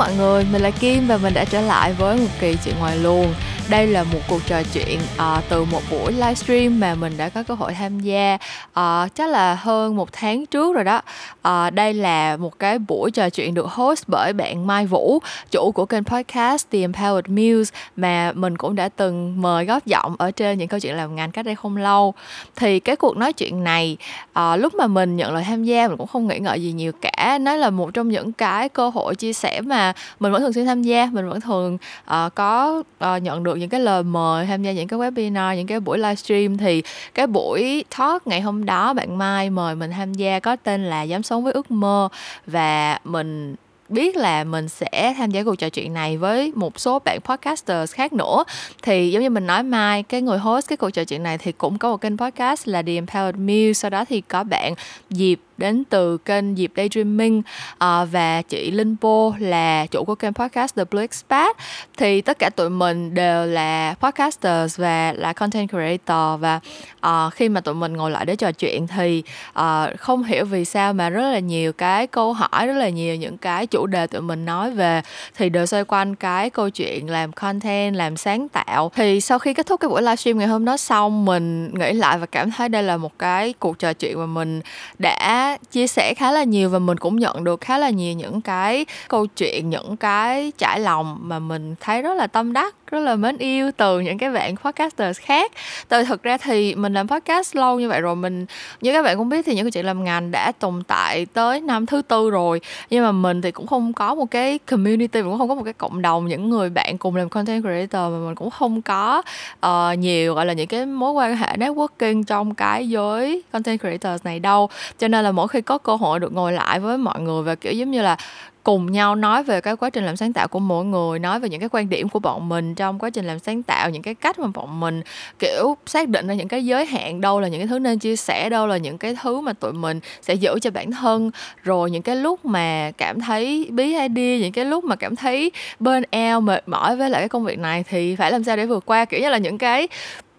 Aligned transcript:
mọi 0.00 0.14
người, 0.16 0.44
mình 0.52 0.62
là 0.62 0.70
Kim 0.70 1.06
và 1.06 1.16
mình 1.16 1.34
đã 1.34 1.44
trở 1.44 1.60
lại 1.60 1.92
với 1.92 2.16
một 2.16 2.28
kỳ 2.40 2.56
chuyện 2.64 2.74
ngoài 2.78 2.96
luồng. 2.96 3.34
Đây 3.70 3.86
là 3.86 4.02
một 4.02 4.18
cuộc 4.28 4.40
trò 4.46 4.62
chuyện 4.72 4.98
uh, 5.16 5.44
từ 5.48 5.64
một 5.64 5.80
buổi 5.90 6.12
livestream 6.12 6.80
mà 6.80 6.94
mình 6.94 7.12
đã 7.16 7.28
có 7.28 7.42
cơ 7.42 7.54
hội 7.54 7.72
tham 7.74 8.00
gia 8.00 8.38
uh, 8.70 9.14
chắc 9.14 9.28
là 9.28 9.54
hơn 9.54 9.96
một 9.96 10.08
tháng 10.12 10.46
trước 10.46 10.74
rồi 10.74 10.84
đó. 10.84 11.00
Uh, 11.48 11.74
đây 11.74 11.94
là 11.94 12.36
một 12.36 12.58
cái 12.58 12.78
buổi 12.78 13.10
trò 13.10 13.30
chuyện 13.30 13.54
được 13.54 13.66
host 13.66 14.04
bởi 14.06 14.32
bạn 14.32 14.66
Mai 14.66 14.86
Vũ, 14.86 15.18
chủ 15.50 15.72
của 15.72 15.86
kênh 15.86 16.04
podcast 16.04 16.66
The 16.70 16.78
Empowered 16.78 17.22
Muse 17.28 17.74
mà 17.96 18.32
mình 18.34 18.56
cũng 18.56 18.74
đã 18.74 18.88
từng 18.88 19.42
mời 19.42 19.64
góp 19.64 19.86
giọng 19.86 20.16
ở 20.18 20.30
trên 20.30 20.58
những 20.58 20.68
câu 20.68 20.80
chuyện 20.80 20.96
làm 20.96 21.16
ngành 21.16 21.30
cách 21.30 21.44
đây 21.44 21.54
không 21.54 21.76
lâu. 21.76 22.14
Thì 22.56 22.80
cái 22.80 22.96
cuộc 22.96 23.16
nói 23.16 23.32
chuyện 23.32 23.64
này 23.64 23.96
uh, 24.38 24.60
lúc 24.60 24.74
mà 24.74 24.86
mình 24.86 25.16
nhận 25.16 25.34
lời 25.34 25.44
tham 25.46 25.64
gia 25.64 25.88
mình 25.88 25.96
cũng 25.96 26.06
không 26.06 26.28
nghĩ 26.28 26.38
ngợi 26.38 26.62
gì 26.62 26.72
nhiều 26.72 26.92
cả. 27.00 27.38
Nó 27.40 27.56
là 27.56 27.70
một 27.70 27.90
trong 27.94 28.08
những 28.08 28.32
cái 28.32 28.68
cơ 28.68 28.88
hội 28.88 29.14
chia 29.14 29.32
sẻ 29.32 29.60
mà 29.60 29.92
mình 30.20 30.32
vẫn 30.32 30.42
thường 30.42 30.52
xuyên 30.52 30.66
tham 30.66 30.82
gia, 30.82 31.06
mình 31.12 31.28
vẫn 31.28 31.40
thường 31.40 31.78
uh, 32.10 32.34
có 32.34 32.82
uh, 33.04 33.22
nhận 33.22 33.42
được 33.42 33.59
những 33.60 33.68
cái 33.68 33.80
lời 33.80 34.02
mời, 34.02 34.46
tham 34.46 34.62
gia 34.62 34.72
những 34.72 34.88
cái 34.88 34.98
webinar, 34.98 35.54
những 35.54 35.66
cái 35.66 35.80
buổi 35.80 35.98
livestream 35.98 36.56
thì 36.56 36.82
cái 37.14 37.26
buổi 37.26 37.84
talk 37.98 38.26
ngày 38.26 38.40
hôm 38.40 38.64
đó 38.64 38.92
bạn 38.92 39.18
Mai 39.18 39.50
mời 39.50 39.74
mình 39.74 39.90
tham 39.90 40.14
gia 40.14 40.40
có 40.40 40.56
tên 40.56 40.84
là 40.84 41.02
dám 41.02 41.22
sống 41.22 41.44
với 41.44 41.52
ước 41.52 41.70
mơ. 41.70 42.08
Và 42.46 42.98
mình 43.04 43.56
biết 43.88 44.16
là 44.16 44.44
mình 44.44 44.68
sẽ 44.68 45.14
tham 45.16 45.30
gia 45.30 45.42
cuộc 45.42 45.54
trò 45.54 45.68
chuyện 45.68 45.94
này 45.94 46.16
với 46.16 46.52
một 46.54 46.80
số 46.80 46.98
bạn 46.98 47.20
podcasters 47.20 47.94
khác 47.94 48.12
nữa. 48.12 48.44
Thì 48.82 49.10
giống 49.10 49.22
như 49.22 49.30
mình 49.30 49.46
nói, 49.46 49.62
mai, 49.62 50.02
cái 50.02 50.22
người 50.22 50.38
host 50.38 50.68
cái 50.68 50.76
cuộc 50.76 50.90
trò 50.90 51.04
chuyện 51.04 51.22
này 51.22 51.38
thì 51.38 51.52
cũng 51.52 51.78
có 51.78 51.90
một 51.90 51.96
kênh 51.96 52.18
podcast 52.18 52.68
là 52.68 52.82
The 52.82 52.92
Empowered 52.92 53.38
Muse. 53.38 53.72
Sau 53.72 53.90
đó 53.90 54.04
thì 54.04 54.20
có 54.20 54.44
bạn 54.44 54.74
Diệp 55.10 55.38
đến 55.60 55.84
từ 55.90 56.18
kênh 56.18 56.56
Diệp 56.56 56.70
Daydreaming 56.76 57.38
uh, 57.38 57.44
ờ, 57.78 58.06
và 58.12 58.42
chị 58.42 58.70
Linh 58.70 58.96
Po 59.00 59.32
là 59.38 59.86
chủ 59.86 60.04
của 60.04 60.14
kênh 60.14 60.34
podcast 60.34 60.76
The 60.76 60.84
Blue 60.84 61.02
Expat. 61.02 61.56
Thì 61.98 62.20
tất 62.20 62.38
cả 62.38 62.50
tụi 62.50 62.70
mình 62.70 63.14
đều 63.14 63.46
là 63.46 63.94
podcasters 64.00 64.80
và 64.80 65.12
là 65.12 65.32
content 65.32 65.70
creator 65.70 66.40
và 66.40 66.60
uh, 67.06 67.34
khi 67.34 67.48
mà 67.48 67.60
tụi 67.60 67.74
mình 67.74 67.96
ngồi 67.96 68.10
lại 68.10 68.26
để 68.26 68.36
trò 68.36 68.52
chuyện 68.52 68.86
thì 68.86 69.22
uh, 69.58 70.00
không 70.00 70.24
hiểu 70.24 70.44
vì 70.44 70.64
sao 70.64 70.92
mà 70.92 71.10
rất 71.10 71.30
là 71.30 71.38
nhiều 71.38 71.72
cái 71.72 72.06
câu 72.06 72.32
hỏi 72.32 72.66
rất 72.66 72.76
là 72.76 72.88
nhiều 72.88 73.16
những 73.16 73.38
cái 73.38 73.66
chủ 73.66 73.86
đề 73.86 74.06
tụi 74.06 74.20
mình 74.20 74.44
nói 74.44 74.70
về. 74.70 75.02
Thì 75.36 75.48
đều 75.48 75.66
xoay 75.66 75.84
quanh 75.84 76.14
cái 76.14 76.50
câu 76.50 76.70
chuyện 76.70 77.10
làm 77.10 77.32
content 77.32 77.96
làm 77.96 78.16
sáng 78.16 78.48
tạo. 78.48 78.90
Thì 78.94 79.20
sau 79.20 79.38
khi 79.38 79.54
kết 79.54 79.66
thúc 79.66 79.80
cái 79.80 79.88
buổi 79.88 80.02
livestream 80.02 80.38
ngày 80.38 80.48
hôm 80.48 80.64
đó 80.64 80.76
xong 80.76 81.24
mình 81.24 81.74
nghĩ 81.74 81.92
lại 81.92 82.18
và 82.18 82.26
cảm 82.26 82.50
thấy 82.50 82.68
đây 82.68 82.82
là 82.82 82.96
một 82.96 83.18
cái 83.18 83.54
cuộc 83.58 83.78
trò 83.78 83.92
chuyện 83.92 84.18
mà 84.18 84.26
mình 84.26 84.60
đã 84.98 85.49
chia 85.56 85.86
sẻ 85.86 86.14
khá 86.14 86.32
là 86.32 86.44
nhiều 86.44 86.68
và 86.70 86.78
mình 86.78 86.98
cũng 86.98 87.16
nhận 87.16 87.44
được 87.44 87.60
khá 87.60 87.78
là 87.78 87.90
nhiều 87.90 88.14
những 88.14 88.40
cái 88.40 88.86
câu 89.08 89.26
chuyện, 89.26 89.70
những 89.70 89.96
cái 89.96 90.52
trải 90.58 90.80
lòng 90.80 91.18
mà 91.20 91.38
mình 91.38 91.74
thấy 91.80 92.02
rất 92.02 92.14
là 92.14 92.26
tâm 92.26 92.52
đắc 92.52 92.74
rất 92.90 93.00
là 93.00 93.16
mến 93.16 93.38
yêu 93.38 93.70
từ 93.76 94.00
những 94.00 94.18
cái 94.18 94.30
bạn 94.30 94.56
podcasters 94.56 95.20
khác. 95.20 95.52
Tại 95.88 96.04
thực 96.04 96.22
ra 96.22 96.36
thì 96.36 96.74
mình 96.74 96.94
làm 96.94 97.08
podcast 97.08 97.56
lâu 97.56 97.80
như 97.80 97.88
vậy 97.88 98.00
rồi 98.00 98.16
mình 98.16 98.46
như 98.80 98.92
các 98.92 99.02
bạn 99.02 99.18
cũng 99.18 99.28
biết 99.28 99.46
thì 99.46 99.54
những 99.54 99.64
cái 99.64 99.70
chuyện 99.70 99.86
làm 99.86 100.04
ngành 100.04 100.30
đã 100.30 100.52
tồn 100.58 100.82
tại 100.86 101.26
tới 101.26 101.60
năm 101.60 101.86
thứ 101.86 102.02
tư 102.02 102.30
rồi. 102.30 102.60
Nhưng 102.90 103.04
mà 103.04 103.12
mình 103.12 103.42
thì 103.42 103.50
cũng 103.50 103.66
không 103.66 103.92
có 103.92 104.14
một 104.14 104.30
cái 104.30 104.58
community 104.58 105.22
cũng 105.22 105.38
không 105.38 105.48
có 105.48 105.54
một 105.54 105.62
cái 105.64 105.72
cộng 105.72 106.02
đồng 106.02 106.28
những 106.28 106.50
người 106.50 106.70
bạn 106.70 106.98
cùng 106.98 107.16
làm 107.16 107.28
content 107.28 107.62
creator 107.62 108.12
mà 108.12 108.18
mình 108.26 108.34
cũng 108.34 108.50
không 108.50 108.82
có 108.82 109.22
uh, 109.66 109.98
nhiều 109.98 110.34
gọi 110.34 110.46
là 110.46 110.52
những 110.52 110.66
cái 110.66 110.86
mối 110.86 111.12
quan 111.12 111.36
hệ 111.36 111.56
networking 111.56 112.22
trong 112.24 112.54
cái 112.54 112.88
giới 112.88 113.42
content 113.52 113.80
creators 113.80 114.24
này 114.24 114.40
đâu. 114.40 114.68
Cho 114.98 115.08
nên 115.08 115.24
là 115.24 115.32
mỗi 115.32 115.48
khi 115.48 115.60
có 115.60 115.78
cơ 115.78 115.96
hội 115.96 116.20
được 116.20 116.32
ngồi 116.32 116.52
lại 116.52 116.80
với 116.80 116.98
mọi 116.98 117.20
người 117.20 117.42
và 117.42 117.54
kiểu 117.54 117.72
giống 117.72 117.90
như 117.90 118.02
là 118.02 118.16
cùng 118.64 118.92
nhau 118.92 119.14
nói 119.14 119.42
về 119.42 119.60
cái 119.60 119.76
quá 119.76 119.90
trình 119.90 120.04
làm 120.06 120.16
sáng 120.16 120.32
tạo 120.32 120.48
của 120.48 120.58
mỗi 120.58 120.84
người, 120.84 121.18
nói 121.18 121.40
về 121.40 121.48
những 121.48 121.60
cái 121.60 121.68
quan 121.72 121.88
điểm 121.88 122.08
của 122.08 122.18
bọn 122.18 122.48
mình 122.48 122.74
trong 122.74 122.98
quá 122.98 123.10
trình 123.10 123.24
làm 123.24 123.38
sáng 123.38 123.62
tạo, 123.62 123.90
những 123.90 124.02
cái 124.02 124.14
cách 124.14 124.38
mà 124.38 124.46
bọn 124.54 124.80
mình, 124.80 125.02
kiểu, 125.38 125.76
xác 125.86 126.08
định 126.08 126.26
ra 126.26 126.34
những 126.34 126.48
cái 126.48 126.64
giới 126.64 126.86
hạn 126.86 127.20
đâu 127.20 127.40
là 127.40 127.48
những 127.48 127.60
cái 127.60 127.68
thứ 127.68 127.78
nên 127.78 127.98
chia 127.98 128.16
sẻ, 128.16 128.48
đâu 128.48 128.66
là 128.66 128.76
những 128.76 128.98
cái 128.98 129.16
thứ 129.22 129.40
mà 129.40 129.52
tụi 129.52 129.72
mình 129.72 130.00
sẽ 130.22 130.34
giữ 130.34 130.58
cho 130.62 130.70
bản 130.70 130.90
thân. 130.90 131.30
Rồi 131.62 131.90
những 131.90 132.02
cái 132.02 132.16
lúc 132.16 132.44
mà 132.44 132.90
cảm 132.96 133.20
thấy 133.20 133.68
bí 133.70 133.92
hay 133.92 134.08
đi, 134.08 134.40
những 134.40 134.52
cái 134.52 134.64
lúc 134.64 134.84
mà 134.84 134.96
cảm 134.96 135.16
thấy 135.16 135.52
bên 135.78 136.02
eo 136.10 136.40
mệt 136.40 136.68
mỏi 136.68 136.96
với 136.96 137.10
lại 137.10 137.22
cái 137.22 137.28
công 137.28 137.44
việc 137.44 137.58
này 137.58 137.84
thì 137.88 138.16
phải 138.16 138.32
làm 138.32 138.44
sao 138.44 138.56
để 138.56 138.66
vượt 138.66 138.86
qua, 138.86 139.04
kiểu 139.04 139.20
như 139.20 139.28
là 139.28 139.38
những 139.38 139.58
cái 139.58 139.88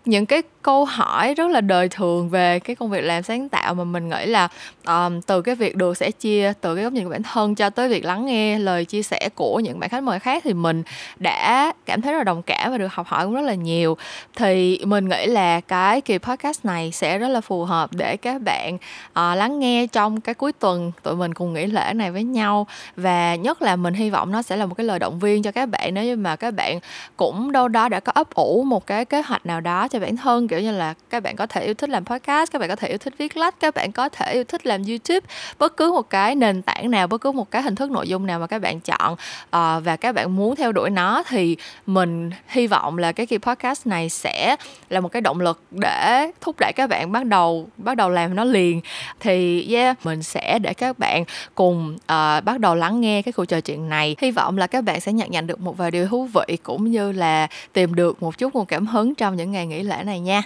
những 0.05 0.25
cái 0.25 0.41
câu 0.61 0.85
hỏi 0.85 1.33
rất 1.33 1.51
là 1.51 1.61
đời 1.61 1.89
thường 1.89 2.29
về 2.29 2.59
cái 2.59 2.75
công 2.75 2.89
việc 2.89 3.01
làm 3.01 3.23
sáng 3.23 3.49
tạo 3.49 3.73
mà 3.73 3.83
mình 3.83 4.09
nghĩ 4.09 4.25
là 4.25 4.47
um, 4.87 5.21
từ 5.21 5.41
cái 5.41 5.55
việc 5.55 5.75
được 5.75 5.97
sẽ 5.97 6.11
chia 6.11 6.53
từ 6.61 6.75
cái 6.75 6.83
góc 6.83 6.93
nhìn 6.93 7.03
của 7.03 7.09
bản 7.09 7.23
thân 7.23 7.55
cho 7.55 7.69
tới 7.69 7.89
việc 7.89 8.05
lắng 8.05 8.25
nghe 8.25 8.59
lời 8.59 8.85
chia 8.85 9.03
sẻ 9.03 9.29
của 9.35 9.59
những 9.59 9.79
bạn 9.79 9.89
khách 9.89 10.03
mời 10.03 10.19
khác 10.19 10.43
thì 10.45 10.53
mình 10.53 10.83
đã 11.19 11.73
cảm 11.85 12.01
thấy 12.01 12.13
rất 12.13 12.17
là 12.17 12.23
đồng 12.23 12.41
cảm 12.41 12.71
và 12.71 12.77
được 12.77 12.93
học 12.93 13.07
hỏi 13.07 13.25
cũng 13.25 13.35
rất 13.35 13.41
là 13.41 13.53
nhiều. 13.53 13.97
Thì 14.35 14.79
mình 14.85 15.09
nghĩ 15.09 15.25
là 15.25 15.61
cái 15.61 16.01
kỳ 16.01 16.17
podcast 16.17 16.65
này 16.65 16.91
sẽ 16.91 17.17
rất 17.17 17.27
là 17.27 17.41
phù 17.41 17.65
hợp 17.65 17.89
để 17.93 18.17
các 18.17 18.41
bạn 18.41 18.75
uh, 18.75 19.37
lắng 19.37 19.59
nghe 19.59 19.87
trong 19.87 20.21
cái 20.21 20.35
cuối 20.35 20.51
tuần 20.51 20.91
tụi 21.03 21.15
mình 21.15 21.33
cùng 21.33 21.53
nghỉ 21.53 21.65
lễ 21.65 21.93
này 21.93 22.11
với 22.11 22.23
nhau. 22.23 22.67
Và 22.95 23.35
nhất 23.35 23.61
là 23.61 23.75
mình 23.75 23.93
hy 23.93 24.09
vọng 24.09 24.31
nó 24.31 24.41
sẽ 24.41 24.55
là 24.55 24.65
một 24.65 24.75
cái 24.75 24.85
lời 24.85 24.99
động 24.99 25.19
viên 25.19 25.43
cho 25.43 25.51
các 25.51 25.69
bạn 25.69 25.93
nếu 25.93 26.03
như 26.03 26.15
mà 26.15 26.35
các 26.35 26.53
bạn 26.53 26.79
cũng 27.17 27.51
đâu 27.51 27.67
đó 27.67 27.89
đã 27.89 27.99
có 27.99 28.11
ấp 28.15 28.33
ủ 28.33 28.63
một 28.63 28.87
cái 28.87 29.05
kế 29.05 29.21
hoạch 29.21 29.45
nào 29.45 29.61
đó 29.61 29.87
cho 29.87 29.99
bản 29.99 30.17
thân 30.17 30.47
kiểu 30.51 30.59
như 30.59 30.71
là 30.71 30.93
các 31.09 31.23
bạn 31.23 31.35
có 31.35 31.45
thể 31.45 31.65
yêu 31.65 31.73
thích 31.73 31.89
làm 31.89 32.05
podcast 32.05 32.51
các 32.51 32.59
bạn 32.59 32.69
có 32.69 32.75
thể 32.75 32.87
yêu 32.87 32.97
thích 32.97 33.13
viết 33.17 33.37
lách 33.37 33.59
các 33.59 33.73
bạn 33.73 33.91
có 33.91 34.09
thể 34.09 34.33
yêu 34.33 34.43
thích 34.43 34.67
làm 34.67 34.83
youtube. 34.83 35.27
Bất 35.59 35.77
cứ 35.77 35.91
một 35.91 36.09
cái 36.09 36.35
nền 36.35 36.61
tảng 36.61 36.91
nào 36.91 37.07
bất 37.07 37.21
cứ 37.21 37.31
một 37.31 37.51
cái 37.51 37.61
hình 37.61 37.75
thức 37.75 37.91
nội 37.91 38.07
dung 38.07 38.25
nào 38.25 38.39
mà 38.39 38.47
các 38.47 38.61
bạn 38.61 38.79
chọn 38.79 39.13
uh, 39.13 39.85
và 39.85 39.97
các 40.01 40.15
bạn 40.15 40.35
muốn 40.35 40.55
theo 40.55 40.71
đuổi 40.71 40.89
nó 40.89 41.23
thì 41.27 41.57
mình 41.85 42.31
hy 42.47 42.67
vọng 42.67 42.97
là 42.97 43.11
cái 43.11 43.25
kỳ 43.25 43.37
podcast 43.37 43.87
này 43.87 44.09
sẽ 44.09 44.55
là 44.89 44.99
một 44.99 45.09
cái 45.09 45.21
động 45.21 45.41
lực 45.41 45.61
để 45.71 46.31
thúc 46.41 46.55
đẩy 46.59 46.73
các 46.75 46.89
bạn 46.89 47.11
bắt 47.11 47.25
đầu 47.25 47.67
bắt 47.77 47.97
đầu 47.97 48.09
làm 48.09 48.35
nó 48.35 48.43
liền. 48.43 48.81
Thì 49.19 49.67
yeah 49.73 50.05
mình 50.05 50.23
sẽ 50.23 50.59
để 50.59 50.73
các 50.73 50.99
bạn 50.99 51.23
cùng 51.55 51.93
uh, 51.95 52.43
bắt 52.43 52.59
đầu 52.59 52.75
lắng 52.75 53.01
nghe 53.01 53.21
cái 53.21 53.31
cuộc 53.31 53.45
trò 53.45 53.61
chuyện 53.61 53.89
này. 53.89 54.15
Hy 54.19 54.31
vọng 54.31 54.57
là 54.57 54.67
các 54.67 54.83
bạn 54.83 55.01
sẽ 55.01 55.13
nhận 55.13 55.31
nhận 55.31 55.47
được 55.47 55.59
một 55.59 55.77
vài 55.77 55.91
điều 55.91 56.07
thú 56.07 56.25
vị 56.33 56.57
cũng 56.63 56.91
như 56.91 57.11
là 57.11 57.47
tìm 57.73 57.95
được 57.95 58.23
một 58.23 58.37
chút 58.37 58.55
nguồn 58.55 58.65
cảm 58.65 58.87
hứng 58.87 59.15
trong 59.15 59.37
những 59.37 59.51
ngày 59.51 59.67
nghỉ 59.67 59.83
lễ 59.83 60.03
này 60.03 60.19
nha. 60.19 60.40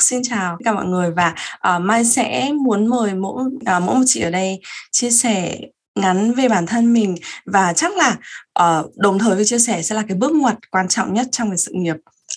Xin 0.00 0.22
chào 0.22 0.56
tất 0.58 0.62
cả 0.64 0.72
mọi 0.72 0.84
người 0.84 1.10
và 1.10 1.34
uh, 1.68 1.82
Mai 1.82 2.04
sẽ 2.04 2.52
muốn 2.52 2.86
mời 2.86 3.14
mỗi 3.14 3.44
uh, 3.44 3.82
mỗi 3.82 3.94
một 3.94 4.04
chị 4.06 4.20
ở 4.20 4.30
đây 4.30 4.60
chia 4.90 5.10
sẻ 5.10 5.58
ngắn 5.94 6.32
về 6.32 6.48
bản 6.48 6.66
thân 6.66 6.92
mình 6.92 7.14
và 7.46 7.72
chắc 7.72 7.92
là 7.96 8.16
uh, 8.62 8.96
đồng 8.96 9.18
thời 9.18 9.34
với 9.34 9.44
chia 9.44 9.58
sẻ 9.58 9.82
sẽ 9.82 9.94
là 9.94 10.02
cái 10.08 10.16
bước 10.16 10.32
ngoặt 10.32 10.56
quan 10.70 10.88
trọng 10.88 11.14
nhất 11.14 11.26
trong 11.32 11.50
cái 11.50 11.58
sự 11.58 11.72
nghiệp 11.74 11.96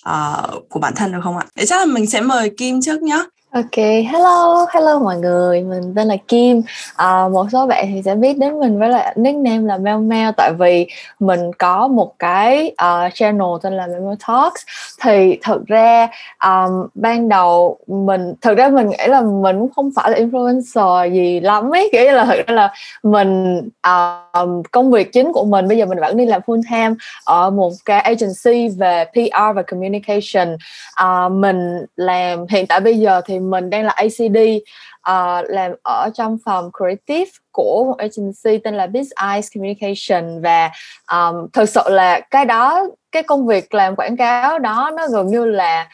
uh, 0.09 0.69
của 0.69 0.79
bản 0.79 0.93
thân 0.95 1.11
được 1.11 1.19
không 1.23 1.37
ạ? 1.37 1.45
Để 1.55 1.65
chắc 1.65 1.79
là 1.79 1.85
mình 1.85 2.07
sẽ 2.07 2.21
mời 2.21 2.51
Kim 2.57 2.81
trước 2.81 3.01
nhé. 3.01 3.23
Ok, 3.51 3.75
hello, 4.11 4.65
hello 4.73 4.99
mọi 4.99 5.17
người, 5.17 5.63
mình 5.63 5.93
tên 5.95 6.07
là 6.07 6.15
Kim. 6.27 6.61
À, 6.95 7.27
một 7.27 7.47
số 7.51 7.67
bạn 7.67 7.85
thì 7.93 8.01
sẽ 8.05 8.15
biết 8.15 8.37
đến 8.37 8.59
mình 8.59 8.79
với 8.79 8.89
lại 8.89 9.13
nickname 9.15 9.67
là 9.67 9.77
Mel 9.77 9.97
Mel 9.97 10.29
tại 10.37 10.51
vì 10.59 10.87
mình 11.19 11.51
có 11.59 11.87
một 11.87 12.19
cái 12.19 12.71
uh, 12.71 13.13
channel 13.13 13.47
tên 13.61 13.73
là 13.73 13.87
Mel 13.87 14.15
Talks. 14.27 14.61
Thì 15.03 15.39
thực 15.43 15.65
ra 15.67 16.07
um, 16.43 16.87
ban 16.95 17.29
đầu 17.29 17.77
mình 17.87 18.33
thực 18.41 18.57
ra 18.57 18.69
mình 18.69 18.89
nghĩ 18.89 19.07
là 19.07 19.21
mình 19.21 19.59
cũng 19.59 19.69
không 19.75 19.91
phải 19.95 20.11
là 20.11 20.17
influencer 20.17 21.13
gì 21.13 21.39
lắm 21.39 21.73
ấy, 21.73 21.89
kiểu 21.91 22.05
như 22.05 22.11
là 22.11 22.25
thực 22.25 22.47
ra 22.47 22.53
là 22.53 22.73
mình 23.03 23.61
um, 23.83 24.61
công 24.71 24.91
việc 24.91 25.13
chính 25.13 25.33
của 25.33 25.45
mình 25.45 25.67
bây 25.67 25.77
giờ 25.77 25.85
mình 25.85 25.99
vẫn 25.99 26.17
đi 26.17 26.25
làm 26.25 26.41
full 26.45 26.61
time 26.71 26.95
ở 27.25 27.49
một 27.49 27.71
cái 27.85 27.99
agency 27.99 28.69
về 28.77 29.05
PR 29.05 29.55
và 29.55 29.61
communication. 29.61 30.57
Uh, 31.03 31.31
mình 31.31 31.85
làm 31.95 32.45
hiện 32.49 32.67
tại 32.67 32.79
bây 32.79 32.99
giờ 32.99 33.21
thì 33.25 33.38
mình 33.39 33.69
đang 33.69 33.83
là 33.83 33.91
ACD 33.91 34.37
uh, 34.37 34.63
ờ, 35.01 35.41
làm 35.47 35.71
ở 35.83 36.09
trong 36.13 36.37
phòng 36.45 36.71
creative 36.77 37.31
của 37.51 37.83
một 37.85 37.97
agency 37.97 38.63
tên 38.63 38.75
là 38.75 38.87
Biz 38.87 39.31
Eyes 39.31 39.47
Communication. 39.55 40.41
Và 40.41 40.71
um, 41.11 41.47
thực 41.53 41.69
sự 41.69 41.81
là 41.85 42.19
cái 42.19 42.45
đó 42.45 42.87
cái 43.11 43.23
công 43.23 43.47
việc 43.47 43.73
làm 43.73 43.95
quảng 43.95 44.17
cáo 44.17 44.59
đó 44.59 44.91
nó 44.97 45.07
gần 45.07 45.27
như 45.27 45.45
là 45.45 45.87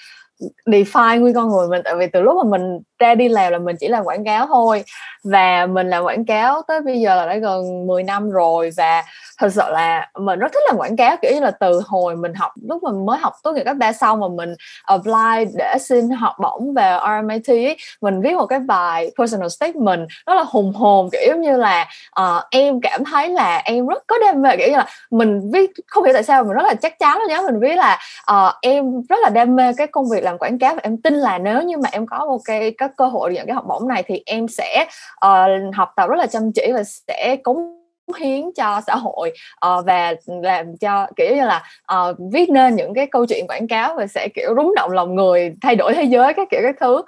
define 0.66 1.20
nguyên 1.20 1.34
con 1.34 1.50
người 1.50 1.68
mình. 1.68 1.82
Tại 1.86 1.96
vì 1.96 2.08
từ 2.08 2.22
lúc 2.22 2.36
mà 2.38 2.58
mình 2.58 2.80
ra 3.00 3.16
đi 3.16 3.30
làm 3.30 3.52
là 3.52 3.60
mình 3.60 3.76
chỉ 3.80 3.88
làm 3.88 4.04
quảng 4.04 4.26
cáo 4.26 4.48
thôi. 4.48 4.84
Và 5.24 5.66
mình 5.66 5.90
làm 5.90 6.04
quảng 6.04 6.26
cáo 6.26 6.62
tới 6.68 6.82
bây 6.82 7.02
giờ 7.02 7.16
là 7.16 7.26
đã 7.26 7.38
gần 7.38 7.88
10 7.88 8.04
năm 8.04 8.30
rồi. 8.30 8.70
Và 8.78 9.04
thật 9.38 9.50
sự 9.54 9.62
là 9.72 10.10
mình 10.20 10.40
rất 10.40 10.52
thích 10.54 10.64
làm 10.68 10.78
quảng 10.78 10.96
cáo 10.96 11.18
kiểu 11.22 11.32
như 11.34 11.40
là 11.40 11.52
từ 11.52 11.82
hồi 11.86 12.16
mình 12.16 12.34
học 12.34 12.52
lúc 12.68 12.84
mình 12.84 13.06
mới 13.06 13.18
học 13.18 13.34
tốt 13.44 13.54
nghiệp 13.54 13.64
cấp 13.66 13.78
ba 13.78 13.94
xong 13.94 14.20
mà 14.20 14.28
mình 14.28 14.56
apply 14.84 15.54
để 15.58 15.76
xin 15.80 16.10
học 16.10 16.36
bổng 16.40 16.74
về 16.74 16.98
RMIT 17.02 17.48
ấy, 17.48 17.78
mình 18.02 18.22
viết 18.22 18.34
một 18.34 18.46
cái 18.46 18.60
bài 18.60 19.12
personal 19.18 19.48
statement 19.48 20.10
rất 20.26 20.34
là 20.34 20.44
hùng 20.48 20.74
hồn 20.74 21.10
kiểu 21.12 21.36
như 21.36 21.58
là 21.58 21.88
uh, 22.22 22.44
em 22.52 22.82
cảm 22.82 23.04
thấy 23.04 23.30
là 23.30 23.62
em 23.66 23.88
rất 23.88 24.04
có 24.08 24.16
đam 24.26 24.42
mê 24.42 24.58
kiểu 24.58 24.68
như 24.68 24.78
là 24.78 24.86
mình 25.12 25.52
viết 25.54 25.72
không 25.88 26.04
hiểu 26.04 26.14
tại 26.14 26.24
sao 26.24 26.44
mình 26.44 26.54
rất 26.54 26.64
là 26.64 26.74
chắc 26.74 27.00
chắn 27.00 27.18
luôn 27.18 27.28
nhớ 27.30 27.42
mình 27.42 27.60
viết 27.60 27.76
là 27.76 28.00
uh, 28.32 28.54
em 28.62 29.02
rất 29.10 29.18
là 29.24 29.30
đam 29.30 29.56
mê 29.56 29.74
cái 29.78 29.88
công 29.88 30.10
việc 30.10 30.24
làm 30.24 30.38
quảng 30.38 30.60
cáo 30.60 30.74
và 30.74 30.80
em 30.84 30.98
tin 30.98 31.14
là 31.14 31.38
nếu 31.38 31.62
như 31.62 31.78
mà 31.78 31.90
em 31.92 32.06
có 32.08 32.26
một 32.26 32.40
cái 32.46 32.72
các 32.78 32.92
cơ 32.98 33.06
hội 33.06 33.34
nhận 33.34 33.48
cái 33.48 33.56
học 33.56 33.66
bổng 33.68 33.88
này 33.88 34.04
thì 34.08 34.24
em 34.26 34.48
sẽ 34.48 34.86
uh, 35.26 35.76
học 35.76 35.90
tập 35.96 36.10
rất 36.10 36.18
là 36.18 36.28
chăm 36.28 36.52
chỉ 36.52 36.72
và 36.74 36.84
sẽ 36.84 37.36
cống 37.44 37.85
hiến 38.20 38.52
cho 38.56 38.82
xã 38.88 38.96
hội 38.96 39.32
uh, 39.68 39.86
và 39.86 40.14
làm 40.26 40.78
cho 40.78 41.08
kiểu 41.16 41.36
như 41.36 41.46
là 41.46 41.64
uh, 41.94 42.18
viết 42.32 42.50
nên 42.50 42.76
những 42.76 42.94
cái 42.94 43.08
câu 43.12 43.26
chuyện 43.26 43.48
quảng 43.48 43.68
cáo 43.68 43.96
và 43.98 44.08
sẽ 44.08 44.28
kiểu 44.36 44.54
rúng 44.56 44.76
động 44.76 44.92
lòng 44.92 45.16
người 45.16 45.54
thay 45.62 45.76
đổi 45.76 45.94
thế 45.94 46.04
giới 46.04 46.34
các 46.34 46.48
kiểu 46.52 46.60
các 46.64 46.76
thứ. 46.80 47.02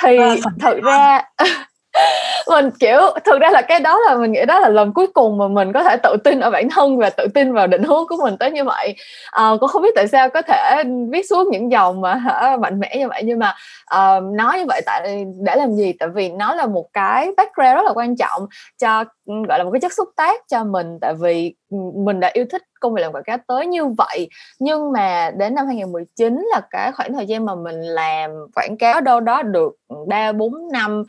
Thì 0.00 0.18
à, 0.18 0.34
thực 0.60 0.82
ra 0.82 1.22
mình 2.62 2.70
kiểu 2.80 3.00
thực 3.24 3.40
ra 3.40 3.50
là 3.50 3.62
cái 3.62 3.80
đó 3.80 3.98
là 3.98 4.16
mình 4.16 4.32
nghĩ 4.32 4.44
đó 4.44 4.60
là 4.60 4.68
lần 4.68 4.92
cuối 4.92 5.06
cùng 5.06 5.38
mà 5.38 5.48
mình 5.48 5.72
có 5.72 5.82
thể 5.82 5.96
tự 6.02 6.16
tin 6.24 6.40
ở 6.40 6.50
bản 6.50 6.68
thân 6.70 6.98
và 6.98 7.10
tự 7.10 7.26
tin 7.34 7.52
vào 7.52 7.66
định 7.66 7.82
hướng 7.82 8.06
của 8.08 8.16
mình 8.22 8.36
tới 8.36 8.50
như 8.50 8.64
vậy. 8.64 8.94
À, 9.30 9.50
cũng 9.60 9.68
không 9.68 9.82
biết 9.82 9.94
tại 9.94 10.08
sao 10.08 10.28
có 10.28 10.42
thể 10.42 10.82
viết 11.10 11.22
xuống 11.30 11.48
những 11.50 11.72
dòng 11.72 12.00
mà 12.00 12.14
hả, 12.14 12.56
mạnh 12.56 12.80
mẽ 12.80 12.96
như 12.98 13.08
vậy 13.08 13.22
nhưng 13.24 13.38
mà 13.38 13.54
uh, 13.94 14.22
nói 14.22 14.58
như 14.58 14.64
vậy 14.68 14.80
tại 14.86 15.24
để 15.44 15.56
làm 15.56 15.72
gì? 15.72 15.92
Tại 15.92 16.08
vì 16.08 16.28
nó 16.28 16.54
là 16.54 16.66
một 16.66 16.86
cái 16.92 17.30
background 17.36 17.74
rất 17.74 17.84
là 17.84 17.92
quan 17.94 18.16
trọng 18.16 18.46
cho 18.78 19.04
gọi 19.48 19.58
là 19.58 19.64
một 19.64 19.70
cái 19.70 19.80
chất 19.80 19.92
xúc 19.92 20.08
tác 20.16 20.40
cho 20.48 20.64
mình. 20.64 20.98
Tại 21.00 21.14
vì 21.14 21.54
ừ, 21.70 21.76
mình 21.94 22.20
đã 22.20 22.30
yêu 22.32 22.44
thích 22.50 22.62
công 22.80 22.94
việc 22.94 23.02
làm 23.02 23.12
quảng 23.12 23.24
cáo 23.24 23.38
tới 23.46 23.66
như 23.66 23.86
vậy. 23.86 24.28
Nhưng 24.58 24.92
mà 24.92 25.30
đến 25.30 25.54
năm 25.54 25.66
2019 25.66 26.46
là 26.52 26.60
cái 26.70 26.92
khoảng 26.92 27.12
thời 27.12 27.26
gian 27.26 27.46
mà 27.46 27.54
mình 27.54 27.80
làm 27.80 28.30
quảng 28.54 28.76
cáo 28.78 29.00
đâu 29.00 29.20
đó 29.20 29.42
được 29.42 29.76
ba 30.08 30.32
bốn 30.32 30.54
năm 30.72 31.04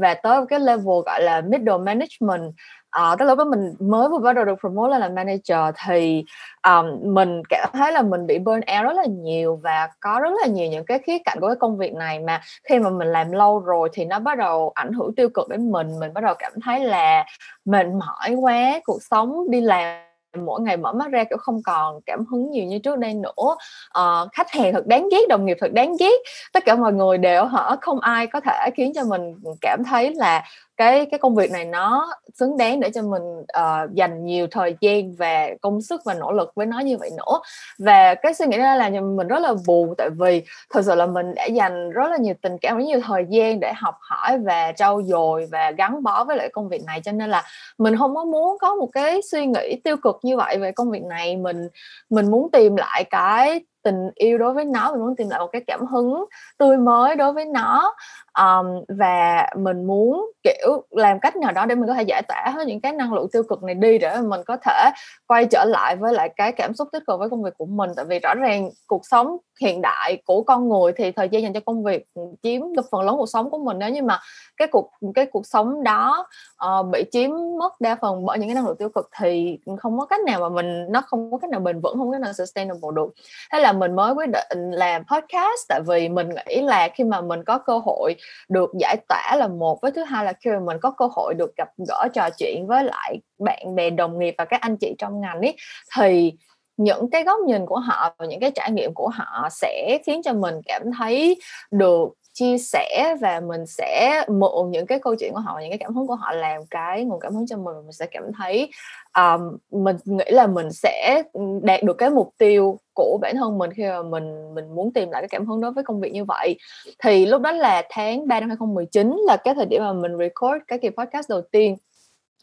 và 0.00 0.14
tới 0.14 0.40
cái 0.48 0.60
level 0.60 1.00
gọi 1.06 1.22
là 1.22 1.40
middle 1.40 1.78
management. 1.78 2.54
À, 2.90 3.16
tức 3.18 3.24
là 3.24 3.34
lúc 3.34 3.48
mình 3.48 3.74
mới 3.78 4.08
vừa 4.08 4.18
bắt 4.18 4.32
đầu 4.32 4.44
được 4.44 4.54
promote 4.60 4.90
lên 4.90 5.00
là 5.00 5.08
manager 5.08 5.74
thì 5.86 6.24
um, 6.68 7.14
mình 7.14 7.42
cảm 7.48 7.68
thấy 7.72 7.92
là 7.92 8.02
mình 8.02 8.26
bị 8.26 8.38
burn 8.38 8.60
out 8.76 8.84
rất 8.84 8.96
là 8.96 9.04
nhiều 9.04 9.60
và 9.62 9.88
có 10.00 10.20
rất 10.20 10.30
là 10.40 10.46
nhiều 10.46 10.70
những 10.70 10.84
cái 10.84 10.98
khía 10.98 11.18
cạnh 11.24 11.38
của 11.40 11.46
cái 11.46 11.56
công 11.56 11.78
việc 11.78 11.94
này. 11.94 12.20
Mà 12.20 12.40
khi 12.68 12.78
mà 12.78 12.90
mình 12.90 13.08
làm 13.08 13.32
lâu 13.32 13.60
rồi 13.60 13.88
thì 13.92 14.04
nó 14.04 14.18
bắt 14.18 14.38
đầu 14.38 14.72
ảnh 14.74 14.92
hưởng 14.92 15.14
tiêu 15.14 15.28
cực 15.28 15.48
đến 15.48 15.70
mình. 15.70 15.98
Mình 16.00 16.14
bắt 16.14 16.24
đầu 16.24 16.34
cảm 16.38 16.52
thấy 16.64 16.84
là 16.84 17.24
mệt 17.64 17.86
mỏi 17.86 18.34
quá 18.34 18.80
cuộc 18.84 19.02
sống 19.02 19.50
đi 19.50 19.60
làm 19.60 20.05
mỗi 20.36 20.60
ngày 20.60 20.76
mở 20.76 20.92
mắt 20.92 21.10
ra 21.10 21.24
kiểu 21.24 21.38
không 21.38 21.62
còn 21.62 22.00
cảm 22.06 22.24
hứng 22.30 22.50
nhiều 22.50 22.64
như 22.64 22.78
trước 22.78 22.98
đây 22.98 23.14
nữa. 23.14 23.56
Uh, 23.98 24.32
khách 24.32 24.50
hàng 24.50 24.72
thật 24.72 24.86
đáng 24.86 25.08
ghét 25.10 25.28
đồng 25.28 25.46
nghiệp 25.46 25.56
thật 25.60 25.72
đáng 25.72 25.96
ghét. 26.00 26.16
Tất 26.52 26.64
cả 26.64 26.74
mọi 26.74 26.92
người 26.92 27.18
đều 27.18 27.44
hở 27.44 27.76
không 27.80 28.00
ai 28.00 28.26
có 28.26 28.40
thể 28.40 28.70
khiến 28.74 28.92
cho 28.94 29.04
mình 29.04 29.34
cảm 29.60 29.82
thấy 29.84 30.14
là 30.14 30.44
cái 30.76 31.06
cái 31.06 31.18
công 31.18 31.34
việc 31.34 31.50
này 31.50 31.64
nó 31.64 32.12
xứng 32.34 32.56
đáng 32.56 32.80
để 32.80 32.90
cho 32.90 33.02
mình 33.02 33.22
uh, 33.38 33.94
dành 33.94 34.24
nhiều 34.24 34.46
thời 34.50 34.76
gian 34.80 35.14
và 35.14 35.48
công 35.60 35.82
sức 35.82 36.00
và 36.04 36.14
nỗ 36.14 36.32
lực 36.32 36.52
với 36.54 36.66
nó 36.66 36.78
như 36.78 36.96
vậy 36.96 37.10
nữa. 37.16 37.40
Và 37.78 38.14
cái 38.14 38.34
suy 38.34 38.46
nghĩ 38.46 38.58
đó 38.58 38.74
là 38.74 38.90
mình 38.90 39.28
rất 39.28 39.38
là 39.38 39.54
buồn 39.66 39.94
tại 39.98 40.08
vì 40.18 40.42
thật 40.70 40.82
sự 40.84 40.94
là 40.94 41.06
mình 41.06 41.34
đã 41.34 41.44
dành 41.44 41.90
rất 41.90 42.10
là 42.10 42.16
nhiều 42.16 42.34
tình 42.42 42.58
cảm 42.58 42.76
rất 42.76 42.84
nhiều 42.84 43.00
thời 43.04 43.26
gian 43.28 43.60
để 43.60 43.72
học 43.76 43.94
hỏi 44.00 44.38
và 44.38 44.72
trau 44.72 45.02
dồi 45.02 45.46
và 45.50 45.70
gắn 45.70 46.02
bó 46.02 46.24
với 46.24 46.36
lại 46.36 46.48
công 46.52 46.68
việc 46.68 46.84
này. 46.84 47.00
Cho 47.04 47.12
nên 47.12 47.30
là 47.30 47.42
mình 47.78 47.96
không 47.96 48.14
có 48.14 48.24
muốn 48.24 48.58
có 48.58 48.74
một 48.74 48.88
cái 48.92 49.20
suy 49.22 49.46
nghĩ 49.46 49.80
tiêu 49.84 49.96
cực 49.96 50.18
như 50.26 50.36
vậy 50.36 50.58
về 50.58 50.72
công 50.72 50.90
việc 50.90 51.02
này, 51.02 51.36
mình 51.36 51.68
mình 52.10 52.30
muốn 52.30 52.50
tìm 52.52 52.76
lại 52.76 53.04
cái 53.04 53.64
tình 53.82 54.10
yêu 54.14 54.38
đối 54.38 54.52
với 54.52 54.64
nó, 54.64 54.92
mình 54.92 55.00
muốn 55.00 55.16
tìm 55.16 55.28
lại 55.28 55.40
một 55.40 55.48
cái 55.52 55.64
cảm 55.66 55.86
hứng 55.86 56.24
tươi 56.58 56.76
mới 56.76 57.16
đối 57.16 57.32
với 57.32 57.44
nó 57.44 57.94
um, 58.40 58.84
và 58.98 59.46
mình 59.56 59.86
muốn 59.86 60.30
kiểu 60.42 60.82
làm 60.90 61.20
cách 61.20 61.36
nào 61.36 61.52
đó 61.52 61.66
để 61.66 61.74
mình 61.74 61.86
có 61.86 61.94
thể 61.94 62.02
giải 62.02 62.22
tỏa 62.28 62.52
hết 62.54 62.66
những 62.66 62.80
cái 62.80 62.92
năng 62.92 63.12
lượng 63.14 63.28
tiêu 63.32 63.42
cực 63.48 63.62
này 63.62 63.74
đi 63.74 63.98
để 63.98 64.18
mình 64.20 64.40
có 64.46 64.56
thể 64.56 64.90
quay 65.26 65.46
trở 65.46 65.64
lại 65.64 65.96
với 65.96 66.14
lại 66.14 66.28
cái 66.36 66.52
cảm 66.52 66.74
xúc 66.74 66.88
tích 66.92 67.02
cực 67.06 67.18
với 67.18 67.30
công 67.30 67.42
việc 67.42 67.54
của 67.58 67.66
mình. 67.66 67.90
Tại 67.96 68.04
vì 68.04 68.18
rõ 68.18 68.34
ràng 68.34 68.70
cuộc 68.86 69.06
sống 69.06 69.36
hiện 69.60 69.80
đại 69.82 70.22
của 70.26 70.42
con 70.42 70.68
người 70.68 70.92
thì 70.92 71.12
thời 71.12 71.28
gian 71.28 71.42
dành 71.42 71.52
cho 71.52 71.60
công 71.60 71.84
việc 71.84 72.06
chiếm 72.42 72.60
được 72.76 72.86
phần 72.90 73.02
lớn 73.02 73.16
cuộc 73.16 73.28
sống 73.28 73.50
của 73.50 73.58
mình. 73.58 73.78
Nếu 73.78 73.90
như 73.90 74.02
mà 74.02 74.20
cái 74.56 74.68
cuộc 74.68 74.90
cái 75.14 75.26
cuộc 75.26 75.46
sống 75.46 75.82
đó 75.82 76.26
uh, 76.66 76.86
bị 76.86 77.04
chiếm 77.12 77.30
mất 77.58 77.80
đa 77.80 77.96
phần 78.00 78.26
bởi 78.26 78.38
những 78.38 78.48
cái 78.48 78.54
năng 78.54 78.66
lượng 78.66 78.76
tiêu 78.76 78.88
cực 78.88 79.10
thì 79.20 79.58
không 79.78 79.98
có 79.98 80.06
cách 80.06 80.20
nào 80.26 80.40
mà 80.40 80.48
mình 80.48 80.86
nó 80.88 81.00
không 81.00 81.30
có 81.30 81.38
cách 81.38 81.50
nào 81.50 81.60
bền 81.60 81.80
vững 81.80 81.98
không 81.98 82.06
có 82.06 82.12
cách 82.12 82.20
nào 82.20 82.32
sustainable 82.32 82.90
được. 82.96 83.08
Thế 83.52 83.60
là 83.60 83.72
mình 83.72 83.96
mới 83.96 84.12
quyết 84.12 84.28
định 84.32 84.70
làm 84.70 85.02
podcast. 85.04 85.68
Tại 85.68 85.80
vì 85.86 86.08
mình 86.08 86.28
nghĩ 86.28 86.62
là 86.62 86.88
khi 86.94 87.04
mà 87.04 87.20
mình 87.20 87.44
có 87.44 87.58
cơ 87.58 87.78
hội 87.78 88.16
được 88.48 88.70
giải 88.80 88.96
tỏa 89.08 89.36
là 89.36 89.48
một, 89.48 89.78
với 89.82 89.90
thứ 89.90 90.04
hai 90.04 90.24
là 90.24 90.32
khi 90.32 90.50
mà 90.50 90.60
mình 90.60 90.76
có 90.82 90.90
cơ 90.90 91.08
hội 91.12 91.34
được 91.34 91.56
gặp 91.56 91.68
gỡ, 91.88 92.08
trò 92.14 92.28
chuyện 92.38 92.66
với 92.66 92.84
lại 92.84 93.18
bạn 93.38 93.74
bè, 93.74 93.90
đồng 93.90 94.18
nghiệp 94.18 94.34
và 94.38 94.44
các 94.44 94.60
anh 94.60 94.76
chị 94.76 94.94
trong 94.98 95.20
ngành 95.20 95.40
ấy, 95.40 95.56
thì 95.96 96.32
những 96.76 97.10
cái 97.10 97.24
góc 97.24 97.40
nhìn 97.46 97.66
của 97.66 97.78
họ 97.78 98.14
và 98.18 98.26
những 98.26 98.40
cái 98.40 98.50
trải 98.54 98.70
nghiệm 98.70 98.94
của 98.94 99.08
họ 99.08 99.48
sẽ 99.50 99.98
khiến 100.06 100.22
cho 100.22 100.32
mình 100.32 100.54
cảm 100.66 100.82
thấy 100.98 101.40
được 101.70 102.08
chia 102.36 102.58
sẻ 102.58 103.16
và 103.20 103.40
mình 103.40 103.66
sẽ 103.66 104.24
mượn 104.28 104.70
những 104.70 104.86
cái 104.86 104.98
câu 104.98 105.14
chuyện 105.14 105.32
của 105.32 105.40
họ 105.40 105.58
những 105.60 105.70
cái 105.70 105.78
cảm 105.78 105.94
hứng 105.94 106.06
của 106.06 106.14
họ 106.14 106.32
làm 106.32 106.66
cái 106.70 107.04
nguồn 107.04 107.20
cảm 107.20 107.34
hứng 107.34 107.46
cho 107.46 107.56
mình 107.56 107.74
mình 107.82 107.92
sẽ 107.92 108.06
cảm 108.06 108.22
thấy 108.38 108.70
um, 109.16 109.56
mình 109.84 109.96
nghĩ 110.04 110.24
là 110.26 110.46
mình 110.46 110.72
sẽ 110.72 111.22
đạt 111.62 111.82
được 111.82 111.98
cái 111.98 112.10
mục 112.10 112.34
tiêu 112.38 112.78
của 112.94 113.18
bản 113.22 113.36
thân 113.36 113.58
mình 113.58 113.70
khi 113.72 113.82
mà 113.82 114.02
mình 114.02 114.54
mình 114.54 114.74
muốn 114.74 114.92
tìm 114.92 115.10
lại 115.10 115.22
cái 115.22 115.28
cảm 115.28 115.46
hứng 115.46 115.60
đối 115.60 115.72
với 115.72 115.84
công 115.84 116.00
việc 116.00 116.12
như 116.12 116.24
vậy. 116.24 116.56
Thì 116.98 117.26
lúc 117.26 117.42
đó 117.42 117.52
là 117.52 117.82
tháng 117.90 118.28
3 118.28 118.40
năm 118.40 118.48
2019 118.48 119.16
là 119.26 119.36
cái 119.36 119.54
thời 119.54 119.66
điểm 119.66 119.82
mà 119.82 119.92
mình 119.92 120.12
record 120.18 120.62
cái 120.68 120.78
kỳ 120.78 120.88
podcast 120.88 121.28
đầu 121.28 121.40
tiên 121.40 121.76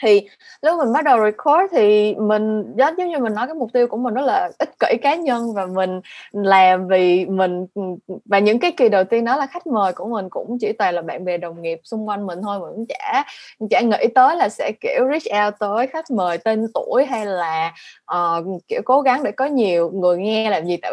thì 0.02 0.28
lúc 0.62 0.80
mình 0.80 0.94
bắt 0.94 1.04
đầu 1.04 1.18
record 1.26 1.72
thì 1.72 2.16
mình 2.16 2.74
giống 2.78 2.96
như 2.96 3.20
mình 3.20 3.34
nói 3.34 3.48
cái 3.48 3.56
mục 3.56 3.70
tiêu 3.74 3.88
của 3.88 3.98
mình 3.98 4.14
đó 4.14 4.22
là 4.22 4.52
ích 4.60 4.70
kỷ 4.80 4.98
cá 5.02 5.16
nhân 5.16 5.54
và 5.54 5.66
mình 5.66 6.02
làm 6.32 6.88
vì 6.88 7.26
mình 7.26 7.66
và 8.26 8.40
những 8.40 8.60
cái 8.60 8.72
kỳ 8.72 8.90
đầu 8.90 9.04
tiên 9.04 9.26
đó 9.26 9.36
là 9.36 9.46
khách 9.46 9.68
mời 9.68 9.94
của 9.94 10.06
mình 10.06 10.30
cũng 10.30 10.58
chỉ 10.60 10.74
toàn 10.74 10.96
là 10.96 11.02
bạn 11.02 11.26
bè 11.26 11.38
đồng 11.38 11.62
nghiệp 11.62 11.80
xung 11.84 12.08
quanh 12.08 12.26
mình 12.26 12.40
thôi 12.42 12.60
mình 12.60 12.70
cũng 12.76 12.86
chả 12.90 13.24
chả 13.70 13.82
nghĩ 13.82 14.08
tới 14.16 14.36
là 14.36 14.50
sẽ 14.50 14.72
kiểu 14.82 15.08
reach 15.12 15.46
out 15.46 15.60
tới 15.60 15.88
khách 15.88 16.12
mời 16.12 16.38
tên 16.38 16.68
tuổi 16.74 17.06
hay 17.06 17.26
là 17.26 17.74
uh, 18.16 18.62
kiểu 18.68 18.82
cố 18.86 19.02
gắng 19.02 19.24
để 19.24 19.32
có 19.32 19.46
nhiều 19.46 19.92
người 19.94 20.18
nghe 20.18 20.50
làm 20.50 20.66
gì. 20.66 20.78
Tại 20.78 20.92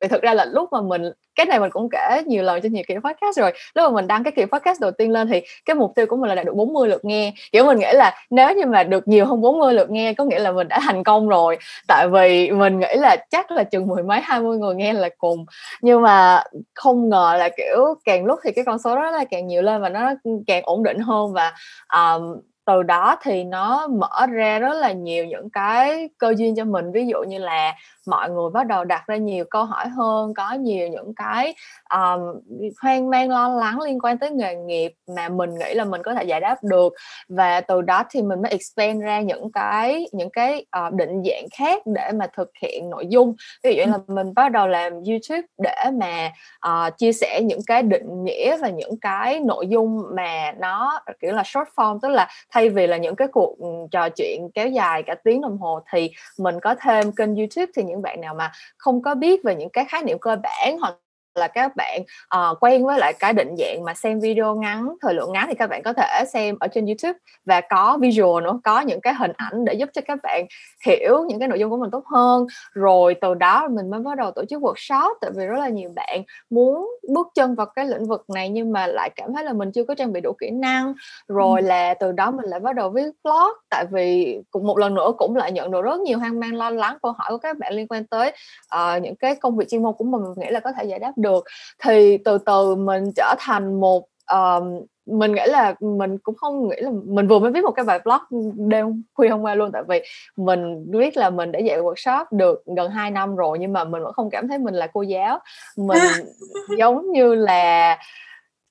vì 0.00 0.08
thực 0.08 0.22
ra 0.22 0.34
là 0.34 0.44
lúc 0.44 0.72
mà 0.72 0.80
mình 0.80 1.02
cái 1.34 1.46
này 1.46 1.60
mình 1.60 1.70
cũng 1.70 1.88
kể 1.90 2.22
nhiều 2.26 2.42
lần 2.42 2.60
trên 2.62 2.72
nhiều 2.72 2.84
kỳ 2.88 2.94
podcast 2.94 3.38
rồi. 3.38 3.52
Lúc 3.74 3.90
mà 3.90 3.94
mình 3.94 4.06
đăng 4.06 4.24
cái 4.24 4.32
kỳ 4.36 4.44
podcast 4.44 4.80
đầu 4.80 4.90
tiên 4.90 5.10
lên 5.10 5.28
thì 5.28 5.42
cái 5.64 5.76
mục 5.76 5.92
tiêu 5.96 6.06
của 6.06 6.16
mình 6.16 6.28
là 6.28 6.34
đạt 6.34 6.46
được 6.46 6.54
40 6.54 6.88
lượt 6.88 7.04
nghe. 7.04 7.32
Kiểu 7.52 7.64
mình 7.64 7.78
nghĩ 7.78 7.92
là 7.92 8.14
nếu 8.30 8.54
như 8.54 8.66
mà 8.66 8.82
được 8.82 9.08
nhiều 9.08 9.26
hơn 9.26 9.40
40 9.40 9.74
lượt 9.74 9.90
nghe 9.90 10.14
có 10.14 10.24
nghĩa 10.24 10.38
là 10.38 10.52
mình 10.52 10.68
đã 10.68 10.80
thành 10.82 11.04
công 11.04 11.28
rồi. 11.28 11.58
Tại 11.88 12.08
vì 12.12 12.50
mình 12.50 12.78
nghĩ 12.78 12.94
là 12.96 13.16
chắc 13.30 13.50
là 13.50 13.64
chừng 13.64 13.86
mười 13.86 14.02
mấy 14.02 14.20
hai 14.20 14.40
mươi 14.40 14.58
người 14.58 14.74
nghe 14.74 14.92
là 14.92 15.08
cùng. 15.18 15.44
Nhưng 15.82 16.02
mà 16.02 16.42
không 16.74 17.08
ngờ 17.08 17.36
là 17.38 17.48
kiểu 17.56 17.94
càng 18.04 18.24
lúc 18.24 18.38
thì 18.44 18.52
cái 18.52 18.64
con 18.64 18.78
số 18.78 18.96
đó 18.96 19.10
là 19.10 19.24
càng 19.24 19.46
nhiều 19.46 19.62
lên 19.62 19.82
và 19.82 19.88
nó 19.88 20.12
càng 20.46 20.62
ổn 20.64 20.82
định 20.82 20.98
hơn. 20.98 21.32
Và 21.32 21.52
um, 21.94 22.40
từ 22.66 22.82
đó 22.82 23.16
thì 23.22 23.44
nó 23.44 23.86
mở 23.86 24.26
ra 24.32 24.58
rất 24.58 24.74
là 24.74 24.92
nhiều 24.92 25.24
những 25.24 25.50
cái 25.50 26.08
cơ 26.18 26.34
duyên 26.36 26.56
cho 26.56 26.64
mình. 26.64 26.92
Ví 26.92 27.06
dụ 27.06 27.22
như 27.22 27.38
là 27.38 27.74
mọi 28.06 28.30
người 28.30 28.50
bắt 28.50 28.66
đầu 28.66 28.84
đặt 28.84 29.06
ra 29.06 29.16
nhiều 29.16 29.44
câu 29.50 29.64
hỏi 29.64 29.88
hơn 29.88 30.34
có 30.34 30.52
nhiều 30.52 30.88
những 30.88 31.14
cái 31.14 31.54
um, 31.94 32.40
hoang 32.82 33.10
mang 33.10 33.30
lo 33.30 33.48
lắng 33.48 33.80
liên 33.80 33.98
quan 34.00 34.18
tới 34.18 34.30
nghề 34.30 34.54
nghiệp 34.54 34.92
mà 35.16 35.28
mình 35.28 35.50
nghĩ 35.54 35.74
là 35.74 35.84
mình 35.84 36.02
có 36.02 36.14
thể 36.14 36.24
giải 36.24 36.40
đáp 36.40 36.58
được. 36.62 36.94
Và 37.28 37.60
từ 37.60 37.82
đó 37.82 38.04
thì 38.10 38.22
mình 38.22 38.42
mới 38.42 38.50
expand 38.50 39.02
ra 39.02 39.20
những 39.20 39.52
cái 39.52 40.06
những 40.12 40.30
cái 40.30 40.66
uh, 40.86 40.92
định 40.92 41.22
dạng 41.24 41.46
khác 41.58 41.82
để 41.86 42.10
mà 42.14 42.26
thực 42.36 42.50
hiện 42.62 42.90
nội 42.90 43.06
dung. 43.08 43.34
Ví 43.62 43.74
dụ 43.76 43.82
là 43.92 43.98
mình 44.06 44.34
bắt 44.34 44.52
đầu 44.52 44.66
làm 44.66 44.92
youtube 44.92 45.46
để 45.58 45.84
mà 45.92 46.30
uh, 46.68 46.98
chia 46.98 47.12
sẻ 47.12 47.40
những 47.42 47.60
cái 47.66 47.82
định 47.82 48.24
nghĩa 48.24 48.56
và 48.56 48.68
những 48.68 49.00
cái 49.00 49.40
nội 49.40 49.66
dung 49.66 50.02
mà 50.16 50.52
nó 50.58 51.00
kiểu 51.20 51.32
là 51.32 51.42
short 51.46 51.68
form 51.76 51.98
tức 52.02 52.08
là 52.08 52.28
thay 52.50 52.68
vì 52.68 52.86
là 52.86 52.96
những 52.96 53.16
cái 53.16 53.28
cuộc 53.28 53.56
trò 53.90 54.08
chuyện 54.08 54.48
kéo 54.54 54.68
dài 54.68 55.02
cả 55.02 55.14
tiếng 55.24 55.40
đồng 55.40 55.58
hồ 55.58 55.80
thì 55.92 56.10
mình 56.38 56.60
có 56.60 56.74
thêm 56.80 57.12
kênh 57.12 57.36
youtube 57.36 57.72
thì 57.76 57.82
những 57.82 57.93
những 57.94 58.02
bạn 58.02 58.20
nào 58.20 58.34
mà 58.34 58.52
không 58.78 59.02
có 59.02 59.14
biết 59.14 59.40
về 59.44 59.54
những 59.56 59.70
cái 59.72 59.84
khái 59.88 60.02
niệm 60.02 60.18
cơ 60.20 60.36
bản 60.42 60.78
hoặc 60.80 60.94
là 61.34 61.48
các 61.48 61.76
bạn 61.76 62.02
uh, 62.36 62.56
quen 62.60 62.86
với 62.86 62.98
lại 62.98 63.12
cái 63.18 63.32
định 63.32 63.54
dạng 63.58 63.84
mà 63.84 63.94
xem 63.94 64.20
video 64.20 64.54
ngắn 64.54 64.88
thời 65.02 65.14
lượng 65.14 65.32
ngắn 65.32 65.46
thì 65.48 65.54
các 65.54 65.70
bạn 65.70 65.82
có 65.82 65.92
thể 65.92 66.24
xem 66.32 66.56
ở 66.60 66.68
trên 66.68 66.86
YouTube 66.86 67.18
và 67.44 67.60
có 67.60 67.98
visual 68.00 68.44
nữa 68.44 68.60
có 68.64 68.80
những 68.80 69.00
cái 69.00 69.14
hình 69.14 69.32
ảnh 69.36 69.64
để 69.64 69.74
giúp 69.74 69.88
cho 69.92 70.02
các 70.06 70.18
bạn 70.22 70.46
hiểu 70.86 71.24
những 71.28 71.38
cái 71.38 71.48
nội 71.48 71.58
dung 71.58 71.70
của 71.70 71.76
mình 71.76 71.90
tốt 71.90 72.04
hơn. 72.06 72.46
Rồi 72.72 73.14
từ 73.20 73.34
đó 73.34 73.68
mình 73.70 73.90
mới 73.90 74.00
bắt 74.00 74.16
đầu 74.18 74.30
tổ 74.30 74.44
chức 74.44 74.62
workshop 74.62 75.14
tại 75.20 75.30
vì 75.36 75.46
rất 75.46 75.58
là 75.58 75.68
nhiều 75.68 75.90
bạn 75.96 76.22
muốn 76.50 76.90
bước 77.08 77.28
chân 77.34 77.54
vào 77.54 77.66
cái 77.66 77.86
lĩnh 77.86 78.06
vực 78.06 78.24
này 78.34 78.48
nhưng 78.48 78.72
mà 78.72 78.86
lại 78.86 79.10
cảm 79.16 79.34
thấy 79.34 79.44
là 79.44 79.52
mình 79.52 79.72
chưa 79.72 79.84
có 79.84 79.94
trang 79.94 80.12
bị 80.12 80.20
đủ 80.20 80.32
kỹ 80.32 80.50
năng. 80.50 80.94
Rồi 81.28 81.60
ừ. 81.60 81.66
là 81.66 81.94
từ 81.94 82.12
đó 82.12 82.30
mình 82.30 82.44
lại 82.44 82.60
bắt 82.60 82.74
đầu 82.74 82.90
viết 82.90 83.10
blog 83.24 83.52
tại 83.70 83.84
vì 83.92 84.38
cũng 84.50 84.66
một 84.66 84.78
lần 84.78 84.94
nữa 84.94 85.12
cũng 85.18 85.36
lại 85.36 85.52
nhận 85.52 85.70
được 85.70 85.82
rất 85.82 86.00
nhiều 86.00 86.18
hoang 86.18 86.40
mang 86.40 86.54
lo 86.54 86.70
lắng 86.70 86.98
câu 87.02 87.12
hỏi 87.12 87.30
của 87.30 87.38
các 87.38 87.58
bạn 87.58 87.72
liên 87.74 87.86
quan 87.88 88.06
tới 88.06 88.32
uh, 88.74 89.02
những 89.02 89.16
cái 89.16 89.36
công 89.36 89.56
việc 89.56 89.68
chuyên 89.68 89.82
môn 89.82 89.94
của 89.98 90.04
mình. 90.04 90.22
Mình 90.22 90.32
nghĩ 90.36 90.50
là 90.50 90.60
có 90.60 90.72
thể 90.72 90.84
giải 90.84 90.98
đáp 90.98 91.12
được. 91.24 91.44
Thì 91.82 92.18
từ 92.24 92.38
từ 92.38 92.74
mình 92.74 93.04
trở 93.16 93.34
thành 93.38 93.80
một 93.80 94.06
um, 94.32 94.84
mình 95.06 95.32
nghĩ 95.32 95.42
là 95.46 95.74
mình 95.80 96.18
cũng 96.18 96.34
không 96.34 96.68
nghĩ 96.68 96.76
là 96.80 96.90
mình 97.04 97.26
vừa 97.26 97.38
mới 97.38 97.52
viết 97.52 97.64
một 97.64 97.70
cái 97.70 97.84
bài 97.84 98.00
blog 98.04 98.20
đêm 98.68 99.02
khuya 99.14 99.28
hôm 99.28 99.42
qua 99.42 99.54
luôn 99.54 99.70
tại 99.72 99.82
vì 99.88 100.02
mình 100.36 100.90
biết 100.90 101.16
là 101.16 101.30
mình 101.30 101.52
đã 101.52 101.58
dạy 101.58 101.78
workshop 101.80 102.24
được 102.30 102.62
gần 102.76 102.90
2 102.90 103.10
năm 103.10 103.36
rồi 103.36 103.58
nhưng 103.58 103.72
mà 103.72 103.84
mình 103.84 104.02
vẫn 104.02 104.12
không 104.12 104.30
cảm 104.30 104.48
thấy 104.48 104.58
mình 104.58 104.74
là 104.74 104.86
cô 104.86 105.02
giáo. 105.02 105.38
Mình 105.76 105.98
giống 106.78 107.12
như 107.12 107.34
là 107.34 107.98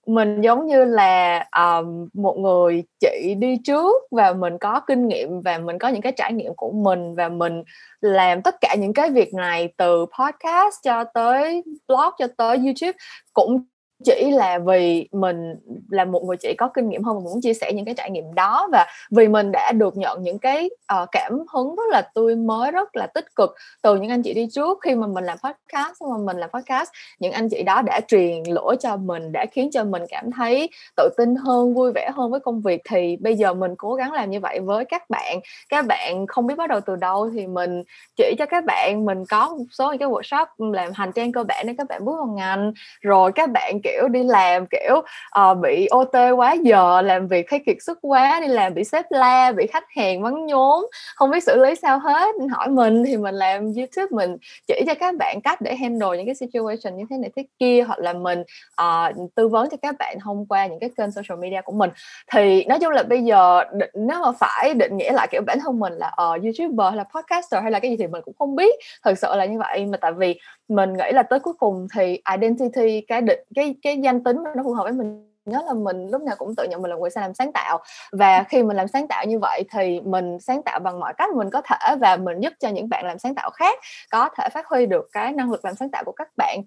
mình 0.07 0.41
giống 0.41 0.67
như 0.67 0.85
là 0.85 1.45
um, 1.57 2.07
một 2.13 2.37
người 2.37 2.83
chị 2.99 3.35
đi 3.39 3.57
trước 3.63 3.95
và 4.11 4.33
mình 4.33 4.57
có 4.57 4.79
kinh 4.87 5.07
nghiệm 5.07 5.41
và 5.41 5.57
mình 5.57 5.77
có 5.79 5.87
những 5.87 6.01
cái 6.01 6.11
trải 6.11 6.33
nghiệm 6.33 6.53
của 6.55 6.71
mình 6.71 7.15
và 7.15 7.29
mình 7.29 7.63
làm 8.01 8.41
tất 8.41 8.55
cả 8.61 8.75
những 8.79 8.93
cái 8.93 9.09
việc 9.09 9.33
này 9.33 9.73
từ 9.77 10.05
podcast 10.19 10.75
cho 10.83 11.03
tới 11.03 11.63
blog 11.87 12.13
cho 12.19 12.27
tới 12.37 12.57
youtube 12.57 12.97
cũng 13.33 13.65
chỉ 14.05 14.31
là 14.31 14.59
vì 14.59 15.07
mình 15.11 15.55
là 15.89 16.05
một 16.05 16.23
người 16.23 16.37
chị 16.37 16.53
có 16.57 16.67
kinh 16.67 16.89
nghiệm 16.89 17.03
hơn 17.03 17.15
và 17.15 17.21
muốn 17.23 17.41
chia 17.41 17.53
sẻ 17.53 17.71
những 17.73 17.85
cái 17.85 17.93
trải 17.93 18.11
nghiệm 18.11 18.33
đó 18.33 18.67
và 18.71 18.85
vì 19.11 19.27
mình 19.27 19.51
đã 19.51 19.71
được 19.71 19.97
nhận 19.97 20.23
những 20.23 20.39
cái 20.39 20.69
uh, 21.01 21.09
cảm 21.11 21.31
hứng 21.53 21.75
rất 21.75 21.89
là 21.89 22.01
tươi 22.15 22.35
mới 22.35 22.71
rất 22.71 22.95
là 22.95 23.07
tích 23.07 23.35
cực 23.35 23.55
từ 23.81 23.95
những 23.95 24.11
anh 24.11 24.21
chị 24.21 24.33
đi 24.33 24.47
trước. 24.51 24.77
Khi 24.81 24.95
mà 24.95 25.07
mình 25.07 25.23
làm 25.23 25.37
podcast 25.43 26.01
mà 26.01 26.17
mình 26.17 26.37
làm 26.37 26.49
podcast 26.49 26.89
những 27.19 27.31
anh 27.31 27.49
chị 27.49 27.63
đó 27.63 27.81
đã 27.81 27.99
truyền 28.07 28.43
lỗi 28.47 28.77
cho 28.79 28.97
mình 28.97 29.31
đã 29.31 29.45
khiến 29.51 29.69
cho 29.71 29.83
mình 29.83 30.03
cảm 30.09 30.31
thấy 30.31 30.69
tự 30.97 31.09
tin 31.17 31.35
hơn 31.35 31.73
vui 31.73 31.91
vẻ 31.95 32.09
hơn 32.13 32.31
với 32.31 32.39
công 32.39 32.61
việc. 32.61 32.81
Thì 32.89 33.17
bây 33.21 33.35
giờ 33.35 33.53
mình 33.53 33.75
cố 33.77 33.95
gắng 33.95 34.11
làm 34.11 34.29
như 34.29 34.39
vậy 34.39 34.59
với 34.59 34.85
các 34.85 35.09
bạn. 35.09 35.39
Các 35.69 35.85
bạn 35.85 36.27
không 36.27 36.47
biết 36.47 36.55
bắt 36.57 36.69
đầu 36.69 36.79
từ 36.85 36.95
đâu 36.95 37.29
thì 37.33 37.47
mình 37.47 37.83
chỉ 38.15 38.35
cho 38.39 38.45
các 38.45 38.65
bạn 38.65 39.05
mình 39.05 39.23
có 39.29 39.49
một 39.49 39.65
số 39.71 39.89
những 39.89 39.99
cái 39.99 40.09
workshop 40.09 40.73
làm 40.73 40.91
hành 40.93 41.11
trang 41.11 41.31
cơ 41.31 41.43
bản 41.43 41.65
để 41.67 41.73
các 41.77 41.87
bạn 41.89 42.05
bước 42.05 42.15
vào 42.17 42.35
ngành. 42.37 42.73
Rồi 43.01 43.31
các 43.31 43.49
bạn 43.51 43.79
kiểu 43.83 43.92
kiểu 43.93 44.07
đi 44.07 44.23
làm 44.23 44.65
kiểu 44.65 44.95
uh, 45.41 45.57
bị 45.57 45.87
OT 45.95 46.15
quá 46.35 46.55
giờ 46.63 47.01
làm 47.01 47.27
việc 47.27 47.45
thấy 47.49 47.59
kiệt 47.65 47.77
sức 47.79 47.97
quá 48.01 48.39
đi 48.39 48.47
làm 48.47 48.73
bị 48.73 48.83
sếp 48.83 49.05
la 49.09 49.51
bị 49.51 49.67
khách 49.67 49.85
hàng 49.95 50.21
mắng 50.21 50.45
nhốn 50.45 50.83
không 51.15 51.31
biết 51.31 51.43
xử 51.43 51.63
lý 51.63 51.75
sao 51.75 51.99
hết. 51.99 52.35
Hỏi 52.51 52.67
mình 52.67 53.03
thì 53.05 53.17
mình 53.17 53.35
làm 53.35 53.61
YouTube 53.61 54.07
mình 54.11 54.37
chỉ 54.67 54.81
cho 54.87 54.93
các 54.93 55.15
bạn 55.19 55.41
cách 55.41 55.61
để 55.61 55.75
handle 55.75 56.17
những 56.17 56.25
cái 56.25 56.35
situation 56.35 56.97
như 56.97 57.03
thế 57.09 57.17
này 57.17 57.31
thế 57.35 57.45
kia 57.59 57.83
hoặc 57.87 57.99
là 57.99 58.13
mình 58.13 58.43
uh, 58.81 59.31
tư 59.35 59.47
vấn 59.47 59.69
cho 59.69 59.77
các 59.81 59.95
bạn 59.99 60.17
thông 60.23 60.45
qua 60.45 60.67
những 60.67 60.79
cái 60.79 60.89
kênh 60.97 61.11
social 61.11 61.39
media 61.39 61.61
của 61.65 61.71
mình. 61.71 61.89
Thì 62.31 62.65
nói 62.65 62.79
chung 62.79 62.91
là 62.91 63.03
bây 63.03 63.23
giờ 63.23 63.63
định, 63.73 63.89
nếu 63.93 64.19
mà 64.21 64.31
phải 64.39 64.73
định 64.73 64.97
nghĩa 64.97 65.11
lại 65.11 65.27
kiểu 65.31 65.41
bản 65.47 65.59
thân 65.63 65.79
mình 65.79 65.93
là 65.93 66.07
uh, 66.07 66.43
youtuber 66.43 66.87
hay 66.87 66.97
là 66.97 67.03
podcaster 67.03 67.61
hay 67.61 67.71
là 67.71 67.79
cái 67.79 67.91
gì 67.91 67.97
thì 67.97 68.07
mình 68.07 68.21
cũng 68.25 68.35
không 68.39 68.55
biết. 68.55 68.75
Thực 69.05 69.17
sự 69.17 69.27
là 69.35 69.45
như 69.45 69.59
vậy 69.59 69.85
mà 69.85 69.97
tại 69.97 70.11
vì 70.13 70.39
mình 70.67 70.93
nghĩ 70.93 71.11
là 71.11 71.23
tới 71.23 71.39
cuối 71.39 71.53
cùng 71.59 71.87
thì 71.95 72.21
identity 72.35 73.01
cái 73.01 73.21
định 73.21 73.39
cái 73.55 73.75
cái 73.83 73.97
danh 74.03 74.23
tính 74.23 74.37
nó 74.55 74.63
phù 74.63 74.73
hợp 74.73 74.83
với 74.83 74.93
mình 74.93 75.33
nhớ 75.45 75.61
là 75.65 75.73
mình 75.73 76.07
lúc 76.11 76.21
nào 76.21 76.35
cũng 76.37 76.55
tự 76.55 76.67
nhận 76.69 76.81
mình 76.81 76.91
là 76.91 76.97
người 76.97 77.09
sẽ 77.09 77.21
làm 77.21 77.33
sáng 77.33 77.51
tạo. 77.53 77.79
Và 78.11 78.43
khi 78.43 78.63
mình 78.63 78.77
làm 78.77 78.87
sáng 78.87 79.07
tạo 79.07 79.25
như 79.25 79.39
vậy 79.39 79.63
thì 79.71 80.01
mình 80.01 80.39
sáng 80.39 80.63
tạo 80.63 80.79
bằng 80.79 80.99
mọi 80.99 81.13
cách 81.17 81.29
mình 81.35 81.49
có 81.49 81.61
thể 81.61 81.95
và 81.99 82.17
mình 82.17 82.39
giúp 82.39 82.53
cho 82.59 82.69
những 82.69 82.89
bạn 82.89 83.05
làm 83.05 83.19
sáng 83.19 83.35
tạo 83.35 83.49
khác 83.49 83.79
có 84.11 84.29
thể 84.37 84.49
phát 84.53 84.67
huy 84.67 84.85
được 84.85 85.09
cái 85.11 85.31
năng 85.31 85.51
lực 85.51 85.65
làm 85.65 85.75
sáng 85.75 85.89
tạo 85.89 86.03
của 86.05 86.11
các 86.11 86.27
bạn. 86.37 86.61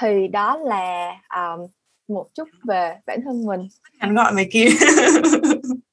Thì 0.00 0.28
đó 0.28 0.56
là 0.56 1.12
um, 1.36 1.66
một 2.08 2.26
chút 2.34 2.48
về 2.64 2.96
bản 3.06 3.20
thân 3.24 3.46
mình. 3.46 3.68
Ngắn 4.00 4.14
gọi 4.14 4.32
mày 4.32 4.48
kia 4.52 4.66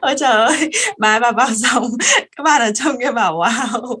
ôi 0.00 0.14
trời 0.18 0.32
ơi 0.32 0.70
bà 0.98 1.18
bà 1.18 1.32
bảo 1.32 1.48
xong 1.54 1.84
các 2.36 2.42
bạn 2.44 2.60
ở 2.60 2.72
trong 2.74 2.96
kia 3.00 3.12
bảo 3.12 3.34
wow. 3.34 3.98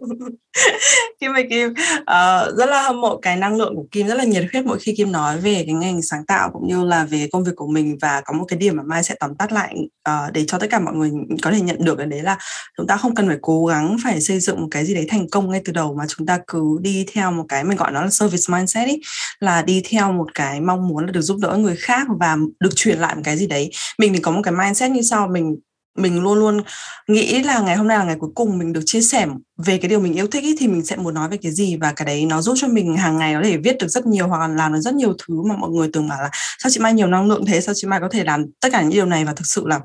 Kim 1.20 1.32
ơi 1.32 1.46
Kim 1.50 1.70
uh, 1.70 2.58
rất 2.58 2.66
là 2.68 2.82
hâm 2.82 3.00
mộ 3.00 3.16
cái 3.16 3.36
năng 3.36 3.56
lượng 3.56 3.76
của 3.76 3.86
Kim 3.90 4.06
rất 4.06 4.14
là 4.14 4.24
nhiệt 4.24 4.44
huyết 4.52 4.64
mỗi 4.64 4.78
khi 4.78 4.94
Kim 4.96 5.12
nói 5.12 5.38
về 5.38 5.62
cái 5.66 5.74
ngành 5.74 6.02
sáng 6.02 6.26
tạo 6.26 6.50
cũng 6.52 6.68
như 6.68 6.84
là 6.84 7.04
về 7.04 7.28
công 7.32 7.44
việc 7.44 7.52
của 7.56 7.66
mình. 7.66 7.98
Và 8.00 8.22
có 8.24 8.34
một 8.34 8.44
cái 8.48 8.58
điểm 8.58 8.76
mà 8.76 8.82
Mai 8.82 9.02
sẽ 9.02 9.14
tóm 9.20 9.34
tắt 9.34 9.52
lại 9.52 9.74
uh, 10.08 10.32
để 10.32 10.44
cho 10.46 10.58
tất 10.58 10.66
cả 10.70 10.80
mọi 10.80 10.94
người 10.94 11.10
có 11.42 11.50
thể 11.50 11.60
nhận 11.60 11.84
được 11.84 11.98
đấy 11.98 12.22
là 12.22 12.38
chúng 12.76 12.86
ta 12.86 12.96
không 12.96 13.14
cần 13.14 13.28
phải 13.28 13.38
cố 13.42 13.66
gắng 13.66 13.96
phải 14.04 14.20
xây 14.20 14.40
dựng 14.40 14.60
một 14.60 14.68
cái 14.70 14.84
gì 14.84 14.94
đấy 14.94 15.06
thành 15.08 15.28
công 15.30 15.50
ngay 15.50 15.62
từ 15.64 15.72
đầu 15.72 15.94
mà 15.98 16.04
chúng 16.08 16.26
ta 16.26 16.38
cứ 16.46 16.76
đi 16.80 17.06
theo 17.12 17.30
một 17.30 17.44
cái 17.48 17.64
mình 17.64 17.76
gọi 17.76 17.92
nó 17.92 18.02
là 18.02 18.10
service 18.10 18.42
mindset 18.48 18.88
ý 18.88 19.00
là 19.40 19.62
đi 19.62 19.82
theo 19.90 20.12
một 20.12 20.34
cái 20.34 20.60
mong 20.60 20.88
muốn 20.88 21.06
là 21.06 21.12
được 21.12 21.20
giúp 21.20 21.38
đỡ 21.40 21.56
người 21.56 21.76
khác 21.76 22.06
và 22.20 22.36
được 22.60 22.76
truyền 22.76 22.98
lại 22.98 23.14
một 23.14 23.22
cái 23.24 23.36
gì 23.36 23.46
đấy. 23.46 23.70
Mình 23.98 24.12
thì 24.12 24.20
có 24.20 24.30
một 24.30 24.40
cái 24.44 24.54
mindset 24.54 24.90
như 24.90 25.02
sau 25.02 25.28
mình 25.32 25.56
mình 25.98 26.22
luôn 26.22 26.38
luôn 26.38 26.60
nghĩ 27.08 27.42
là 27.42 27.60
ngày 27.60 27.76
hôm 27.76 27.88
nay 27.88 27.98
là 27.98 28.04
ngày 28.04 28.16
cuối 28.20 28.30
cùng 28.34 28.58
mình 28.58 28.72
được 28.72 28.80
chia 28.86 29.00
sẻ 29.00 29.26
về 29.66 29.78
cái 29.78 29.88
điều 29.88 30.00
mình 30.00 30.14
yêu 30.14 30.26
thích 30.26 30.42
ý, 30.42 30.56
thì 30.58 30.68
mình 30.68 30.84
sẽ 30.84 30.96
muốn 30.96 31.14
nói 31.14 31.28
về 31.28 31.36
cái 31.36 31.52
gì 31.52 31.76
và 31.76 31.92
cái 31.92 32.06
đấy 32.06 32.26
nó 32.26 32.42
giúp 32.42 32.54
cho 32.56 32.68
mình 32.68 32.96
hàng 32.96 33.18
ngày 33.18 33.34
có 33.34 33.40
thể 33.44 33.56
viết 33.56 33.76
được 33.78 33.88
rất 33.88 34.06
nhiều 34.06 34.28
hoặc 34.28 34.38
là 34.38 34.48
làm 34.48 34.72
được 34.72 34.80
rất 34.80 34.94
nhiều 34.94 35.14
thứ 35.18 35.42
mà 35.42 35.56
mọi 35.56 35.70
người 35.70 35.88
tưởng 35.92 36.08
bảo 36.08 36.22
là 36.22 36.30
sao 36.58 36.70
chị 36.70 36.80
Mai 36.80 36.92
nhiều 36.92 37.06
năng 37.06 37.28
lượng 37.28 37.46
thế? 37.46 37.60
Sao 37.60 37.74
chị 37.74 37.88
Mai 37.88 38.00
có 38.00 38.08
thể 38.08 38.24
làm 38.24 38.44
tất 38.60 38.68
cả 38.72 38.82
những 38.82 38.90
điều 38.90 39.06
này? 39.06 39.24
Và 39.24 39.32
thực 39.32 39.46
sự 39.46 39.66
là 39.66 39.80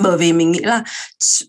bởi 0.00 0.18
vì 0.18 0.32
mình 0.32 0.52
nghĩ 0.52 0.60
là 0.60 0.84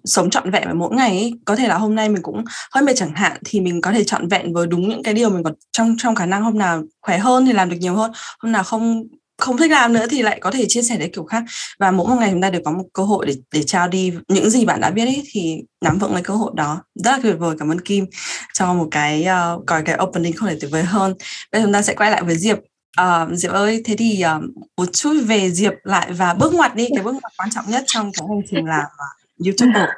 sống 0.06 0.30
trọn 0.30 0.51
vẹn 0.51 0.65
với 0.65 0.74
mỗi 0.74 0.96
ngày 0.96 1.10
ấy, 1.10 1.34
có 1.46 1.56
thể 1.56 1.68
là 1.68 1.77
hôm 1.77 1.96
nay 1.96 2.10
mình 2.10 2.22
cũng 2.22 2.44
hơi 2.72 2.84
mệt 2.84 2.94
chẳng 2.96 3.13
hạn 3.15 3.38
thì 3.46 3.62
mình 3.62 3.82
có 3.82 3.92
thể 3.92 4.03
trọn 4.03 4.27
vẹn 4.27 4.53
với 4.53 4.68
đúng 4.68 4.89
những 4.89 5.03
cái 5.03 5.13
điều 5.13 5.30
mình 5.30 5.44
có 5.44 5.51
trong 5.72 5.96
trong 5.98 6.15
khả 6.15 6.25
năng 6.25 6.44
hôm 6.44 6.58
nào 6.58 6.84
khỏe 7.01 7.18
hơn 7.18 7.46
thì 7.46 7.53
làm 7.53 7.70
được 7.70 7.77
nhiều 7.80 7.96
hơn 7.96 8.12
hôm 8.39 8.51
nào 8.51 8.63
không 8.63 9.03
không 9.38 9.58
thích 9.58 9.72
làm 9.72 9.94
nữa 9.94 10.06
thì 10.10 10.22
lại 10.22 10.38
có 10.42 10.52
thể 10.52 10.66
chia 10.68 10.82
sẻ 10.82 10.98
đến 10.98 11.12
kiểu 11.13 11.24
khác. 11.24 11.44
Và 11.80 11.92
mỗi 11.92 12.08
một 12.08 12.16
ngày 12.20 12.30
chúng 12.32 12.42
ta 12.42 12.50
đều 12.50 12.62
có 12.66 12.72
một 12.72 12.84
cơ 12.94 13.04
hội 13.04 13.25
để 13.25 13.34
để 13.52 13.63
trao 13.63 13.88
đi 13.88 14.13
những 14.28 14.50
gì 14.50 14.66
bạn 14.66 14.82
đã 14.82 14.90
biết 14.90 15.06
ấy 15.06 15.24
thì 15.32 15.58
nắm 15.82 15.98
vững 15.98 16.13
lấy 16.13 16.24
cơ 16.24 16.34
hội 16.34 16.52
đó. 16.56 16.84
Rất 16.96 17.12
là 17.12 17.20
tuyệt 17.24 17.36
vời 17.40 17.56
cảm 17.60 17.72
ơn 17.72 17.82
Kim 17.82 18.06
cho 18.54 18.74
một 18.74 18.88
cái 18.92 19.22
uh, 19.22 19.63
có 19.68 19.82
cái 19.86 19.98
opening 20.04 20.34
không 20.34 20.50
thể 20.50 20.58
tuyệt 20.62 20.72
vời 20.72 20.84
hơn. 20.84 21.13
Bây 21.52 21.62
giờ 21.62 21.66
chúng 21.66 21.74
ta 21.74 21.82
sẽ 21.82 21.94
quay 21.94 22.12
lại 22.12 22.24
với 22.24 22.36
Diệp. 22.36 22.58
Uh, 23.02 23.38
Diệp 23.38 23.52
ơi 23.52 23.82
thế 23.86 23.96
thì 23.96 24.24
uh, 24.38 24.44
một 24.78 24.94
chút 24.94 25.13
về 25.25 25.52
Diệp 25.52 25.74
lại 25.84 26.13
và 26.13 26.34
bước 26.34 26.54
ngoặt 26.54 26.75
đi. 26.75 26.88
Cái 26.96 27.04
bước 27.04 27.12
ngoặt 27.12 27.34
quan 27.38 27.50
trọng 27.50 27.66
nhất 27.68 27.84
trong 27.88 28.12
cái 28.13 28.28
hành 28.30 28.42
trình 28.52 28.66
làm 28.66 28.86
uh, 28.86 29.46
YouTuber 29.46 29.90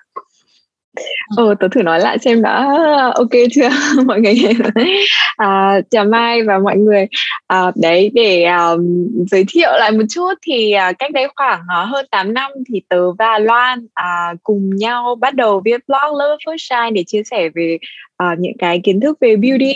ờ 1.37 1.55
tớ 1.59 1.67
thử 1.71 1.81
nói 1.83 1.99
lại 1.99 2.17
xem 2.19 2.41
đã. 2.41 2.65
Ok 3.15 3.29
chưa? 3.51 3.69
Mọi 4.05 4.21
người 4.21 4.35
à, 5.37 5.81
chào 5.91 6.05
Mai 6.05 6.43
và 6.43 6.59
mọi 6.59 6.77
người. 6.77 7.07
À, 7.47 7.71
đấy 7.75 8.11
để 8.13 8.43
um, 8.43 9.07
giới 9.31 9.45
thiệu 9.47 9.69
lại 9.79 9.91
một 9.91 10.03
chút 10.09 10.33
thì 10.41 10.73
uh, 10.89 10.95
cách 10.99 11.11
đây 11.11 11.27
khoảng 11.35 11.59
uh, 11.59 11.89
hơn 11.89 12.05
8 12.11 12.33
năm 12.33 12.51
thì 12.69 12.81
tớ 12.89 13.11
và 13.11 13.39
Loan 13.39 13.79
uh, 13.79 14.39
cùng 14.43 14.69
nhau 14.75 15.15
bắt 15.15 15.35
đầu 15.35 15.61
viết 15.65 15.81
blog 15.87 16.17
Love 16.17 16.35
First 16.45 16.57
Shine 16.57 16.91
để 16.91 17.03
chia 17.07 17.23
sẻ 17.23 17.49
về 17.55 17.77
uh, 18.23 18.39
những 18.39 18.57
cái 18.59 18.79
kiến 18.83 18.99
thức 18.99 19.17
về 19.21 19.35
beauty 19.35 19.73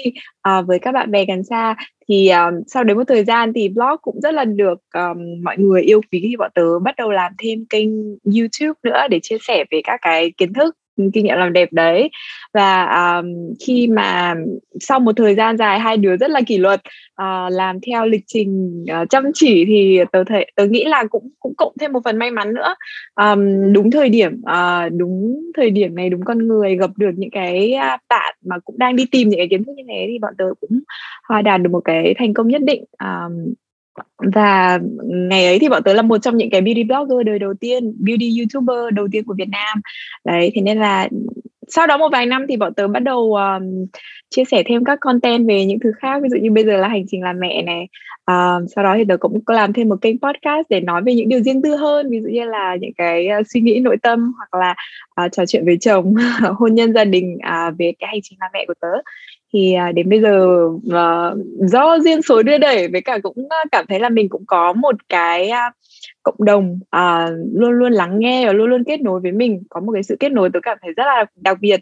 uh, 0.49 0.67
với 0.67 0.79
các 0.79 0.91
bạn 0.91 1.11
bè 1.11 1.25
gần 1.25 1.43
xa. 1.43 1.75
Thì 2.09 2.29
um, 2.29 2.53
sau 2.67 2.83
đấy 2.83 2.95
một 2.95 3.03
thời 3.07 3.23
gian 3.23 3.53
thì 3.53 3.69
blog 3.69 3.97
cũng 4.01 4.21
rất 4.21 4.33
là 4.33 4.45
được 4.45 4.79
um, 4.93 5.43
mọi 5.43 5.57
người 5.57 5.81
yêu 5.81 6.01
quý 6.11 6.19
thì 6.23 6.35
bọn 6.35 6.51
tớ 6.55 6.79
bắt 6.79 6.95
đầu 6.97 7.11
làm 7.11 7.31
thêm 7.38 7.65
kênh 7.69 7.89
YouTube 8.25 8.79
nữa 8.83 9.07
để 9.09 9.19
chia 9.23 9.38
sẻ 9.41 9.65
về 9.71 9.81
các 9.83 9.99
cái 10.01 10.31
kiến 10.38 10.53
thức 10.53 10.75
kinh 11.13 11.25
nghiệm 11.25 11.38
làm 11.38 11.53
đẹp 11.53 11.70
đấy. 11.74 12.10
Và 12.53 12.86
um, 12.86 13.25
khi 13.65 13.88
mà 13.88 14.36
sau 14.79 15.00
một 15.00 15.12
thời 15.18 15.36
gian 15.36 15.58
dài 15.58 15.79
hai 15.79 15.98
đứa 15.98 16.15
rất 16.15 16.29
là 16.29 16.41
kỷ 16.48 16.58
luật 16.58 16.82
uh, 17.22 17.51
làm 17.51 17.79
theo 17.82 18.06
lịch 18.06 18.24
trình 18.27 18.84
uh, 19.01 19.10
chăm 19.10 19.24
chỉ 19.34 19.65
thì 19.68 20.00
tớ 20.12 20.24
thấy 20.24 20.51
tớ 20.56 20.65
nghĩ 20.65 20.86
là 20.86 21.03
cũng 21.10 21.29
cũng 21.39 21.53
cộng 21.58 21.74
thêm 21.79 21.91
một 21.91 22.00
phần 22.03 22.18
may 22.18 22.32
mắn 22.32 22.53
nữa. 22.53 22.75
Um, 23.15 23.74
đúng 23.74 23.91
thời 23.91 24.10
điểm 24.10 24.41
uh, 24.41 24.94
đúng 24.98 25.41
thời 25.58 25.70
điểm 25.70 25.96
này 25.96 26.10
đúng 26.10 26.25
con 26.25 26.48
người 26.48 26.77
gặp 26.77 26.89
được 26.98 27.12
những 27.15 27.32
cái 27.32 27.75
bạn 28.10 28.36
mà 28.46 28.56
cũng 28.65 28.77
đang 28.77 28.96
đi 28.96 29.06
tìm 29.12 29.29
những 29.29 29.39
cái 29.39 29.48
kiến 29.50 29.63
thức 29.63 29.74
như 29.75 29.84
thế 29.88 30.06
thì 30.08 30.20
bọn 30.20 30.34
tớ 30.38 30.46
cũng 30.62 30.79
uh, 31.38 31.44
đạt 31.44 31.62
được 31.62 31.70
một 31.72 31.82
cái 31.86 32.13
thành 32.18 32.34
công 32.34 32.48
nhất 32.48 32.62
định. 32.62 32.84
Um, 33.00 33.53
và 34.36 34.79
ngày 35.06 35.46
ấy 35.46 35.60
thì 35.60 35.70
bọn 35.70 35.84
tớ 35.84 35.94
là 35.94 36.01
một 36.01 36.18
trong 36.18 36.38
những 36.38 36.50
cái 36.50 36.62
beauty 36.62 36.84
blogger 36.84 37.25
đời 37.25 37.39
đầu 37.39 37.53
tiên 37.60 37.94
beauty 38.00 38.39
youtuber 38.39 38.94
đầu 38.94 39.08
tiên 39.12 39.24
của 39.24 39.34
Việt 39.38 39.50
Nam. 39.50 39.82
Đấy 40.25 40.51
thế 40.56 40.62
nên 40.62 40.79
là 40.79 41.10
sau 41.68 41.88
đó 41.88 41.98
một 41.98 42.10
vài 42.12 42.25
năm 42.25 42.46
thì 42.50 42.58
bọn 42.58 42.74
tớ 42.74 42.88
bắt 42.88 43.00
đầu 43.00 43.36
um, 43.36 43.86
chia 44.29 44.44
sẻ 44.46 44.63
thêm 44.65 44.84
các 44.86 45.00
content 45.01 45.48
về 45.48 45.65
những 45.65 45.79
thứ 45.79 45.91
khác. 45.98 46.22
Ví 46.24 46.29
dụ 46.29 46.38
như 46.38 46.51
bây 46.51 46.65
giờ 46.65 46.77
là 46.77 46.88
hành 46.88 47.03
trình 47.08 47.24
làm 47.24 47.39
mẹ 47.39 47.62
này 47.62 47.88
um, 48.25 48.68
sau 48.75 48.84
đó 48.84 48.94
thì 48.98 49.03
tớ 49.10 49.18
cũng 49.18 49.39
làm 49.48 49.74
thêm 49.74 49.89
một 49.89 49.96
kênh 50.01 50.20
podcast 50.20 50.65
để 50.70 50.79
nói 50.79 51.01
về 51.06 51.15
những 51.15 51.29
điều 51.29 51.39
riêng 51.39 51.62
tư 51.62 51.75
hơn. 51.75 52.10
Ví 52.10 52.22
dụ 52.22 52.29
như 52.29 52.46
là 52.46 52.77
những 52.82 52.94
cái 52.98 53.27
uh, 53.39 53.46
suy 53.50 53.62
nghĩ 53.62 53.79
nội 53.79 53.98
tâm 54.03 54.32
hoặc 54.38 54.60
là 54.60 54.75
uh, 55.25 55.32
trò 55.32 55.46
chuyện 55.46 55.65
với 55.65 55.77
chồng 55.77 56.13
hôn 56.60 56.75
nhân 56.75 56.94
gia 56.94 57.03
đình 57.03 57.38
uh, 57.38 57.77
về 57.77 57.94
cái 58.00 58.08
hành 58.12 58.20
trình 58.24 58.38
làm 58.41 58.51
mẹ 58.53 58.65
của 58.68 58.74
tớ 58.82 58.91
thì 59.53 59.74
à, 59.74 59.91
đến 59.91 60.10
bây 60.10 60.22
giờ 60.22 60.65
uh, 60.65 61.38
do 61.60 62.00
duyên 62.00 62.22
số 62.22 62.44
đưa 62.44 62.58
đẩy 62.58 62.88
với 62.88 63.01
cả 63.01 63.20
cũng 63.24 63.50
cảm 63.72 63.86
thấy 63.89 64.00
là 64.00 64.10
mình 64.10 64.29
cũng 64.29 64.46
có 64.48 64.74
một 64.74 64.96
cái 65.10 65.50
uh, 65.50 65.74
cộng 66.24 66.46
đồng 66.46 66.79
uh, 66.96 67.29
luôn 67.53 67.72
luôn 67.72 67.91
lắng 67.91 68.20
nghe 68.20 68.46
và 68.46 68.53
luôn 68.53 68.70
luôn 68.70 68.84
kết 68.84 69.01
nối 69.01 69.20
với 69.20 69.32
mình 69.32 69.63
có 69.70 69.79
một 69.79 69.91
cái 69.94 70.03
sự 70.03 70.18
kết 70.20 70.32
nối 70.32 70.50
tôi 70.53 70.62
cảm 70.62 70.77
thấy 70.82 70.94
rất 70.94 71.03
là 71.03 71.25
đặc 71.36 71.58
biệt 71.62 71.79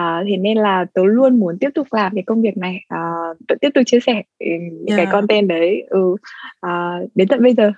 uh, 0.00 0.26
thế 0.28 0.36
nên 0.36 0.58
là 0.58 0.86
tôi 0.94 1.08
luôn 1.08 1.40
muốn 1.40 1.58
tiếp 1.60 1.70
tục 1.74 1.86
làm 1.90 2.14
cái 2.14 2.24
công 2.26 2.42
việc 2.42 2.56
này 2.56 2.80
uh, 2.94 3.60
tiếp 3.60 3.70
tục 3.74 3.82
chia 3.86 4.00
sẻ 4.00 4.22
những 4.38 4.86
yeah. 4.86 4.96
cái 4.96 5.06
content 5.12 5.48
đấy 5.48 5.82
ừ, 5.88 6.00
uh, 6.66 7.10
đến 7.14 7.28
tận 7.28 7.42
bây 7.42 7.54
giờ 7.54 7.72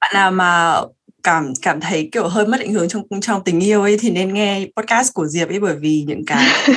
bạn 0.00 0.10
nào 0.14 0.30
mà 0.30 0.74
cảm 1.22 1.52
cảm 1.62 1.80
thấy 1.80 2.08
kiểu 2.12 2.28
hơi 2.28 2.46
mất 2.46 2.60
định 2.60 2.72
hướng 2.72 2.88
trong 2.88 3.02
trong 3.20 3.44
tình 3.44 3.60
yêu 3.60 3.82
ấy 3.82 3.98
thì 4.00 4.10
nên 4.10 4.34
nghe 4.34 4.66
podcast 4.76 5.14
của 5.14 5.26
Diệp 5.26 5.48
ấy 5.48 5.60
bởi 5.60 5.76
vì 5.76 6.04
những 6.06 6.24
cái 6.26 6.46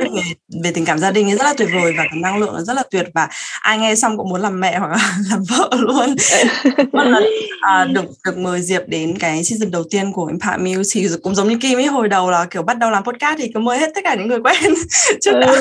về, 0.00 0.06
về 0.64 0.70
tình 0.74 0.84
cảm 0.84 0.98
gia 0.98 1.10
đình 1.10 1.30
ấy 1.30 1.36
rất 1.36 1.44
là 1.44 1.54
tuyệt 1.58 1.68
vời 1.74 1.92
và 1.98 2.04
cái 2.10 2.20
năng 2.20 2.38
lượng 2.38 2.54
nó 2.54 2.60
rất 2.60 2.74
là 2.74 2.82
tuyệt 2.90 3.06
và 3.14 3.28
ai 3.60 3.78
nghe 3.78 3.94
xong 3.94 4.16
cũng 4.16 4.28
muốn 4.28 4.40
làm 4.40 4.60
mẹ 4.60 4.78
hoặc 4.78 4.90
là 4.90 5.18
làm 5.30 5.42
vợ 5.48 5.70
luôn. 5.72 6.14
Một 6.92 7.04
lần 7.04 7.24
à, 7.60 7.84
được 7.84 8.04
được 8.24 8.38
mời 8.38 8.62
Diệp 8.62 8.82
đến 8.86 9.18
cái 9.18 9.44
season 9.44 9.70
đầu 9.70 9.84
tiên 9.90 10.12
của 10.12 10.26
Impact 10.26 10.60
Muse 10.60 11.00
thì 11.00 11.08
cũng 11.22 11.34
giống 11.34 11.48
như 11.48 11.58
Kim 11.58 11.78
ấy 11.78 11.86
hồi 11.86 12.08
đầu 12.08 12.30
là 12.30 12.46
kiểu 12.50 12.62
bắt 12.62 12.78
đầu 12.78 12.90
làm 12.90 13.04
podcast 13.04 13.38
thì 13.38 13.50
cứ 13.54 13.60
mời 13.60 13.78
hết 13.78 13.90
tất 13.94 14.00
cả 14.04 14.14
những 14.14 14.28
người 14.28 14.40
quen 14.40 14.74
trước 15.20 15.32
đã 15.40 15.54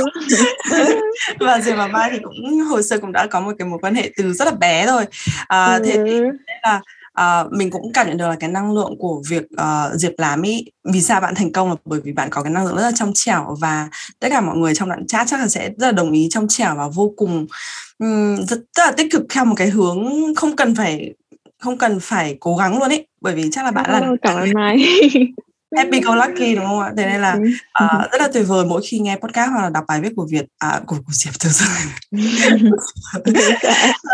ừ. 0.72 1.00
và 1.40 1.60
Diệp 1.60 1.78
và 1.78 1.88
Mai 1.88 2.10
thì 2.12 2.18
cũng 2.24 2.60
hồi 2.60 2.84
xưa 2.84 2.98
cũng 2.98 3.12
đã 3.12 3.28
có 3.28 3.40
một 3.40 3.52
cái 3.60 3.68
mối 3.68 3.80
quan 3.82 3.96
hệ 3.96 4.12
từ 4.18 4.34
rất 4.34 4.46
là 4.46 4.52
bé 4.52 4.88
rồi 4.88 5.06
à, 5.48 5.80
thế 5.86 5.92
thì 6.06 6.20
ừ. 6.20 6.26
là 6.64 6.82
uh, 7.20 7.52
mình 7.52 7.72
cũng 7.72 7.94
cảm 7.94 8.08
nhận 8.08 8.18
được 8.18 8.28
là 8.28 8.36
cái 8.40 8.50
năng 8.50 8.74
lượng 8.74 8.96
của 9.00 9.22
việc 9.30 9.44
uh, 9.44 10.00
Diệp 10.00 10.12
làm 10.18 10.42
ý. 10.42 10.66
Vì 10.84 11.02
sao 11.02 11.22
bạn 11.22 11.36
thành 11.36 11.52
công 11.52 11.70
là 11.70 11.76
bởi 11.86 12.00
vì 12.04 12.12
bạn 12.12 12.30
có 12.32 12.44
cái 12.44 12.52
năng 12.52 12.66
lượng 12.66 12.76
rất 12.76 12.82
là 12.82 12.92
trong 12.96 13.12
trẻo 13.16 13.58
và 13.60 13.90
tất 14.20 14.28
cả 14.32 14.42
mọi 14.42 14.58
người 14.58 14.76
trong 14.76 14.90
đoạn 14.90 15.08
chat 15.08 15.28
chắc 15.28 15.40
là 15.40 15.48
sẽ 15.48 15.70
rất 15.78 15.88
là 15.88 15.92
đồng 15.92 16.12
ý 16.12 16.28
trong 16.32 16.48
trẻo 16.48 16.76
và 16.76 16.88
vô 16.88 17.14
cùng 17.18 17.48
um, 18.00 18.36
rất, 18.36 18.60
rất 18.78 18.86
là 18.86 18.92
tích 18.92 19.12
cực 19.12 19.24
theo 19.30 19.46
một 19.46 19.56
cái 19.58 19.70
hướng 19.70 20.06
không 20.36 20.56
cần 20.56 20.76
phải 20.76 21.14
không 21.60 21.78
cần 21.78 22.00
phải 22.00 22.38
cố 22.40 22.56
gắng 22.56 22.80
luôn 22.80 22.90
ấy 22.90 23.08
bởi 23.22 23.36
vì 23.36 23.50
chắc 23.52 23.66
là 23.66 23.72
bạn 23.72 23.92
là 23.92 24.12
cảm 24.22 24.38
ơn 24.38 24.50
Mai 24.54 24.78
happy 25.78 26.02
go 26.02 26.16
lucky 26.16 26.56
đúng 26.56 26.66
không 26.66 26.80
ạ? 26.80 26.92
Thế 26.98 27.06
nên 27.06 27.22
là 27.22 27.38
uh, 27.84 28.12
rất 28.12 28.22
là 28.22 28.28
tuyệt 28.34 28.44
vời 28.48 28.66
mỗi 28.66 28.82
khi 28.86 29.00
nghe 29.00 29.16
podcast 29.16 29.52
hoặc 29.52 29.62
là 29.62 29.70
đọc 29.70 29.84
bài 29.88 30.02
viết 30.02 30.14
của 30.16 30.28
Việt 30.32 30.46
à, 30.58 30.82
của 30.86 30.96
của 30.96 31.12
Diệp 31.12 31.34
từ 31.40 31.50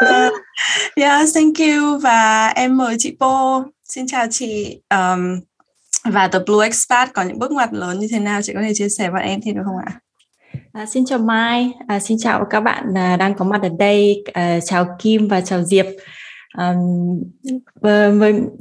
uh, 0.05 0.33
yeah 0.95 1.27
thank 1.35 1.57
you. 1.57 1.97
Và 1.97 2.47
em 2.47 2.77
mời 2.77 2.95
chị 2.99 3.15
Po 3.19 3.63
xin 3.83 4.07
chào 4.07 4.25
chị. 4.31 4.81
Um, 4.89 5.39
và 6.03 6.27
The 6.27 6.39
Blue 6.39 6.65
Expat 6.65 7.13
có 7.13 7.23
những 7.23 7.39
bước 7.39 7.51
ngoặt 7.51 7.73
lớn 7.73 7.99
như 7.99 8.07
thế 8.11 8.19
nào? 8.19 8.41
Chị 8.41 8.53
có 8.53 8.61
thể 8.61 8.73
chia 8.73 8.89
sẻ 8.89 9.09
với 9.09 9.23
em 9.23 9.39
thêm 9.45 9.55
được 9.55 9.61
không 9.65 9.77
ạ? 9.85 9.99
À, 10.73 10.85
xin 10.85 11.05
chào 11.05 11.19
Mai, 11.19 11.71
à, 11.87 11.99
xin 11.99 12.17
chào 12.19 12.45
các 12.49 12.59
bạn 12.59 12.97
à, 12.97 13.17
đang 13.17 13.33
có 13.33 13.45
mặt 13.45 13.61
ở 13.61 13.69
đây, 13.79 14.23
à, 14.33 14.59
chào 14.65 14.85
Kim 14.99 15.27
và 15.27 15.41
chào 15.41 15.63
Diệp 15.63 15.85
um, 16.57 17.23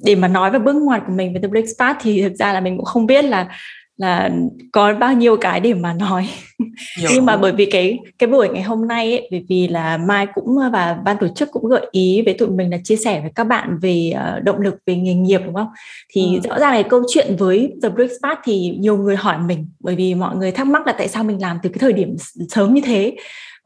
để 0.03 0.15
mà 0.15 0.29
nói 0.29 0.51
về 0.51 0.59
bước 0.59 0.77
ngoặt 0.77 1.03
của 1.07 1.13
mình 1.13 1.35
về 1.35 1.41
The 1.41 1.49
Black 1.49 1.69
Spot 1.69 1.97
thì 2.01 2.23
thực 2.23 2.35
ra 2.35 2.53
là 2.53 2.61
mình 2.61 2.77
cũng 2.77 2.85
không 2.85 3.07
biết 3.07 3.25
là 3.25 3.49
là 3.97 4.31
có 4.73 4.95
bao 4.95 5.13
nhiêu 5.13 5.37
cái 5.37 5.61
để 5.61 5.75
mà 5.75 5.93
nói. 5.93 6.29
Nhưng 7.13 7.27
mà 7.27 7.37
bởi 7.37 7.53
vì 7.53 7.67
cái 7.67 7.99
cái 8.19 8.29
buổi 8.29 8.49
ngày 8.49 8.63
hôm 8.63 8.89
nay 8.89 9.11
ấy, 9.11 9.29
bởi 9.31 9.45
vì 9.49 9.69
là 9.69 9.97
mai 9.97 10.27
cũng 10.35 10.57
và 10.73 10.99
ban 11.05 11.17
tổ 11.21 11.29
chức 11.29 11.51
cũng 11.53 11.69
gợi 11.69 11.87
ý 11.91 12.23
với 12.25 12.35
tụi 12.35 12.49
mình 12.49 12.71
là 12.71 12.79
chia 12.85 12.97
sẻ 12.97 13.21
với 13.21 13.31
các 13.35 13.45
bạn 13.45 13.79
về 13.83 14.13
uh, 14.15 14.45
động 14.45 14.61
lực 14.61 14.75
về 14.87 14.97
nghề 14.97 15.15
nghiệp 15.15 15.41
đúng 15.45 15.55
không? 15.55 15.69
Thì 16.13 16.23
ừ. 16.35 16.49
rõ 16.49 16.59
ràng 16.59 16.75
là 16.75 16.83
câu 16.83 17.03
chuyện 17.09 17.37
với 17.39 17.73
the 17.83 17.89
brick 17.89 18.13
spot 18.21 18.39
thì 18.45 18.77
nhiều 18.79 18.97
người 18.97 19.17
hỏi 19.17 19.39
mình 19.39 19.69
bởi 19.81 19.97
vì 19.97 20.15
mọi 20.15 20.37
người 20.37 20.53
thắc 20.53 20.67
mắc 20.67 20.87
là 20.87 20.93
tại 20.99 21.09
sao 21.09 21.25
mình 21.25 21.43
làm 21.43 21.59
từ 21.63 21.69
cái 21.69 21.79
thời 21.79 21.93
điểm 21.93 22.17
sớm 22.49 22.75
như 22.75 22.81
thế 22.85 23.17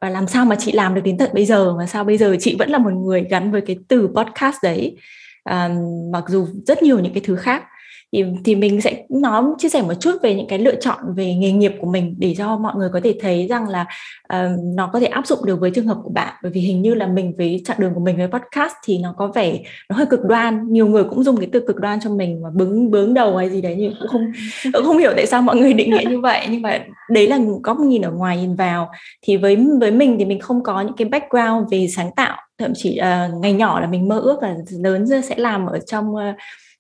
và 0.01 0.11
làm 0.11 0.27
sao 0.27 0.45
mà 0.45 0.57
chị 0.57 0.73
làm 0.73 0.95
được 0.95 1.01
đến 1.05 1.19
tận 1.19 1.31
bây 1.35 1.47
giờ 1.47 1.77
mà 1.77 1.87
sao 1.87 2.05
bây 2.05 2.19
giờ 2.19 2.37
chị 2.41 2.57
vẫn 2.59 2.71
là 2.71 2.79
một 2.79 2.93
người 2.93 3.27
gắn 3.31 3.53
với 3.53 3.61
cái 3.61 3.77
từ 3.89 4.09
podcast 4.15 4.57
đấy? 4.63 4.97
À, 5.45 5.71
mặc 6.13 6.25
dù 6.29 6.47
rất 6.67 6.83
nhiều 6.83 6.99
những 6.99 7.13
cái 7.15 7.23
thứ 7.27 7.37
khác 7.37 7.65
thì 8.13 8.25
thì 8.45 8.55
mình 8.55 8.81
sẽ 8.81 9.05
nói 9.09 9.45
chia 9.59 9.69
sẻ 9.69 9.83
một 9.83 9.95
chút 10.01 10.11
về 10.23 10.35
những 10.35 10.47
cái 10.49 10.59
lựa 10.59 10.75
chọn 10.75 10.99
về 11.17 11.35
nghề 11.35 11.53
nghiệp 11.53 11.73
của 11.81 11.87
mình 11.87 12.15
để 12.19 12.35
cho 12.39 12.57
mọi 12.57 12.75
người 12.77 12.89
có 12.93 13.01
thể 13.05 13.19
thấy 13.21 13.47
rằng 13.47 13.69
là 13.69 13.87
uh, 14.35 14.51
nó 14.77 14.91
có 14.93 15.01
thể 15.01 15.07
áp 15.07 15.27
dụng 15.27 15.39
được 15.45 15.61
với 15.61 15.71
trường 15.71 15.87
hợp 15.87 15.97
của 16.03 16.11
bạn. 16.11 16.35
Bởi 16.43 16.53
vì 16.53 16.61
hình 16.61 16.83
như 16.83 16.95
là 16.95 17.07
mình 17.07 17.35
với 17.39 17.63
chặng 17.67 17.77
đường 17.81 17.95
của 17.95 18.01
mình 18.01 18.17
với 18.17 18.29
podcast 18.29 18.73
thì 18.85 18.99
nó 18.99 19.15
có 19.19 19.27
vẻ 19.35 19.59
nó 19.89 19.97
hơi 19.97 20.07
cực 20.07 20.25
đoan. 20.25 20.73
Nhiều 20.73 20.87
người 20.87 21.05
cũng 21.05 21.25
dùng 21.25 21.37
cái 21.37 21.49
từ 21.53 21.61
cực 21.67 21.77
đoan 21.77 22.01
cho 22.01 22.11
mình 22.11 22.43
mà 22.43 22.49
bướng 22.55 22.91
bướng 22.91 23.15
đầu 23.15 23.37
hay 23.37 23.51
gì 23.51 23.61
đấy 23.61 23.77
nhưng 23.79 23.95
cũng 24.01 24.09
không 24.09 24.33
cũng 24.73 24.85
không 24.85 24.99
hiểu 24.99 25.13
tại 25.17 25.27
sao 25.27 25.43
mọi 25.43 25.57
người 25.57 25.73
định 25.73 25.91
nghĩa 25.91 26.11
như 26.11 26.21
vậy. 26.21 26.47
Nhưng 26.51 26.63
mà 26.63 26.79
đấy 27.11 27.27
là 27.27 27.39
góc 27.63 27.81
nhìn 27.81 28.03
ở 28.03 28.11
ngoài 28.11 28.37
nhìn 28.37 28.55
vào. 28.55 28.91
Thì 29.23 29.37
với 29.37 29.59
với 29.81 29.91
mình 29.91 30.17
thì 30.19 30.25
mình 30.25 30.41
không 30.41 30.63
có 30.63 30.81
những 30.81 30.97
cái 30.97 31.09
background 31.09 31.71
về 31.71 31.87
sáng 31.89 32.11
tạo. 32.17 32.37
Thậm 32.59 32.73
chí 32.75 33.01
uh, 33.01 33.41
ngày 33.43 33.53
nhỏ 33.53 33.81
là 33.81 33.87
mình 33.87 34.09
mơ 34.09 34.19
ước 34.19 34.43
là 34.43 34.55
lớn 34.83 35.07
sẽ 35.23 35.35
làm 35.37 35.67
ở 35.67 35.79
trong 35.79 36.15
uh, 36.15 36.21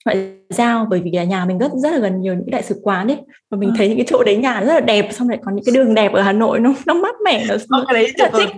ngoại 0.04 0.32
giao 0.50 0.86
bởi 0.90 1.00
vì 1.00 1.10
nhà 1.10 1.44
mình 1.44 1.58
rất 1.58 1.72
rất 1.72 1.92
là 1.92 1.98
gần 1.98 2.20
nhiều 2.20 2.34
những 2.34 2.50
đại 2.50 2.62
sứ 2.62 2.80
quán 2.82 3.08
ấy. 3.08 3.18
Và 3.50 3.58
mình 3.58 3.68
ừ. 3.68 3.74
thấy 3.78 3.88
những 3.88 3.96
cái 3.96 4.06
chỗ 4.08 4.22
đấy 4.24 4.36
nhà 4.36 4.60
rất 4.60 4.74
là 4.74 4.80
đẹp 4.80 5.08
xong 5.12 5.28
lại 5.28 5.38
có 5.44 5.52
những 5.52 5.64
cái 5.64 5.74
đường 5.74 5.94
đẹp 5.94 6.12
ở 6.12 6.22
Hà 6.22 6.32
Nội 6.32 6.60
nó 6.60 6.74
nó 6.86 6.94
mát 6.94 7.14
mẻ 7.24 7.44
nó, 7.48 7.56
nó 7.70 7.84
cái 7.88 7.94
đấy 7.94 8.12
rất 8.18 8.32
là 8.32 8.38
thích. 8.38 8.56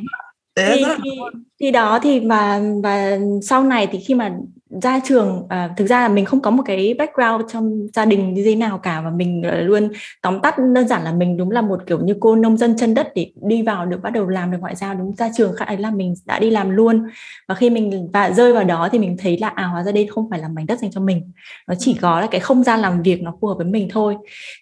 Thì, 0.56 0.84
thì, 1.04 1.10
thì 1.60 1.70
đó 1.70 1.98
thì 2.02 2.20
và 2.20 2.60
và 2.82 3.18
sau 3.42 3.64
này 3.64 3.88
thì 3.92 3.98
khi 3.98 4.14
mà 4.14 4.32
ra 4.82 5.00
trường 5.04 5.46
à, 5.48 5.70
thực 5.76 5.86
ra 5.86 6.00
là 6.00 6.08
mình 6.08 6.24
không 6.24 6.40
có 6.40 6.50
một 6.50 6.62
cái 6.66 6.94
background 6.98 7.52
trong 7.52 7.86
gia 7.94 8.04
đình 8.04 8.34
như 8.34 8.42
thế 8.44 8.54
nào 8.56 8.78
cả 8.78 9.00
và 9.00 9.10
mình 9.10 9.42
luôn 9.66 9.88
tóm 10.22 10.40
tắt 10.40 10.54
đơn 10.74 10.88
giản 10.88 11.02
là 11.02 11.12
mình 11.12 11.36
đúng 11.36 11.50
là 11.50 11.62
một 11.62 11.80
kiểu 11.86 12.00
như 12.00 12.16
cô 12.20 12.36
nông 12.36 12.56
dân 12.56 12.76
chân 12.78 12.94
đất 12.94 13.12
để 13.14 13.30
đi 13.48 13.62
vào 13.62 13.86
được 13.86 14.02
bắt 14.02 14.10
đầu 14.10 14.28
làm 14.28 14.50
được 14.50 14.58
ngoại 14.60 14.76
giao 14.76 14.94
đúng 14.94 15.14
ra 15.16 15.30
trường 15.36 15.56
khác 15.56 15.68
ấy 15.68 15.76
là 15.76 15.90
mình 15.90 16.14
đã 16.26 16.38
đi 16.38 16.50
làm 16.50 16.70
luôn. 16.70 17.06
Và 17.48 17.54
khi 17.54 17.70
mình 17.70 18.10
và 18.12 18.30
rơi 18.30 18.52
vào 18.52 18.64
đó 18.64 18.88
thì 18.92 18.98
mình 18.98 19.16
thấy 19.18 19.38
là 19.38 19.48
à 19.48 19.64
hóa 19.64 19.82
ra 19.82 19.92
đây 19.92 20.06
không 20.06 20.30
phải 20.30 20.38
là 20.38 20.48
mảnh 20.48 20.66
đất 20.66 20.78
dành 20.78 20.90
cho 20.90 21.00
mình. 21.00 21.32
Nó 21.68 21.74
chỉ 21.78 21.94
có 21.94 22.20
là 22.20 22.26
cái 22.26 22.40
không 22.40 22.62
gian 22.62 22.80
làm 22.80 23.02
việc 23.02 23.22
nó 23.22 23.34
phù 23.40 23.48
hợp 23.48 23.54
với 23.54 23.66
mình 23.66 23.88
thôi. 23.90 24.16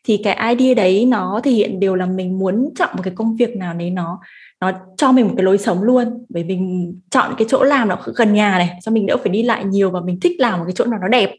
Thì 0.04 0.16
cái 0.24 0.56
idea 0.56 0.74
đấy 0.74 1.06
nó 1.06 1.40
thể 1.44 1.50
hiện 1.50 1.80
điều 1.80 1.96
là 1.96 2.06
mình 2.06 2.38
muốn 2.38 2.68
chọn 2.78 2.88
một 2.96 3.02
cái 3.02 3.14
công 3.16 3.36
việc 3.36 3.56
nào 3.56 3.74
đấy 3.74 3.90
nó 3.90 4.20
nó 4.60 4.72
cho 4.96 5.12
mình 5.12 5.28
một 5.28 5.34
cái 5.36 5.44
lối 5.44 5.58
sống 5.58 5.82
luôn. 5.82 6.26
Bởi 6.28 6.44
mình 6.44 6.94
chọn 7.10 7.34
cái 7.38 7.46
chỗ 7.50 7.62
làm 7.62 7.88
nó 7.88 7.96
gần 8.16 8.34
nhà 8.34 8.58
này 8.58 8.70
cho 8.82 8.92
mình 8.92 9.06
đỡ 9.06 9.16
phải 9.16 9.28
đi 9.28 9.42
lại 9.42 9.64
nhiều 9.64 9.90
và 9.90 10.00
mình 10.00 10.20
thích 10.20 10.32
làm 10.38 10.58
một 10.58 10.64
cái 10.66 10.74
chỗ 10.76 10.84
nào 10.84 10.98
nó 11.02 11.08
đẹp. 11.08 11.30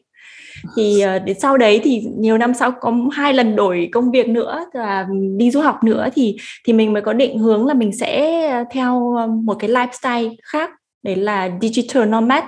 Thì 0.76 1.02
ờ, 1.02 1.20
đến 1.20 1.40
sau 1.40 1.58
đấy 1.58 1.82
thì 1.84 2.02
nhiều 2.18 2.38
năm 2.38 2.54
sau 2.54 2.72
có 2.82 2.94
hai 3.12 3.34
lần 3.34 3.56
đổi 3.56 3.90
công 3.92 4.12
việc 4.12 4.30
nữa 4.30 4.66
và 4.74 5.08
đi 5.38 5.52
du 5.52 5.62
học 5.62 5.84
nữa 5.84 6.08
thì 6.16 6.38
thì 6.66 6.74
mình 6.74 6.94
mới 6.94 7.02
có 7.02 7.14
định 7.14 7.40
hướng 7.40 7.66
là 7.66 7.74
mình 7.74 7.92
sẽ 7.98 8.66
theo 8.72 9.16
ờ, 9.16 9.28
một 9.28 9.56
cái 9.60 9.70
lifestyle 9.70 10.36
khác. 10.44 10.70
Đấy 11.04 11.16
là 11.16 11.50
digital 11.62 12.06
nomad 12.06 12.44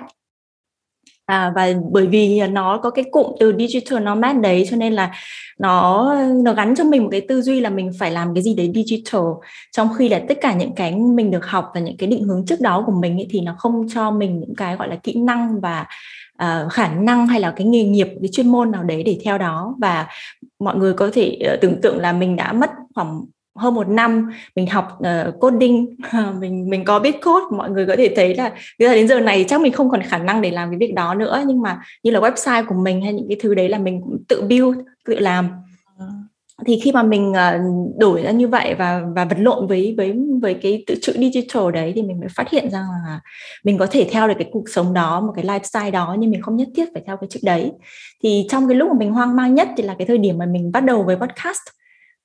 à, 1.25 1.51
và 1.55 1.73
bởi 1.91 2.07
vì 2.07 2.41
nó 2.47 2.77
có 2.77 2.89
cái 2.89 3.05
cụm 3.11 3.25
từ 3.39 3.53
digital 3.59 4.03
nomad 4.03 4.35
đấy 4.41 4.67
cho 4.69 4.77
nên 4.77 4.93
là 4.93 5.11
nó 5.59 6.15
nó 6.43 6.53
gắn 6.53 6.75
cho 6.75 6.83
mình 6.83 7.03
một 7.03 7.09
cái 7.11 7.21
tư 7.21 7.41
duy 7.41 7.59
là 7.59 7.69
mình 7.69 7.91
phải 7.99 8.11
làm 8.11 8.33
cái 8.33 8.43
gì 8.43 8.53
đấy 8.55 8.71
digital. 8.75 9.21
Trong 9.71 9.89
khi 9.97 10.09
là 10.09 10.21
tất 10.27 10.37
cả 10.41 10.53
những 10.53 10.75
cái 10.75 10.95
mình 10.95 11.31
được 11.31 11.45
học 11.45 11.71
và 11.73 11.79
những 11.81 11.97
cái 11.97 12.09
định 12.09 12.23
hướng 12.23 12.45
trước 12.45 12.61
đó 12.61 12.83
của 12.85 12.91
mình 12.91 13.17
ấy, 13.17 13.27
thì 13.29 13.41
nó 13.41 13.55
không 13.57 13.87
cho 13.93 14.11
mình 14.11 14.39
những 14.39 14.55
cái 14.55 14.75
gọi 14.75 14.87
là 14.87 14.95
kỹ 14.95 15.13
năng 15.13 15.61
và 15.61 15.85
uh, 16.43 16.71
khả 16.71 16.87
năng 16.87 17.27
hay 17.27 17.39
là 17.39 17.53
cái 17.55 17.67
nghề 17.67 17.83
nghiệp 17.83 18.07
cái 18.21 18.29
chuyên 18.31 18.49
môn 18.49 18.71
nào 18.71 18.83
đấy 18.83 19.03
để 19.03 19.19
theo 19.25 19.37
đó. 19.37 19.75
Và 19.79 20.07
mọi 20.59 20.75
người 20.75 20.93
có 20.93 21.09
thể 21.13 21.39
uh, 21.53 21.61
tưởng 21.61 21.81
tượng 21.81 21.97
là 21.97 22.13
mình 22.13 22.35
đã 22.35 22.53
mất 22.53 22.69
khoảng 22.95 23.21
hơn 23.55 23.73
một 23.73 23.87
năm 23.87 24.31
mình 24.55 24.67
học 24.67 24.99
uh, 24.99 25.39
coding 25.39 25.95
mình 26.39 26.69
mình 26.69 26.85
có 26.85 26.99
biết 26.99 27.21
code 27.25 27.45
mọi 27.57 27.69
người 27.69 27.85
có 27.85 27.95
thể 27.97 28.13
thấy 28.15 28.35
là 28.35 28.51
đến 28.77 29.07
giờ 29.07 29.19
này 29.19 29.45
chắc 29.47 29.61
mình 29.61 29.71
không 29.71 29.89
còn 29.89 30.01
khả 30.01 30.17
năng 30.17 30.41
để 30.41 30.51
làm 30.51 30.69
cái 30.69 30.77
việc 30.77 30.93
đó 30.93 31.13
nữa. 31.13 31.43
Nhưng 31.47 31.61
mà 31.61 31.79
như 32.03 32.11
là 32.11 32.19
website 32.19 32.65
của 32.65 32.75
mình 32.75 33.01
hay 33.01 33.13
những 33.13 33.27
cái 33.29 33.37
thứ 33.41 33.55
đấy 33.55 33.69
là 33.69 33.77
mình 33.77 34.01
cũng 34.01 34.23
tự 34.27 34.41
build 34.41 34.77
tự 35.05 35.19
làm. 35.19 35.49
Ờ. 35.99 36.05
thì 36.65 36.79
khi 36.83 36.91
mà 36.91 37.03
mình 37.03 37.31
uh, 37.31 37.97
đổi 37.99 38.21
ra 38.21 38.31
như 38.31 38.47
vậy 38.47 38.75
và 38.75 39.01
và 39.15 39.25
vật 39.25 39.37
lộn 39.39 39.67
với 39.67 39.93
với 39.97 40.15
với 40.41 40.53
cái 40.53 40.83
tự 40.87 40.95
chữ 41.01 41.13
digital 41.13 41.71
đấy 41.73 41.91
thì 41.95 42.01
mình 42.01 42.19
mới 42.19 42.29
phát 42.29 42.49
hiện 42.49 42.69
ra 42.69 42.79
là 42.79 43.19
mình 43.63 43.77
có 43.77 43.87
thể 43.91 44.07
theo 44.11 44.27
được 44.27 44.33
cái 44.37 44.49
cuộc 44.51 44.69
sống 44.69 44.93
đó 44.93 45.21
một 45.21 45.33
cái 45.35 45.45
lifestyle 45.45 45.91
đó 45.91 46.15
nhưng 46.19 46.31
mình 46.31 46.41
không 46.41 46.55
nhất 46.55 46.67
thiết 46.75 46.85
phải 46.93 47.03
theo 47.07 47.17
cái 47.17 47.27
chữ 47.29 47.39
đấy. 47.43 47.71
Thì 48.23 48.45
trong 48.49 48.67
cái 48.67 48.75
lúc 48.75 48.89
mà 48.89 48.95
mình 48.99 49.11
hoang 49.11 49.35
mang 49.35 49.55
nhất 49.55 49.67
thì 49.77 49.83
là 49.83 49.95
cái 49.97 50.07
thời 50.07 50.17
điểm 50.17 50.37
mà 50.37 50.45
mình 50.45 50.71
bắt 50.71 50.83
đầu 50.83 51.03
với 51.03 51.15
podcast 51.15 51.61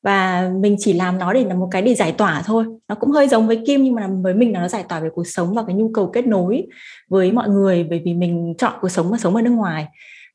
và 0.08 0.50
mình 0.60 0.76
chỉ 0.78 0.92
làm 0.92 1.18
nó 1.18 1.32
để 1.32 1.44
là 1.44 1.54
một 1.54 1.68
cái 1.70 1.82
để 1.82 1.94
giải 1.94 2.12
tỏa 2.12 2.42
thôi. 2.46 2.64
Nó 2.88 2.94
cũng 2.94 3.10
hơi 3.10 3.28
giống 3.28 3.46
với 3.46 3.62
kim 3.66 3.84
nhưng 3.84 3.94
mà 3.94 4.08
với 4.22 4.34
mình 4.34 4.52
là 4.52 4.60
nó 4.60 4.68
giải 4.68 4.84
tỏa 4.88 5.00
về 5.00 5.08
cuộc 5.14 5.26
sống 5.26 5.54
và 5.54 5.62
cái 5.66 5.76
nhu 5.76 5.90
cầu 5.94 6.10
kết 6.12 6.26
nối 6.26 6.66
với 7.08 7.32
mọi 7.32 7.48
người 7.48 7.84
bởi 7.84 8.02
vì 8.04 8.14
mình 8.14 8.54
chọn 8.58 8.72
cuộc 8.80 8.88
sống 8.88 9.10
và 9.10 9.18
sống 9.18 9.36
ở 9.36 9.42
nước 9.42 9.50
ngoài. 9.50 9.86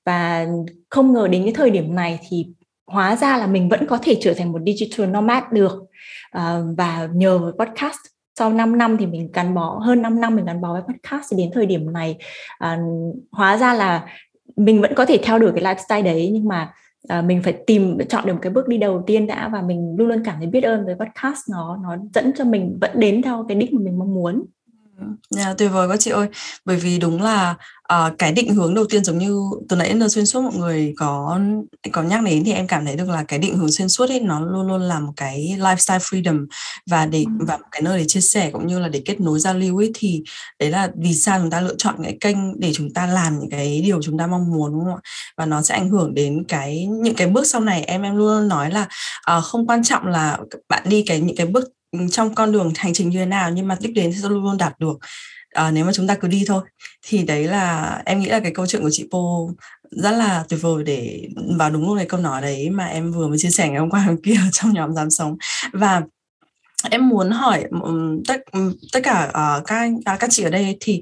Và 0.06 0.48
không 0.90 1.14
ngờ 1.14 1.28
đến 1.28 1.44
cái 1.44 1.54
thời 1.54 1.70
điểm 1.70 1.96
này 1.96 2.20
thì 2.30 2.48
hóa 2.88 3.16
ra 3.16 3.38
là 3.38 3.48
mình 3.48 3.70
vẫn 3.70 3.88
có 3.88 3.98
thể 3.98 4.18
trở 4.22 4.34
thành 4.34 4.52
một 4.52 4.60
digital 4.66 5.08
nomad 5.08 5.44
được. 5.52 5.84
À, 6.32 6.60
và 6.78 7.10
nhờ 7.14 7.38
với 7.38 7.54
podcast. 7.60 8.00
Sau 8.40 8.54
5 8.54 8.78
năm 8.78 8.98
thì 8.98 9.06
mình 9.06 9.30
gắn 9.34 9.56
bó 9.56 9.80
hơn 9.86 10.02
5 10.02 10.22
năm 10.22 10.36
mình 10.36 10.46
gắn 10.46 10.62
bó 10.62 10.74
với 10.74 10.82
podcast 10.82 11.32
thì 11.32 11.38
đến 11.38 11.50
thời 11.54 11.66
điểm 11.66 11.94
này 11.94 12.18
à, 12.60 12.80
hóa 13.32 13.58
ra 13.58 13.74
là 13.74 14.08
mình 14.56 14.82
vẫn 14.82 14.94
có 14.96 15.06
thể 15.06 15.20
theo 15.24 15.40
đuổi 15.40 15.52
cái 15.56 15.64
lifestyle 15.64 16.04
đấy 16.04 16.30
nhưng 16.34 16.48
mà 16.48 16.74
à, 17.08 17.22
mình 17.22 17.42
phải 17.44 17.54
tìm 17.68 17.98
chọn 18.10 18.26
được 18.26 18.34
một 18.34 18.40
cái 18.42 18.52
bước 18.52 18.68
đi 18.68 18.78
đầu 18.78 19.04
tiên 19.08 19.28
đã 19.28 19.50
và 19.54 19.62
mình 19.62 19.96
luôn 19.98 20.08
luôn 20.08 20.24
cảm 20.26 20.36
thấy 20.38 20.48
biết 20.48 20.64
ơn 20.64 20.86
với 20.86 20.96
podcast. 20.96 21.50
Nó 21.52 21.78
nó 21.84 21.98
dẫn 22.14 22.32
cho 22.38 22.46
mình 22.46 22.78
vẫn 22.82 22.92
đến 23.00 23.22
theo 23.22 23.46
cái 23.48 23.58
đích 23.58 23.74
mà 23.74 23.80
mình 23.84 24.00
mong 24.00 24.14
muốn. 24.14 24.46
Ừ, 25.00 25.06
yeah, 25.38 25.58
tuyệt 25.58 25.72
vời 25.74 25.88
quá 25.88 25.98
chị 25.98 26.12
ơi. 26.12 26.28
Bởi 26.66 26.76
vì 26.76 27.00
đúng 27.00 27.22
là 27.22 27.56
uh, 27.94 28.18
cái 28.18 28.32
định 28.32 28.54
hướng 28.56 28.74
đầu 28.74 28.86
tiên 28.90 29.04
giống 29.04 29.18
như 29.18 29.40
từ 29.70 29.76
nãy 29.76 29.90
đến 29.90 30.10
xuyên 30.10 30.26
suốt 30.26 30.42
mọi 30.42 30.54
người 30.56 30.94
có 30.98 31.40
có 31.92 32.04
nhắc 32.04 32.24
đến 32.24 32.44
thì 32.44 32.54
em 32.54 32.68
cảm 32.68 32.86
thấy 32.86 32.96
được 32.96 33.10
là 33.10 33.24
cái 33.24 33.40
định 33.40 33.58
hướng 33.58 33.72
xuyên 33.72 33.90
suốt 33.90 34.10
ấy 34.10 34.20
nó 34.20 34.40
luôn 34.40 34.68
luôn 34.68 34.82
là 34.82 35.00
một 35.00 35.14
cái 35.18 35.56
lifestyle 35.60 36.00
freedom. 36.00 36.46
Và 36.90 37.06
để 37.06 37.26
ừ. 37.40 37.46
và 37.48 37.58
một 37.58 37.66
cái 37.72 37.82
nơi 37.82 38.00
để 38.00 38.06
chia 38.08 38.22
sẻ 38.22 38.50
cũng 38.52 38.68
như 38.68 38.80
là 38.80 38.88
để 38.88 39.02
kết 39.06 39.22
nối 39.22 39.40
giao 39.40 39.54
lưu 39.54 39.82
ấy 39.82 39.92
thì 39.94 40.24
đấy 40.60 40.70
là 40.70 40.92
vì 40.96 41.14
sao 41.14 41.40
chúng 41.40 41.50
ta 41.50 41.62
lựa 41.62 41.76
chọn 41.78 41.96
cái 42.04 42.18
kênh 42.22 42.60
để 42.60 42.74
chúng 42.74 42.94
ta 42.94 43.08
làm 43.08 43.40
những 43.40 43.50
cái 43.50 43.82
điều 43.82 44.02
chúng 44.02 44.18
ta 44.18 44.28
mong 44.28 44.52
muốn 44.52 44.72
đúng 44.72 44.86
không 44.86 44.96
ạ? 44.96 45.10
Và 45.38 45.46
nó 45.46 45.62
sẽ 45.62 45.76
ảnh 45.76 45.90
hưởng 45.90 46.14
đến 46.14 46.44
cái 46.48 46.86
những 46.86 47.16
cái 47.16 47.28
bước 47.28 47.48
sau 47.48 47.62
này. 47.62 47.84
Em 47.84 48.02
em 48.02 48.16
luôn 48.16 48.48
nói 48.48 48.72
là 48.72 48.88
uh, 49.38 49.44
không 49.44 49.68
quan 49.68 49.84
trọng 49.84 50.08
là 50.08 50.40
bạn 50.70 50.84
đi 50.86 51.04
cái 51.08 51.20
những 51.20 51.36
cái 51.36 51.48
bước 51.48 51.64
trong 52.12 52.36
con 52.36 52.52
đường 52.52 52.72
hành 52.76 52.94
trình 52.94 53.10
như 53.10 53.20
thế 53.20 53.26
nào 53.26 53.52
nhưng 53.52 53.68
mà 53.68 53.78
đích 53.82 53.94
đến 53.94 54.14
sẽ 54.14 54.30
luôn 54.30 54.44
luôn 54.44 54.58
đạt 54.58 54.80
được 54.80 55.00
à, 55.54 55.72
nếu 55.72 55.86
mà 55.86 55.92
chúng 55.94 56.08
ta 56.08 56.16
cứ 56.16 56.28
đi 56.28 56.44
thôi. 56.48 56.64
Thì 57.02 57.24
đấy 57.24 57.44
là 57.44 58.02
em 58.06 58.20
nghĩ 58.20 58.30
là 58.30 58.40
cái 58.40 58.52
câu 58.56 58.68
chuyện 58.68 58.82
của 58.82 58.90
chị 58.92 59.08
Po 59.12 59.20
rất 59.92 60.12
là 60.12 60.44
tuyệt 60.50 60.62
vời 60.62 60.84
để 60.84 61.28
vào 61.58 61.70
đúng 61.70 61.88
lúc 61.88 61.98
này 61.98 62.06
câu 62.06 62.20
nói 62.20 62.42
đấy 62.42 62.70
mà 62.70 62.86
em 62.86 63.12
vừa 63.12 63.28
mới 63.28 63.38
chia 63.38 63.50
sẻ 63.50 63.70
ngày 63.70 63.80
hôm 63.80 63.90
qua 63.90 64.00
hôm 64.00 64.22
kia 64.24 64.40
trong 64.52 64.74
nhóm 64.74 64.94
dám 64.94 65.10
sống. 65.10 65.38
Và 65.74 66.02
em 66.92 67.10
muốn 67.10 67.32
hỏi 67.32 67.64
tất 68.28 68.42
tất 68.94 69.00
cả 69.04 69.28
uh, 69.28 69.64
các 69.66 69.92
các 70.20 70.30
chị 70.30 70.44
ở 70.44 70.50
đây 70.50 70.78
thì 70.80 71.02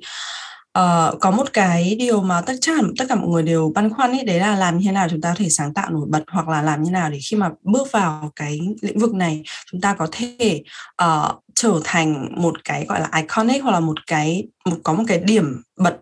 uh, 0.79 1.19
có 1.19 1.31
một 1.31 1.53
cái 1.53 1.95
điều 1.99 2.21
mà 2.21 2.41
tất 2.41 2.53
chắc 2.61 2.79
tất 2.97 3.05
cả 3.09 3.15
mọi 3.15 3.27
người 3.27 3.43
đều 3.43 3.71
băn 3.75 3.93
khoăn 3.93 4.11
ấy 4.11 4.23
đấy 4.23 4.39
là 4.39 4.55
làm 4.55 4.77
như 4.77 4.85
thế 4.85 4.91
nào 4.91 5.07
chúng 5.09 5.21
ta 5.21 5.29
có 5.29 5.35
thể 5.37 5.49
sáng 5.49 5.73
tạo 5.73 5.89
nổi 5.91 6.05
bật 6.09 6.23
hoặc 6.27 6.47
là 6.47 6.61
làm 6.61 6.83
như 6.83 6.91
nào 6.91 7.09
để 7.09 7.19
khi 7.29 7.37
mà 7.37 7.49
bước 7.63 7.91
vào 7.91 8.31
cái 8.35 8.59
lĩnh 8.81 8.99
vực 8.99 9.13
này 9.13 9.43
chúng 9.71 9.81
ta 9.81 9.93
có 9.93 10.07
thể 10.11 10.63
uh, 11.03 11.43
trở 11.62 11.80
thành 11.84 12.28
một 12.38 12.63
cái 12.63 12.86
gọi 12.86 13.00
là 13.00 13.10
iconic 13.15 13.63
hoặc 13.63 13.71
là 13.71 13.80
một 13.80 14.08
cái 14.08 14.47
một 14.65 14.78
có 14.84 14.93
một 14.93 15.04
cái 15.08 15.17
điểm 15.17 15.62
bật 15.78 15.95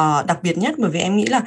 uh, 0.00 0.26
đặc 0.26 0.38
biệt 0.42 0.58
nhất. 0.58 0.74
Bởi 0.78 0.90
vì 0.90 1.00
em 1.00 1.16
nghĩ 1.16 1.26
là 1.26 1.38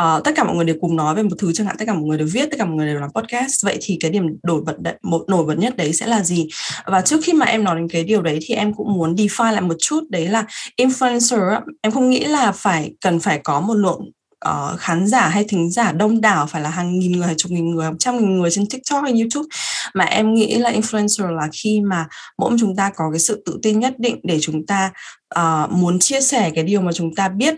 uh, 0.00 0.24
tất 0.24 0.32
cả 0.36 0.44
mọi 0.44 0.56
người 0.56 0.64
đều 0.64 0.76
cùng 0.80 0.96
nói 0.96 1.14
về 1.14 1.22
một 1.22 1.36
thứ 1.38 1.52
chẳng 1.52 1.66
hạn 1.66 1.76
tất 1.78 1.84
cả 1.86 1.94
mọi 1.94 2.02
người 2.02 2.18
đều 2.18 2.28
viết 2.32 2.50
tất 2.50 2.56
cả 2.58 2.64
mọi 2.64 2.76
người 2.76 2.86
đều 2.86 3.00
làm 3.00 3.10
podcast. 3.12 3.64
Vậy 3.64 3.78
thì 3.80 3.98
cái 4.00 4.10
điểm 4.10 4.26
nổi 4.42 4.62
bật 4.66 4.76
đ- 4.78 4.96
một 5.02 5.24
nổi 5.28 5.44
bật 5.46 5.58
nhất 5.58 5.76
đấy 5.76 5.92
sẽ 5.92 6.06
là 6.06 6.22
gì? 6.22 6.48
Và 6.86 7.00
trước 7.00 7.20
khi 7.24 7.32
mà 7.32 7.46
em 7.46 7.64
nói 7.64 7.76
đến 7.76 7.88
cái 7.88 8.04
điều 8.04 8.22
đấy 8.22 8.38
thì 8.42 8.54
em 8.54 8.74
cũng 8.74 8.94
muốn 8.94 9.14
define 9.14 9.52
lại 9.52 9.60
một 9.60 9.76
chút. 9.78 10.00
Đấy 10.10 10.28
là 10.28 10.44
influencer 10.76 11.60
em 11.82 11.92
không 11.92 12.10
nghĩ 12.10 12.24
là 12.24 12.52
phải 12.52 12.92
cần 13.00 13.20
phải 13.20 13.40
có 13.44 13.60
một 13.60 13.74
lượng 13.74 14.10
uh, 14.46 14.80
khán 14.80 15.06
giả 15.06 15.28
hay 15.28 15.44
thính 15.44 15.70
giả 15.70 15.92
đông 15.92 16.20
đảo 16.20 16.46
phải 16.46 16.62
là 16.62 16.70
hàng 16.70 16.98
nghìn 16.98 17.12
người, 17.12 17.34
chục 17.38 17.52
nghìn 17.52 17.70
người, 17.70 17.90
trăm 17.98 18.18
nghìn 18.18 18.38
người 18.38 18.50
trên 18.50 18.68
TikTok 18.68 19.02
hay 19.04 19.12
YouTube. 19.12 19.48
Mà 19.94 20.04
em 20.04 20.34
nghĩ 20.34 20.54
là 20.54 20.72
influencer 20.72 21.30
là 21.30 21.48
khi 21.52 21.80
mà 21.80 22.06
mỗi 22.38 22.56
chúng 22.60 22.76
ta 22.76 22.90
có 22.96 23.04
cái 23.12 23.20
sự 23.20 23.42
tự 23.46 23.58
tin 23.62 23.80
nhất 23.80 23.94
định 23.98 24.20
để 24.22 24.38
chúng 24.40 24.66
ta 24.66 24.92
uh, 25.38 25.70
muốn 25.70 25.98
chia 25.98 26.20
sẻ 26.20 26.50
cái 26.54 26.64
điều 26.64 26.80
mà 26.80 26.92
chúng 26.92 27.14
ta 27.14 27.28
biết 27.28 27.54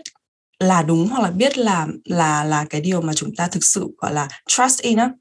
là 0.59 0.83
đúng 0.83 1.07
hoặc 1.07 1.23
là 1.23 1.31
biết 1.31 1.57
là 1.57 1.87
là 2.05 2.43
là 2.43 2.65
cái 2.69 2.81
điều 2.81 3.01
mà 3.01 3.13
chúng 3.13 3.35
ta 3.35 3.47
thực 3.47 3.63
sự 3.63 3.87
gọi 3.97 4.13
là 4.13 4.27
trust 4.47 4.81
in 4.81 4.97
á. 4.97 5.11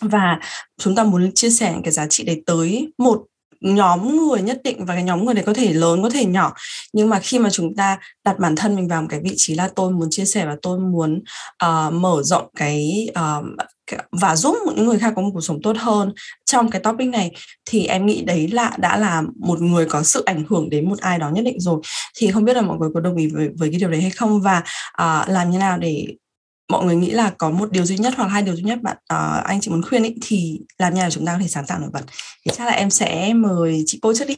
Và 0.00 0.38
chúng 0.78 0.94
ta 0.94 1.04
muốn 1.04 1.32
chia 1.34 1.50
sẻ 1.50 1.74
cái 1.84 1.92
giá 1.92 2.06
trị 2.06 2.24
đấy 2.24 2.42
tới 2.46 2.92
một 2.98 3.22
nhóm 3.62 4.16
người 4.16 4.42
nhất 4.42 4.60
định 4.64 4.84
và 4.84 4.94
cái 4.94 5.02
nhóm 5.02 5.24
người 5.24 5.34
đấy 5.34 5.44
có 5.46 5.54
thể 5.54 5.72
lớn 5.72 6.02
có 6.02 6.10
thể 6.10 6.24
nhỏ. 6.24 6.54
Nhưng 6.92 7.10
mà 7.10 7.18
khi 7.18 7.38
mà 7.38 7.50
chúng 7.50 7.76
ta 7.76 7.98
đặt 8.24 8.38
bản 8.38 8.56
thân 8.56 8.76
mình 8.76 8.88
vào 8.88 9.02
một 9.02 9.08
cái 9.10 9.20
vị 9.24 9.32
trí 9.36 9.54
là 9.54 9.68
tôi 9.76 9.90
muốn 9.90 10.10
chia 10.10 10.24
sẻ 10.24 10.46
và 10.46 10.56
tôi 10.62 10.78
muốn 10.78 11.22
uh, 11.64 11.92
mở 11.92 12.22
rộng 12.22 12.44
cái 12.56 13.08
uh, 13.10 13.44
và 14.20 14.36
giúp 14.36 14.56
những 14.76 14.86
người 14.86 14.98
khác 14.98 15.12
có 15.16 15.22
một 15.22 15.30
cuộc 15.34 15.40
sống 15.40 15.62
tốt 15.62 15.76
hơn 15.78 16.12
trong 16.44 16.70
cái 16.70 16.80
topic 16.80 17.08
này 17.08 17.30
thì 17.64 17.86
em 17.86 18.06
nghĩ 18.06 18.22
đấy 18.22 18.48
là 18.48 18.72
đã 18.78 18.96
là 18.96 19.22
một 19.40 19.60
người 19.60 19.86
có 19.86 20.02
sự 20.02 20.22
ảnh 20.26 20.44
hưởng 20.48 20.70
đến 20.70 20.88
một 20.88 20.98
ai 20.98 21.18
đó 21.18 21.30
nhất 21.30 21.44
định 21.44 21.60
rồi. 21.60 21.80
Thì 22.16 22.30
không 22.30 22.44
biết 22.44 22.56
là 22.56 22.62
mọi 22.62 22.78
người 22.78 22.90
có 22.94 23.00
đồng 23.00 23.16
ý 23.16 23.26
với, 23.26 23.48
với 23.58 23.70
cái 23.70 23.80
điều 23.80 23.90
đấy 23.90 24.00
hay 24.00 24.10
không? 24.10 24.40
Và 24.40 24.62
uh, 25.02 25.28
làm 25.28 25.50
như 25.50 25.58
nào 25.58 25.78
để 25.78 26.06
mọi 26.72 26.84
người 26.84 26.96
nghĩ 26.96 27.10
là 27.10 27.30
có 27.38 27.50
một 27.50 27.72
điều 27.72 27.84
duy 27.84 27.96
nhất 27.98 28.14
hoặc 28.16 28.26
hai 28.26 28.42
điều 28.42 28.56
duy 28.56 28.62
nhất 28.62 28.78
bạn 28.82 28.96
uh, 29.14 29.44
anh 29.44 29.60
chị 29.60 29.70
muốn 29.70 29.82
khuyên 29.82 30.02
ý, 30.02 30.14
thì 30.22 30.60
làm 30.78 30.94
nhà 30.94 31.10
chúng 31.10 31.26
ta 31.26 31.32
có 31.32 31.38
thể 31.38 31.48
sáng 31.48 31.64
tạo 31.68 31.78
nổi 31.78 31.90
bật. 31.92 32.02
Thì 32.44 32.50
chắc 32.56 32.66
là 32.66 32.72
em 32.72 32.90
sẽ 32.90 33.34
mời 33.34 33.82
chị 33.86 33.98
cô 34.02 34.14
trước 34.14 34.24
đi. 34.28 34.36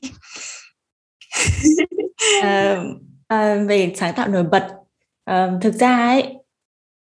À, 2.42 2.85
à, 3.29 3.55
về 3.68 3.92
sáng 3.97 4.14
tạo 4.16 4.29
nổi 4.29 4.42
bật 4.42 4.68
à, 5.25 5.51
thực 5.61 5.75
ra 5.75 5.97
ấy 5.97 6.35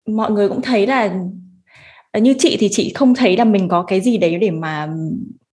mọi 0.07 0.31
người 0.31 0.49
cũng 0.49 0.61
thấy 0.61 0.87
là 0.87 1.13
như 2.19 2.35
chị 2.39 2.57
thì 2.59 2.69
chị 2.71 2.91
không 2.95 3.15
thấy 3.15 3.37
là 3.37 3.43
mình 3.43 3.67
có 3.69 3.83
cái 3.83 4.01
gì 4.01 4.17
đấy 4.17 4.37
để 4.41 4.51
mà 4.51 4.89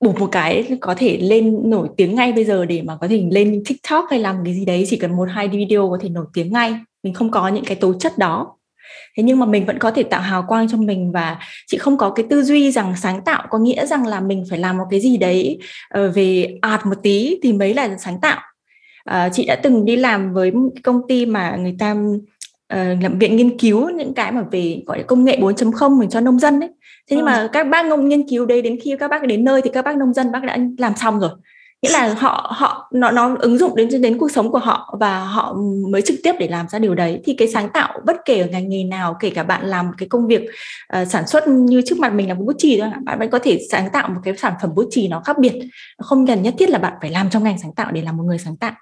buộc 0.01 0.21
một 0.21 0.29
cái 0.33 0.79
có 0.81 0.95
thể 0.99 1.19
lên 1.19 1.71
nổi 1.71 1.89
tiếng 1.97 2.15
ngay 2.15 2.33
bây 2.33 2.45
giờ 2.45 2.65
để 2.65 2.83
mà 2.83 2.97
có 3.01 3.09
thể 3.09 3.29
lên 3.31 3.63
TikTok 3.67 4.05
hay 4.11 4.19
làm 4.19 4.37
cái 4.45 4.55
gì 4.55 4.65
đấy. 4.65 4.85
Chỉ 4.89 4.97
cần 4.97 5.17
một 5.17 5.29
hai 5.31 5.49
video 5.49 5.91
có 5.91 5.99
thể 6.01 6.09
nổi 6.09 6.27
tiếng 6.35 6.53
ngay. 6.53 6.75
Mình 7.03 7.15
không 7.15 7.31
có 7.31 7.49
những 7.49 7.65
cái 7.65 7.77
tố 7.77 7.95
chất 7.99 8.19
đó 8.19 8.56
thế 9.17 9.23
nhưng 9.23 9.39
mà 9.39 9.47
mình 9.47 9.67
vẫn 9.67 9.79
có 9.79 9.91
thể 9.91 10.03
tạo 10.03 10.21
hào 10.21 10.45
quang 10.49 10.69
cho 10.69 10.77
mình 10.77 11.13
và 11.13 11.37
chị 11.67 11.79
không 11.79 11.99
có 11.99 12.11
cái 12.11 12.27
tư 12.31 12.43
duy 12.43 12.71
rằng 12.71 12.95
sáng 12.97 13.25
tạo 13.25 13.47
có 13.51 13.59
nghĩa 13.59 13.87
rằng 13.87 14.07
là 14.07 14.21
mình 14.21 14.45
phải 14.51 14.59
làm 14.59 14.77
một 14.77 14.85
cái 14.91 15.01
gì 15.01 15.17
đấy 15.17 15.59
uh, 15.99 16.15
về 16.15 16.59
art 16.61 16.87
một 16.87 17.03
tí 17.03 17.39
thì 17.43 17.53
mới 17.53 17.75
là 17.75 17.97
sáng 17.99 18.21
tạo. 18.21 18.41
Uh, 19.11 19.33
chị 19.33 19.47
đã 19.47 19.57
từng 19.63 19.85
đi 19.85 19.97
làm 19.97 20.33
với 20.33 20.53
công 20.83 21.01
ty 21.09 21.27
mà 21.27 21.57
người 21.57 21.77
ta 21.79 21.97
uh, 22.75 23.03
làm 23.03 23.19
viện 23.19 23.37
nghiên 23.37 23.59
cứu 23.59 23.91
những 23.91 24.15
cái 24.15 24.33
mà 24.33 24.43
về 24.51 24.83
gọi 24.87 24.99
là 24.99 25.05
công 25.05 25.25
nghệ 25.25 25.39
4.0 25.41 25.99
mình 25.99 26.11
cho 26.11 26.21
nông 26.21 26.39
dân 26.39 26.61
đấy 26.61 26.71
thế 27.11 27.17
nhưng 27.17 27.27
ừ. 27.27 27.31
mà 27.31 27.49
các 27.53 27.69
bác 27.69 27.87
nông 27.87 28.09
nghiên 28.09 28.29
cứu 28.29 28.47
đây 28.47 28.63
đến 28.63 28.79
khi 28.83 28.97
các 29.01 29.09
bác 29.09 29.23
đến 29.23 29.45
nơi 29.45 29.63
thì 29.63 29.71
các 29.73 29.85
bác 29.85 29.97
nông 29.97 30.15
dân 30.15 30.33
bác 30.33 30.45
đã 30.45 30.59
làm 30.79 30.97
xong 30.97 31.21
rồi 31.21 31.31
nghĩa 31.83 31.93
là 31.93 32.15
họ 32.15 32.53
họ 32.57 32.91
nó 32.93 33.11
nó 33.11 33.37
ứng 33.39 33.59
dụng 33.59 33.77
đến 33.77 34.03
đến 34.03 34.19
cuộc 34.19 34.31
sống 34.31 34.53
của 34.53 34.59
họ 34.59 34.97
và 35.01 35.25
họ 35.25 35.57
mới 35.91 36.03
trực 36.03 36.17
tiếp 36.23 36.33
để 36.39 36.49
làm 36.49 36.69
ra 36.69 36.79
điều 36.79 36.95
đấy. 36.95 37.21
Thì 37.25 37.35
cái 37.35 37.49
sáng 37.49 37.69
tạo 37.69 38.01
bất 38.07 38.17
kể 38.25 38.41
ở 38.41 38.47
ngành 38.47 38.69
nghề 38.69 38.85
nào 38.85 39.17
kể 39.21 39.31
cả 39.31 39.43
bạn 39.43 39.67
làm 39.67 39.91
cái 39.99 40.09
công 40.09 40.27
việc 40.27 40.43
uh, 41.03 41.09
sản 41.09 41.27
xuất 41.27 41.49
như 41.49 41.83
trước 41.87 41.99
mặt 41.99 42.13
mình 42.13 42.29
là 42.29 42.35
bút 42.35 42.53
chì 42.59 42.81
thôi 42.81 42.91
bạn 43.05 43.19
vẫn 43.19 43.31
có 43.31 43.39
thể 43.39 43.59
sáng 43.71 43.91
tạo 43.93 44.09
một 44.09 44.21
cái 44.25 44.37
sản 44.37 44.53
phẩm 44.63 44.75
bút 44.75 44.87
chì 44.91 45.09
nó 45.09 45.21
khác 45.21 45.39
biệt. 45.39 45.53
Không 45.99 46.27
cần 46.27 46.43
nhất 46.43 46.55
thiết 46.59 46.71
là 46.71 46.79
bạn 46.79 46.93
phải 47.01 47.11
làm 47.11 47.31
trong 47.31 47.45
ngành 47.45 47.59
sáng 47.59 47.75
tạo 47.75 47.93
để 47.93 48.03
làm 48.03 48.17
một 48.17 48.25
người 48.25 48.39
sáng 48.39 48.57
tạo. 48.57 48.73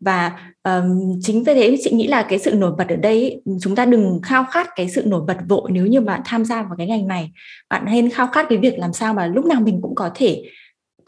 Và 0.00 0.32
um, 0.64 1.18
chính 1.20 1.44
vì 1.44 1.54
thế 1.54 1.76
chị 1.84 1.90
nghĩ 1.90 2.06
là 2.06 2.22
cái 2.22 2.38
sự 2.38 2.52
nổi 2.52 2.72
bật 2.78 2.88
ở 2.88 2.96
đây 2.96 3.42
chúng 3.60 3.76
ta 3.76 3.84
đừng 3.84 4.20
khao 4.22 4.44
khát 4.50 4.68
cái 4.76 4.88
sự 4.88 5.02
nổi 5.06 5.22
bật 5.26 5.36
vội 5.48 5.70
nếu 5.72 5.86
như 5.86 6.00
bạn 6.00 6.20
tham 6.24 6.44
gia 6.44 6.62
vào 6.62 6.74
cái 6.78 6.86
ngành 6.86 7.08
này. 7.08 7.30
Bạn 7.70 7.84
nên 7.84 8.10
khao 8.10 8.26
khát 8.26 8.46
cái 8.48 8.58
việc 8.58 8.78
làm 8.78 8.92
sao 8.92 9.14
mà 9.14 9.26
lúc 9.26 9.44
nào 9.44 9.60
mình 9.60 9.78
cũng 9.82 9.94
có 9.94 10.10
thể 10.14 10.42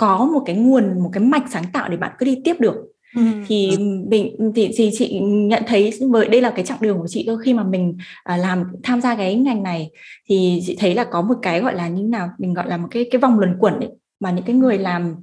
có 0.01 0.29
một 0.33 0.43
cái 0.47 0.57
nguồn 0.57 1.03
một 1.03 1.11
cái 1.13 1.25
mạch 1.25 1.43
sáng 1.51 1.65
tạo 1.73 1.89
để 1.89 1.97
bạn 1.97 2.13
cứ 2.19 2.27
đi 2.27 2.41
tiếp 2.45 2.57
được. 2.59 2.75
Ừ. 3.17 3.23
thì 3.47 3.77
mình 4.09 4.53
thì, 4.55 4.71
thì 4.77 4.91
chị 4.93 5.21
nhận 5.21 5.63
thấy 5.67 5.93
với 6.11 6.29
đây 6.29 6.41
là 6.41 6.51
cái 6.51 6.65
chặng 6.65 6.79
đường 6.81 6.99
của 6.99 7.09
chị 7.09 7.25
thôi 7.27 7.37
khi 7.45 7.55
mà 7.55 7.65
mình 7.65 7.97
à, 8.25 8.37
làm 8.37 8.65
tham 8.83 9.01
gia 9.01 9.15
cái 9.15 9.35
ngành 9.35 9.63
này 9.63 9.91
thì 10.29 10.61
chị 10.67 10.77
thấy 10.81 10.95
là 10.95 11.05
có 11.05 11.23
một 11.23 11.35
cái 11.43 11.61
gọi 11.61 11.75
là 11.75 11.89
như 11.89 12.03
nào 12.03 12.31
mình 12.39 12.55
gọi 12.55 12.69
là 12.69 12.77
một 12.77 12.89
cái 12.91 13.09
cái 13.11 13.21
vòng 13.21 13.39
luẩn 13.39 13.57
quẩn 13.61 13.75
ấy 13.75 13.89
mà 14.21 14.31
những 14.31 14.45
cái 14.45 14.57
người 14.57 14.79
làm 14.79 15.17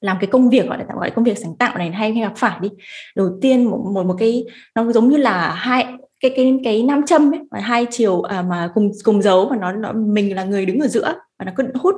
làm 0.00 0.16
cái 0.20 0.26
công 0.26 0.50
việc 0.50 0.68
gọi 0.68 0.78
là 0.78 0.84
gọi 0.94 1.08
là 1.08 1.14
công 1.14 1.24
việc 1.24 1.38
sáng 1.38 1.56
tạo 1.56 1.78
này 1.78 1.90
hay 1.90 2.12
hay 2.12 2.22
gặp 2.22 2.32
phải 2.36 2.58
đi. 2.60 2.68
Đầu 3.16 3.38
tiên 3.40 3.64
một 3.64 3.84
một 3.94 4.06
một 4.06 4.16
cái 4.18 4.44
nó 4.74 4.92
giống 4.92 5.08
như 5.08 5.16
là 5.16 5.54
hai 5.54 5.86
cái 6.20 6.32
cái 6.36 6.58
cái 6.64 6.82
nam 6.82 7.02
châm 7.06 7.34
ấy 7.34 7.40
mà 7.50 7.60
hai 7.60 7.86
chiều 7.90 8.22
à, 8.22 8.42
mà 8.42 8.70
cùng 8.74 8.90
cùng 9.04 9.22
dấu 9.22 9.48
và 9.48 9.56
nó, 9.56 9.72
nó 9.72 9.92
mình 9.92 10.34
là 10.34 10.44
người 10.44 10.66
đứng 10.66 10.80
ở 10.80 10.88
giữa 10.88 11.14
và 11.38 11.44
nó 11.44 11.52
cứ 11.56 11.64
hút 11.74 11.94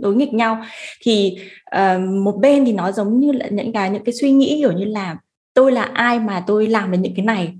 đối 0.00 0.14
nghịch 0.14 0.34
nhau. 0.34 0.62
Thì 1.02 1.38
uh, 1.76 2.00
một 2.00 2.36
bên 2.40 2.64
thì 2.64 2.72
nó 2.72 2.92
giống 2.92 3.20
như 3.20 3.32
là 3.32 3.46
những 3.50 3.72
cái 3.72 3.90
những 3.90 4.04
cái 4.04 4.12
suy 4.12 4.30
nghĩ 4.30 4.56
kiểu 4.60 4.72
như 4.72 4.84
là 4.84 5.16
tôi 5.54 5.72
là 5.72 5.82
ai 5.82 6.18
mà 6.18 6.44
tôi 6.46 6.66
làm 6.66 6.90
được 6.90 6.98
những 7.00 7.14
cái 7.16 7.24
này? 7.24 7.54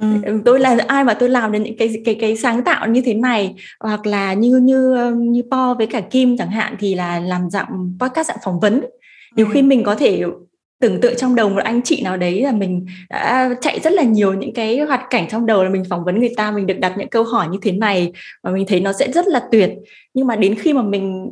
Ừ. 0.00 0.40
tôi 0.44 0.60
là 0.60 0.78
ai 0.86 1.04
mà 1.04 1.14
tôi 1.14 1.28
làm 1.28 1.52
được 1.52 1.58
những 1.58 1.76
cái 1.76 2.02
cái 2.04 2.14
cái 2.14 2.36
sáng 2.36 2.64
tạo 2.64 2.88
như 2.88 3.00
thế 3.00 3.14
này? 3.14 3.54
Hoặc 3.80 4.06
là 4.06 4.32
như 4.32 4.56
như 4.56 5.10
như 5.14 5.42
Po 5.50 5.74
với 5.74 5.86
cả 5.86 6.00
Kim 6.00 6.36
chẳng 6.36 6.50
hạn 6.50 6.76
thì 6.78 6.94
là 6.94 7.20
làm 7.20 7.50
dạng 7.50 7.96
podcast 8.00 8.28
dạng 8.28 8.38
phỏng 8.44 8.60
vấn. 8.60 8.80
Nhiều 9.36 9.46
khi 9.52 9.62
mình 9.62 9.82
có 9.84 9.94
thể 9.94 10.22
tưởng 10.82 11.00
tượng 11.00 11.14
trong 11.16 11.34
đầu 11.34 11.48
một 11.48 11.60
anh 11.64 11.82
chị 11.82 12.02
nào 12.02 12.16
đấy 12.16 12.42
là 12.42 12.52
mình 12.52 12.86
đã 13.10 13.50
chạy 13.60 13.80
rất 13.80 13.92
là 13.92 14.02
nhiều 14.02 14.34
những 14.34 14.54
cái 14.54 14.78
hoạt 14.78 15.00
cảnh 15.10 15.28
trong 15.30 15.46
đầu 15.46 15.64
là 15.64 15.70
mình 15.70 15.82
phỏng 15.90 16.04
vấn 16.04 16.20
người 16.20 16.32
ta 16.36 16.50
mình 16.50 16.66
được 16.66 16.78
đặt 16.78 16.94
những 16.98 17.08
câu 17.08 17.24
hỏi 17.24 17.48
như 17.50 17.58
thế 17.62 17.72
này 17.72 18.12
và 18.42 18.50
mình 18.50 18.66
thấy 18.68 18.80
nó 18.80 18.92
sẽ 18.92 19.12
rất 19.12 19.26
là 19.26 19.40
tuyệt. 19.52 19.70
Nhưng 20.14 20.26
mà 20.26 20.36
đến 20.36 20.54
khi 20.54 20.72
mà 20.72 20.82
mình 20.82 21.30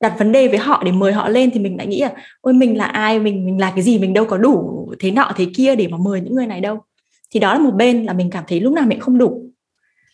đặt 0.00 0.14
vấn 0.18 0.32
đề 0.32 0.48
với 0.48 0.58
họ 0.58 0.82
để 0.84 0.92
mời 0.92 1.12
họ 1.12 1.28
lên 1.28 1.50
thì 1.50 1.60
mình 1.60 1.76
lại 1.76 1.86
nghĩ 1.86 2.00
là 2.00 2.12
ôi 2.40 2.54
mình 2.54 2.76
là 2.76 2.84
ai? 2.84 3.20
Mình 3.20 3.46
mình 3.46 3.60
là 3.60 3.72
cái 3.74 3.82
gì? 3.82 3.98
Mình 3.98 4.12
đâu 4.12 4.24
có 4.24 4.38
đủ 4.38 4.88
thế 5.00 5.10
nọ 5.10 5.32
thế 5.36 5.46
kia 5.56 5.76
để 5.76 5.88
mà 5.88 5.96
mời 6.00 6.20
những 6.20 6.34
người 6.34 6.46
này 6.46 6.60
đâu. 6.60 6.78
Thì 7.34 7.40
đó 7.40 7.54
là 7.54 7.60
một 7.60 7.74
bên 7.74 8.04
là 8.04 8.12
mình 8.12 8.30
cảm 8.30 8.44
thấy 8.48 8.60
lúc 8.60 8.72
nào 8.72 8.84
mình 8.86 9.00
không 9.00 9.18
đủ. 9.18 9.42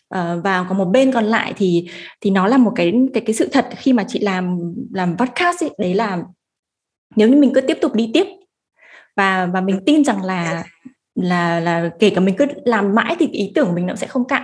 À, 0.09 0.35
và 0.43 0.65
còn 0.69 0.77
một 0.77 0.85
bên 0.85 1.11
còn 1.11 1.25
lại 1.25 1.53
thì 1.57 1.87
thì 2.21 2.29
nó 2.29 2.47
là 2.47 2.57
một 2.57 2.71
cái 2.75 2.93
cái 3.13 3.23
cái 3.25 3.33
sự 3.33 3.49
thật 3.51 3.67
khi 3.77 3.93
mà 3.93 4.03
chị 4.07 4.19
làm 4.19 4.73
làm 4.93 5.17
podcast 5.17 5.63
ấy, 5.63 5.69
đấy 5.77 5.93
là 5.93 6.23
nếu 7.15 7.29
như 7.29 7.35
mình 7.35 7.51
cứ 7.53 7.61
tiếp 7.61 7.77
tục 7.81 7.95
đi 7.95 8.11
tiếp 8.13 8.25
và 9.19 9.45
và 9.53 9.61
mình 9.61 9.79
tin 9.85 10.03
rằng 10.03 10.23
là 10.23 10.63
là 11.15 11.59
là 11.59 11.89
kể 11.99 12.09
cả 12.09 12.21
mình 12.21 12.35
cứ 12.37 12.45
làm 12.65 12.95
mãi 12.95 13.15
thì 13.19 13.27
ý 13.27 13.51
tưởng 13.55 13.75
mình 13.75 13.85
nó 13.85 13.95
sẽ 13.95 14.07
không 14.07 14.27
cạn. 14.27 14.43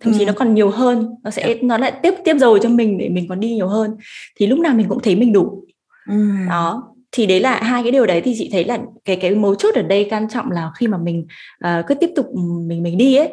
Thậm 0.00 0.12
chí 0.12 0.20
ừ. 0.20 0.26
nó 0.26 0.32
còn 0.36 0.54
nhiều 0.54 0.70
hơn 0.70 1.14
nó 1.24 1.30
sẽ 1.30 1.58
nó 1.62 1.78
lại 1.78 1.92
tiếp 2.02 2.14
tiếp 2.24 2.36
dầu 2.38 2.58
cho 2.58 2.68
mình 2.68 2.98
để 2.98 3.08
mình 3.08 3.28
còn 3.28 3.40
đi 3.40 3.54
nhiều 3.54 3.68
hơn. 3.68 3.96
Thì 4.36 4.46
lúc 4.46 4.58
nào 4.58 4.74
mình 4.74 4.88
cũng 4.88 5.02
thấy 5.02 5.16
mình 5.16 5.32
đủ. 5.32 5.64
Ừ. 6.08 6.14
đó. 6.48 6.82
Thì 7.12 7.26
đấy 7.26 7.40
là 7.40 7.62
hai 7.62 7.82
cái 7.82 7.92
điều 7.92 8.06
đấy 8.06 8.20
thì 8.20 8.34
chị 8.38 8.48
thấy 8.52 8.64
là 8.64 8.78
cái 9.04 9.16
cái 9.16 9.34
mấu 9.34 9.54
chốt 9.54 9.74
ở 9.74 9.82
đây 9.82 10.06
quan 10.10 10.28
trọng 10.28 10.50
là 10.50 10.70
khi 10.76 10.86
mà 10.88 10.98
mình 10.98 11.26
uh, 11.66 11.86
cứ 11.86 11.94
tiếp 11.94 12.10
tục 12.16 12.26
mình 12.66 12.82
mình 12.82 12.98
đi 12.98 13.16
ấy 13.16 13.32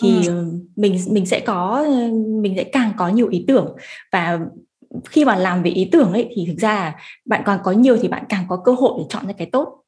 thì 0.00 0.26
ừ. 0.26 0.44
mình 0.76 0.98
mình 1.10 1.26
sẽ 1.26 1.40
có 1.40 1.86
mình 2.42 2.54
sẽ 2.56 2.64
càng 2.64 2.92
có 2.96 3.08
nhiều 3.08 3.28
ý 3.28 3.44
tưởng. 3.48 3.76
Và 4.12 4.40
khi 5.10 5.24
mà 5.24 5.36
làm 5.36 5.62
về 5.62 5.70
ý 5.70 5.88
tưởng 5.92 6.12
ấy 6.12 6.28
thì 6.34 6.44
thực 6.46 6.58
ra 6.58 6.94
bạn 7.24 7.42
càng 7.46 7.58
có 7.64 7.72
nhiều 7.72 7.96
thì 8.02 8.08
bạn 8.08 8.24
càng 8.28 8.44
có 8.48 8.56
cơ 8.64 8.72
hội 8.72 8.92
để 8.98 9.04
chọn 9.08 9.26
ra 9.26 9.32
cái 9.32 9.48
tốt 9.52 9.81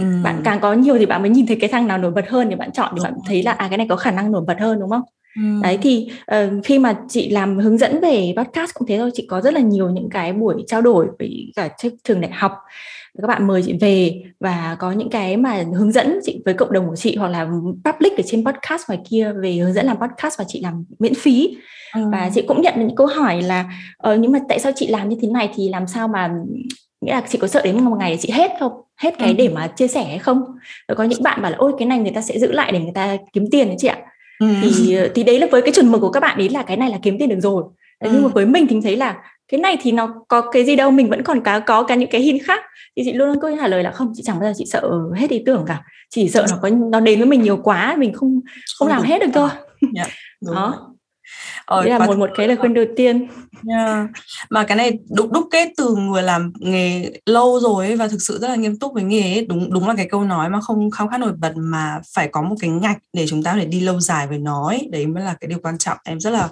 ừ. 0.00 0.06
bạn 0.22 0.40
càng 0.44 0.60
có 0.60 0.72
nhiều 0.72 0.98
thì 0.98 1.06
bạn 1.06 1.22
mới 1.22 1.30
nhìn 1.30 1.46
thấy 1.46 1.56
cái 1.60 1.70
thằng 1.70 1.86
nào 1.86 1.98
nổi 1.98 2.10
bật 2.10 2.28
hơn 2.28 2.46
thì 2.50 2.54
bạn 2.54 2.72
chọn 2.72 2.92
thì 2.96 3.00
bạn 3.04 3.14
thấy 3.26 3.42
là 3.42 3.52
à 3.52 3.68
cái 3.68 3.78
này 3.78 3.86
có 3.90 3.96
khả 3.96 4.10
năng 4.10 4.32
nổi 4.32 4.42
bật 4.46 4.60
hơn 4.60 4.80
đúng 4.80 4.90
không 4.90 5.02
Ừ. 5.36 5.42
đấy 5.62 5.78
thì 5.82 6.10
uh, 6.34 6.64
khi 6.64 6.78
mà 6.78 6.94
chị 7.08 7.30
làm 7.30 7.58
hướng 7.58 7.78
dẫn 7.78 8.00
về 8.00 8.34
podcast 8.36 8.74
cũng 8.74 8.88
thế 8.88 8.98
thôi 8.98 9.10
chị 9.14 9.26
có 9.28 9.40
rất 9.40 9.54
là 9.54 9.60
nhiều 9.60 9.90
những 9.90 10.08
cái 10.10 10.32
buổi 10.32 10.64
trao 10.66 10.82
đổi 10.82 11.06
với 11.18 11.52
cả 11.56 11.68
trường 12.04 12.20
đại 12.20 12.30
học 12.30 12.52
các 13.18 13.26
bạn 13.26 13.46
mời 13.46 13.62
chị 13.62 13.74
về 13.80 14.22
và 14.40 14.76
có 14.78 14.92
những 14.92 15.10
cái 15.10 15.36
mà 15.36 15.64
hướng 15.74 15.92
dẫn 15.92 16.18
chị 16.24 16.42
với 16.44 16.54
cộng 16.54 16.72
đồng 16.72 16.88
của 16.88 16.96
chị 16.96 17.16
hoặc 17.16 17.28
là 17.28 17.44
public 17.84 18.16
ở 18.16 18.22
trên 18.26 18.44
podcast 18.44 18.88
ngoài 18.88 19.00
kia 19.10 19.32
về 19.42 19.52
hướng 19.52 19.72
dẫn 19.72 19.86
làm 19.86 19.96
podcast 20.00 20.38
và 20.38 20.44
chị 20.48 20.60
làm 20.60 20.84
miễn 20.98 21.14
phí 21.14 21.56
ừ. 21.94 22.00
và 22.12 22.30
chị 22.34 22.42
cũng 22.48 22.62
nhận 22.62 22.74
được 22.76 22.84
những 22.86 22.96
câu 22.96 23.06
hỏi 23.06 23.42
là 23.42 23.72
ờ 23.98 24.16
nhưng 24.16 24.32
mà 24.32 24.38
tại 24.48 24.58
sao 24.58 24.72
chị 24.76 24.86
làm 24.86 25.08
như 25.08 25.16
thế 25.22 25.28
này 25.28 25.50
thì 25.54 25.68
làm 25.68 25.86
sao 25.86 26.08
mà 26.08 26.30
nghĩa 27.00 27.12
là 27.12 27.22
chị 27.28 27.38
có 27.38 27.46
sợ 27.48 27.60
đến 27.64 27.84
một 27.84 27.96
ngày 27.98 28.16
chị 28.20 28.30
hết 28.30 28.50
không? 28.60 28.72
Hết 28.96 29.14
cái 29.18 29.28
ừ. 29.28 29.34
để 29.38 29.48
mà 29.48 29.66
chia 29.66 29.88
sẻ 29.88 30.04
hay 30.04 30.18
không? 30.18 30.42
Rồi 30.88 30.96
có 30.96 31.04
những 31.04 31.22
bạn 31.22 31.42
bảo 31.42 31.50
là 31.50 31.56
ôi 31.58 31.72
cái 31.78 31.88
này 31.88 31.98
người 31.98 32.12
ta 32.14 32.20
sẽ 32.20 32.38
giữ 32.38 32.52
lại 32.52 32.72
để 32.72 32.80
người 32.80 32.92
ta 32.94 33.16
kiếm 33.32 33.44
tiền 33.50 33.66
đấy 33.66 33.76
chị 33.78 33.88
ạ. 33.88 33.98
Ừ. 34.40 34.46
thì 34.62 34.98
thì 35.14 35.22
đấy 35.22 35.38
là 35.38 35.46
với 35.50 35.62
cái 35.62 35.72
chuẩn 35.72 35.92
mực 35.92 36.00
của 36.00 36.10
các 36.10 36.20
bạn 36.20 36.38
ấy 36.38 36.48
là 36.48 36.62
cái 36.62 36.76
này 36.76 36.90
là 36.90 36.98
kiếm 37.02 37.18
tiền 37.18 37.28
được 37.28 37.40
rồi. 37.40 37.64
Ừ. 37.98 38.10
nhưng 38.12 38.22
mà 38.22 38.28
với 38.28 38.46
mình 38.46 38.66
thì 38.66 38.76
thấy 38.82 38.96
là 38.96 39.16
cái 39.48 39.60
này 39.60 39.76
thì 39.82 39.92
nó 39.92 40.14
có 40.28 40.40
cái 40.40 40.64
gì 40.64 40.76
đâu 40.76 40.90
mình 40.90 41.08
vẫn 41.10 41.22
còn 41.22 41.40
có 41.44 41.60
có 41.60 41.82
cả 41.82 41.94
những 41.94 42.10
cái 42.10 42.20
hin 42.20 42.38
khác. 42.44 42.60
Thì 42.96 43.02
chị 43.04 43.12
luôn 43.12 43.28
luôn 43.28 43.40
câu 43.40 43.56
trả 43.60 43.68
lời 43.68 43.82
là 43.82 43.90
không 43.90 44.12
chị 44.14 44.22
chẳng 44.26 44.40
bao 44.40 44.48
giờ 44.48 44.54
chị 44.56 44.64
sợ 44.66 44.90
hết 45.16 45.30
ý 45.30 45.42
tưởng 45.46 45.64
cả. 45.66 45.82
Chỉ 46.10 46.28
sợ 46.28 46.46
nó 46.50 46.56
có 46.62 46.68
nó 46.68 47.00
đến 47.00 47.18
với 47.18 47.28
mình 47.28 47.42
nhiều 47.42 47.56
quá 47.56 47.96
mình 47.98 48.12
không 48.12 48.40
không 48.78 48.88
làm 48.88 49.02
hết 49.02 49.18
được 49.20 49.30
thôi. 49.34 49.48
Yeah, 49.96 50.08
dạ, 50.40 50.54
đó 50.54 50.89
Ờ, 51.70 51.80
Đấy 51.80 51.90
là 51.90 52.06
một 52.06 52.18
một 52.18 52.30
cái 52.34 52.48
lời 52.48 52.56
khuyên 52.56 52.74
đầu 52.74 52.84
tiên. 52.96 53.26
Yeah. 53.68 54.06
Mà 54.50 54.64
cái 54.64 54.76
này 54.76 54.98
đúc 55.10 55.32
đúc 55.32 55.48
kết 55.50 55.68
từ 55.76 55.96
người 55.96 56.22
làm 56.22 56.52
nghề 56.60 57.10
lâu 57.26 57.60
rồi 57.60 57.86
ấy, 57.86 57.96
và 57.96 58.08
thực 58.08 58.22
sự 58.22 58.38
rất 58.38 58.48
là 58.48 58.54
nghiêm 58.54 58.78
túc 58.78 58.94
với 58.94 59.02
nghề 59.02 59.34
ấy. 59.34 59.46
đúng 59.46 59.72
đúng 59.72 59.88
là 59.88 59.94
cái 59.96 60.08
câu 60.10 60.24
nói 60.24 60.50
mà 60.50 60.60
không 60.60 60.90
không 60.90 61.08
khác 61.08 61.20
nổi 61.20 61.32
bật 61.38 61.52
mà 61.56 62.00
phải 62.14 62.28
có 62.28 62.42
một 62.42 62.56
cái 62.60 62.70
ngạch 62.70 62.98
để 63.12 63.26
chúng 63.28 63.42
ta 63.42 63.54
để 63.56 63.64
đi 63.64 63.80
lâu 63.80 64.00
dài 64.00 64.26
với 64.26 64.38
nó 64.38 64.68
ấy. 64.68 64.88
đấy 64.92 65.06
mới 65.06 65.24
là 65.24 65.34
cái 65.40 65.48
điều 65.48 65.58
quan 65.62 65.78
trọng 65.78 65.98
em 66.04 66.20
rất 66.20 66.30
là 66.30 66.48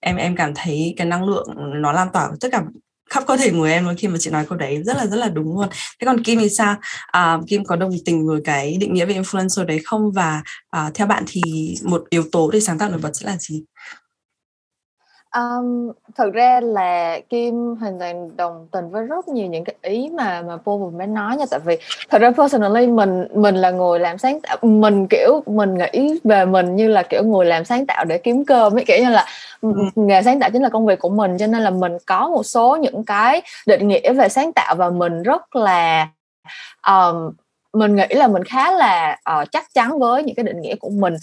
em 0.00 0.16
em 0.16 0.36
cảm 0.36 0.52
thấy 0.54 0.94
cái 0.96 1.06
năng 1.06 1.28
lượng 1.28 1.46
nó 1.82 1.92
lan 1.92 2.08
tỏa 2.12 2.30
tất 2.40 2.48
cả 2.52 2.62
khắp 3.10 3.24
cơ 3.26 3.36
thể 3.36 3.52
người 3.52 3.72
em 3.72 3.84
luôn 3.84 3.94
khi 3.98 4.08
mà 4.08 4.16
chị 4.18 4.30
nói 4.30 4.46
câu 4.48 4.58
đấy 4.58 4.82
rất 4.84 4.96
là 4.96 5.06
rất 5.06 5.16
là 5.16 5.28
đúng 5.28 5.58
luôn 5.58 5.68
thế 6.00 6.04
còn 6.06 6.22
Kim 6.22 6.38
thì 6.40 6.48
sao 6.48 6.76
à, 7.06 7.38
Kim 7.48 7.64
có 7.64 7.76
đồng 7.76 7.90
tình 8.04 8.26
với 8.26 8.40
cái 8.44 8.76
định 8.80 8.94
nghĩa 8.94 9.04
về 9.06 9.14
influencer 9.14 9.64
đấy 9.66 9.80
không 9.84 10.12
và 10.12 10.42
à, 10.70 10.90
theo 10.94 11.06
bạn 11.06 11.24
thì 11.26 11.42
một 11.84 12.04
yếu 12.10 12.24
tố 12.32 12.50
để 12.50 12.60
sáng 12.60 12.78
tạo 12.78 12.90
nổi 12.90 13.00
bật 13.02 13.10
sẽ 13.14 13.26
là 13.26 13.36
gì 13.36 13.62
Um, 15.38 15.90
thực 16.18 16.34
ra 16.34 16.60
là 16.60 17.20
Kim 17.30 17.76
hoàn 17.80 17.98
toàn 17.98 18.36
đồng 18.36 18.68
tình 18.72 18.90
với 18.90 19.04
rất 19.04 19.28
nhiều 19.28 19.46
những 19.46 19.64
cái 19.64 19.74
ý 19.82 20.10
mà 20.14 20.42
mà 20.42 20.56
Paul 20.56 20.82
vừa 20.82 20.90
mới 20.90 21.06
nói 21.06 21.36
nha 21.36 21.44
tại 21.50 21.60
vì 21.64 21.78
thật 22.10 22.18
ra 22.18 22.30
personally 22.30 22.86
mình 22.86 23.28
mình 23.34 23.54
là 23.54 23.70
người 23.70 23.98
làm 23.98 24.18
sáng 24.18 24.40
tạo 24.40 24.56
mình 24.62 25.06
kiểu 25.10 25.42
mình 25.46 25.74
nghĩ 25.74 26.20
về 26.24 26.44
mình 26.44 26.76
như 26.76 26.88
là 26.88 27.02
kiểu 27.02 27.22
người 27.22 27.46
làm 27.46 27.64
sáng 27.64 27.86
tạo 27.86 28.04
để 28.04 28.18
kiếm 28.18 28.44
cơm 28.44 28.76
ấy 28.76 28.84
kiểu 28.84 28.98
như 28.98 29.10
là 29.10 29.26
ừ. 29.60 29.72
nghề 29.94 30.22
sáng 30.22 30.40
tạo 30.40 30.50
chính 30.52 30.62
là 30.62 30.68
công 30.68 30.86
việc 30.86 30.98
của 30.98 31.08
mình 31.08 31.38
cho 31.38 31.46
nên 31.46 31.62
là 31.62 31.70
mình 31.70 31.92
có 32.06 32.28
một 32.28 32.42
số 32.42 32.76
những 32.76 33.04
cái 33.04 33.42
định 33.66 33.88
nghĩa 33.88 34.12
về 34.12 34.28
sáng 34.28 34.52
tạo 34.52 34.74
và 34.74 34.90
mình 34.90 35.22
rất 35.22 35.56
là 35.56 36.08
um, 36.86 37.32
mình 37.74 37.96
nghĩ 37.96 38.06
là 38.10 38.28
mình 38.28 38.44
khá 38.44 38.72
là 38.72 39.18
uh, 39.40 39.52
chắc 39.52 39.74
chắn 39.74 39.98
với 39.98 40.22
những 40.22 40.34
cái 40.34 40.44
định 40.44 40.60
nghĩa 40.60 40.74
của 40.76 40.90
mình. 40.90 41.16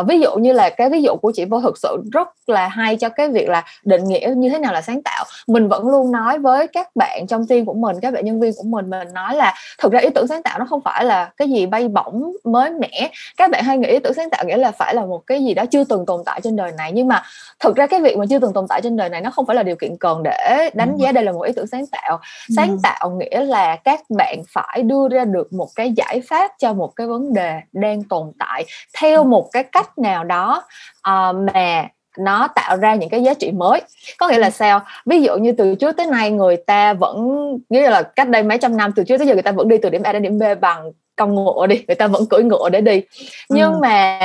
Uh, 0.00 0.06
ví 0.08 0.20
dụ 0.20 0.36
như 0.36 0.52
là 0.52 0.70
cái 0.70 0.90
ví 0.90 1.02
dụ 1.02 1.16
của 1.16 1.32
chị 1.34 1.44
vô 1.44 1.60
thực 1.60 1.78
sự 1.78 2.02
rất 2.12 2.28
là 2.46 2.68
hay 2.68 2.96
cho 2.96 3.08
cái 3.08 3.28
việc 3.28 3.48
là 3.48 3.64
định 3.84 4.04
nghĩa 4.04 4.32
như 4.36 4.48
thế 4.48 4.58
nào 4.58 4.72
là 4.72 4.82
sáng 4.82 5.02
tạo. 5.02 5.24
Mình 5.46 5.68
vẫn 5.68 5.88
luôn 5.88 6.12
nói 6.12 6.38
với 6.38 6.66
các 6.66 6.96
bạn 6.96 7.26
trong 7.26 7.46
team 7.46 7.64
của 7.64 7.74
mình 7.74 7.96
các 8.02 8.14
bạn 8.14 8.24
nhân 8.24 8.40
viên 8.40 8.52
của 8.56 8.64
mình 8.64 8.90
mình 8.90 9.08
nói 9.12 9.36
là 9.36 9.54
thực 9.78 9.92
ra 9.92 10.00
ý 10.00 10.08
tưởng 10.10 10.26
sáng 10.26 10.42
tạo 10.42 10.58
nó 10.58 10.66
không 10.70 10.80
phải 10.80 11.04
là 11.04 11.30
cái 11.36 11.48
gì 11.48 11.66
bay 11.66 11.88
bổng 11.88 12.32
mới 12.44 12.70
mẻ. 12.70 13.10
Các 13.36 13.50
bạn 13.50 13.64
hay 13.64 13.78
nghĩ 13.78 13.88
ý 13.88 13.98
tưởng 13.98 14.14
sáng 14.14 14.30
tạo 14.30 14.44
nghĩa 14.44 14.56
là 14.56 14.70
phải 14.70 14.94
là 14.94 15.04
một 15.06 15.26
cái 15.26 15.44
gì 15.44 15.54
đó 15.54 15.64
chưa 15.66 15.84
từng 15.84 16.06
tồn 16.06 16.22
tại 16.24 16.40
trên 16.44 16.56
đời 16.56 16.72
này 16.78 16.92
nhưng 16.92 17.08
mà 17.08 17.22
thực 17.60 17.76
ra 17.76 17.86
cái 17.86 18.00
việc 18.00 18.16
mà 18.16 18.24
chưa 18.30 18.38
từng 18.38 18.52
tồn 18.52 18.66
tại 18.68 18.80
trên 18.82 18.96
đời 18.96 19.08
này 19.08 19.20
nó 19.20 19.30
không 19.30 19.46
phải 19.46 19.56
là 19.56 19.62
điều 19.62 19.76
kiện 19.76 19.96
cần 20.00 20.22
để 20.22 20.70
đánh 20.74 20.96
giá 20.96 21.12
đây 21.12 21.24
là 21.24 21.32
một 21.32 21.42
ý 21.42 21.52
tưởng 21.52 21.66
sáng 21.66 21.86
tạo. 21.86 22.20
Sáng 22.56 22.78
tạo 22.82 23.10
nghĩa 23.10 23.44
là 23.44 23.76
các 23.76 24.00
bạn 24.16 24.42
phải 24.48 24.82
đưa 24.82 25.08
ra 25.08 25.24
được 25.24 25.52
một 25.52 25.68
cái 25.74 25.92
giải 25.98 26.20
pháp 26.28 26.50
cho 26.58 26.72
một 26.72 26.96
cái 26.96 27.06
vấn 27.06 27.34
đề 27.34 27.60
đang 27.72 28.02
tồn 28.02 28.32
tại 28.38 28.64
theo 28.98 29.24
một 29.24 29.48
cái 29.52 29.62
cách 29.62 29.98
nào 29.98 30.24
đó 30.24 30.62
uh, 31.08 31.36
mà 31.54 31.88
nó 32.18 32.48
tạo 32.54 32.76
ra 32.76 32.94
những 32.94 33.08
cái 33.08 33.22
giá 33.22 33.34
trị 33.34 33.52
mới. 33.52 33.82
Có 34.18 34.28
nghĩa 34.28 34.38
là 34.38 34.50
sao? 34.50 34.80
Ví 35.06 35.22
dụ 35.22 35.36
như 35.36 35.52
từ 35.52 35.74
trước 35.74 35.96
tới 35.96 36.06
nay 36.06 36.30
người 36.30 36.56
ta 36.56 36.92
vẫn 36.92 37.28
nghĩa 37.68 37.90
là 37.90 38.02
cách 38.02 38.28
đây 38.28 38.42
mấy 38.42 38.58
trăm 38.58 38.76
năm 38.76 38.92
từ 38.96 39.04
trước 39.04 39.18
tới 39.18 39.26
giờ 39.26 39.34
người 39.34 39.42
ta 39.42 39.52
vẫn 39.52 39.68
đi 39.68 39.78
từ 39.78 39.90
điểm 39.90 40.02
A 40.02 40.12
đến 40.12 40.22
điểm 40.22 40.38
B 40.38 40.42
bằng 40.60 40.92
công 41.16 41.34
ngựa 41.34 41.66
đi 41.66 41.84
người 41.88 41.94
ta 41.94 42.06
vẫn 42.06 42.26
cưỡi 42.26 42.42
ngựa 42.42 42.68
để 42.68 42.80
đi. 42.80 43.02
Nhưng 43.48 43.72
ừ. 43.72 43.78
mà 43.82 44.18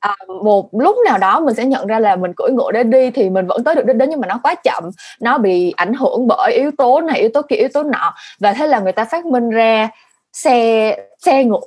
à, 0.00 0.16
một 0.44 0.68
lúc 0.72 0.96
nào 1.04 1.18
đó 1.18 1.40
mình 1.40 1.54
sẽ 1.54 1.64
nhận 1.64 1.86
ra 1.86 1.98
là 1.98 2.16
mình 2.16 2.32
cưỡi 2.36 2.50
ngựa 2.50 2.72
để 2.72 2.82
đi 2.82 3.10
thì 3.10 3.30
mình 3.30 3.46
vẫn 3.46 3.64
tới 3.64 3.74
được 3.74 3.86
đích 3.86 3.96
đến 3.96 4.10
nhưng 4.10 4.20
mà 4.20 4.26
nó 4.26 4.40
quá 4.42 4.54
chậm 4.54 4.90
nó 5.20 5.38
bị 5.38 5.74
ảnh 5.76 5.94
hưởng 5.94 6.28
bởi 6.28 6.52
yếu 6.52 6.70
tố 6.78 7.00
này 7.00 7.20
yếu 7.20 7.30
tố 7.34 7.42
kia 7.42 7.56
yếu 7.56 7.68
tố 7.74 7.82
nọ. 7.82 8.14
Và 8.40 8.52
thế 8.52 8.66
là 8.66 8.80
người 8.80 8.92
ta 8.92 9.04
phát 9.04 9.26
minh 9.26 9.50
ra 9.50 9.88
xe 10.32 10.96
xe 11.18 11.44
ngựa 11.44 11.60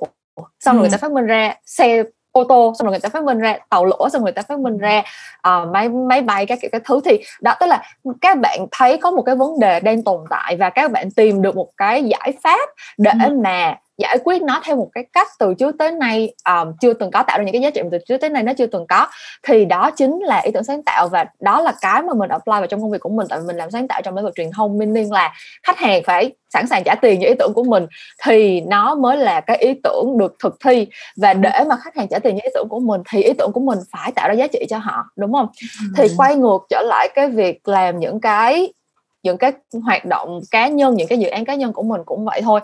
xong 0.60 0.76
rồi 0.76 0.82
người 0.82 0.90
ta 0.90 0.98
phát 0.98 1.12
minh 1.12 1.26
ra 1.26 1.54
xe 1.66 2.02
ô 2.32 2.44
tô 2.44 2.74
xong 2.78 2.86
rồi 2.86 2.92
người 2.92 3.00
ta 3.00 3.08
phát 3.08 3.24
minh 3.24 3.38
ra 3.38 3.56
tàu 3.70 3.84
lỗ 3.84 4.08
xong 4.08 4.22
rồi 4.22 4.22
người 4.22 4.32
ta 4.32 4.42
phát 4.42 4.58
minh 4.58 4.78
ra 4.78 5.02
uh, 5.48 5.68
máy 5.72 5.88
máy 5.88 6.22
bay 6.22 6.46
các 6.46 6.58
kiểu 6.62 6.68
các 6.72 6.82
thứ 6.84 7.00
thì 7.04 7.18
đó 7.40 7.54
tức 7.60 7.66
là 7.66 7.82
các 8.20 8.38
bạn 8.38 8.66
thấy 8.70 8.98
có 8.98 9.10
một 9.10 9.22
cái 9.22 9.36
vấn 9.36 9.60
đề 9.60 9.80
đang 9.80 10.04
tồn 10.04 10.20
tại 10.30 10.56
và 10.56 10.70
các 10.70 10.90
bạn 10.90 11.10
tìm 11.10 11.42
được 11.42 11.56
một 11.56 11.68
cái 11.76 12.04
giải 12.04 12.32
pháp 12.42 12.70
để 12.98 13.10
ừ. 13.24 13.38
mà 13.44 13.76
giải 13.98 14.18
quyết 14.24 14.42
nó 14.42 14.60
theo 14.64 14.76
một 14.76 14.88
cái 14.92 15.04
cách 15.12 15.28
từ 15.38 15.54
trước 15.54 15.74
tới 15.78 15.92
nay 15.92 16.34
um, 16.48 16.72
chưa 16.80 16.92
từng 16.92 17.10
có 17.10 17.22
tạo 17.22 17.38
ra 17.38 17.44
những 17.44 17.52
cái 17.52 17.62
giá 17.62 17.70
trị 17.70 17.82
mà 17.82 17.88
từ 17.92 17.98
trước 18.08 18.18
tới 18.18 18.30
nay 18.30 18.42
nó 18.42 18.52
chưa 18.58 18.66
từng 18.66 18.86
có. 18.86 19.06
Thì 19.42 19.64
đó 19.64 19.90
chính 19.90 20.18
là 20.20 20.38
ý 20.38 20.50
tưởng 20.52 20.64
sáng 20.64 20.82
tạo 20.82 21.08
và 21.08 21.24
đó 21.40 21.60
là 21.60 21.72
cái 21.80 22.02
mà 22.02 22.14
mình 22.14 22.30
apply 22.30 22.52
vào 22.52 22.66
trong 22.66 22.80
công 22.80 22.90
việc 22.90 23.00
của 23.00 23.08
mình. 23.08 23.26
Tại 23.30 23.38
vì 23.40 23.46
mình 23.46 23.56
làm 23.56 23.70
sáng 23.70 23.88
tạo 23.88 24.02
trong 24.02 24.16
lĩnh 24.16 24.24
vực 24.24 24.34
truyền 24.36 24.50
thông 24.50 24.78
meaning 24.78 25.12
là 25.12 25.32
khách 25.62 25.78
hàng 25.78 26.02
phải 26.06 26.32
sẵn 26.52 26.66
sàng 26.66 26.82
trả 26.84 26.94
tiền 26.94 27.20
cho 27.22 27.28
ý 27.28 27.34
tưởng 27.38 27.52
của 27.54 27.64
mình 27.64 27.86
thì 28.24 28.60
nó 28.60 28.94
mới 28.94 29.16
là 29.16 29.40
cái 29.40 29.56
ý 29.56 29.74
tưởng 29.84 30.18
được 30.18 30.36
thực 30.42 30.56
thi. 30.64 30.86
Và 31.16 31.34
để 31.34 31.64
mà 31.68 31.76
khách 31.76 31.96
hàng 31.96 32.08
trả 32.08 32.18
tiền 32.18 32.36
cho 32.36 32.42
ý 32.44 32.50
tưởng 32.54 32.68
của 32.68 32.80
mình 32.80 33.00
thì 33.10 33.22
ý 33.22 33.32
tưởng 33.32 33.52
của 33.52 33.60
mình 33.60 33.78
phải 33.92 34.12
tạo 34.12 34.28
ra 34.28 34.34
giá 34.34 34.46
trị 34.46 34.66
cho 34.70 34.78
họ 34.78 35.04
đúng 35.16 35.32
không? 35.32 35.48
Thì 35.96 36.08
quay 36.16 36.36
ngược 36.36 36.66
trở 36.70 36.82
lại 36.82 37.08
cái 37.14 37.28
việc 37.28 37.68
làm 37.68 37.98
những 37.98 38.20
cái 38.20 38.72
những 39.26 39.38
cái 39.38 39.52
hoạt 39.84 40.04
động 40.04 40.40
cá 40.50 40.68
nhân 40.68 40.94
những 40.94 41.08
cái 41.08 41.18
dự 41.18 41.28
án 41.28 41.44
cá 41.44 41.54
nhân 41.54 41.72
của 41.72 41.82
mình 41.82 42.00
cũng 42.06 42.24
vậy 42.24 42.40
thôi 42.42 42.60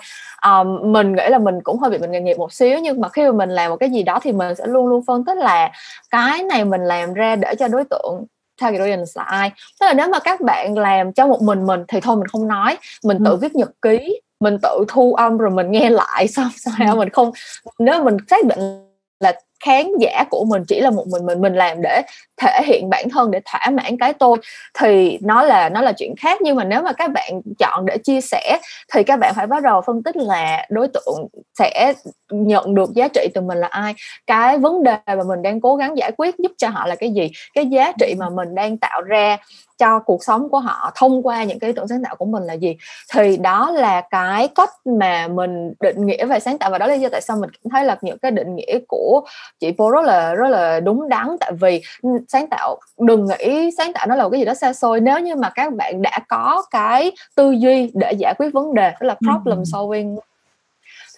um, 0.46 0.92
mình 0.92 1.12
nghĩ 1.12 1.25
là 1.29 1.38
mình 1.38 1.62
cũng 1.62 1.79
hơi 1.79 1.90
bị 1.90 1.98
mình 1.98 2.11
nghề 2.11 2.20
nghiệp 2.20 2.38
một 2.38 2.53
xíu 2.53 2.79
nhưng 2.79 3.01
mà 3.01 3.09
khi 3.09 3.25
mà 3.25 3.33
mình 3.33 3.51
làm 3.51 3.70
một 3.70 3.77
cái 3.77 3.90
gì 3.90 4.03
đó 4.03 4.18
thì 4.22 4.33
mình 4.33 4.55
sẽ 4.55 4.66
luôn 4.66 4.87
luôn 4.87 5.05
phân 5.07 5.25
tích 5.25 5.38
là 5.38 5.72
cái 6.11 6.42
này 6.42 6.64
mình 6.64 6.81
làm 6.81 7.14
ra 7.14 7.37
để 7.37 7.55
cho 7.59 7.68
đối 7.68 7.85
tượng 7.85 8.25
target 8.61 8.81
audience 8.81 9.12
là 9.14 9.22
ai 9.22 9.51
tức 9.81 9.87
là 9.87 9.92
nếu 9.92 10.09
mà 10.09 10.18
các 10.18 10.40
bạn 10.40 10.79
làm 10.79 11.12
cho 11.12 11.27
một 11.27 11.42
mình 11.42 11.66
mình 11.66 11.85
thì 11.88 12.01
thôi 12.01 12.16
mình 12.16 12.29
không 12.29 12.48
nói 12.48 12.77
mình 13.05 13.18
tự 13.25 13.31
ừ. 13.31 13.37
viết 13.37 13.55
nhật 13.55 13.70
ký 13.83 14.20
mình 14.40 14.59
tự 14.62 14.85
thu 14.88 15.14
âm 15.14 15.38
rồi 15.38 15.51
mình 15.51 15.70
nghe 15.70 15.90
lại 15.90 16.29
xong 16.35 16.51
sao 16.57 16.94
ừ. 16.94 16.98
mình 16.98 17.09
không 17.09 17.31
nếu 17.79 18.05
mình 18.05 18.16
xác 18.31 18.44
định 18.44 18.88
là 19.20 19.33
khán 19.64 19.87
giả 20.01 20.25
của 20.31 20.44
mình 20.44 20.64
chỉ 20.68 20.81
là 20.81 20.90
một 20.90 21.05
mình 21.07 21.27
mình 21.27 21.40
mình 21.40 21.55
làm 21.55 21.83
để 21.83 22.03
thể 22.40 22.61
hiện 22.64 22.90
bản 22.90 23.09
thân, 23.11 23.31
để 23.31 23.40
thỏa 23.44 23.70
mãn 23.72 23.98
cái 23.98 24.12
tôi, 24.12 24.37
thì 24.79 25.18
nó 25.22 25.42
là 25.42 25.68
nó 25.68 25.81
là 25.81 25.92
chuyện 25.92 26.14
khác. 26.20 26.42
Nhưng 26.42 26.57
mà 26.57 26.64
nếu 26.64 26.83
mà 26.83 26.92
các 26.92 27.11
bạn 27.11 27.40
chọn 27.59 27.87
để 27.87 27.98
chia 27.98 28.20
sẻ, 28.20 28.59
thì 28.92 29.03
các 29.03 29.18
bạn 29.18 29.35
phải 29.35 29.46
bắt 29.46 29.62
đầu 29.62 29.81
phân 29.87 30.03
tích 30.03 30.16
là 30.16 30.66
đối 30.70 30.88
tượng 30.88 31.29
sẽ 31.59 31.92
nhận 32.31 32.75
được 32.75 32.90
giá 32.94 33.09
trị 33.09 33.29
từ 33.35 33.40
mình 33.40 33.59
là 33.59 33.66
ai, 33.66 33.94
cái 34.27 34.59
vấn 34.59 34.83
đề 34.83 34.96
mà 35.07 35.22
mình 35.27 35.42
đang 35.42 35.61
cố 35.61 35.77
gắng 35.77 35.96
giải 35.96 36.12
quyết 36.16 36.35
giúp 36.38 36.53
cho 36.59 36.68
họ 36.68 36.87
là 36.87 36.94
cái 36.94 37.11
gì, 37.11 37.31
cái 37.55 37.66
giá 37.66 37.92
trị 38.01 38.14
mà 38.18 38.31
mình 38.31 38.55
đang 38.55 38.79
tạo 38.79 39.03
ra 39.03 39.37
cho 39.79 39.98
cuộc 39.98 40.25
sống 40.25 40.48
của 40.48 40.59
họ 40.59 40.92
thông 40.94 41.27
qua 41.27 41.44
những 41.44 41.59
cái 41.59 41.68
ý 41.68 41.75
tưởng 41.75 41.88
sáng 41.88 42.03
tạo 42.05 42.16
của 42.16 42.25
mình 42.25 42.42
là 42.42 42.55
gì. 42.55 42.77
Thì 43.14 43.37
đó 43.37 43.70
là 43.70 44.01
cái 44.01 44.48
cách 44.48 44.70
mà 44.85 45.29
mình 45.29 45.72
định 45.81 46.07
nghĩa 46.07 46.27
về 46.27 46.40
sáng 46.40 46.59
tạo, 46.59 46.70
và 46.70 46.79
đó 46.79 46.87
là 46.87 46.94
lý 46.94 47.01
do 47.01 47.09
tại 47.12 47.20
sao 47.20 47.37
mình 47.37 47.51
cảm 47.51 47.70
thấy 47.70 47.85
là 47.85 47.96
những 48.03 48.18
cái 48.18 48.31
định 48.31 48.57
nghĩa 48.57 48.79
của 48.88 49.22
chị 49.61 49.73
vô 49.79 49.91
rất 49.91 50.05
là 50.05 50.35
rất 50.35 50.49
là 50.49 50.81
đúng 50.81 51.09
đắn 51.09 51.29
tại 51.41 51.53
vì 51.61 51.83
sáng 52.29 52.47
tạo 52.47 52.81
đừng 52.99 53.27
nghĩ 53.27 53.71
sáng 53.79 53.93
tạo 53.93 54.07
nó 54.07 54.17
là 54.17 54.25
một 54.25 54.31
cái 54.31 54.41
gì 54.41 54.45
đó 54.45 54.55
xa 54.55 54.73
xôi. 54.73 55.01
Nếu 55.01 55.19
như 55.19 55.35
mà 55.35 55.51
các 55.51 55.75
bạn 55.75 56.03
đã 56.03 56.19
có 56.29 56.62
cái 56.71 57.12
tư 57.37 57.51
duy 57.51 57.91
để 57.95 58.12
giải 58.12 58.35
quyết 58.38 58.53
vấn 58.53 58.75
đề 58.75 58.91
đó 58.91 59.07
là 59.07 59.17
problem 59.25 59.65
solving 59.65 60.17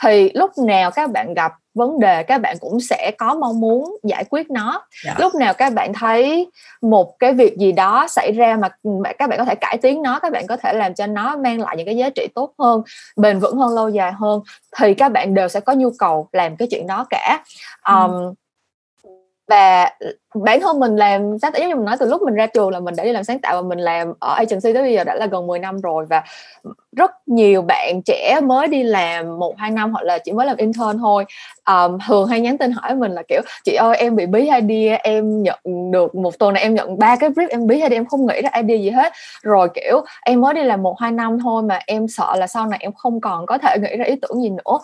thì 0.04 0.30
lúc 0.34 0.50
nào 0.58 0.90
các 0.90 1.10
bạn 1.10 1.34
gặp 1.34 1.52
vấn 1.74 2.00
đề 2.00 2.22
các 2.22 2.40
bạn 2.40 2.56
cũng 2.60 2.80
sẽ 2.80 3.12
có 3.18 3.34
mong 3.34 3.60
muốn 3.60 3.96
giải 4.02 4.24
quyết 4.30 4.50
nó 4.50 4.70
yeah. 4.70 4.84
Dạ. 5.04 5.14
lúc 5.18 5.34
nào 5.34 5.54
các 5.54 5.72
bạn 5.72 5.92
thấy 5.92 6.50
một 6.82 7.18
cái 7.18 7.32
việc 7.32 7.56
gì 7.56 7.72
đó 7.72 8.06
xảy 8.08 8.32
ra 8.32 8.56
mà 8.56 8.68
các 9.18 9.28
bạn 9.28 9.38
có 9.38 9.44
thể 9.44 9.54
cải 9.54 9.78
tiến 9.78 10.02
nó 10.02 10.18
các 10.18 10.32
bạn 10.32 10.46
có 10.46 10.56
thể 10.56 10.72
làm 10.72 10.94
cho 10.94 11.06
nó 11.06 11.36
mang 11.36 11.60
lại 11.60 11.76
những 11.76 11.86
cái 11.86 11.96
giá 11.96 12.10
trị 12.10 12.26
tốt 12.34 12.54
hơn 12.58 12.82
bền 13.16 13.38
vững 13.38 13.56
hơn 13.56 13.74
lâu 13.74 13.88
dài 13.88 14.12
hơn 14.12 14.40
thì 14.76 14.94
các 14.94 15.12
bạn 15.12 15.34
đều 15.34 15.48
sẽ 15.48 15.60
có 15.60 15.72
nhu 15.72 15.90
cầu 15.98 16.28
làm 16.32 16.56
cái 16.56 16.68
chuyện 16.70 16.86
đó 16.86 17.06
cả 17.10 17.44
um, 17.88 18.10
ừ 18.10 18.34
và 19.54 19.90
ừ, 19.98 20.16
bản 20.34 20.60
thân 20.60 20.80
mình 20.80 20.96
làm 20.96 21.38
sáng 21.42 21.52
tạo 21.52 21.60
giống 21.60 21.68
như 21.68 21.76
mình 21.76 21.84
nói 21.84 21.96
từ 22.00 22.06
lúc 22.06 22.22
mình 22.22 22.34
ra 22.34 22.46
trường 22.46 22.70
là 22.70 22.80
mình 22.80 22.96
đã 22.96 23.04
đi 23.04 23.12
làm 23.12 23.24
sáng 23.24 23.38
tạo 23.38 23.62
và 23.62 23.68
mình 23.68 23.78
làm 23.78 24.12
ở 24.18 24.34
agency 24.34 24.72
tới 24.72 24.82
bây 24.82 24.92
giờ 24.92 25.04
đã 25.04 25.14
là 25.14 25.26
gần 25.26 25.46
10 25.46 25.58
năm 25.58 25.80
rồi. 25.80 26.06
Và 26.10 26.22
rất 26.96 27.10
nhiều 27.26 27.62
bạn 27.62 28.00
trẻ 28.04 28.40
mới 28.42 28.68
đi 28.68 28.82
làm 28.82 29.38
một 29.38 29.54
hai 29.58 29.70
năm 29.70 29.92
hoặc 29.92 30.02
là 30.04 30.18
chỉ 30.18 30.32
mới 30.32 30.46
làm 30.46 30.56
intern 30.56 30.98
thôi. 30.98 31.24
Um, 31.66 31.98
thường 32.06 32.28
hay 32.28 32.40
nhắn 32.40 32.58
tin 32.58 32.72
hỏi 32.72 32.94
mình 32.94 33.12
là 33.12 33.22
kiểu 33.28 33.40
chị 33.64 33.74
ơi 33.74 33.96
em 33.96 34.16
bị 34.16 34.26
bí 34.26 34.40
idea 34.40 34.98
em 35.02 35.42
nhận 35.42 35.58
được 35.90 36.14
một 36.14 36.38
tuần 36.38 36.54
này 36.54 36.62
em 36.62 36.74
nhận 36.74 36.98
ba 36.98 37.16
cái 37.16 37.30
brief 37.30 37.48
em 37.50 37.66
bí 37.66 37.74
idea 37.74 37.98
em 37.98 38.06
không 38.06 38.26
nghĩ 38.26 38.42
ra 38.42 38.50
idea 38.54 38.76
gì 38.76 38.90
hết. 38.90 39.12
Rồi 39.42 39.68
kiểu 39.74 40.04
em 40.24 40.40
mới 40.40 40.54
đi 40.54 40.62
làm 40.62 40.82
một 40.82 41.00
hai 41.00 41.12
năm 41.12 41.38
thôi 41.42 41.62
mà 41.62 41.78
em 41.86 42.08
sợ 42.08 42.34
là 42.36 42.46
sau 42.46 42.66
này 42.66 42.78
em 42.82 42.92
không 42.92 43.20
còn 43.20 43.46
có 43.46 43.58
thể 43.58 43.76
nghĩ 43.78 43.96
ra 43.96 44.04
ý 44.04 44.16
tưởng 44.22 44.42
gì 44.42 44.50
nữa. 44.50 44.78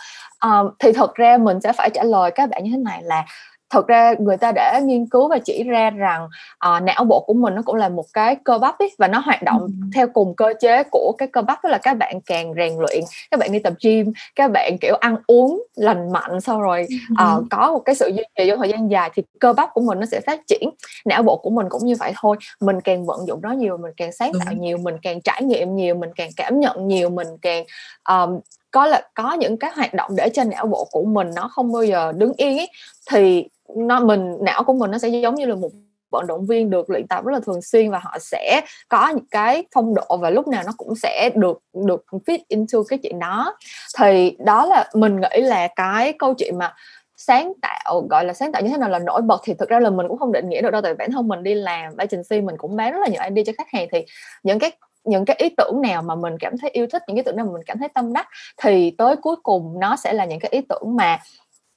Um, 0.45 0.71
thì 0.79 0.93
thật 0.93 1.15
ra 1.15 1.39
mình 1.39 1.61
sẽ 1.61 1.73
phải 1.73 1.91
trả 1.91 2.03
lời 2.03 2.31
các 2.31 2.51
bạn 2.51 2.65
như 2.65 2.71
thế 2.73 2.79
này 2.79 3.03
là 3.03 3.25
thật 3.71 3.87
ra 3.87 4.15
người 4.19 4.37
ta 4.37 4.53
đã 4.53 4.81
nghiên 4.85 5.07
cứu 5.07 5.29
và 5.29 5.39
chỉ 5.39 5.63
ra 5.63 5.91
rằng 5.91 6.25
uh, 6.69 6.83
não 6.83 7.05
bộ 7.05 7.21
của 7.21 7.35
mình 7.35 7.55
nó 7.55 7.63
cũng 7.65 7.77
là 7.77 7.89
một 7.89 8.05
cái 8.13 8.37
cơ 8.45 8.59
bắp 8.59 8.79
ấy, 8.79 8.91
và 8.99 9.09
nó 9.09 9.19
hoạt 9.19 9.43
động 9.43 9.61
ừ. 9.61 9.73
theo 9.95 10.09
cùng 10.09 10.37
cơ 10.37 10.55
chế 10.61 10.83
của 10.91 11.13
cái 11.19 11.29
cơ 11.33 11.43
bắp 11.43 11.65
đó 11.65 11.71
là 11.71 11.79
các 11.79 11.95
bạn 11.95 12.21
càng 12.27 12.55
rèn 12.55 12.73
luyện 12.79 13.05
các 13.31 13.41
bạn 13.41 13.53
đi 13.53 13.59
tập 13.59 13.73
gym 13.85 14.13
các 14.35 14.51
bạn 14.51 14.77
kiểu 14.81 14.95
ăn 15.01 15.17
uống 15.27 15.63
lành 15.75 16.13
mạnh 16.13 16.41
sau 16.41 16.61
rồi 16.61 16.87
uh, 17.13 17.45
có 17.51 17.73
một 17.73 17.81
cái 17.85 17.95
sự 17.95 18.09
duy 18.09 18.23
trì 18.39 18.45
trong 18.49 18.59
thời 18.59 18.69
gian 18.69 18.91
dài 18.91 19.11
thì 19.15 19.23
cơ 19.41 19.53
bắp 19.53 19.71
của 19.75 19.81
mình 19.81 20.01
nó 20.01 20.07
sẽ 20.07 20.21
phát 20.21 20.41
triển 20.47 20.71
não 21.05 21.23
bộ 21.23 21.37
của 21.37 21.51
mình 21.51 21.67
cũng 21.69 21.85
như 21.85 21.95
vậy 21.99 22.13
thôi. 22.21 22.37
Mình 22.61 22.81
càng 22.81 23.07
vận 23.07 23.27
dụng 23.27 23.41
nó 23.43 23.53
nhiều 23.53 23.77
mình 23.77 23.93
càng 23.97 24.13
sáng 24.13 24.33
tạo 24.45 24.55
nhiều 24.55 24.79
mình 24.79 24.95
càng 25.03 25.21
trải 25.21 25.43
nghiệm 25.43 25.77
nhiều 25.77 25.95
mình 25.95 26.11
càng 26.17 26.31
cảm 26.37 26.61
nhận 26.61 26.89
nhiều 26.89 27.11
mình 27.11 27.29
càng 27.43 27.65
um, 28.09 28.41
có 28.71 28.87
là 28.87 29.03
có 29.15 29.33
những 29.33 29.57
cái 29.57 29.71
hoạt 29.77 29.95
động 29.95 30.11
để 30.17 30.29
cho 30.29 30.45
não 30.45 30.67
bộ 30.67 30.89
của 30.91 31.05
mình 31.05 31.31
nó 31.35 31.49
không 31.49 31.73
bao 31.73 31.83
giờ 31.83 32.13
đứng 32.17 32.33
yên 32.37 32.59
ấy, 32.59 32.71
thì 33.11 33.49
nó, 33.77 34.01
mình, 34.01 34.33
não 34.41 34.65
của 34.65 34.73
mình 34.73 34.91
nó 34.91 34.99
sẽ 34.99 35.09
giống 35.09 35.35
như 35.35 35.47
là 35.47 35.55
một 35.55 35.71
vận 36.11 36.27
động 36.27 36.47
viên 36.47 36.71
được 36.71 36.91
luyện 36.91 37.07
tập 37.07 37.25
rất 37.25 37.33
là 37.33 37.41
thường 37.47 37.63
xuyên 37.63 37.91
và 37.91 37.99
họ 37.99 38.17
sẽ 38.21 38.61
có 38.89 39.09
những 39.09 39.27
cái 39.31 39.65
phong 39.75 39.95
độ 39.95 40.17
và 40.21 40.31
lúc 40.31 40.49
nào 40.49 40.63
nó 40.67 40.73
cũng 40.77 40.95
sẽ 40.95 41.31
được 41.35 41.63
được 41.87 42.05
fit 42.27 42.39
into 42.49 42.79
cái 42.89 42.99
chuyện 43.03 43.19
đó. 43.19 43.57
Thì 43.99 44.37
đó 44.39 44.67
là 44.67 44.91
mình 44.95 45.21
nghĩ 45.21 45.41
là 45.41 45.69
cái 45.77 46.13
câu 46.13 46.35
chuyện 46.35 46.59
mà 46.59 46.75
sáng 47.17 47.53
tạo, 47.63 48.07
gọi 48.11 48.25
là 48.25 48.33
sáng 48.33 48.53
tạo 48.53 48.63
như 48.63 48.69
thế 48.69 48.77
nào 48.77 48.89
là 48.89 48.99
nổi 48.99 49.23
bật 49.23 49.41
thì 49.45 49.55
thực 49.55 49.69
ra 49.69 49.81
là 49.81 49.91
mình 49.91 50.09
cũng 50.09 50.19
không 50.19 50.33
định 50.33 50.49
nghĩa 50.49 50.63
được 50.63 50.71
đâu, 50.71 50.83
tại 50.83 50.95
bản 50.95 51.13
thân 51.13 51.29
mình 51.29 51.43
đi 51.43 51.55
làm, 51.55 51.93
agency 51.97 52.41
mình 52.41 52.57
cũng 52.59 52.77
bán 52.77 52.93
rất 52.93 52.99
là 52.99 53.09
nhiều 53.09 53.23
idea 53.29 53.45
cho 53.47 53.53
khách 53.59 53.71
hàng 53.73 53.89
thì 53.93 54.05
những 54.43 54.59
cái 54.59 54.73
những 55.05 55.25
cái 55.25 55.37
ý 55.39 55.49
tưởng 55.57 55.81
nào 55.83 56.03
mà 56.03 56.15
mình 56.15 56.39
cảm 56.41 56.59
thấy 56.59 56.71
yêu 56.71 56.87
thích, 56.93 57.03
những 57.09 57.17
ý 57.17 57.23
tưởng 57.23 57.37
nào 57.37 57.47
mà 57.47 57.53
mình 57.53 57.63
cảm 57.67 57.79
thấy 57.79 57.89
tâm 57.89 58.13
đắc 58.13 58.29
thì 58.63 58.91
tới 58.99 59.17
cuối 59.17 59.37
cùng 59.43 59.81
nó 59.81 59.97
sẽ 59.97 60.13
là 60.13 60.25
những 60.25 60.41
cái 60.41 60.49
ý 60.53 60.61
tưởng 60.69 60.97
mà 60.97 61.19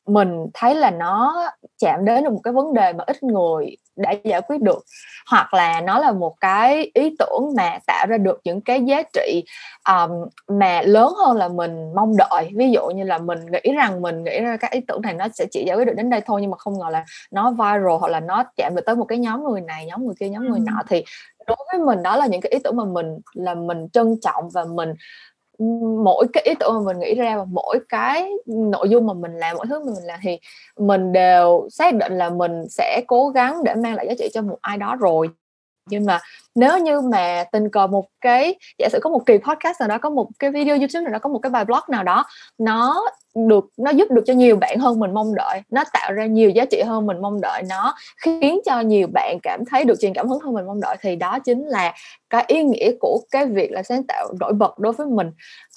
mình 0.08 0.46
thấy 0.54 0.76
là 0.76 0.92
nó 0.92 1.44
chạm 1.80 2.06
đến 2.06 2.24
được 2.24 2.34
một 2.34 2.42
cái 2.44 2.54
vấn 2.54 2.74
đề 2.74 2.94
mà 2.94 3.04
ít 3.08 3.24
người 3.24 3.76
đã 3.96 4.12
giải 4.24 4.42
quyết 4.42 4.62
được. 4.62 4.86
Hoặc 5.30 5.54
là 5.54 5.82
nó 5.82 6.00
là 6.00 6.12
một 6.12 6.36
cái 6.42 6.92
ý 6.94 7.16
tưởng 7.20 7.54
mà 7.58 7.80
tạo 7.88 8.06
ra 8.10 8.18
được 8.18 8.42
những 8.44 8.62
cái 8.62 8.86
giá 8.86 9.04
trị 9.14 9.44
um, 9.90 10.12
mà 10.60 10.82
lớn 10.82 11.14
hơn 11.18 11.38
là 11.38 11.48
mình 11.48 11.94
mong 11.96 12.18
đợi. 12.18 12.50
Ví 12.56 12.72
dụ 12.72 12.88
như 12.88 13.04
là 13.04 13.18
mình 13.18 13.40
nghĩ 13.52 13.74
rằng 13.76 14.02
mình 14.02 14.24
nghĩ 14.24 14.40
ra 14.40 14.58
các 14.58 14.72
ý 14.72 14.80
tưởng 14.88 15.02
này 15.02 15.14
nó 15.14 15.28
sẽ 15.34 15.46
chỉ 15.52 15.64
giải 15.68 15.78
quyết 15.78 15.86
được 15.86 15.94
đến 15.98 16.10
đây 16.10 16.22
thôi 16.26 16.42
nhưng 16.42 16.52
mà 16.52 16.58
không 16.58 16.80
ngờ 16.80 16.90
là 16.92 17.06
nó 17.32 17.52
viral 17.52 17.98
hoặc 18.00 18.12
là 18.12 18.20
nó 18.20 18.44
chạm 18.58 18.76
được 18.76 18.82
tới 18.86 18.96
một 18.96 19.06
cái 19.06 19.18
nhóm 19.18 19.44
người 19.44 19.62
này 19.62 19.86
nhóm 19.86 20.06
người 20.06 20.16
kia 20.20 20.30
nhóm 20.30 20.50
người 20.50 20.60
nọ. 20.60 20.82
Thì 20.90 21.04
đối 21.48 21.58
với 21.72 21.86
mình 21.86 22.04
đó 22.04 22.18
là 22.18 22.28
những 22.28 22.42
cái 22.42 22.52
ý 22.52 22.60
tưởng 22.64 22.76
mà 22.76 22.86
mình 22.86 23.20
là 23.34 23.54
mình 23.54 23.88
trân 23.94 24.16
trọng 24.22 24.50
và 24.54 24.66
mình 24.66 24.94
mỗi 26.04 26.28
cái 26.34 26.44
ý 26.44 26.54
tưởng 26.60 26.74
mà 26.74 26.80
mình 26.94 27.00
nghĩ 27.00 27.16
ra 27.16 27.38
và 27.38 27.46
mỗi 27.52 27.80
cái 27.90 28.32
nội 28.48 28.90
dung 28.90 29.08
mà 29.08 29.14
mình 29.14 29.32
làm 29.34 29.58
mỗi 29.58 29.66
thứ 29.70 29.80
mà 29.80 29.86
mình 29.96 30.04
làm 30.06 30.20
thì 30.24 30.40
mình 30.80 31.12
đều 31.12 31.68
xác 31.72 31.94
định 31.96 32.14
là 32.18 32.30
mình 32.30 32.52
sẽ 32.70 33.02
cố 33.08 33.30
gắng 33.30 33.64
để 33.64 33.76
mang 33.76 33.96
lại 33.96 34.08
giá 34.08 34.14
trị 34.20 34.30
cho 34.34 34.42
một 34.42 34.58
ai 34.62 34.78
đó 34.78 34.96
rồi 35.00 35.30
nhưng 35.90 36.06
mà 36.06 36.20
nếu 36.56 36.78
như 36.78 37.02
mà 37.02 37.44
tình 37.52 37.70
cờ 37.70 37.88
một 37.88 38.06
cái 38.22 38.56
giả 38.80 38.90
sử 38.92 39.00
có 39.02 39.10
một 39.10 39.26
kỳ 39.26 39.38
podcast 39.38 39.80
nào 39.80 39.90
đó 39.90 39.98
có 39.98 40.10
một 40.10 40.28
cái 40.40 40.52
video 40.52 40.78
youtube 40.78 41.04
nào 41.04 41.14
đó 41.14 41.20
có 41.20 41.30
một 41.30 41.40
cái 41.40 41.50
bài 41.50 41.66
blog 41.66 41.80
nào 41.88 42.04
đó 42.04 42.26
nó 42.58 43.06
được 43.36 43.66
nó 43.78 43.92
giúp 43.92 44.12
được 44.12 44.24
cho 44.26 44.34
nhiều 44.34 44.56
bạn 44.56 44.80
hơn 44.80 45.00
mình 45.00 45.14
mong 45.14 45.36
đợi 45.36 45.62
nó 45.70 45.84
tạo 45.94 46.14
ra 46.14 46.26
nhiều 46.26 46.50
giá 46.50 46.66
trị 46.66 46.82
hơn 46.82 47.06
mình 47.06 47.22
mong 47.22 47.42
đợi 47.42 47.64
nó 47.70 47.96
khiến 48.18 48.60
cho 48.66 48.80
nhiều 48.80 49.08
bạn 49.14 49.38
cảm 49.44 49.66
thấy 49.66 49.84
được 49.84 49.96
truyền 50.00 50.14
cảm 50.14 50.28
hứng 50.28 50.40
hơn 50.40 50.54
mình 50.54 50.66
mong 50.66 50.82
đợi 50.82 50.96
thì 51.02 51.16
đó 51.16 51.40
chính 51.40 51.66
là 51.66 51.94
cái 52.30 52.46
ý 52.48 52.64
nghĩa 52.64 52.92
của 53.00 53.22
cái 53.32 53.46
việc 53.46 53.72
là 53.72 53.84
sáng 53.84 54.04
tạo 54.04 54.34
nổi 54.40 54.54
bật 54.54 54.80
đối 54.80 54.94
với 54.94 55.08
mình 55.08 55.32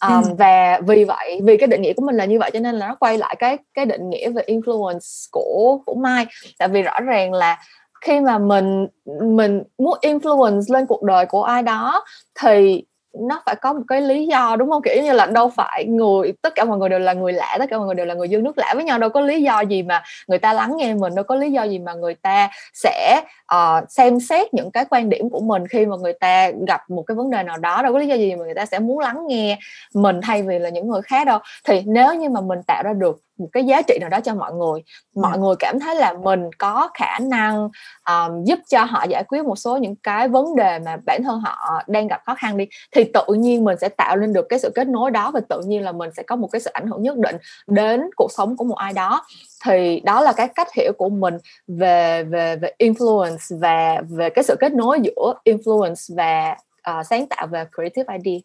um, 0.09 0.23
ừ. 0.23 0.35
và 0.39 0.81
vì 0.87 1.05
vậy 1.05 1.41
vì 1.45 1.57
cái 1.57 1.67
định 1.67 1.83
nghĩa 1.83 1.93
của 1.93 2.07
mình 2.07 2.17
là 2.17 2.25
như 2.25 2.39
vậy 2.39 2.51
cho 2.53 2.61
nên 2.61 2.75
là 2.75 2.89
nó 2.89 2.95
quay 2.95 3.19
lại 3.19 3.37
cái 3.39 3.59
cái 3.75 3.87
định 3.87 4.11
nghĩa 4.11 4.31
về 4.31 4.43
influence 4.47 5.29
của 5.33 5.79
của 5.87 5.95
Mai 5.95 6.27
tại 6.59 6.69
vì 6.69 6.83
rõ 6.83 7.01
ràng 7.01 7.33
là 7.33 7.59
khi 8.07 8.21
mà 8.21 8.39
mình 8.39 8.87
mình 9.23 9.63
muốn 9.79 9.99
influence 10.03 10.75
lên 10.75 10.87
cuộc 10.87 11.03
đời 11.03 11.27
của 11.27 11.43
ai 11.43 11.63
đó 11.63 12.05
thì 12.41 12.85
nó 13.29 13.43
phải 13.47 13.57
có 13.57 13.73
một 13.73 13.83
cái 13.89 14.01
lý 14.01 14.27
do 14.27 14.57
đúng 14.57 14.71
không? 14.71 14.83
Kiểu 14.83 15.03
như 15.03 15.13
là 15.13 15.27
đâu 15.27 15.49
phải 15.49 15.85
người 15.85 16.33
tất 16.43 16.55
cả 16.55 16.65
mọi 16.65 16.79
người 16.79 16.89
đều 16.89 16.99
là 16.99 17.13
người 17.13 17.33
lạ 17.33 17.57
tất 17.59 17.67
cả 17.71 17.79
mọi 17.79 17.87
người 17.87 17.95
đều 17.95 18.07
là 18.07 18.15
người 18.15 18.29
dân 18.29 18.43
nước 18.43 18.59
lạ 18.59 18.73
với 18.75 18.85
nhau 18.85 18.99
đâu 18.99 19.11
có 19.11 19.21
lý 19.21 19.43
do 19.43 19.61
gì 19.61 19.83
mà 19.83 20.03
người 20.29 20.39
ta 20.39 20.53
lắng 20.53 20.77
nghe 20.77 20.95
mình 20.95 21.15
đâu 21.15 21.25
có 21.25 21.35
lý 21.35 21.53
do 21.53 21.63
gì 21.63 21.79
mà 21.79 21.95
người 21.95 22.15
ta 22.15 22.51
sẽ 22.75 23.23
uh, 23.55 23.91
xem 23.91 24.21
xét 24.21 24.55
những 24.55 24.71
cái 24.71 24.85
quan 24.91 25.09
điểm 25.09 25.31
của 25.31 25.41
mình 25.41 25.67
khi 25.69 25.87
mà 25.87 25.97
người 25.97 26.13
ta 26.13 26.51
gặp 26.67 26.91
một 26.91 27.03
cái 27.03 27.15
vấn 27.15 27.31
đề 27.31 27.43
nào 27.43 27.59
đó. 27.59 27.83
Đâu 27.83 27.93
có 27.93 27.99
lý 27.99 28.07
do 28.07 28.15
gì 28.15 28.35
mà 28.37 28.45
người 28.45 28.55
ta 28.55 28.67
sẽ 28.67 28.79
muốn 28.79 28.99
lắng 28.99 29.27
nghe 29.27 29.59
mình 29.95 30.21
thay 30.23 30.43
vì 30.43 30.59
là 30.59 30.69
những 30.69 30.89
người 30.89 31.03
khác 31.03 31.27
đâu. 31.27 31.39
Thì 31.65 31.83
nếu 31.87 32.15
như 32.15 32.29
mà 32.29 32.41
mình 32.41 32.63
tạo 32.67 32.83
ra 32.83 32.93
được 32.93 33.26
một 33.39 33.49
cái 33.53 33.65
giá 33.65 33.83
trị 33.83 33.99
nào 34.01 34.09
đó 34.09 34.21
cho 34.21 34.35
mọi 34.35 34.53
người. 34.53 34.83
Mọi 35.17 35.37
ừ. 35.37 35.41
người 35.41 35.55
cảm 35.59 35.81
thấy 35.81 35.95
là 35.95 36.13
mình 36.13 36.41
có 36.59 36.89
khả 36.95 37.19
năng 37.19 37.69
um, 38.09 38.45
giúp 38.45 38.59
cho 38.69 38.85
họ 38.85 39.05
giải 39.05 39.25
quyết 39.29 39.45
một 39.45 39.57
số 39.57 39.77
những 39.77 39.97
cái 39.97 40.29
vấn 40.29 40.57
đề 40.57 40.79
mà 40.79 40.97
bản 41.07 41.23
thân 41.23 41.41
họ 41.41 41.83
đang 41.87 42.09
gặp 42.09 42.21
khó 42.27 42.35
khăn 42.35 42.57
đi 42.57 42.67
thì 42.93 43.05
tự 43.15 43.35
nhiên 43.35 43.65
mình 43.65 43.79
sẽ 43.81 43.89
tạo 43.89 44.17
lên 44.17 44.33
được 44.33 44.47
cái 44.49 44.59
sự 44.59 44.73
kết 44.75 44.89
nối 44.89 45.11
đó 45.11 45.31
và 45.31 45.41
tự 45.49 45.61
nhiên 45.67 45.83
là 45.83 45.93
mình 45.93 46.11
sẽ 46.17 46.23
có 46.23 46.37
một 46.37 46.49
cái 46.53 46.61
sự 46.61 46.71
ảnh 46.71 46.87
hưởng 46.87 47.03
nhất 47.03 47.17
định 47.17 47.37
đến 47.67 48.03
cuộc 48.17 48.33
sống 48.33 48.57
của 48.57 48.65
một 48.65 48.77
ai 48.77 48.93
đó. 48.93 49.27
Thì 49.65 50.01
đó 50.01 50.21
là 50.21 50.33
cái 50.33 50.49
cách 50.49 50.69
hiểu 50.77 50.93
của 50.99 51.09
mình 51.09 51.35
về 51.69 52.25
về 52.25 52.57
về 52.57 52.73
influence 52.79 53.61
và 53.61 54.03
về 54.09 54.31
cái 54.31 54.45
sự 54.45 54.57
kết 54.61 54.73
nối 54.73 55.01
giữa 55.03 55.35
influence 55.45 56.17
và 56.17 56.57
uh, 56.91 57.07
sáng 57.07 57.27
tạo 57.27 57.47
và 57.47 57.67
creative 57.75 58.19
idea. 58.19 58.41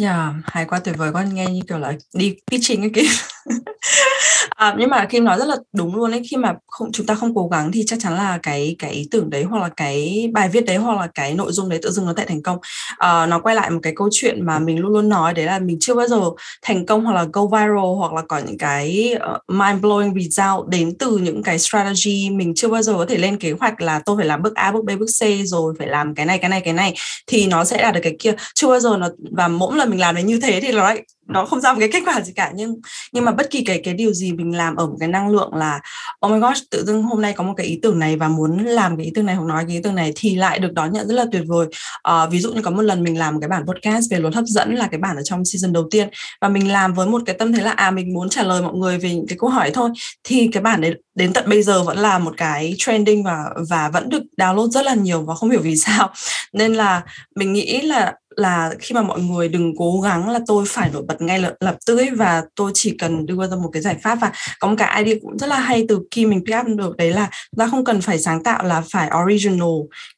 Yeah, 0.00 0.16
dạ, 0.16 0.34
hay 0.44 0.64
quá 0.64 0.80
tuyệt 0.84 0.98
vời 0.98 1.10
con 1.12 1.34
nghe 1.34 1.46
như 1.46 1.60
kiểu 1.68 1.78
là 1.78 1.92
đi 2.14 2.36
pitching 2.50 2.82
ấy 2.82 2.90
kìa 2.94 3.08
à, 4.56 4.74
nhưng 4.78 4.90
mà 4.90 5.04
Kim 5.04 5.24
nói 5.24 5.38
rất 5.38 5.44
là 5.44 5.56
đúng 5.72 5.96
luôn 5.96 6.10
ấy 6.10 6.22
khi 6.30 6.36
mà 6.36 6.54
không 6.66 6.92
chúng 6.92 7.06
ta 7.06 7.14
không 7.14 7.34
cố 7.34 7.48
gắng 7.48 7.72
thì 7.72 7.84
chắc 7.86 7.98
chắn 8.00 8.14
là 8.14 8.38
cái 8.42 8.76
cái 8.78 8.90
ý 8.90 9.08
tưởng 9.10 9.30
đấy 9.30 9.42
hoặc 9.42 9.62
là 9.62 9.68
cái 9.76 10.30
bài 10.32 10.48
viết 10.48 10.64
đấy 10.66 10.76
hoặc 10.76 11.00
là 11.00 11.06
cái 11.14 11.34
nội 11.34 11.52
dung 11.52 11.68
đấy 11.68 11.78
tự 11.82 11.90
dưng 11.90 12.06
nó 12.06 12.12
tại 12.16 12.26
thành 12.26 12.42
công. 12.42 12.58
À, 12.96 13.26
nó 13.26 13.38
quay 13.38 13.54
lại 13.54 13.70
một 13.70 13.80
cái 13.82 13.92
câu 13.96 14.08
chuyện 14.12 14.46
mà 14.46 14.58
mình 14.58 14.78
luôn 14.78 14.92
luôn 14.92 15.08
nói 15.08 15.34
đấy 15.34 15.44
là 15.44 15.58
mình 15.58 15.76
chưa 15.80 15.94
bao 15.94 16.08
giờ 16.08 16.20
thành 16.62 16.86
công 16.86 17.04
hoặc 17.04 17.12
là 17.12 17.26
go 17.32 17.46
viral 17.46 17.96
hoặc 17.98 18.12
là 18.12 18.22
có 18.28 18.38
những 18.38 18.58
cái 18.58 19.14
ờ, 19.20 19.32
uh, 19.32 19.56
mind 19.56 19.84
blowing 19.84 20.20
result 20.20 20.68
đến 20.68 20.98
từ 20.98 21.18
những 21.18 21.42
cái 21.42 21.58
strategy. 21.58 22.30
Mình 22.30 22.52
chưa 22.56 22.68
bao 22.68 22.82
giờ 22.82 22.92
có 22.92 23.06
thể 23.06 23.18
lên 23.18 23.36
kế 23.36 23.52
hoạch 23.52 23.80
là 23.80 23.98
tôi 24.06 24.16
phải 24.16 24.26
làm 24.26 24.42
bước 24.42 24.54
A 24.54 24.72
bước 24.72 24.84
B 24.84 24.90
bước 24.98 25.06
C 25.20 25.24
rồi 25.44 25.74
phải 25.78 25.86
làm 25.86 26.14
cái 26.14 26.26
này 26.26 26.38
cái 26.38 26.48
này 26.50 26.60
cái 26.60 26.74
này. 26.74 26.94
Thì 27.26 27.46
nó 27.46 27.64
sẽ 27.64 27.82
đạt 27.82 27.94
được 27.94 28.00
cái 28.02 28.16
kia. 28.18 28.34
Chưa 28.54 28.68
bao 28.68 28.80
giờ 28.80 28.96
nó 28.96 29.08
và 29.30 29.48
mỗi 29.48 29.76
lần 29.76 29.90
mình 29.90 30.00
làm 30.00 30.14
đến 30.14 30.26
như 30.26 30.40
thế 30.40 30.60
thì 30.60 30.72
nó 30.72 30.84
lại 30.84 31.02
nó 31.28 31.46
không 31.46 31.60
ra 31.60 31.72
một 31.72 31.78
cái 31.80 31.88
kết 31.92 32.02
quả 32.06 32.20
gì 32.20 32.32
cả 32.32 32.52
nhưng 32.54 32.80
nhưng 33.12 33.24
mà 33.24 33.32
bất 33.32 33.50
kỳ 33.50 33.64
cái 33.64 33.80
cái 33.84 33.94
điều 33.94 34.12
gì 34.12 34.32
mình 34.32 34.56
làm 34.56 34.76
ở 34.76 34.86
một 34.86 34.96
cái 35.00 35.08
năng 35.08 35.28
lượng 35.28 35.54
là 35.54 35.80
oh 36.26 36.32
my 36.32 36.38
gosh 36.38 36.70
tự 36.70 36.84
dưng 36.84 37.02
hôm 37.02 37.22
nay 37.22 37.32
có 37.32 37.44
một 37.44 37.54
cái 37.56 37.66
ý 37.66 37.78
tưởng 37.82 37.98
này 37.98 38.16
và 38.16 38.28
muốn 38.28 38.64
làm 38.64 38.96
cái 38.96 39.06
ý 39.06 39.12
tưởng 39.14 39.26
này 39.26 39.34
hoặc 39.34 39.46
nói 39.46 39.64
cái 39.66 39.76
ý 39.76 39.82
tưởng 39.82 39.94
này 39.94 40.12
thì 40.16 40.36
lại 40.36 40.58
được 40.58 40.72
đón 40.72 40.92
nhận 40.92 41.08
rất 41.08 41.14
là 41.14 41.24
tuyệt 41.32 41.42
vời. 41.46 41.66
Uh, 42.08 42.30
ví 42.30 42.38
dụ 42.38 42.52
như 42.52 42.62
có 42.62 42.70
một 42.70 42.82
lần 42.82 43.02
mình 43.02 43.18
làm 43.18 43.34
một 43.34 43.40
cái 43.40 43.48
bản 43.48 43.66
podcast 43.66 44.10
về 44.10 44.18
luật 44.18 44.34
hấp 44.34 44.44
dẫn 44.44 44.74
là 44.74 44.86
cái 44.86 45.00
bản 45.00 45.16
ở 45.16 45.22
trong 45.22 45.44
season 45.44 45.72
đầu 45.72 45.88
tiên 45.90 46.08
và 46.40 46.48
mình 46.48 46.72
làm 46.72 46.94
với 46.94 47.06
một 47.06 47.22
cái 47.26 47.36
tâm 47.38 47.52
thế 47.52 47.62
là 47.62 47.70
à 47.70 47.90
mình 47.90 48.12
muốn 48.12 48.28
trả 48.28 48.42
lời 48.42 48.62
mọi 48.62 48.74
người 48.74 48.98
về 48.98 49.14
những 49.14 49.26
cái 49.26 49.38
câu 49.40 49.50
hỏi 49.50 49.70
thôi 49.74 49.90
thì 50.24 50.48
cái 50.52 50.62
bản 50.62 50.80
đấy 50.80 50.94
đến 51.14 51.32
tận 51.32 51.44
bây 51.48 51.62
giờ 51.62 51.82
vẫn 51.82 51.98
là 51.98 52.18
một 52.18 52.34
cái 52.36 52.74
trending 52.78 53.22
và 53.22 53.44
và 53.68 53.88
vẫn 53.88 54.08
được 54.08 54.22
download 54.36 54.70
rất 54.70 54.86
là 54.86 54.94
nhiều 54.94 55.22
và 55.22 55.34
không 55.34 55.50
hiểu 55.50 55.60
vì 55.62 55.76
sao. 55.76 56.10
Nên 56.52 56.74
là 56.74 57.02
mình 57.36 57.52
nghĩ 57.52 57.80
là 57.80 58.14
là 58.36 58.74
khi 58.78 58.94
mà 58.94 59.02
mọi 59.02 59.20
người 59.20 59.48
đừng 59.48 59.76
cố 59.76 60.00
gắng 60.00 60.30
là 60.30 60.40
tôi 60.46 60.64
phải 60.68 60.90
nổi 60.92 61.02
bật 61.08 61.22
ngay 61.22 61.38
lập, 61.38 61.54
lập 61.60 61.76
tức 61.86 61.98
ấy 61.98 62.10
và 62.10 62.42
tôi 62.54 62.70
chỉ 62.74 62.96
cần 62.98 63.26
đưa 63.26 63.46
ra 63.46 63.56
một 63.56 63.70
cái 63.72 63.82
giải 63.82 63.96
pháp 64.02 64.14
và 64.20 64.32
có 64.60 64.68
một 64.68 64.74
cái 64.78 65.04
idea 65.04 65.18
cũng 65.22 65.38
rất 65.38 65.46
là 65.46 65.56
hay 65.56 65.84
từ 65.88 66.00
khi 66.10 66.26
mình 66.26 66.44
pick 66.46 66.60
up 66.60 66.66
được 66.78 66.96
đấy 66.96 67.12
là 67.12 67.30
ta 67.56 67.66
không 67.66 67.84
cần 67.84 68.00
phải 68.00 68.18
sáng 68.18 68.42
tạo 68.42 68.64
là 68.64 68.82
phải 68.90 69.10
original 69.24 69.68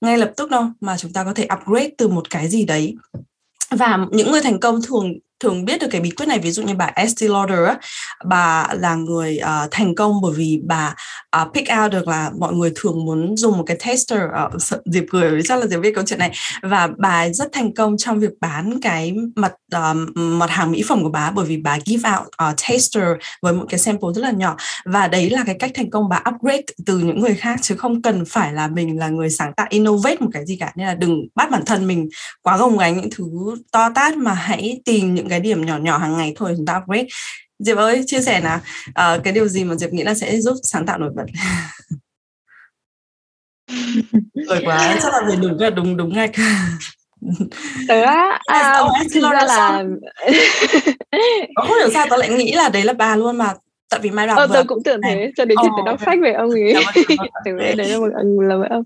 ngay 0.01 0.19
lập 0.19 0.33
tức 0.37 0.51
đâu 0.51 0.65
mà 0.81 0.97
chúng 0.97 1.13
ta 1.13 1.25
có 1.25 1.35
thể 1.35 1.49
upgrade 1.55 1.91
từ 1.99 2.09
một 2.09 2.31
cái 2.31 2.49
gì 2.49 2.65
đấy. 2.65 2.95
Và 3.71 3.99
những 4.11 4.33
người 4.33 4.41
thành 4.43 4.61
công 4.61 4.83
thường 4.83 5.13
thường 5.45 5.65
biết 5.65 5.81
được 5.81 5.89
cái 5.91 6.01
bí 6.01 6.11
quyết 6.11 6.27
này. 6.27 6.39
Ví 6.39 6.51
dụ 6.51 6.63
như 6.63 6.75
bà 6.75 6.91
Estee 6.95 7.29
Lauder 7.29 7.59
bà 8.25 8.69
là 8.73 8.95
người 8.95 9.39
uh, 9.43 9.71
thành 9.71 9.95
công 9.95 10.21
bởi 10.23 10.33
vì 10.37 10.61
bà 10.65 10.95
uh, 11.43 11.55
pick 11.55 11.69
out 11.83 11.93
được 11.93 12.09
là 12.09 12.31
mọi 12.39 12.53
người 12.53 12.73
thường 12.75 13.05
muốn 13.05 13.37
dùng 13.37 13.59
một 13.59 13.65
cái 13.67 13.77
tester 13.87 14.19
uh, 14.25 14.31
ờ, 14.33 14.51
dịp 14.85 15.05
cười 15.11 15.43
chắc 15.45 15.61
là 15.61 15.67
Diệp 15.67 15.81
biết 15.81 15.93
câu 15.95 16.05
chuyện 16.07 16.19
này. 16.19 16.33
Và 16.63 16.89
bà 16.99 17.29
rất 17.29 17.49
thành 17.53 17.75
công 17.75 17.97
trong 17.97 18.21
việc 18.21 18.31
bán 18.41 18.81
cái 18.83 19.15
mặt 19.37 19.53
uh, 19.77 19.97
mặt 20.17 20.51
hàng 20.51 20.73
mỹ 20.73 20.83
phẩm 20.89 21.03
của 21.03 21.11
bà 21.11 21.31
bởi 21.31 21.47
vì 21.47 21.57
bà 21.57 21.79
give 21.87 22.11
out 22.11 22.27
uh, 22.27 22.57
tester 22.69 23.05
với 23.43 23.53
một 23.53 23.65
cái 23.69 23.79
sample 23.79 24.09
rất 24.15 24.23
là 24.23 24.31
nhỏ. 24.31 24.57
Và 24.85 25.09
đấy 25.09 25.31
là 25.31 25.43
cái 25.47 25.57
cách 25.59 25.71
thành 25.75 25.91
công 25.91 26.09
bà 26.09 26.23
upgrade 26.35 26.63
từ 26.87 26.99
những 26.99 27.21
người 27.21 27.35
khác 27.35 27.59
chứ 27.63 27.77
không 27.77 28.03
cần 28.03 28.25
phải 28.25 28.53
là 28.53 28.69
mình 28.69 28.99
là 28.99 29.09
người 29.09 29.31
sáng 29.31 29.53
tạo 29.55 29.67
innovate 29.71 30.17
một 30.21 30.31
cái 30.33 30.47
gì 30.47 30.57
cả. 30.57 30.73
Nên 30.77 30.87
là 30.87 30.95
đừng 30.95 31.27
bắt 31.35 31.51
bản 31.51 31.63
thân 31.67 31.87
mình 31.87 32.09
quá 32.43 32.57
gồng 32.57 32.79
gánh 32.79 32.97
những 32.97 33.11
thứ 33.17 33.25
to 33.73 33.89
tát 33.95 34.17
mà 34.17 34.35
hãy 34.35 34.81
tìm 34.85 35.15
những 35.15 35.29
cái 35.29 35.34
điểm 35.41 35.67
nhỏ 35.67 35.79
nhỏ 35.79 35.99
hàng 35.99 36.17
ngày 36.17 36.33
thôi 36.37 36.55
chúng 36.57 36.67
ta 36.67 36.77
upgrade 36.77 37.07
Diệp 37.59 37.77
ơi 37.77 38.05
chia 38.07 38.21
sẻ 38.21 38.41
nào? 38.41 38.61
Uh, 38.89 39.25
cái 39.25 39.33
điều 39.33 39.49
gì 39.49 39.65
mà 39.65 39.75
Diệp 39.75 39.93
nghĩ 39.93 40.03
là 40.03 40.15
sẽ 40.15 40.41
giúp 40.41 40.55
sáng 40.63 40.87
tạo 40.87 40.99
nổi 40.99 41.11
bật? 41.15 41.25
Rồi 44.49 44.61
quá 44.65 44.99
chắc 45.03 45.13
là 45.13 45.21
về 45.29 45.37
đúng 45.37 45.59
đúng 45.77 45.97
đúng 45.97 46.13
ngạch 46.13 46.31
tớ 47.89 48.03
á 48.03 48.41
à, 48.45 48.83
thực 49.15 49.23
ra 49.23 49.45
là 49.45 49.85
không 51.57 51.79
hiểu 51.79 51.91
sao 51.95 52.07
tớ 52.11 52.17
lại 52.17 52.29
nghĩ 52.29 52.53
là 52.53 52.69
đấy 52.69 52.85
là 52.85 52.93
bà 52.93 53.17
luôn 53.17 53.37
mà 53.37 53.55
tại 53.91 54.01
vì 54.03 54.11
mai 54.11 54.27
đọc 54.27 54.37
ờ, 54.39 54.47
tôi 54.53 54.65
cũng 54.65 54.83
tưởng 54.83 55.01
thế 55.03 55.33
cho 55.37 55.45
đến 55.45 55.59
khi 55.63 55.69
oh, 55.81 55.87
đọc 55.87 56.01
sách 56.01 56.19
về 56.23 56.33
ông 56.33 56.51
ấy. 56.51 56.75
Tưởng 57.45 57.57
đấy 57.57 57.75
đấy 57.77 57.89
là 57.89 57.99
một 57.99 58.09
là 58.43 58.57
một 58.57 58.67
ông. 58.71 58.83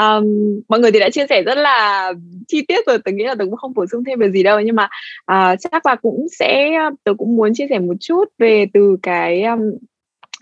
Um, 0.00 0.24
mọi 0.68 0.80
người 0.80 0.92
thì 0.92 1.00
đã 1.00 1.10
chia 1.10 1.26
sẻ 1.26 1.42
rất 1.42 1.58
là 1.58 2.12
chi 2.48 2.64
tiết 2.68 2.86
rồi 2.86 2.98
tôi 3.04 3.14
nghĩ 3.14 3.24
là 3.24 3.34
tôi 3.38 3.46
cũng 3.46 3.56
không 3.56 3.74
bổ 3.74 3.86
sung 3.86 4.04
thêm 4.04 4.18
về 4.18 4.30
gì 4.30 4.42
đâu. 4.42 4.60
Nhưng 4.60 4.76
mà 4.76 4.88
uh, 5.32 5.58
chắc 5.60 5.86
là 5.86 5.94
cũng 5.94 6.26
sẽ 6.38 6.78
tôi 7.04 7.14
cũng 7.14 7.36
muốn 7.36 7.54
chia 7.54 7.66
sẻ 7.70 7.78
một 7.78 7.94
chút 8.00 8.24
về 8.38 8.66
từ 8.74 8.96
cái 9.02 9.42
um, 9.42 9.60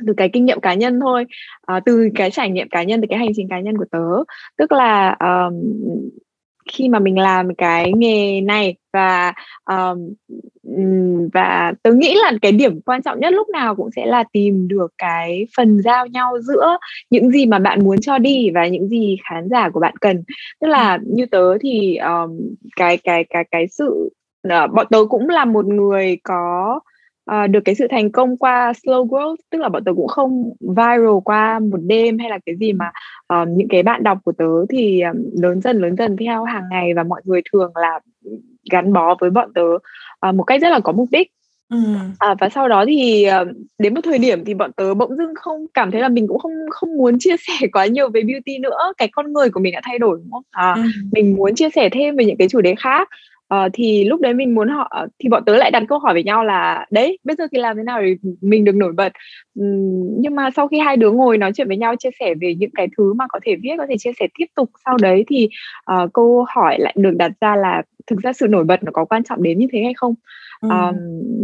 từ 0.07 0.13
cái 0.17 0.31
kinh 0.33 0.45
nghiệm 0.45 0.61
cá 0.61 0.75
nhân 0.75 1.01
thôi. 1.01 1.27
Uh, 1.77 1.83
từ 1.87 2.09
cái 2.15 2.31
trải 2.31 2.51
nghiệm 2.51 2.69
cá 2.69 2.83
nhân 2.83 3.01
từ 3.01 3.07
cái 3.11 3.19
hành 3.19 3.33
trình 3.37 3.49
cá 3.49 3.61
nhân 3.61 3.79
của 3.79 3.87
tớ. 3.91 4.25
Tức 4.59 4.73
là 4.73 5.17
um, 5.21 5.55
khi 6.73 6.89
mà 6.89 6.99
mình 6.99 7.19
làm 7.19 7.55
cái 7.55 7.93
nghề 7.93 8.41
này 8.41 8.75
và 8.93 9.33
um, 9.71 10.15
và 11.33 11.73
tôi 11.83 11.95
nghĩ 11.95 12.15
là 12.23 12.33
cái 12.43 12.53
điểm 12.53 12.81
quan 12.81 13.03
trọng 13.03 13.21
nhất 13.21 13.33
lúc 13.33 13.49
nào 13.49 13.77
cũng 13.77 13.91
sẽ 13.97 14.07
là 14.07 14.25
tìm 14.33 14.69
được 14.69 14.93
cái 14.99 15.47
phần 15.57 15.83
giao 15.83 16.07
nhau 16.07 16.39
giữa 16.41 16.79
những 17.11 17.31
gì 17.31 17.47
mà 17.47 17.59
bạn 17.59 17.85
muốn 17.85 18.01
cho 18.01 18.19
đi 18.19 18.51
và 18.55 18.67
những 18.67 18.89
gì 18.89 19.17
khán 19.29 19.49
giả 19.49 19.69
của 19.69 19.81
bạn 19.81 19.97
cần. 20.01 20.23
Tức 20.61 20.67
là 20.67 20.99
như 21.07 21.27
tớ 21.27 21.59
thì 21.59 21.97
um, 21.97 22.39
cái 22.77 22.97
cái 22.97 23.25
cái 23.31 23.45
cái 23.51 23.67
sự 23.69 24.11
uh, 24.49 24.73
bọn 24.75 24.87
tớ 24.91 24.99
cũng 25.11 25.29
là 25.29 25.45
một 25.45 25.67
người 25.67 26.19
có 26.23 26.81
uh, 27.35 27.51
được 27.51 27.61
cái 27.65 27.75
sự 27.75 27.87
thành 27.91 28.13
công 28.13 28.37
qua 28.37 28.73
slow 28.73 29.07
growth 29.07 29.37
tức 29.51 29.59
là 29.59 29.69
bọn 29.69 29.85
tớ 29.85 29.93
cũng 29.97 30.09
không 30.09 30.53
viral 30.61 31.19
qua 31.25 31.59
một 31.59 31.79
đêm 31.87 32.19
hay 32.19 32.31
là 32.31 32.39
cái 32.47 32.57
gì 32.57 32.73
mà 32.73 32.91
uh, 33.35 33.49
những 33.49 33.69
cái 33.69 33.83
bạn 33.83 34.03
đọc 34.03 34.19
của 34.25 34.33
tớ 34.33 34.67
thì 34.71 35.01
um, 35.01 35.17
lớn 35.43 35.61
dần 35.61 35.79
lớn 35.79 35.97
dần 35.97 36.17
theo 36.17 36.45
hàng 36.45 36.65
ngày 36.71 36.95
và 36.95 37.03
mọi 37.03 37.23
người 37.25 37.41
thường 37.53 37.73
là 37.75 38.01
gắn 38.71 38.93
bó 38.93 39.15
với 39.21 39.31
bọn 39.31 39.53
tớ 39.55 39.63
uh, 40.29 40.35
một 40.35 40.45
cách 40.45 40.61
rất 40.61 40.69
là 40.69 40.81
có 40.81 40.93
mục 40.93 41.09
đích 41.13 41.33
Ừ. 41.71 41.77
À, 42.19 42.35
và 42.41 42.49
sau 42.49 42.69
đó 42.69 42.85
thì 42.89 43.27
đến 43.79 43.95
một 43.95 44.01
thời 44.05 44.19
điểm 44.19 44.45
thì 44.45 44.55
bọn 44.55 44.73
tớ 44.73 44.95
bỗng 44.95 45.17
dưng 45.17 45.35
không 45.35 45.67
cảm 45.75 45.91
thấy 45.91 46.01
là 46.01 46.09
mình 46.09 46.29
cũng 46.29 46.39
không 46.39 46.53
không 46.71 46.97
muốn 46.97 47.17
chia 47.21 47.37
sẻ 47.39 47.67
quá 47.73 47.87
nhiều 47.87 48.09
về 48.09 48.23
beauty 48.23 48.59
nữa 48.59 48.93
cái 48.99 49.09
con 49.13 49.33
người 49.33 49.51
của 49.51 49.61
mình 49.61 49.75
đã 49.75 49.81
thay 49.85 49.99
đổi 49.99 50.19
đúng 50.23 50.31
không 50.31 50.43
à, 50.51 50.73
ừ. 50.77 50.83
mình 51.13 51.37
muốn 51.37 51.55
chia 51.55 51.71
sẻ 51.71 51.89
thêm 51.93 52.17
về 52.17 52.25
những 52.25 52.37
cái 52.37 52.49
chủ 52.49 52.61
đề 52.61 52.75
khác 52.75 53.09
uh, 53.55 53.71
thì 53.73 54.05
lúc 54.05 54.21
đấy 54.21 54.35
mình 54.35 54.55
muốn 54.55 54.69
họ 54.69 54.87
ờ, 54.91 55.09
thì 55.19 55.29
bọn 55.29 55.43
tớ 55.47 55.57
lại 55.57 55.71
đặt 55.71 55.83
câu 55.89 55.99
hỏi 55.99 56.13
với 56.13 56.25
nhau 56.25 56.45
là 56.45 56.87
đấy 56.91 57.19
bây 57.25 57.37
giờ 57.37 57.45
thì 57.53 57.59
làm 57.59 57.77
thế 57.77 57.83
nào 57.83 58.03
để 58.03 58.15
mình 58.41 58.65
được 58.65 58.75
nổi 58.75 58.93
bật? 58.93 59.13
Uhm, 59.61 60.21
nhưng 60.21 60.35
mà 60.35 60.51
sau 60.57 60.69
khi 60.69 60.79
hai 60.79 60.97
đứa 60.97 61.11
ngồi 61.11 61.39
nói 61.39 61.53
chuyện 61.55 61.69
với 61.69 61.77
nhau 61.77 61.97
chia 61.97 62.11
sẻ 62.21 62.35
về 62.41 62.55
những 62.55 62.71
cái 62.75 62.89
thứ 62.99 63.15
mà 63.15 63.25
có 63.29 63.41
thể 63.43 63.57
viết 63.63 63.75
có 63.79 63.87
thể 63.89 63.95
chia 63.99 64.13
sẻ 64.21 64.27
tiếp 64.39 64.47
tục 64.57 64.71
sau 64.85 64.97
đấy 64.99 65.25
thì 65.29 65.49
uh, 65.93 66.13
câu 66.13 66.45
hỏi 66.49 66.79
lại 66.79 66.95
được 66.97 67.17
đặt 67.17 67.33
ra 67.41 67.57
là 67.57 67.83
thực 68.07 68.19
ra 68.23 68.33
sự 68.33 68.47
nổi 68.49 68.65
bật 68.65 68.83
nó 68.83 68.93
có 68.93 69.05
quan 69.05 69.25
trọng 69.25 69.43
đến 69.43 69.59
như 69.59 69.67
thế 69.73 69.81
hay 69.83 69.95
không? 69.97 70.15
Um, 70.61 70.95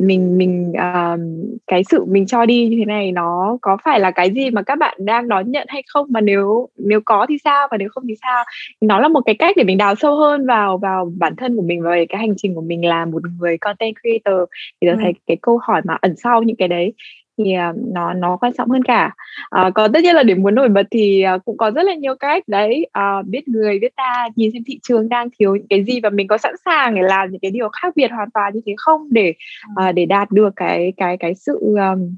mình 0.06 0.38
mình 0.38 0.72
um, 0.72 1.20
cái 1.66 1.84
sự 1.84 2.04
mình 2.04 2.26
cho 2.26 2.46
đi 2.46 2.68
như 2.68 2.76
thế 2.78 2.84
này 2.84 3.12
nó 3.12 3.58
có 3.60 3.76
phải 3.84 4.00
là 4.00 4.10
cái 4.10 4.30
gì 4.30 4.50
mà 4.50 4.62
các 4.62 4.78
bạn 4.78 4.96
đang 4.98 5.28
đón 5.28 5.50
nhận 5.50 5.66
hay 5.68 5.82
không? 5.86 6.06
Mà 6.10 6.20
nếu 6.20 6.68
nếu 6.76 7.00
có 7.04 7.26
thì 7.28 7.38
sao? 7.44 7.68
Và 7.70 7.76
nếu 7.76 7.88
không 7.88 8.04
thì 8.08 8.14
sao? 8.22 8.44
Nó 8.80 9.00
là 9.00 9.08
một 9.08 9.20
cái 9.26 9.34
cách 9.34 9.56
để 9.56 9.64
mình 9.64 9.78
đào 9.78 9.94
sâu 9.94 10.16
hơn 10.16 10.46
vào 10.46 10.78
vào 10.78 11.12
bản 11.18 11.36
thân 11.36 11.56
của 11.56 11.62
mình 11.62 11.82
và 11.82 11.90
cái 12.08 12.20
hành 12.20 12.34
trình 12.36 12.54
của 12.54 12.60
mình 12.60 12.84
là 12.84 13.04
một 13.04 13.22
người 13.40 13.58
content 13.58 13.94
creator. 14.02 14.48
Thì 14.80 14.88
tôi 14.88 14.96
thấy 15.02 15.12
cái 15.26 15.36
câu 15.42 15.58
hỏi 15.62 15.82
mà 15.84 15.96
ẩn 16.00 16.16
sau 16.16 16.42
những 16.42 16.56
cái 16.56 16.68
đấy 16.68 16.92
thì 17.38 17.54
uh, 17.70 17.76
nó 17.94 18.12
nó 18.12 18.36
quan 18.36 18.52
trọng 18.58 18.68
hơn 18.68 18.84
cả. 18.84 19.14
Uh, 19.60 19.74
còn 19.74 19.92
tất 19.92 20.02
nhiên 20.02 20.14
là 20.14 20.22
để 20.22 20.34
muốn 20.34 20.54
nổi 20.54 20.68
bật 20.68 20.86
thì 20.90 21.24
uh, 21.34 21.44
cũng 21.44 21.56
có 21.56 21.70
rất 21.70 21.82
là 21.82 21.94
nhiều 21.94 22.14
cách. 22.14 22.42
Đấy 22.46 22.86
uh, 22.98 23.26
biết 23.26 23.48
người 23.48 23.78
biết 23.78 23.96
ta 23.96 24.28
nhìn 24.36 24.50
xem 24.52 24.62
thị 24.66 24.78
trường 24.82 25.08
đang 25.08 25.28
thiếu 25.38 25.56
những 25.56 25.68
cái 25.70 25.84
gì 25.84 26.00
và 26.00 26.10
mình 26.10 26.28
có 26.28 26.38
sẵn 26.38 26.54
sàng 26.64 26.94
để 26.94 27.02
làm 27.02 27.30
những 27.30 27.40
cái 27.40 27.50
điều 27.50 27.68
khác 27.68 27.96
biệt 27.96 28.10
hoàn 28.10 28.30
toàn 28.30 28.54
như 28.54 28.60
thế 28.66 28.74
không? 28.76 29.08
Để 29.10 29.34
uh, 29.88 29.94
để 29.94 30.06
đạt 30.06 30.30
được 30.30 30.52
cái 30.56 30.92
cái 30.96 31.16
cái 31.16 31.34
sự 31.34 31.58
um, 31.60 32.16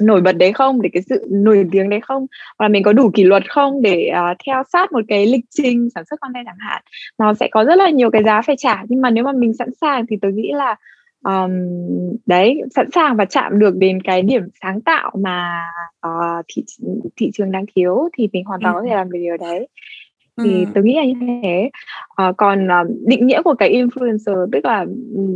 nổi 0.00 0.20
bật 0.20 0.32
đấy 0.32 0.52
không? 0.52 0.82
Để 0.82 0.90
cái 0.92 1.02
sự 1.02 1.26
nổi 1.30 1.66
tiếng 1.72 1.90
đấy 1.90 2.00
không? 2.00 2.26
Là 2.58 2.68
mình 2.68 2.82
có 2.82 2.92
đủ 2.92 3.10
kỷ 3.14 3.24
luật 3.24 3.50
không? 3.50 3.82
Để 3.82 4.10
uh, 4.12 4.36
theo 4.46 4.62
sát 4.72 4.92
một 4.92 5.00
cái 5.08 5.26
lịch 5.26 5.44
trình 5.50 5.88
sản 5.94 6.04
xuất 6.10 6.20
content 6.20 6.46
chẳng 6.46 6.58
hạn 6.58 6.82
nó 7.18 7.34
sẽ 7.34 7.48
có 7.50 7.64
rất 7.64 7.76
là 7.76 7.90
nhiều 7.90 8.10
cái 8.10 8.22
giá 8.22 8.42
phải 8.42 8.56
trả. 8.58 8.82
Nhưng 8.88 9.00
mà 9.00 9.10
nếu 9.10 9.24
mà 9.24 9.32
mình 9.32 9.54
sẵn 9.54 9.68
sàng 9.80 10.06
thì 10.06 10.16
tôi 10.22 10.32
nghĩ 10.32 10.52
là 10.54 10.76
um, 11.24 11.52
đấy 12.26 12.62
sẵn 12.74 12.90
sàng 12.94 13.16
và 13.16 13.24
chạm 13.24 13.58
được 13.58 13.76
đến 13.76 14.02
cái 14.02 14.22
điểm 14.22 14.42
sáng 14.62 14.80
tạo 14.80 15.10
mà 15.18 15.64
uh, 16.06 16.44
thị 16.48 16.64
thị 17.16 17.30
trường 17.34 17.52
đang 17.52 17.64
thiếu 17.76 18.08
thì 18.18 18.28
mình 18.32 18.44
hoàn 18.44 18.60
toàn 18.62 18.74
ừ. 18.74 18.78
có 18.80 18.86
thể 18.88 18.94
làm 18.94 19.10
được 19.10 19.18
điều 19.22 19.36
đấy 19.36 19.68
thì 20.42 20.64
ừ. 20.64 20.70
tôi 20.74 20.84
nghĩ 20.84 20.96
là 20.96 21.04
như 21.04 21.14
thế 21.42 21.70
uh, 22.28 22.36
còn 22.36 22.66
uh, 22.66 22.96
định 23.06 23.26
nghĩa 23.26 23.42
của 23.42 23.54
cái 23.54 23.72
influencer 23.72 24.46
tức 24.52 24.64
là 24.64 24.86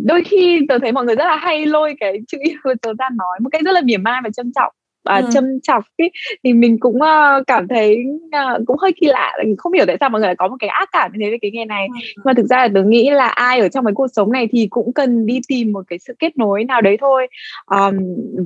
đôi 0.04 0.22
khi 0.24 0.66
tôi 0.68 0.80
thấy 0.80 0.92
mọi 0.92 1.04
người 1.04 1.16
rất 1.16 1.24
là 1.24 1.36
hay 1.36 1.66
lôi 1.66 1.94
cái 2.00 2.18
chữ 2.28 2.38
influencer 2.38 2.94
ra 2.98 3.08
nói 3.16 3.38
một 3.40 3.48
cách 3.52 3.62
rất 3.64 3.72
là 3.72 3.80
mỉa 3.84 3.96
mai 3.96 4.20
và 4.24 4.30
trân 4.30 4.52
trọng 4.52 4.72
uh, 5.18 5.24
ừ. 5.24 5.30
châm 5.32 5.60
chọc 5.60 5.84
ấy, 5.98 6.10
thì 6.44 6.52
mình 6.52 6.78
cũng 6.80 6.96
uh, 6.96 7.46
cảm 7.46 7.68
thấy 7.68 8.04
uh, 8.26 8.66
cũng 8.66 8.76
hơi 8.78 8.92
kỳ 9.00 9.06
lạ. 9.06 9.32
Không 9.58 9.72
hiểu 9.72 9.84
tại 9.86 9.96
sao 10.00 10.08
mọi 10.08 10.20
người 10.20 10.28
lại 10.28 10.36
có 10.36 10.48
một 10.48 10.56
cái 10.58 10.70
ác 10.70 10.88
cảm 10.92 11.12
như 11.12 11.18
thế 11.24 11.30
về 11.30 11.38
cái 11.42 11.50
nghề 11.50 11.64
này. 11.64 11.86
Ừ. 11.86 11.94
nhưng 12.16 12.22
mà 12.24 12.32
thực 12.36 12.46
ra 12.46 12.56
là 12.56 12.68
tôi 12.74 12.84
nghĩ 12.84 13.10
là 13.10 13.26
ai 13.26 13.60
ở 13.60 13.68
trong 13.68 13.84
cái 13.84 13.94
cuộc 13.94 14.08
sống 14.12 14.32
này 14.32 14.48
thì 14.52 14.66
cũng 14.70 14.92
cần 14.92 15.26
đi 15.26 15.40
tìm 15.48 15.72
một 15.72 15.84
cái 15.88 15.98
sự 15.98 16.14
kết 16.18 16.38
nối 16.38 16.64
nào 16.64 16.80
đấy 16.80 16.96
thôi. 17.00 17.26
Um, 17.66 17.96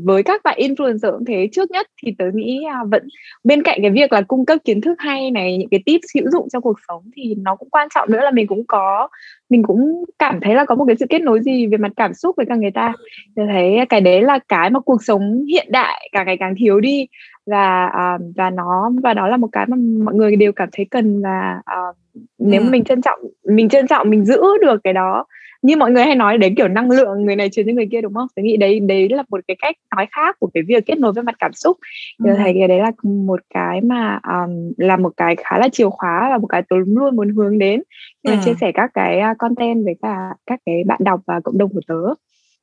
với 0.05 0.23
các 0.23 0.43
bạn 0.45 0.59
influencer 0.59 1.13
cũng 1.13 1.25
thế 1.25 1.49
trước 1.53 1.71
nhất 1.71 1.87
thì 2.03 2.15
tôi 2.19 2.31
nghĩ 2.35 2.61
uh, 2.83 2.91
vẫn 2.91 3.09
bên 3.45 3.63
cạnh 3.63 3.79
cái 3.83 3.91
việc 3.91 4.13
là 4.13 4.21
cung 4.21 4.47
cấp 4.47 4.59
kiến 4.65 4.81
thức 4.81 4.95
hay 4.99 5.31
này 5.31 5.57
những 5.57 5.69
cái 5.69 5.81
tips 5.87 6.07
hữu 6.15 6.31
dụng 6.31 6.49
trong 6.53 6.63
cuộc 6.63 6.77
sống 6.89 7.03
thì 7.17 7.35
nó 7.39 7.57
cũng 7.57 7.71
quan 7.71 7.89
trọng 7.95 8.11
nữa 8.11 8.21
là 8.21 8.31
mình 8.31 8.47
cũng 8.47 8.67
có 8.67 9.09
mình 9.51 9.63
cũng 9.63 10.05
cảm 10.19 10.41
thấy 10.41 10.55
là 10.55 10.65
có 10.65 10.75
một 10.75 10.85
cái 10.87 10.97
sự 11.01 11.07
kết 11.09 11.23
nối 11.23 11.41
gì 11.41 11.67
về 11.67 11.79
mặt 11.79 11.93
cảm 11.97 12.15
xúc 12.15 12.37
với 12.37 12.47
cả 12.47 12.55
người 12.55 12.71
ta. 12.71 12.93
Tôi 13.37 13.47
thấy 13.47 13.77
cái 13.89 14.01
đấy 14.01 14.23
là 14.23 14.39
cái 14.49 14.71
mà 14.71 14.81
cuộc 14.81 15.05
sống 15.05 15.45
hiện 15.49 15.67
đại 15.71 16.09
càng 16.13 16.27
ngày 16.27 16.37
càng 16.41 16.49
thiếu 16.57 16.80
đi 16.80 17.07
và 17.46 17.86
uh, 17.86 18.22
và 18.36 18.51
nó 18.51 18.90
và 19.03 19.14
đó 19.14 19.28
là 19.28 19.36
một 19.36 19.48
cái 19.53 19.66
mà 19.68 19.76
mọi 20.05 20.14
người 20.14 20.36
đều 20.36 20.53
cảm 20.53 20.68
thấy 20.72 20.86
cần 20.90 21.22
và 21.22 21.61
uh, 21.90 21.96
nếu 22.38 22.61
ừ. 22.61 22.70
mình 22.70 22.84
trân 22.84 23.03
trọng 23.03 23.20
mình 23.44 23.68
trân 23.68 23.86
trọng 23.86 24.11
mình 24.11 24.24
giữ 24.24 24.42
được 24.62 24.80
cái 24.84 24.92
đó 24.92 25.24
như 25.62 25.76
mọi 25.76 25.90
người 25.90 26.05
hay 26.05 26.14
nói 26.14 26.38
đến 26.38 26.55
kiểu 26.55 26.68
năng 26.68 26.90
lượng 26.90 27.24
người 27.24 27.36
này 27.36 27.51
truyền 27.51 27.66
cho 27.66 27.72
người 27.72 27.88
kia 27.92 28.01
đúng 28.01 28.14
không? 28.14 28.28
Tôi 28.36 28.44
nghĩ 28.44 28.57
đấy 28.57 28.80
đấy 28.80 29.09
là 29.11 29.24
một 29.28 29.40
cái 29.48 29.57
cách 29.62 29.76
nói 29.96 30.07
khác 30.11 30.36
của 30.38 30.51
cái 30.55 30.62
việc 30.68 30.86
kết 30.86 30.98
nối 30.98 31.12
với 31.12 31.24
mặt 31.24 31.34
cảm 31.38 31.53
xúc. 31.53 31.78
Tôi 32.24 32.32
ừ. 32.32 32.38
thấy 32.38 32.55
cái 32.59 32.68
đấy 32.68 32.78
là 32.78 32.90
một 33.03 33.40
cái 33.55 33.80
mà 33.80 34.20
um, 34.28 34.72
là 34.76 34.96
một 34.96 35.12
cái 35.16 35.36
khá 35.36 35.59
là 35.59 35.68
chìa 35.68 35.88
khóa 35.90 36.28
và 36.30 36.38
một 36.38 36.46
cái 36.46 36.62
tôi 36.68 36.82
luôn 36.86 37.16
muốn 37.16 37.28
hướng 37.28 37.59
đến 37.59 37.82
khi 38.24 38.32
mà 38.32 38.40
ừ. 38.40 38.40
chia 38.44 38.55
sẻ 38.61 38.72
các 38.74 38.90
cái 38.94 39.20
content 39.38 39.84
với 39.84 39.94
cả 40.03 40.16
các 40.46 40.61
cái 40.66 40.84
bạn 40.86 40.98
đọc 41.05 41.20
và 41.26 41.40
cộng 41.44 41.59
đồng 41.59 41.70
của 41.74 41.80
tớ 41.86 42.14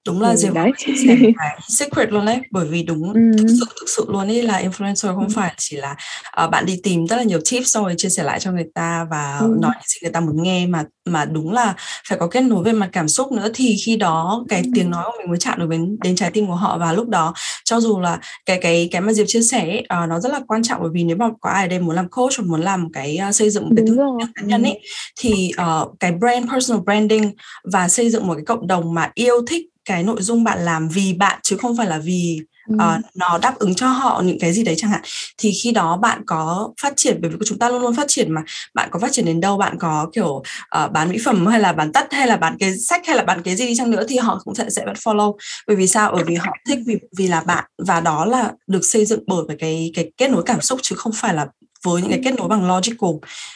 đúng 0.07 0.21
là 0.21 0.29
ừ, 0.29 0.35
Diệp 0.35 0.53
đấy 0.53 0.71
chia 0.77 0.93
sẻ 1.07 1.17
cái 1.37 1.59
secret 1.67 2.11
luôn 2.11 2.25
đấy 2.25 2.39
bởi 2.51 2.67
vì 2.67 2.83
đúng 2.83 3.13
ừ. 3.13 3.21
thực 3.37 3.47
sự 3.59 3.65
thực 3.79 3.89
sự 3.95 4.05
luôn 4.07 4.27
ấy 4.27 4.43
là 4.43 4.61
influencer 4.61 5.15
không 5.15 5.27
ừ. 5.27 5.33
phải 5.35 5.53
chỉ 5.57 5.77
là 5.77 5.95
uh, 6.43 6.51
bạn 6.51 6.65
đi 6.65 6.79
tìm 6.83 7.07
rất 7.07 7.15
là 7.15 7.23
nhiều 7.23 7.39
tips 7.51 7.67
xong 7.67 7.83
rồi 7.83 7.93
chia 7.97 8.09
sẻ 8.09 8.23
lại 8.23 8.39
cho 8.39 8.51
người 8.51 8.65
ta 8.73 9.07
và 9.11 9.37
ừ. 9.37 9.55
nói 9.61 9.71
những 9.75 9.87
gì 9.87 9.99
người 10.01 10.11
ta 10.11 10.19
muốn 10.19 10.43
nghe 10.43 10.67
mà 10.67 10.83
mà 11.05 11.25
đúng 11.25 11.53
là 11.53 11.73
phải 12.09 12.17
có 12.17 12.27
kết 12.27 12.41
nối 12.41 12.63
về 12.63 12.71
mặt 12.71 12.89
cảm 12.91 13.07
xúc 13.07 13.31
nữa 13.31 13.49
thì 13.53 13.75
khi 13.85 13.95
đó 13.95 14.45
cái 14.49 14.61
ừ. 14.61 14.69
tiếng 14.75 14.89
nói 14.89 15.03
của 15.05 15.17
mình 15.19 15.29
mới 15.29 15.39
chạm 15.39 15.59
được 15.59 15.69
đến 15.69 15.97
đến 16.03 16.15
trái 16.15 16.31
tim 16.31 16.47
của 16.47 16.55
họ 16.55 16.77
và 16.77 16.93
lúc 16.93 17.09
đó 17.09 17.33
cho 17.63 17.79
dù 17.79 17.99
là 17.99 18.19
cái 18.45 18.59
cái 18.61 18.89
cái 18.91 19.01
mà 19.01 19.13
Diệp 19.13 19.27
chia 19.27 19.41
sẻ 19.41 19.59
ấy, 19.59 20.03
uh, 20.03 20.09
nó 20.09 20.19
rất 20.19 20.31
là 20.31 20.39
quan 20.47 20.63
trọng 20.63 20.81
bởi 20.81 20.89
vì 20.93 21.03
nếu 21.03 21.17
mà 21.17 21.25
có 21.41 21.49
ai 21.49 21.67
đây 21.67 21.79
muốn 21.79 21.95
làm 21.95 22.09
coach 22.09 22.33
hoặc 22.37 22.45
muốn 22.47 22.61
làm 22.61 22.91
cái 22.91 23.19
uh, 23.29 23.35
xây 23.35 23.49
dựng 23.49 23.63
một 23.63 23.73
cái 23.77 23.85
thương 23.87 23.97
hiệu 23.97 24.27
cá 24.35 24.41
nhân 24.41 24.63
ấy 24.63 24.79
thì 25.19 25.51
uh, 25.61 25.99
cái 25.99 26.11
brand 26.11 26.49
personal 26.51 26.83
branding 26.83 27.31
và 27.63 27.87
xây 27.87 28.09
dựng 28.09 28.27
một 28.27 28.33
cái 28.33 28.45
cộng 28.45 28.67
đồng 28.67 28.93
mà 28.93 29.11
yêu 29.15 29.45
thích 29.47 29.65
cái 29.87 30.03
nội 30.03 30.21
dung 30.21 30.43
bạn 30.43 30.65
làm 30.65 30.89
vì 30.89 31.13
bạn 31.13 31.39
chứ 31.43 31.57
không 31.57 31.77
phải 31.77 31.87
là 31.87 31.97
vì 31.97 32.39
uh, 32.73 32.79
nó 33.15 33.37
đáp 33.37 33.55
ứng 33.59 33.75
cho 33.75 33.87
họ 33.87 34.21
những 34.25 34.39
cái 34.39 34.53
gì 34.53 34.63
đấy 34.63 34.75
chẳng 34.77 34.91
hạn. 34.91 35.01
Thì 35.37 35.51
khi 35.63 35.71
đó 35.71 35.97
bạn 35.97 36.21
có 36.25 36.73
phát 36.81 36.93
triển 36.95 37.19
bởi 37.21 37.31
vì 37.31 37.37
chúng 37.45 37.59
ta 37.59 37.69
luôn 37.69 37.81
luôn 37.81 37.95
phát 37.95 38.07
triển 38.07 38.33
mà 38.33 38.41
bạn 38.73 38.89
có 38.91 38.99
phát 38.99 39.11
triển 39.11 39.25
đến 39.25 39.39
đâu 39.39 39.57
bạn 39.57 39.77
có 39.79 40.09
kiểu 40.13 40.27
uh, 40.27 40.91
bán 40.91 41.09
mỹ 41.09 41.17
phẩm 41.25 41.45
hay 41.45 41.59
là 41.59 41.73
bán 41.73 41.91
tất 41.91 42.13
hay 42.13 42.27
là 42.27 42.37
bán 42.37 42.57
cái 42.59 42.77
sách 42.77 43.01
hay 43.07 43.15
là 43.15 43.23
bán 43.23 43.41
cái 43.43 43.55
gì 43.55 43.67
đi 43.67 43.75
chăng 43.75 43.91
nữa 43.91 44.03
thì 44.09 44.17
họ 44.17 44.41
cũng 44.45 44.55
sẽ 44.55 44.69
sẽ 44.69 44.85
vẫn 44.85 44.95
follow. 44.95 45.35
Bởi 45.67 45.75
vì 45.75 45.87
sao? 45.87 46.11
Bởi 46.13 46.23
vì 46.23 46.35
họ 46.35 46.51
thích 46.67 46.79
vì 46.85 46.95
vì 47.17 47.27
là 47.27 47.41
bạn 47.41 47.63
và 47.87 48.01
đó 48.01 48.25
là 48.25 48.51
được 48.67 48.85
xây 48.85 49.05
dựng 49.05 49.23
bởi 49.27 49.57
cái 49.59 49.91
cái 49.95 50.11
kết 50.17 50.31
nối 50.31 50.43
cảm 50.45 50.61
xúc 50.61 50.79
chứ 50.83 50.95
không 50.95 51.13
phải 51.15 51.33
là 51.33 51.47
với 51.85 52.01
những 52.01 52.11
cái 52.11 52.21
kết 52.23 52.33
nối 52.37 52.47
bằng 52.47 52.67
logical. 52.67 53.09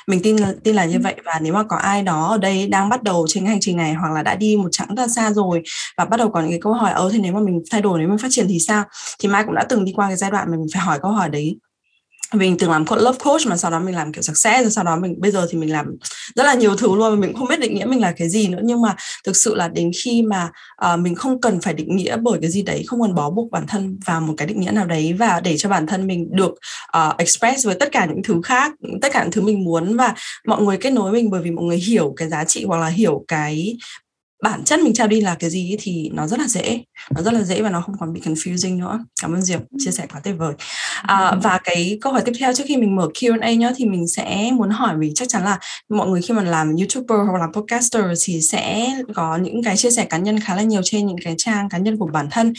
Mình 0.07 0.19
tin 0.23 0.37
là 0.37 0.53
tin 0.63 0.75
là 0.75 0.85
như 0.85 0.99
vậy 1.03 1.15
và 1.25 1.39
nếu 1.41 1.53
mà 1.53 1.63
có 1.63 1.77
ai 1.77 2.03
đó 2.03 2.27
ở 2.27 2.37
đây 2.37 2.67
đang 2.67 2.89
bắt 2.89 3.03
đầu 3.03 3.25
trên 3.29 3.45
hành 3.45 3.59
trình 3.61 3.77
này 3.77 3.93
hoặc 3.93 4.13
là 4.13 4.23
đã 4.23 4.35
đi 4.35 4.57
một 4.57 4.69
chặng 4.71 4.95
rất 4.95 5.11
xa 5.11 5.31
rồi 5.31 5.61
và 5.97 6.05
bắt 6.05 6.17
đầu 6.17 6.29
có 6.31 6.41
những 6.41 6.49
cái 6.49 6.59
câu 6.61 6.73
hỏi 6.73 6.91
ơ 6.91 7.09
thì 7.13 7.19
nếu 7.19 7.33
mà 7.33 7.39
mình 7.39 7.61
thay 7.71 7.81
đổi 7.81 7.99
nếu 7.99 8.09
mình 8.09 8.17
phát 8.17 8.27
triển 8.31 8.47
thì 8.49 8.59
sao? 8.59 8.83
Thì 9.19 9.29
mai 9.29 9.43
cũng 9.43 9.55
đã 9.55 9.65
từng 9.69 9.85
đi 9.85 9.91
qua 9.95 10.07
cái 10.07 10.17
giai 10.17 10.31
đoạn 10.31 10.51
mà 10.51 10.57
mình 10.57 10.67
phải 10.73 10.81
hỏi 10.81 10.99
câu 11.01 11.11
hỏi 11.11 11.29
đấy 11.29 11.57
mình 12.33 12.57
từng 12.57 12.71
làm 12.71 12.85
love 12.89 13.17
coach 13.23 13.47
mà 13.47 13.57
sau 13.57 13.71
đó 13.71 13.79
mình 13.79 13.95
làm 13.95 14.13
kiểu 14.13 14.21
success 14.21 14.61
rồi 14.61 14.71
sau 14.71 14.83
đó 14.83 14.95
mình 14.95 15.15
bây 15.17 15.31
giờ 15.31 15.47
thì 15.49 15.57
mình 15.57 15.71
làm 15.71 15.85
rất 16.35 16.43
là 16.43 16.53
nhiều 16.53 16.75
thứ 16.75 16.95
luôn 16.95 17.13
mà 17.13 17.15
mình 17.15 17.33
không 17.33 17.47
biết 17.47 17.59
định 17.59 17.75
nghĩa 17.75 17.85
mình 17.85 18.01
là 18.01 18.11
cái 18.11 18.29
gì 18.29 18.47
nữa. 18.47 18.59
Nhưng 18.63 18.81
mà 18.81 18.95
thực 19.23 19.35
sự 19.35 19.55
là 19.55 19.67
đến 19.67 19.91
khi 20.03 20.21
mà 20.21 20.49
uh, 20.93 20.99
mình 20.99 21.15
không 21.15 21.41
cần 21.41 21.61
phải 21.61 21.73
định 21.73 21.95
nghĩa 21.95 22.17
bởi 22.17 22.39
cái 22.41 22.51
gì 22.51 22.61
đấy 22.61 22.83
không 22.87 23.01
cần 23.01 23.15
bó 23.15 23.29
buộc 23.29 23.51
bản 23.51 23.67
thân 23.67 23.99
vào 24.05 24.21
một 24.21 24.33
cái 24.37 24.47
định 24.47 24.59
nghĩa 24.59 24.71
nào 24.71 24.85
đấy 24.85 25.13
và 25.13 25.39
để 25.39 25.57
cho 25.57 25.69
bản 25.69 25.87
thân 25.87 26.07
mình 26.07 26.27
được 26.31 26.51
uh, 26.97 27.17
express 27.17 27.65
với 27.65 27.75
tất 27.75 27.91
cả 27.91 28.05
những 28.05 28.23
thứ 28.23 28.41
khác 28.43 28.71
tất 29.01 29.09
cả 29.13 29.23
những 29.23 29.31
thứ 29.31 29.41
mình 29.41 29.63
muốn 29.63 29.97
và 29.97 30.13
mọi 30.47 30.61
người 30.61 30.77
kết 30.77 30.89
nối 30.89 31.11
mình 31.11 31.29
bởi 31.29 31.41
vì 31.41 31.51
mọi 31.51 31.65
người 31.65 31.77
hiểu 31.77 32.13
cái 32.17 32.29
giá 32.29 32.43
trị 32.43 32.63
hoặc 32.65 32.77
là 32.77 32.87
hiểu 32.87 33.25
cái 33.27 33.77
bản 34.41 34.63
chất 34.63 34.79
mình 34.79 34.93
trao 34.93 35.07
đi 35.07 35.21
là 35.21 35.35
cái 35.35 35.49
gì 35.49 35.75
thì 35.79 36.09
nó 36.13 36.27
rất 36.27 36.39
là 36.39 36.47
dễ 36.47 36.83
nó 37.15 37.21
rất 37.21 37.33
là 37.33 37.41
dễ 37.41 37.61
và 37.61 37.69
nó 37.69 37.81
không 37.81 37.95
còn 37.99 38.13
bị 38.13 38.21
confusing 38.21 38.79
nữa. 38.79 38.99
Cảm 39.21 39.33
ơn 39.33 39.41
diệp 39.41 39.59
chia 39.77 39.91
sẻ 39.91 40.07
quá 40.13 40.21
tuyệt 40.23 40.35
vời. 40.37 40.53
À, 41.01 41.35
và 41.43 41.59
cái 41.63 41.97
câu 42.01 42.13
hỏi 42.13 42.21
tiếp 42.25 42.31
theo 42.39 42.53
trước 42.53 42.63
khi 42.67 42.77
mình 42.77 42.95
mở 42.95 43.07
Q&A 43.13 43.53
nhá 43.53 43.71
thì 43.75 43.85
mình 43.85 44.07
sẽ 44.07 44.49
muốn 44.53 44.69
hỏi 44.69 44.95
vì 44.97 45.11
chắc 45.15 45.29
chắn 45.29 45.43
là 45.43 45.59
mọi 45.89 46.07
người 46.07 46.21
khi 46.21 46.33
mà 46.33 46.43
làm 46.43 46.75
youtuber 46.75 47.19
hoặc 47.29 47.39
là 47.39 47.47
podcaster 47.53 48.03
thì 48.25 48.41
sẽ 48.41 48.93
có 49.15 49.37
những 49.37 49.63
cái 49.63 49.77
chia 49.77 49.91
sẻ 49.91 50.05
cá 50.05 50.17
nhân 50.17 50.39
khá 50.39 50.55
là 50.55 50.61
nhiều 50.61 50.81
trên 50.83 51.07
những 51.07 51.17
cái 51.23 51.35
trang 51.37 51.69
cá 51.69 51.77
nhân 51.77 51.97
của 51.97 52.07
bản 52.13 52.27
thân. 52.31 52.53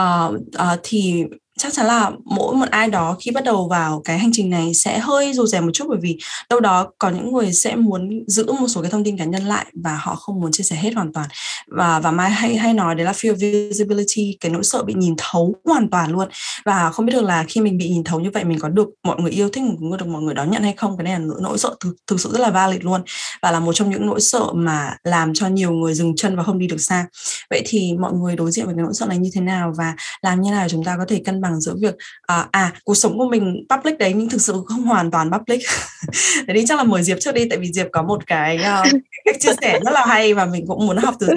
Uh, 0.00 0.34
uh, 0.34 0.80
thì 0.82 1.24
chắc 1.58 1.72
chắn 1.72 1.86
là 1.86 2.10
mỗi 2.24 2.54
một 2.54 2.66
ai 2.70 2.88
đó 2.88 3.16
khi 3.20 3.30
bắt 3.30 3.44
đầu 3.44 3.68
vào 3.68 4.02
cái 4.04 4.18
hành 4.18 4.30
trình 4.32 4.50
này 4.50 4.74
sẽ 4.74 4.98
hơi 4.98 5.32
dù 5.32 5.46
rè 5.46 5.60
một 5.60 5.70
chút 5.74 5.84
bởi 5.88 5.98
vì 6.02 6.18
đâu 6.50 6.60
đó 6.60 6.92
có 6.98 7.08
những 7.08 7.32
người 7.32 7.52
sẽ 7.52 7.76
muốn 7.76 8.24
giữ 8.26 8.52
một 8.52 8.68
số 8.68 8.82
cái 8.82 8.90
thông 8.90 9.04
tin 9.04 9.18
cá 9.18 9.24
nhân 9.24 9.44
lại 9.44 9.66
và 9.74 9.96
họ 9.96 10.14
không 10.14 10.40
muốn 10.40 10.52
chia 10.52 10.64
sẻ 10.64 10.76
hết 10.76 10.94
hoàn 10.94 11.12
toàn. 11.12 11.28
Và 11.66 12.00
và 12.00 12.10
mai 12.10 12.30
hay 12.30 12.56
hay 12.56 12.74
nói 12.74 12.94
đấy 12.94 13.04
là 13.04 13.12
fear 13.12 13.34
visibility 13.34 14.36
cái 14.40 14.52
nỗi 14.52 14.64
sợ 14.64 14.82
bị 14.82 14.94
nhìn 14.94 15.14
thấu 15.18 15.54
hoàn 15.64 15.90
toàn 15.90 16.10
luôn. 16.10 16.28
Và 16.64 16.90
không 16.90 17.06
biết 17.06 17.12
được 17.12 17.24
là 17.24 17.44
khi 17.48 17.60
mình 17.60 17.78
bị 17.78 17.88
nhìn 17.88 18.04
thấu 18.04 18.20
như 18.20 18.30
vậy 18.34 18.44
mình 18.44 18.58
có 18.58 18.68
được 18.68 18.88
mọi 19.02 19.20
người 19.20 19.30
yêu 19.30 19.48
thích 19.48 19.62
mình 19.62 19.90
có 19.90 19.96
được 19.96 20.06
mọi 20.06 20.22
người 20.22 20.34
đón 20.34 20.50
nhận 20.50 20.62
hay 20.62 20.74
không? 20.76 20.96
Cái 20.96 21.04
này 21.04 21.20
là 21.20 21.26
nỗi 21.40 21.58
sợ 21.58 21.74
thực, 21.80 21.96
thực 22.06 22.20
sự 22.20 22.32
rất 22.32 22.40
là 22.40 22.50
valid 22.50 22.82
luôn. 22.82 23.02
Và 23.42 23.50
là 23.50 23.60
một 23.60 23.72
trong 23.72 23.90
những 23.90 24.06
nỗi 24.06 24.20
sợ 24.20 24.44
mà 24.54 24.96
làm 25.04 25.34
cho 25.34 25.48
nhiều 25.48 25.72
người 25.72 25.94
dừng 25.94 26.16
chân 26.16 26.36
và 26.36 26.42
không 26.42 26.58
đi 26.58 26.66
được 26.66 26.80
xa. 26.80 27.06
Vậy 27.50 27.62
thì 27.66 27.92
mọi 28.00 28.12
người 28.12 28.36
đối 28.36 28.50
diện 28.50 28.66
với 28.66 28.74
cái 28.74 28.82
nỗi 28.82 28.94
sợ 28.94 29.06
này 29.06 29.18
như 29.18 29.30
thế 29.34 29.40
nào 29.40 29.72
và 29.76 29.94
làm 30.22 30.40
như 30.40 30.50
nào 30.50 30.68
chúng 30.68 30.84
ta 30.84 30.96
có 30.98 31.04
thể 31.08 31.22
cân 31.24 31.40
bằng 31.40 31.45
giữa 31.60 31.74
việc 31.80 31.94
à, 32.26 32.48
à 32.52 32.72
cuộc 32.84 32.94
sống 32.94 33.18
của 33.18 33.28
mình 33.28 33.66
public 33.70 33.98
đấy 33.98 34.12
nhưng 34.16 34.28
thực 34.28 34.40
sự 34.40 34.54
không 34.66 34.82
hoàn 34.82 35.10
toàn 35.10 35.30
public. 35.32 35.60
Thế 36.46 36.54
đi 36.54 36.64
chắc 36.66 36.78
là 36.78 36.84
mời 36.84 37.02
diệp 37.02 37.18
trước 37.20 37.34
đi 37.34 37.48
tại 37.48 37.58
vì 37.58 37.72
diệp 37.72 37.86
có 37.92 38.02
một 38.02 38.26
cái 38.26 38.56
uh, 38.56 39.02
cách 39.24 39.36
chia 39.40 39.52
sẻ 39.60 39.80
rất 39.84 39.92
là 39.92 40.04
hay 40.06 40.34
và 40.34 40.46
mình 40.46 40.64
cũng 40.66 40.86
muốn 40.86 40.96
học 40.96 41.14
từ 41.20 41.26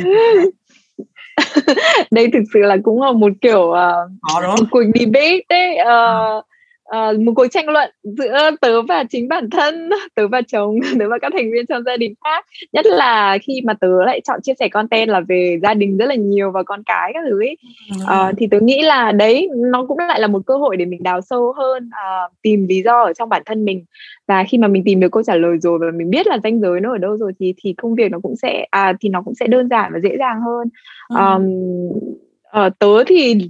đây 2.12 2.30
thực 2.34 2.44
sự 2.54 2.60
là 2.60 2.78
cũng 2.84 3.02
là 3.02 3.12
một 3.12 3.32
kiểu 3.42 3.62
uh, 3.62 4.12
một 4.42 4.66
cuộc 4.72 4.84
debate 5.00 5.40
đấy 5.50 5.78
uh, 5.82 6.46
uh, 6.90 7.20
một 7.20 7.32
cuộc 7.36 7.48
tranh 7.52 7.70
luận 7.70 7.90
giữa 8.04 8.52
tớ 8.62 8.82
và 8.82 9.04
chính 9.10 9.28
bản 9.28 9.50
thân 9.50 9.90
tớ 10.16 10.28
và 10.28 10.42
chồng 10.42 10.76
tớ 11.00 11.10
và 11.10 11.18
các 11.22 11.32
thành 11.36 11.52
viên 11.52 11.66
trong 11.66 11.84
gia 11.84 11.98
đình 11.98 12.14
khác. 12.24 12.46
Nhất 12.74 12.86
là 12.86 13.38
khi 13.42 13.62
mà 13.64 13.74
tớ 13.74 14.06
lại 14.06 14.22
chọn 14.24 14.42
chia 14.42 14.54
sẻ 14.60 14.70
content 14.70 15.10
là 15.10 15.20
về 15.20 15.60
gia 15.64 15.74
đình 15.74 15.98
rất 15.98 16.06
là 16.06 16.16
nhiều 16.16 16.52
và 16.52 16.64
con 16.64 16.84
cái 16.84 17.12
các 17.14 17.24
thứ 17.30 17.42
ấy. 17.42 17.58
Uh, 18.04 18.38
thì 18.38 18.48
tớ 18.48 18.60
nghĩ 18.60 18.82
là 18.82 19.12
đấy 19.12 19.50
nó 19.56 19.86
cũng 19.86 19.98
lại 19.98 20.20
là 20.20 20.28
một 20.28 20.42
cơ 20.46 20.58
hội 20.58 20.78
để 20.78 20.86
mình 20.86 21.04
đào 21.04 21.22
sâu 21.22 21.54
hơn 21.58 21.86
uh, 21.88 22.34
tìm 22.42 22.68
lý 22.68 22.82
do 22.82 23.02
ở 23.02 23.14
trong 23.14 23.30
bản 23.30 23.42
thân 23.46 23.66
mình. 23.66 23.86
Và 24.28 24.44
khi 24.44 24.58
mà 24.58 24.68
mình 24.68 24.84
tìm 24.86 25.00
được 25.00 25.12
câu 25.12 25.24
trả 25.24 25.36
lời 25.36 25.58
rồi 25.62 25.80
và 25.80 25.88
mình 25.96 26.10
biết 26.10 26.28
là 26.28 26.38
ranh 26.44 26.60
giới 26.62 26.80
nó 26.80 26.92
ở 26.92 26.98
đâu 26.98 27.18
rồi 27.18 27.32
thì 27.40 27.54
thì 27.58 27.74
công 27.74 27.96
việc 27.96 28.12
nó 28.12 28.20
cũng 28.24 28.36
sẽ 28.36 28.66
à, 28.72 28.94
thì 29.02 29.10
nó 29.10 29.22
cũng 29.22 29.36
sẽ 29.36 29.48
đơn 29.48 29.70
giản 29.70 29.92
và 29.94 30.00
dễ 30.00 30.18
dàng 30.20 30.42
hơn. 30.42 30.68
Um, 31.10 31.46
uh, 32.66 32.80
tớ 32.80 33.04
thì 33.08 33.50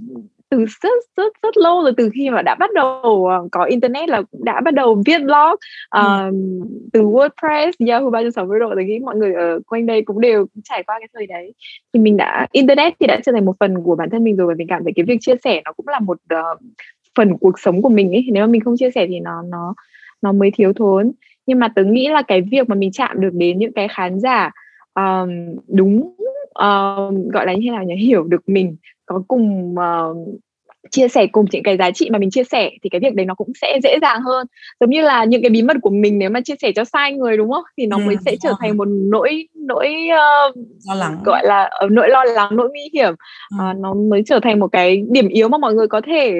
từ 0.50 0.64
rất 0.82 0.98
rất 1.16 1.32
rất 1.42 1.56
lâu 1.56 1.82
rồi 1.82 1.92
từ 1.96 2.10
khi 2.14 2.30
mà 2.30 2.42
đã 2.42 2.54
bắt 2.54 2.70
đầu 2.74 3.28
uh, 3.44 3.50
có 3.52 3.64
internet 3.64 4.08
là 4.08 4.22
cũng 4.22 4.44
đã 4.44 4.60
bắt 4.60 4.74
đầu 4.74 5.02
viết 5.06 5.18
blog 5.18 5.52
uh, 5.52 5.58
ừ. 5.90 6.30
từ 6.92 7.02
WordPress, 7.02 7.72
Yahoo 7.88 8.10
360 8.10 8.60
độ 8.60 8.74
thì 8.78 8.84
nghĩ 8.84 8.98
mọi 8.98 9.16
người 9.16 9.34
ở 9.34 9.60
quanh 9.66 9.86
đây 9.86 10.02
cũng 10.02 10.20
đều 10.20 10.46
trải 10.64 10.82
qua 10.82 10.98
cái 10.98 11.08
thời 11.14 11.26
đấy. 11.26 11.54
Thì 11.92 12.00
mình 12.00 12.16
đã 12.16 12.46
internet 12.52 12.94
thì 13.00 13.06
đã 13.06 13.20
trở 13.24 13.32
thành 13.32 13.44
một 13.44 13.56
phần 13.60 13.82
của 13.84 13.96
bản 13.96 14.10
thân 14.10 14.24
mình 14.24 14.36
rồi 14.36 14.46
và 14.46 14.54
mình 14.58 14.66
cảm 14.68 14.84
thấy 14.84 14.92
cái 14.96 15.04
việc 15.04 15.18
chia 15.20 15.34
sẻ 15.44 15.62
nó 15.64 15.72
cũng 15.72 15.88
là 15.88 15.98
một 15.98 16.18
uh, 16.34 16.58
phần 17.16 17.38
cuộc 17.38 17.58
sống 17.60 17.82
của 17.82 17.88
mình 17.88 18.12
ấy. 18.12 18.26
Nếu 18.32 18.46
mà 18.46 18.52
mình 18.52 18.60
không 18.60 18.76
chia 18.76 18.90
sẻ 18.90 19.06
thì 19.06 19.20
nó 19.20 19.42
nó 19.42 19.74
nó 20.22 20.32
mới 20.32 20.50
thiếu 20.50 20.72
thốn. 20.72 21.12
Nhưng 21.46 21.58
mà 21.58 21.68
tớ 21.68 21.84
nghĩ 21.84 22.08
là 22.08 22.22
cái 22.22 22.42
việc 22.50 22.68
mà 22.68 22.74
mình 22.74 22.92
chạm 22.92 23.20
được 23.20 23.30
đến 23.32 23.58
những 23.58 23.72
cái 23.72 23.88
khán 23.88 24.20
giả 24.20 24.50
um, 24.94 25.30
đúng 25.68 26.14
uh, 26.50 27.32
gọi 27.32 27.46
là 27.46 27.52
như 27.52 27.60
thế 27.64 27.70
nào 27.70 27.84
nhỉ? 27.84 27.94
Hiểu 27.94 28.24
được 28.24 28.48
mình 28.48 28.76
có 29.10 29.22
cùng 29.28 29.74
uh, 29.74 30.16
chia 30.90 31.08
sẻ 31.08 31.26
cùng 31.26 31.46
những 31.50 31.62
cái 31.62 31.76
giá 31.76 31.90
trị 31.90 32.10
mà 32.12 32.18
mình 32.18 32.30
chia 32.30 32.44
sẻ 32.44 32.70
thì 32.82 32.90
cái 32.90 33.00
việc 33.00 33.14
đấy 33.14 33.26
nó 33.26 33.34
cũng 33.34 33.52
sẽ 33.60 33.78
dễ 33.82 33.98
dàng 34.02 34.22
hơn. 34.22 34.46
Giống 34.80 34.90
như 34.90 35.02
là 35.02 35.24
những 35.24 35.42
cái 35.42 35.50
bí 35.50 35.62
mật 35.62 35.76
của 35.82 35.90
mình 35.90 36.18
nếu 36.18 36.30
mà 36.30 36.40
chia 36.40 36.54
sẻ 36.62 36.72
cho 36.72 36.84
sai 36.84 37.12
người 37.12 37.36
đúng 37.36 37.50
không? 37.50 37.64
Thì 37.78 37.86
nó 37.86 37.96
ừ, 37.96 38.00
mới 38.06 38.16
sẽ 38.24 38.36
trở 38.42 38.52
thành 38.60 38.76
một 38.76 38.88
nỗi 38.88 39.48
nỗi 39.54 40.08
uh, 40.50 40.56
lo 40.88 40.94
lắng. 40.94 41.18
gọi 41.24 41.46
là 41.46 41.70
uh, 41.84 41.90
nỗi 41.90 42.08
lo 42.08 42.24
lắng 42.24 42.56
nỗi 42.56 42.68
nguy 42.68 42.90
hiểm. 42.92 43.14
Ừ. 43.58 43.64
uh, 43.70 43.76
nó 43.78 43.94
mới 43.94 44.22
trở 44.26 44.40
thành 44.40 44.60
một 44.60 44.68
cái 44.72 45.02
điểm 45.10 45.28
yếu 45.28 45.48
mà 45.48 45.58
mọi 45.58 45.74
người 45.74 45.88
có 45.88 46.00
thể 46.06 46.34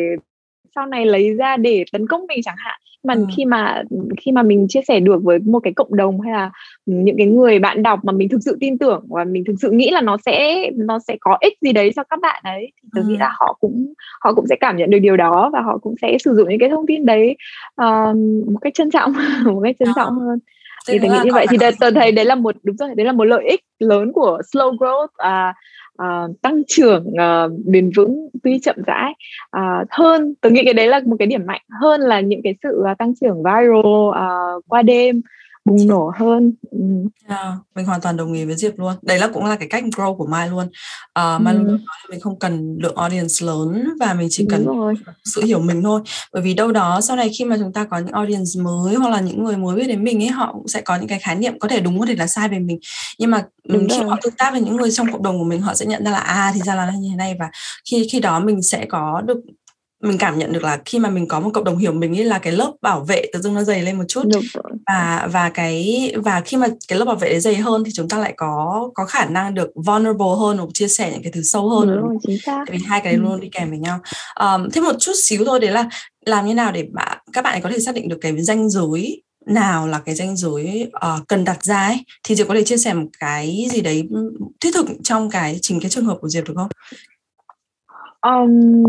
sau 0.74 0.86
này 0.86 1.06
lấy 1.06 1.34
ra 1.34 1.56
để 1.56 1.84
tấn 1.92 2.06
công 2.06 2.26
mình 2.26 2.42
chẳng 2.42 2.56
hạn 2.58 2.80
mà 3.04 3.14
ừ. 3.14 3.26
khi 3.36 3.44
mà 3.44 3.82
khi 4.20 4.32
mà 4.32 4.42
mình 4.42 4.66
chia 4.68 4.80
sẻ 4.88 5.00
được 5.00 5.22
với 5.22 5.38
một 5.38 5.60
cái 5.60 5.72
cộng 5.72 5.96
đồng 5.96 6.20
hay 6.20 6.32
là 6.32 6.50
những 6.86 7.16
cái 7.18 7.26
người 7.26 7.58
bạn 7.58 7.82
đọc 7.82 8.00
mà 8.02 8.12
mình 8.12 8.28
thực 8.28 8.38
sự 8.44 8.56
tin 8.60 8.78
tưởng 8.78 9.04
và 9.08 9.24
mình 9.24 9.44
thực 9.44 9.54
sự 9.62 9.70
nghĩ 9.70 9.90
là 9.90 10.00
nó 10.00 10.16
sẽ 10.26 10.70
nó 10.74 10.98
sẽ 10.98 11.16
có 11.20 11.36
ích 11.40 11.58
gì 11.60 11.72
đấy 11.72 11.90
cho 11.96 12.04
các 12.04 12.20
bạn 12.22 12.42
ấy 12.44 12.72
thì 12.82 12.88
tôi 12.94 13.04
ừ. 13.04 13.08
nghĩ 13.08 13.16
là 13.16 13.30
họ 13.38 13.56
cũng 13.60 13.92
họ 14.20 14.32
cũng 14.34 14.46
sẽ 14.46 14.56
cảm 14.60 14.76
nhận 14.76 14.90
được 14.90 14.98
điều 14.98 15.16
đó 15.16 15.50
và 15.52 15.60
họ 15.60 15.78
cũng 15.78 15.94
sẽ 16.02 16.16
sử 16.24 16.34
dụng 16.34 16.48
những 16.48 16.58
cái 16.58 16.68
thông 16.68 16.86
tin 16.86 17.06
đấy 17.06 17.36
uh, 17.82 18.16
một 18.46 18.58
cách 18.60 18.74
trân 18.74 18.90
trọng 18.90 19.12
một 19.44 19.60
cách 19.64 19.76
trân 19.78 19.88
à. 19.88 19.92
trọng 19.96 20.18
hơn 20.18 20.38
thì 20.88 20.98
tôi 20.98 21.10
nghĩ 21.10 21.18
như 21.24 21.30
vậy 21.32 21.46
thì 21.50 21.56
tôi 21.80 21.92
thấy 21.92 22.12
đấy 22.12 22.24
là 22.24 22.34
một 22.34 22.56
đúng 22.62 22.76
rồi 22.76 22.94
đấy 22.94 23.06
là 23.06 23.12
một 23.12 23.24
lợi 23.24 23.44
ích 23.44 23.60
lớn 23.78 24.12
của 24.12 24.40
slow 24.52 24.76
growth 24.76 25.08
à, 25.16 25.54
uh, 26.02 26.42
tăng 26.42 26.62
trưởng 26.66 27.06
uh, 27.06 27.52
bền 27.66 27.90
vững 27.96 28.28
tuy 28.42 28.58
chậm 28.58 28.76
rãi 28.86 29.12
uh, 29.56 29.88
hơn. 29.90 30.34
Tôi 30.40 30.52
nghĩ 30.52 30.64
cái 30.64 30.74
đấy 30.74 30.86
là 30.86 31.00
một 31.06 31.16
cái 31.18 31.26
điểm 31.26 31.46
mạnh 31.46 31.62
hơn 31.80 32.00
là 32.00 32.20
những 32.20 32.40
cái 32.44 32.54
sự 32.62 32.82
uh, 32.92 32.98
tăng 32.98 33.14
trưởng 33.20 33.42
viral 33.42 33.78
uh, 33.78 34.64
qua 34.68 34.82
đêm 34.82 35.22
bùng 35.64 35.86
nổ 35.86 36.12
hơn 36.16 36.52
ừ. 36.70 36.78
yeah, 37.28 37.54
mình 37.74 37.86
hoàn 37.86 38.00
toàn 38.00 38.16
đồng 38.16 38.32
ý 38.32 38.44
với 38.44 38.56
Diệp 38.56 38.78
luôn 38.78 38.94
đấy 39.02 39.18
là 39.18 39.28
cũng 39.28 39.44
là 39.44 39.56
cái 39.56 39.68
cách 39.68 39.84
grow 39.84 40.16
của 40.16 40.26
Mai 40.26 40.48
luôn 40.48 40.66
uh, 40.66 41.40
Mai 41.40 41.54
ừ. 41.54 41.58
luôn 41.58 41.66
nói 41.66 41.78
là 41.78 42.10
mình 42.10 42.20
không 42.20 42.38
cần 42.38 42.76
lượng 42.80 42.96
audience 42.96 43.46
lớn 43.46 43.88
và 44.00 44.14
mình 44.14 44.28
chỉ 44.30 44.46
cần 44.50 44.66
sự 45.24 45.42
hiểu 45.44 45.60
mình 45.60 45.82
thôi 45.82 46.00
bởi 46.32 46.42
vì 46.42 46.54
đâu 46.54 46.72
đó 46.72 47.00
sau 47.00 47.16
này 47.16 47.30
khi 47.38 47.44
mà 47.44 47.56
chúng 47.58 47.72
ta 47.72 47.84
có 47.84 47.98
những 47.98 48.12
audience 48.14 48.50
mới 48.62 48.94
hoặc 48.94 49.08
là 49.10 49.20
những 49.20 49.44
người 49.44 49.56
mới 49.56 49.76
biết 49.76 49.86
đến 49.86 50.04
mình 50.04 50.22
ấy 50.22 50.28
họ 50.28 50.52
cũng 50.52 50.68
sẽ 50.68 50.80
có 50.80 50.96
những 50.96 51.08
cái 51.08 51.18
khái 51.18 51.34
niệm 51.34 51.58
có 51.58 51.68
thể 51.68 51.80
đúng 51.80 52.00
có 52.00 52.06
thể 52.06 52.14
là 52.16 52.26
sai 52.26 52.48
về 52.48 52.58
mình 52.58 52.78
nhưng 53.18 53.30
mà 53.30 53.44
Đúng 53.72 53.88
khi 53.88 53.98
rồi. 53.98 54.08
họ 54.08 54.16
tương 54.22 54.34
tác 54.34 54.50
với 54.50 54.60
những 54.60 54.76
người 54.76 54.90
trong 54.90 55.12
cộng 55.12 55.22
đồng 55.22 55.38
của 55.38 55.44
mình 55.44 55.60
họ 55.60 55.74
sẽ 55.74 55.86
nhận 55.86 56.04
ra 56.04 56.10
là 56.10 56.18
à 56.18 56.52
thì 56.54 56.60
ra 56.60 56.74
là 56.74 56.92
như 56.98 57.08
thế 57.10 57.16
này 57.16 57.36
và 57.38 57.50
khi 57.90 58.08
khi 58.12 58.20
đó 58.20 58.40
mình 58.40 58.62
sẽ 58.62 58.86
có 58.86 59.22
được 59.26 59.38
mình 60.02 60.18
cảm 60.18 60.38
nhận 60.38 60.52
được 60.52 60.62
là 60.62 60.78
khi 60.84 60.98
mà 60.98 61.10
mình 61.10 61.28
có 61.28 61.40
một 61.40 61.50
cộng 61.54 61.64
đồng 61.64 61.78
hiểu 61.78 61.92
mình 61.92 62.18
ấy 62.18 62.24
là 62.24 62.38
cái 62.38 62.52
lớp 62.52 62.72
bảo 62.82 63.00
vệ 63.00 63.24
tự 63.32 63.40
dưng 63.40 63.54
nó 63.54 63.62
dày 63.62 63.82
lên 63.82 63.98
một 63.98 64.04
chút 64.08 64.22
và 64.86 65.28
và 65.32 65.48
cái 65.48 66.12
và 66.16 66.40
khi 66.40 66.56
mà 66.56 66.66
cái 66.88 66.98
lớp 66.98 67.04
bảo 67.04 67.16
vệ 67.16 67.28
đấy 67.28 67.40
dày 67.40 67.56
hơn 67.56 67.84
thì 67.84 67.90
chúng 67.94 68.08
ta 68.08 68.18
lại 68.18 68.34
có 68.36 68.90
có 68.94 69.04
khả 69.04 69.24
năng 69.24 69.54
được 69.54 69.70
vulnerable 69.74 70.34
hơn 70.40 70.58
hoặc 70.58 70.68
chia 70.74 70.88
sẻ 70.88 71.10
những 71.12 71.22
cái 71.22 71.32
thứ 71.32 71.42
sâu 71.42 71.68
hơn 71.68 71.88
đúng 71.88 72.08
rồi, 72.08 72.16
chính 72.26 72.38
xác. 72.38 72.64
vì 72.70 72.78
hai 72.86 73.00
cái 73.00 73.12
đấy 73.12 73.22
ừ. 73.24 73.28
luôn 73.28 73.40
đi 73.40 73.48
kèm 73.52 73.70
với 73.70 73.78
nhau 73.78 73.98
um, 74.40 74.70
thêm 74.70 74.84
một 74.84 74.96
chút 74.98 75.12
xíu 75.22 75.44
thôi 75.44 75.60
đấy 75.60 75.70
là 75.70 75.88
làm 76.26 76.46
như 76.46 76.54
nào 76.54 76.72
để 76.72 76.86
bạn 76.92 77.18
các 77.32 77.44
bạn 77.44 77.62
có 77.62 77.70
thể 77.70 77.78
xác 77.78 77.94
định 77.94 78.08
được 78.08 78.18
cái 78.20 78.42
danh 78.42 78.70
giới 78.70 79.22
nào 79.46 79.86
là 79.86 79.98
cái 79.98 80.14
danh 80.14 80.36
giới 80.36 80.90
uh, 80.96 81.28
cần 81.28 81.44
đặt 81.44 81.64
ra 81.64 81.86
ấy 81.86 82.04
thì 82.24 82.34
Diệp 82.34 82.48
có 82.48 82.54
thể 82.54 82.64
chia 82.64 82.76
sẻ 82.76 82.94
một 82.94 83.06
cái 83.20 83.66
gì 83.72 83.80
đấy 83.80 84.08
thiết 84.60 84.70
thực 84.74 84.86
trong 85.04 85.30
cái 85.30 85.58
chính 85.62 85.80
cái 85.80 85.90
trường 85.90 86.04
hợp 86.04 86.18
của 86.20 86.28
Diệp 86.28 86.48
được 86.48 86.54
không? 86.56 86.68
Um, 88.26 88.82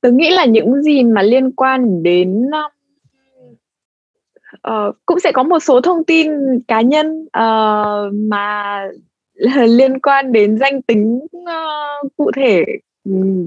tôi 0.00 0.12
nghĩ 0.12 0.30
là 0.30 0.44
những 0.44 0.82
gì 0.82 1.04
mà 1.04 1.22
liên 1.22 1.52
quan 1.52 2.02
đến 2.02 2.50
uh, 4.68 4.96
cũng 5.06 5.20
sẽ 5.20 5.32
có 5.32 5.42
một 5.42 5.58
số 5.58 5.80
thông 5.80 6.04
tin 6.04 6.30
cá 6.68 6.80
nhân 6.80 7.22
uh, 7.22 8.14
mà 8.14 8.82
liên 9.66 10.00
quan 10.00 10.32
đến 10.32 10.58
danh 10.58 10.82
tính 10.82 11.20
uh, 11.36 12.12
cụ 12.16 12.30
thể 12.36 12.64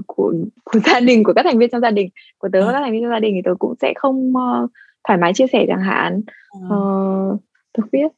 của 0.06 0.34
của 0.64 0.78
gia 0.78 1.00
đình 1.00 1.24
của 1.24 1.32
các 1.32 1.42
thành 1.42 1.58
viên 1.58 1.70
trong 1.70 1.80
gia 1.80 1.90
đình. 1.90 2.08
Của 2.38 2.48
tớ 2.52 2.66
và 2.66 2.72
các 2.72 2.80
thành 2.80 2.92
viên 2.92 3.02
trong 3.02 3.10
gia 3.10 3.20
đình 3.20 3.34
thì 3.34 3.40
tớ 3.44 3.54
cũng 3.58 3.74
sẽ 3.80 3.92
không 3.96 4.32
uh, 4.36 4.70
thoải 5.08 5.18
mái 5.18 5.34
chia 5.34 5.46
sẻ 5.52 5.64
chẳng 5.68 5.82
hạn. 5.82 6.20
Uh, 6.66 7.40
tớ 7.72 7.82
biết. 7.92 8.12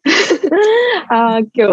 Uh, 1.02 1.44
kiểu 1.54 1.70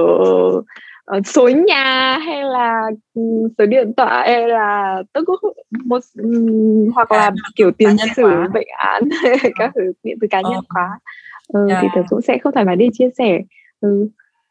uh, 1.18 1.28
số 1.28 1.50
nhà 1.68 2.18
hay 2.18 2.44
là 2.44 2.90
um, 3.14 3.48
số 3.58 3.66
điện 3.66 3.92
thoại 3.98 4.32
hay 4.32 4.48
là 4.48 5.04
cũng 5.14 5.54
một 5.86 6.00
um, 6.24 6.90
hoặc 6.96 7.12
là 7.12 7.32
kiểu 7.56 7.72
tiền 7.72 7.96
sử 8.16 8.28
bệnh 8.54 8.68
án 8.78 9.04
các 9.56 9.72
thứ 9.76 9.92
điện 10.04 10.18
từ 10.22 10.28
cá 10.32 10.42
nhân 10.42 10.64
quá 10.74 11.00
ừ, 11.54 11.68
yeah. 11.70 11.80
thì 11.82 11.88
tớ 11.96 12.02
cũng 12.10 12.22
sẽ 12.22 12.38
không 12.38 12.54
thoải 12.54 12.66
mái 12.66 12.76
đi 12.76 12.90
chia 12.94 13.10
sẻ. 13.18 13.40
Ừ 13.82 14.10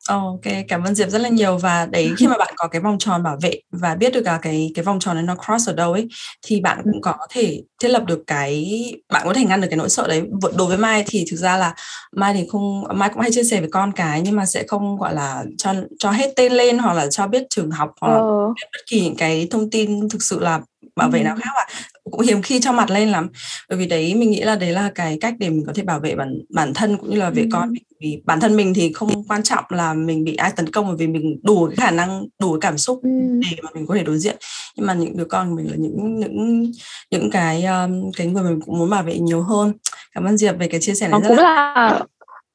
ok, 0.09 0.41
cảm 0.69 0.83
ơn 0.85 0.95
Diệp 0.95 1.11
rất 1.11 1.21
là 1.21 1.29
nhiều 1.29 1.59
và 1.59 1.87
đấy 1.87 2.13
khi 2.17 2.27
mà 2.27 2.37
bạn 2.39 2.55
có 2.57 2.69
cái 2.69 2.81
vòng 2.81 2.99
tròn 2.99 3.23
bảo 3.23 3.39
vệ 3.43 3.61
và 3.71 3.95
biết 3.95 4.13
được 4.13 4.23
cả 4.25 4.39
cái 4.43 4.71
cái 4.75 4.85
vòng 4.85 5.01
tròn 5.01 5.17
đấy 5.17 5.25
nó 5.25 5.35
cross 5.35 5.69
ở 5.69 5.73
đâu 5.73 5.93
ấy 5.93 6.09
thì 6.47 6.61
bạn 6.61 6.81
cũng 6.85 7.01
có 7.03 7.15
thể 7.31 7.63
thiết 7.83 7.89
lập 7.89 8.05
được 8.07 8.23
cái 8.27 8.83
bạn 9.13 9.23
có 9.25 9.35
thể 9.35 9.45
ngăn 9.45 9.61
được 9.61 9.69
cái 9.71 9.77
nỗi 9.77 9.89
sợ 9.89 10.09
đấy. 10.09 10.23
Đối 10.57 10.69
với 10.69 10.79
Mai 10.79 11.05
thì 11.07 11.25
thực 11.31 11.37
ra 11.37 11.57
là 11.57 11.75
Mai 12.17 12.35
thì 12.35 12.47
không 12.53 12.85
Mai 12.95 13.09
cũng 13.09 13.21
hay 13.21 13.33
chia 13.33 13.45
sẻ 13.45 13.61
với 13.61 13.71
con 13.73 13.93
cái 13.93 14.21
nhưng 14.21 14.37
mà 14.37 14.47
sẽ 14.47 14.65
không 14.69 14.97
gọi 14.99 15.15
là 15.15 15.45
cho 15.59 15.75
cho 15.99 16.11
hết 16.11 16.33
tên 16.37 16.53
lên 16.53 16.79
hoặc 16.79 16.95
là 16.95 17.07
cho 17.11 17.27
biết 17.27 17.43
trường 17.51 17.71
học 17.71 17.91
hoặc 18.01 18.09
là 18.09 18.19
ờ. 18.19 18.47
bất 18.49 18.81
kỳ 18.87 19.01
những 19.01 19.17
cái 19.17 19.49
thông 19.51 19.71
tin 19.71 20.09
thực 20.09 20.23
sự 20.23 20.41
là 20.41 20.61
bảo 20.97 21.11
vệ 21.11 21.23
nào 21.23 21.37
khác 21.37 21.51
và 21.55 21.67
cũng 22.11 22.21
hiếm 22.21 22.43
khi 22.43 22.61
cho 22.61 22.73
mặt 22.73 22.91
lên 22.91 23.09
lắm. 23.09 23.29
Bởi 23.69 23.79
vì 23.79 23.87
đấy 23.87 24.15
mình 24.15 24.31
nghĩ 24.31 24.41
là 24.41 24.57
đấy 24.57 24.71
là 24.71 24.91
cái 24.95 25.19
cách 25.21 25.35
để 25.39 25.51
mình 25.51 25.65
có 25.67 25.73
thể 25.73 25.83
bảo 25.83 26.01
vệ 26.01 26.15
bản 26.15 26.39
bản 26.49 26.75
thân 26.75 26.97
cũng 26.97 27.11
như 27.11 27.19
là 27.19 27.31
vệ 27.31 27.47
con 27.53 27.73
vì 28.01 28.23
bản 28.25 28.41
thân 28.41 28.57
mình 28.57 28.75
thì 28.75 28.93
không 28.93 29.29
quan 29.29 29.43
trọng 29.43 29.65
là 29.69 29.95
mình 29.95 30.25
bị 30.25 30.37
ai 30.37 30.53
tấn 30.57 30.73
công 30.73 30.87
bởi 30.87 30.97
vì 30.97 31.07
mình 31.07 31.41
đủ 31.43 31.67
cái 31.67 31.77
khả 31.77 31.91
năng 31.91 32.27
đủ 32.41 32.53
cái 32.53 32.59
cảm 32.61 32.79
xúc 32.79 33.01
để 33.05 33.57
mà 33.63 33.71
mình 33.75 33.87
có 33.87 33.95
thể 33.95 34.03
đối 34.03 34.19
diện. 34.19 34.37
Nhưng 34.77 34.87
mà 34.87 34.95
những 34.95 35.17
đứa 35.17 35.25
con 35.25 35.55
mình 35.55 35.71
là 35.71 35.77
những 35.77 36.21
những 36.21 36.73
những 37.11 37.31
cái 37.31 37.65
um, 37.65 38.11
cái 38.17 38.27
người 38.27 38.43
mình 38.43 38.61
cũng 38.61 38.79
muốn 38.79 38.91
bảo 38.91 39.03
vệ 39.03 39.19
nhiều 39.19 39.43
hơn. 39.43 39.73
Cảm 40.15 40.25
ơn 40.25 40.37
diệp 40.37 40.59
về 40.59 40.69
cái 40.69 40.81
chia 40.81 40.95
sẻ 40.95 41.09
này 41.09 41.21
rất 41.21 41.29
cũng 41.29 41.39
là 41.39 42.01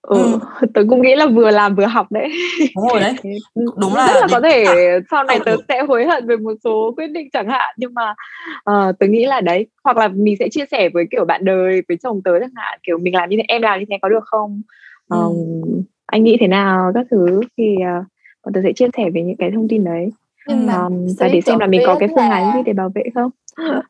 ừ, 0.01 0.39
ừ. 0.61 0.67
tớ 0.73 0.81
cũng 0.89 1.01
nghĩ 1.01 1.15
là 1.15 1.27
vừa 1.27 1.51
làm 1.51 1.75
vừa 1.75 1.85
học 1.85 2.11
đấy. 2.11 2.29
Đúng 2.75 2.87
rồi 2.87 2.99
đấy. 2.99 3.13
Đúng 3.77 3.95
là 3.95 4.07
rất 4.07 4.19
là 4.21 4.27
có 4.31 4.41
thể 4.41 4.65
sau 5.11 5.23
này 5.23 5.39
tớ 5.45 5.55
sẽ 5.67 5.83
hối 5.87 6.05
hận 6.05 6.27
về 6.27 6.37
một 6.37 6.53
số 6.63 6.93
quyết 6.97 7.07
định 7.07 7.29
chẳng 7.33 7.47
hạn 7.47 7.75
nhưng 7.77 7.93
mà 7.93 8.13
uh, 8.71 8.99
tớ 8.99 9.07
nghĩ 9.07 9.25
là 9.25 9.41
đấy 9.41 9.67
hoặc 9.83 9.97
là 9.97 10.07
mình 10.07 10.35
sẽ 10.39 10.49
chia 10.49 10.65
sẻ 10.71 10.89
với 10.89 11.05
kiểu 11.11 11.25
bạn 11.25 11.45
đời 11.45 11.81
với 11.87 11.97
chồng 12.03 12.21
tớ 12.23 12.39
chẳng 12.39 12.53
hạn 12.55 12.79
kiểu 12.83 12.97
mình 12.97 13.15
làm 13.15 13.29
như 13.29 13.37
thế 13.37 13.43
em 13.47 13.61
làm 13.61 13.79
như 13.79 13.85
thế 13.89 13.97
có 14.01 14.09
được 14.09 14.23
không? 14.25 14.61
Um, 15.09 15.19
ừ. 15.63 15.81
anh 16.05 16.23
nghĩ 16.23 16.37
thế 16.39 16.47
nào? 16.47 16.91
Các 16.93 17.05
thứ 17.11 17.41
thì 17.57 17.75
uh, 17.75 18.05
bọn 18.45 18.53
tớ 18.53 18.61
sẽ 18.63 18.73
chia 18.75 18.87
sẻ 18.97 19.09
về 19.13 19.21
những 19.21 19.37
cái 19.37 19.51
thông 19.51 19.67
tin 19.67 19.83
đấy. 19.83 20.09
Nhưng 20.47 20.65
mà 20.65 20.75
um, 20.75 21.07
và 21.19 21.27
để 21.27 21.41
xem 21.41 21.59
là 21.59 21.67
mình 21.67 21.81
có 21.85 21.95
cái 21.99 22.09
phương 22.09 22.29
án 22.29 22.51
gì 22.53 22.59
để 22.65 22.73
bảo 22.73 22.91
vệ 22.95 23.03
không? 23.15 23.31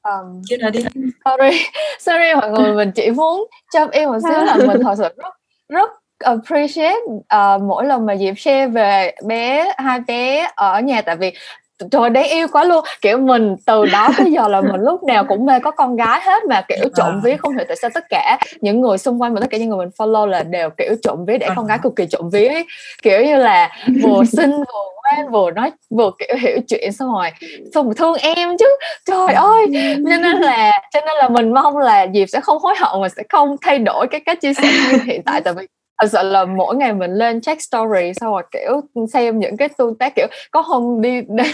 Um, 0.03 0.41
đi. 0.73 0.79
sorry 1.25 1.59
sorry 1.99 2.33
mọi 2.41 2.51
người 2.51 2.75
mình 2.75 2.91
chỉ 2.95 3.11
muốn 3.11 3.47
cho 3.73 3.87
em 3.91 4.09
một 4.09 4.19
xíu 4.23 4.45
là 4.45 4.55
mình 4.55 4.81
thật 4.83 4.95
sự 4.97 5.03
rất 5.03 5.38
rất 5.69 5.89
appreciate 6.19 6.99
uh, 7.09 7.61
mỗi 7.61 7.85
lần 7.85 8.05
mà 8.05 8.15
Diệp 8.15 8.39
share 8.39 8.67
về 8.67 9.15
bé 9.25 9.73
hai 9.77 9.99
bé 9.99 10.51
ở 10.55 10.79
nhà. 10.81 11.01
Tại 11.01 11.15
vì 11.15 11.33
trời 11.91 12.09
đáng 12.09 12.29
yêu 12.29 12.47
quá 12.51 12.63
luôn. 12.63 12.85
Kiểu 13.01 13.17
mình 13.17 13.55
từ 13.65 13.85
đó 13.85 14.09
tới 14.17 14.31
giờ 14.31 14.47
là 14.47 14.61
mình 14.61 14.81
lúc 14.81 15.03
nào 15.03 15.23
cũng 15.23 15.45
mê 15.45 15.59
có 15.59 15.71
con 15.71 15.95
gái 15.95 16.21
hết 16.23 16.45
mà 16.49 16.61
kiểu 16.61 16.89
trộm 16.95 17.07
à. 17.07 17.21
ví 17.23 17.37
không 17.37 17.55
hiểu 17.55 17.65
tại 17.67 17.77
sao 17.81 17.89
tất 17.93 18.03
cả 18.09 18.37
những 18.61 18.81
người 18.81 18.97
xung 18.97 19.21
quanh 19.21 19.33
mình 19.33 19.41
tất 19.41 19.47
cả 19.49 19.57
những 19.57 19.69
người 19.69 19.77
mình 19.77 19.89
follow 19.97 20.25
là 20.25 20.43
đều 20.43 20.69
kiểu 20.69 20.95
trộm 21.03 21.25
ví 21.25 21.37
để 21.37 21.49
con 21.55 21.67
gái 21.67 21.79
cực 21.83 21.95
kỳ 21.95 22.05
trộm 22.05 22.29
ví 22.29 22.49
kiểu 23.01 23.21
như 23.23 23.35
là 23.35 23.69
vừa 24.03 24.23
xinh 24.31 24.51
vừa 24.51 24.89
ngoan 24.95 25.31
vừa 25.31 25.51
nói 25.51 25.71
vừa 25.89 26.11
kiểu 26.19 26.37
hiểu 26.39 26.57
chuyện 26.67 26.91
xong 26.91 27.13
rồi 27.13 27.29
xong 27.73 27.85
rồi 27.85 27.93
thương 27.97 28.15
em 28.15 28.57
chứ. 28.57 28.65
Trời 29.05 29.33
ơi! 29.33 29.65
Cho 30.09 30.17
nên 30.17 30.37
là 30.37 30.71
cho 30.93 30.99
nên 31.05 31.15
là 31.17 31.29
mình 31.29 31.53
mong 31.53 31.77
là 31.77 32.07
Diệp 32.13 32.29
sẽ 32.29 32.39
không 32.41 32.59
hối 32.59 32.75
hận 32.77 33.01
và 33.01 33.09
sẽ 33.09 33.23
không 33.29 33.55
thay 33.61 33.79
đổi 33.79 34.07
cái 34.07 34.19
cách 34.19 34.41
chia 34.41 34.53
sẻ 34.53 34.63
như 34.63 34.97
hiện 35.05 35.23
tại 35.23 35.41
tại 35.41 35.53
vì 35.53 35.67
thật 35.99 36.07
sự 36.11 36.17
là 36.23 36.45
mỗi 36.45 36.75
ngày 36.75 36.93
mình 36.93 37.13
lên 37.13 37.41
check 37.41 37.61
story 37.61 38.11
sau 38.19 38.31
rồi 38.31 38.43
kiểu 38.51 38.81
xem 39.13 39.39
những 39.39 39.57
cái 39.57 39.69
tương 39.69 39.95
tác 39.95 40.15
kiểu 40.15 40.27
có 40.51 40.61
hôm 40.61 41.01
đi 41.01 41.21
đến 41.27 41.47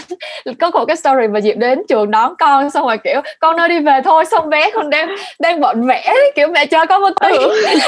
có 0.60 0.70
một 0.70 0.84
cái 0.84 0.96
story 0.96 1.28
mà 1.28 1.38
dịp 1.38 1.54
đến 1.54 1.82
trường 1.88 2.10
đón 2.10 2.34
con 2.38 2.70
xong 2.70 2.86
rồi 2.86 2.98
kiểu 2.98 3.20
con 3.40 3.60
ơi 3.60 3.68
đi 3.68 3.80
về 3.80 4.00
thôi. 4.04 4.24
Xong 4.24 4.50
bé 4.50 4.70
con 4.74 4.90
đang 4.90 5.16
đang 5.38 5.60
bận 5.60 5.86
vẽ 5.86 6.14
kiểu 6.34 6.48
mẹ 6.48 6.66
cho 6.66 6.86
con 6.86 7.02
một 7.02 7.12
tí 7.20 7.36
ừ. 7.36 7.62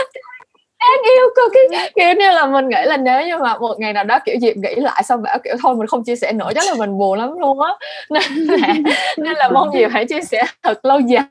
đáng 0.78 1.02
yêu 1.16 1.26
cơ 1.36 1.42
cái 1.52 1.90
kiểu 1.96 2.14
như 2.18 2.30
là 2.30 2.46
mình 2.46 2.68
nghĩ 2.68 2.82
là 2.84 2.96
nếu 2.96 3.26
như 3.26 3.38
mà 3.38 3.59
một 3.59 3.80
ngày 3.80 3.92
nào 3.92 4.04
đó 4.04 4.18
kiểu 4.24 4.36
dịp 4.40 4.56
nghĩ 4.56 4.74
lại 4.74 5.02
xong 5.02 5.22
bảo 5.22 5.38
kiểu 5.44 5.54
thôi 5.62 5.74
mình 5.74 5.86
không 5.86 6.04
chia 6.04 6.16
sẻ 6.16 6.32
nữa 6.32 6.50
chắc 6.54 6.64
là 6.66 6.74
mình 6.74 6.98
buồn 6.98 7.18
lắm 7.18 7.38
luôn 7.38 7.61
á. 7.61 7.72
Nên 8.11 8.22
là 8.61 8.74
nên 9.18 9.34
là 9.34 9.48
mong 9.48 9.70
dịp 9.74 9.88
hãy 9.92 10.04
chia 10.04 10.20
sẻ 10.20 10.44
thật 10.62 10.84
lâu 10.84 11.00
dài 11.00 11.24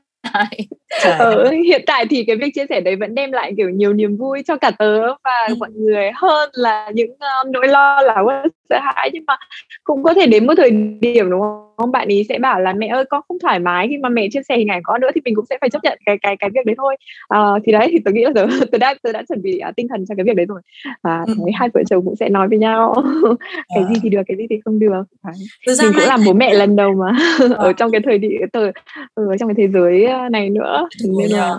ừ, 1.18 1.50
hiện 1.50 1.82
tại 1.86 2.06
thì 2.10 2.24
cái 2.24 2.36
việc 2.36 2.50
chia 2.54 2.66
sẻ 2.68 2.80
đấy 2.80 2.96
vẫn 2.96 3.14
đem 3.14 3.32
lại 3.32 3.52
kiểu 3.56 3.68
nhiều 3.70 3.92
niềm 3.92 4.16
vui 4.16 4.42
cho 4.46 4.56
cả 4.56 4.70
tớ 4.78 5.00
và 5.24 5.46
ừ. 5.48 5.54
mọi 5.58 5.70
người 5.70 6.10
hơn 6.14 6.50
là 6.52 6.90
những 6.94 7.10
um, 7.10 7.52
nỗi 7.52 7.68
lo 7.68 8.02
là 8.02 8.22
sợ 8.68 8.78
hãi 8.82 9.10
nhưng 9.12 9.24
mà 9.26 9.36
cũng 9.84 10.02
có 10.02 10.14
thể 10.14 10.26
đến 10.26 10.46
một 10.46 10.54
thời 10.56 10.70
điểm 11.00 11.30
đúng 11.30 11.40
không? 11.40 11.92
Bạn 11.92 12.08
ý 12.08 12.24
sẽ 12.28 12.38
bảo 12.38 12.60
là 12.60 12.72
mẹ 12.72 12.86
ơi 12.86 13.04
con 13.10 13.22
không 13.28 13.38
thoải 13.38 13.58
mái 13.58 13.88
khi 13.88 13.96
mà 13.98 14.08
mẹ 14.08 14.28
chia 14.30 14.42
sẻ 14.48 14.56
hình 14.56 14.68
ảnh 14.68 14.80
con 14.84 15.00
nữa 15.00 15.08
thì 15.14 15.20
mình 15.24 15.34
cũng 15.34 15.44
sẽ 15.50 15.58
phải 15.60 15.70
chấp 15.70 15.84
nhận 15.84 15.98
cái 16.06 16.18
cái 16.22 16.36
cái 16.36 16.50
việc 16.54 16.66
đấy 16.66 16.74
thôi. 16.78 16.96
À, 17.28 17.40
thì 17.64 17.72
đấy 17.72 17.88
thì 17.92 17.98
tôi 18.04 18.14
nghĩ 18.14 18.24
là 18.24 18.30
tớ, 18.34 18.46
tớ 18.72 18.78
đã 18.78 18.94
tớ 19.02 19.12
đã 19.12 19.22
chuẩn 19.28 19.42
bị 19.42 19.60
uh, 19.68 19.76
tinh 19.76 19.88
thần 19.88 20.04
cho 20.08 20.14
cái 20.14 20.24
việc 20.24 20.36
đấy 20.36 20.46
rồi. 20.46 20.60
Và 21.02 21.24
ừ. 21.26 21.34
hai 21.54 21.68
vợ 21.74 21.82
chồng 21.90 22.04
cũng 22.04 22.16
sẽ 22.16 22.28
nói 22.28 22.48
với 22.48 22.58
nhau. 22.58 22.94
Cái 23.74 23.84
gì 23.88 23.94
thì 24.02 24.08
được 24.08 24.22
cái 24.26 24.36
gì 24.36 24.46
thì 24.50 24.56
không 24.64 24.78
được. 24.78 25.02
Đấy. 25.24 25.34
mình 25.66 25.92
cũng 25.94 26.04
làm 26.06 26.20
bố 26.26 26.32
mẹ 26.32 26.54
lần 26.54 26.76
đầu 26.76 26.94
mà. 26.94 27.16
Ở 27.56 27.72
trong 27.72 27.90
cái 27.90 28.00
thời 28.04 28.18
điểm 28.18 28.40
ở, 28.52 28.72
ở 29.14 29.36
trong 29.36 29.48
cái 29.48 29.54
thế 29.56 29.68
giới 29.72 30.06
này 30.30 30.50
nữa. 30.50 30.88
Nên 31.18 31.30
là 31.30 31.58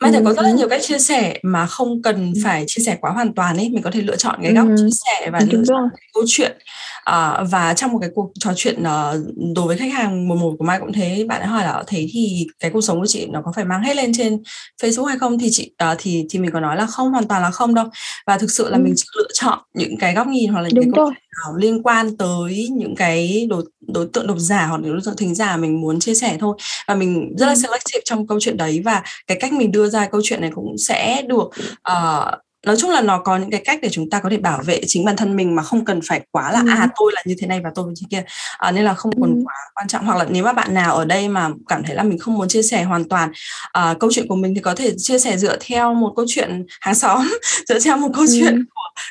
Mai 0.00 0.12
thấy 0.12 0.22
có 0.24 0.32
rất 0.32 0.42
là 0.42 0.50
nhiều 0.50 0.68
cách 0.68 0.82
chia 0.82 0.98
sẻ 0.98 1.38
mà 1.42 1.66
không 1.66 2.02
cần 2.02 2.32
phải 2.44 2.64
chia 2.66 2.82
sẻ 2.82 2.96
quá 3.00 3.10
hoàn 3.10 3.34
toàn 3.34 3.56
ấy. 3.56 3.68
Mình 3.68 3.82
có 3.82 3.90
thể 3.90 4.02
lựa 4.02 4.16
chọn 4.16 4.38
cái 4.42 4.52
góc 4.52 4.66
chia 4.76 4.88
sẻ 4.90 5.30
và 5.30 5.40
lựa 5.50 5.62
chọn 5.66 5.88
câu 6.14 6.24
chuyện. 6.26 6.56
À, 7.04 7.44
và 7.50 7.74
trong 7.74 7.92
một 7.92 7.98
cái 8.00 8.10
cuộc 8.14 8.32
trò 8.40 8.52
chuyện 8.56 8.82
uh, 8.82 9.34
đối 9.56 9.66
với 9.66 9.76
khách 9.76 9.92
hàng 9.92 10.28
mùa 10.28 10.36
một 10.36 10.54
của 10.58 10.64
Mai 10.64 10.80
cũng 10.80 10.92
thế 10.92 11.24
bạn 11.28 11.40
ấy 11.40 11.48
hỏi 11.48 11.64
là 11.64 11.82
thấy 11.86 12.10
thì 12.12 12.46
cái 12.60 12.70
cuộc 12.70 12.80
sống 12.80 13.00
của 13.00 13.06
chị 13.06 13.26
nó 13.26 13.42
có 13.44 13.52
phải 13.56 13.64
mang 13.64 13.82
hết 13.82 13.96
lên 13.96 14.12
trên 14.14 14.42
Facebook 14.82 15.04
hay 15.04 15.18
không? 15.18 15.38
Thì 15.38 15.48
chị 15.50 15.70
uh, 15.92 15.98
thì 15.98 16.26
thì 16.30 16.38
mình 16.38 16.50
có 16.50 16.60
nói 16.60 16.76
là 16.76 16.86
không 16.86 17.10
hoàn 17.10 17.28
toàn 17.28 17.42
là 17.42 17.50
không 17.50 17.74
đâu. 17.74 17.86
Và 18.26 18.38
thực 18.38 18.50
sự 18.50 18.70
là 18.70 18.76
ừ. 18.76 18.82
mình 18.82 18.94
lựa 19.16 19.28
chọn 19.32 19.58
những 19.74 19.96
cái 19.98 20.14
góc 20.14 20.26
nhìn 20.26 20.52
hoặc 20.52 20.60
là 20.60 20.68
những 20.68 20.74
Đúng 20.74 20.84
cái 20.84 20.92
câu 20.96 21.10
chuyện 21.10 21.25
nào 21.44 21.56
liên 21.56 21.82
quan 21.82 22.16
tới 22.16 22.68
những 22.72 22.94
cái 22.96 23.46
đối 23.50 23.64
đối 23.80 24.08
tượng 24.12 24.26
độc 24.26 24.38
giả 24.38 24.66
hoặc 24.66 24.80
đối 24.82 25.00
tượng 25.04 25.16
thính 25.16 25.34
giả 25.34 25.56
mình 25.56 25.80
muốn 25.80 26.00
chia 26.00 26.14
sẻ 26.14 26.36
thôi 26.40 26.56
và 26.88 26.94
mình 26.94 27.34
rất 27.38 27.46
là 27.46 27.56
selective 27.56 28.00
trong 28.04 28.26
câu 28.26 28.40
chuyện 28.40 28.56
đấy 28.56 28.82
và 28.84 29.02
cái 29.26 29.38
cách 29.40 29.52
mình 29.52 29.72
đưa 29.72 29.88
ra 29.88 30.06
câu 30.06 30.20
chuyện 30.24 30.40
này 30.40 30.50
cũng 30.54 30.78
sẽ 30.78 31.22
được 31.22 31.50
uh, 31.92 32.34
nói 32.66 32.76
chung 32.78 32.90
là 32.90 33.00
nó 33.00 33.18
có 33.18 33.36
những 33.36 33.50
cái 33.50 33.60
cách 33.64 33.78
để 33.82 33.88
chúng 33.92 34.10
ta 34.10 34.20
có 34.20 34.30
thể 34.30 34.36
bảo 34.36 34.62
vệ 34.64 34.80
chính 34.86 35.04
bản 35.04 35.16
thân 35.16 35.36
mình 35.36 35.54
mà 35.54 35.62
không 35.62 35.84
cần 35.84 36.00
phải 36.08 36.20
quá 36.30 36.52
là 36.52 36.60
ừ. 36.60 36.68
à 36.68 36.88
tôi 36.98 37.12
là 37.14 37.22
như 37.26 37.34
thế 37.38 37.46
này 37.46 37.60
và 37.64 37.70
tôi 37.74 37.86
như 37.86 38.06
kia 38.10 38.24
à, 38.58 38.70
nên 38.70 38.84
là 38.84 38.94
không 38.94 39.12
còn 39.20 39.34
ừ. 39.34 39.42
quá 39.44 39.54
quan 39.74 39.88
trọng 39.88 40.06
hoặc 40.06 40.18
là 40.18 40.26
nếu 40.28 40.44
mà 40.44 40.52
bạn 40.52 40.74
nào 40.74 40.96
ở 40.96 41.04
đây 41.04 41.28
mà 41.28 41.50
cảm 41.68 41.82
thấy 41.84 41.96
là 41.96 42.02
mình 42.02 42.18
không 42.18 42.34
muốn 42.34 42.48
chia 42.48 42.62
sẻ 42.62 42.82
hoàn 42.82 43.08
toàn 43.08 43.32
à, 43.72 43.94
câu 44.00 44.10
chuyện 44.12 44.28
của 44.28 44.34
mình 44.34 44.54
thì 44.54 44.60
có 44.60 44.74
thể 44.74 44.92
chia 44.98 45.18
sẻ 45.18 45.36
dựa 45.36 45.56
theo 45.60 45.94
một 45.94 46.12
câu 46.16 46.24
chuyện 46.28 46.66
hàng 46.80 46.94
xóm 46.94 47.38
dựa 47.68 47.78
theo 47.80 47.96
một 47.96 48.08
câu 48.14 48.24
ừ. 48.24 48.36
chuyện 48.38 48.64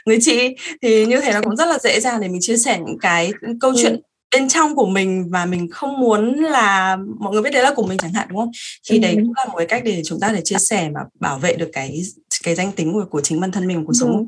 người 0.05 0.17
chị 0.21 0.55
thì 0.81 1.05
như 1.05 1.21
thế 1.21 1.33
nó 1.33 1.41
cũng 1.41 1.55
rất 1.55 1.65
là 1.65 1.79
dễ 1.79 1.99
dàng 1.99 2.21
để 2.21 2.27
mình 2.27 2.41
chia 2.41 2.57
sẻ 2.57 2.79
những 2.85 2.97
cái 3.01 3.31
câu 3.61 3.71
ừ. 3.71 3.77
chuyện 3.81 4.01
bên 4.35 4.49
trong 4.49 4.75
của 4.75 4.85
mình 4.85 5.29
và 5.31 5.45
mình 5.45 5.69
không 5.71 5.99
muốn 5.99 6.33
là 6.33 6.97
mọi 7.19 7.33
người 7.33 7.41
biết 7.41 7.49
đấy 7.53 7.63
là 7.63 7.73
của 7.75 7.85
mình 7.87 7.97
chẳng 7.97 8.13
hạn 8.13 8.27
đúng 8.29 8.37
không 8.37 8.51
thì 8.89 8.97
ừ. 8.97 9.01
đấy 9.01 9.15
cũng 9.15 9.33
là 9.37 9.45
một 9.45 9.57
cái 9.57 9.67
cách 9.67 9.81
để 9.85 10.01
chúng 10.05 10.19
ta 10.19 10.31
để 10.33 10.41
chia 10.43 10.57
sẻ 10.59 10.89
và 10.93 11.01
bảo 11.19 11.37
vệ 11.37 11.55
được 11.55 11.69
cái 11.73 12.01
cái 12.43 12.55
danh 12.55 12.71
tính 12.71 12.93
của, 12.93 13.05
của 13.09 13.21
chính 13.21 13.39
bản 13.39 13.51
thân 13.51 13.67
mình 13.67 13.77
của 13.77 13.87
cuộc 13.87 13.93
sống 13.93 14.27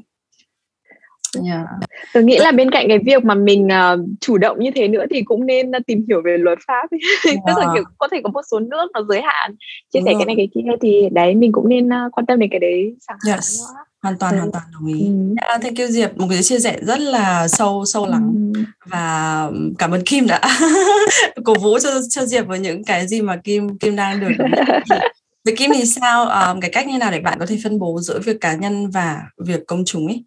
Yeah. 1.46 1.66
Tôi 2.14 2.24
nghĩ 2.24 2.38
là 2.38 2.52
bên 2.52 2.72
cạnh 2.72 2.86
cái 2.88 3.00
việc 3.06 3.26
mà 3.26 3.36
mình 3.36 3.68
uh, 3.68 4.00
chủ 4.22 4.38
động 4.38 4.60
như 4.60 4.72
thế 4.76 4.88
nữa 4.88 5.06
thì 5.10 5.22
cũng 5.22 5.46
nên 5.46 5.70
uh, 5.70 5.86
tìm 5.88 6.06
hiểu 6.08 6.22
về 6.26 6.38
luật 6.38 6.60
pháp 6.68 6.88
yeah. 6.92 7.38
tức 7.48 7.54
là 7.58 7.68
kiểu 7.74 7.84
có 7.98 8.08
thể 8.12 8.22
có 8.24 8.30
một 8.30 8.42
số 8.52 8.60
nước 8.60 8.92
nó 8.94 9.06
giới 9.10 9.22
hạn 9.22 9.56
chia 9.94 10.00
sẻ 10.06 10.14
cái 10.14 10.26
này 10.26 10.36
cái 10.38 10.50
kia 10.54 10.72
thì 10.82 11.10
đấy 11.12 11.36
mình 11.36 11.52
cũng 11.52 11.70
nên 11.70 11.88
uh, 11.88 12.12
quan 12.12 12.26
tâm 12.26 12.40
đến 12.40 12.50
cái 12.50 12.60
đấy 12.60 12.96
chẳng 13.08 13.18
hạn 13.28 13.36
yes. 13.36 13.60
nữa 13.60 13.87
hoàn 14.04 14.18
toàn 14.18 14.34
ừ. 14.34 14.38
hoàn 14.38 14.52
toàn 14.52 14.66
đồng 14.74 14.86
ý. 14.86 15.08
Ừ. 15.08 15.36
Yeah, 15.42 15.62
thank 15.62 15.78
you 15.78 15.88
Diệp, 15.88 16.18
một 16.18 16.28
cái 16.30 16.44
chia 16.44 16.60
sẻ 16.60 16.80
rất 16.82 17.00
là 17.00 17.48
sâu 17.48 17.86
sâu 17.86 18.08
lắng 18.08 18.52
ừ. 18.54 18.62
và 18.86 19.50
cảm 19.78 19.92
ơn 19.92 20.02
Kim 20.06 20.28
đã 20.28 20.42
cổ 21.46 21.56
vũ 21.56 21.80
cho 21.80 21.90
cho 22.10 22.26
Diệp 22.26 22.48
với 22.48 22.60
những 22.60 22.84
cái 22.84 23.08
gì 23.08 23.22
mà 23.22 23.36
Kim 23.44 23.78
Kim 23.78 23.96
đang 23.96 24.20
được. 24.20 24.46
Với 25.48 25.56
Kim 25.56 25.72
thì 25.74 25.86
sao? 25.86 26.26
Um, 26.26 26.60
cái 26.60 26.70
cách 26.74 26.88
như 26.88 26.98
nào 26.98 27.12
để 27.12 27.20
bạn 27.20 27.40
có 27.40 27.46
thể 27.46 27.58
phân 27.64 27.80
bố 27.80 28.00
giữa 28.00 28.20
việc 28.20 28.42
cá 28.42 28.56
nhân 28.56 28.90
và 28.90 29.22
việc 29.38 29.68
công 29.68 29.86
chúng 29.86 30.08
ấy? 30.08 30.24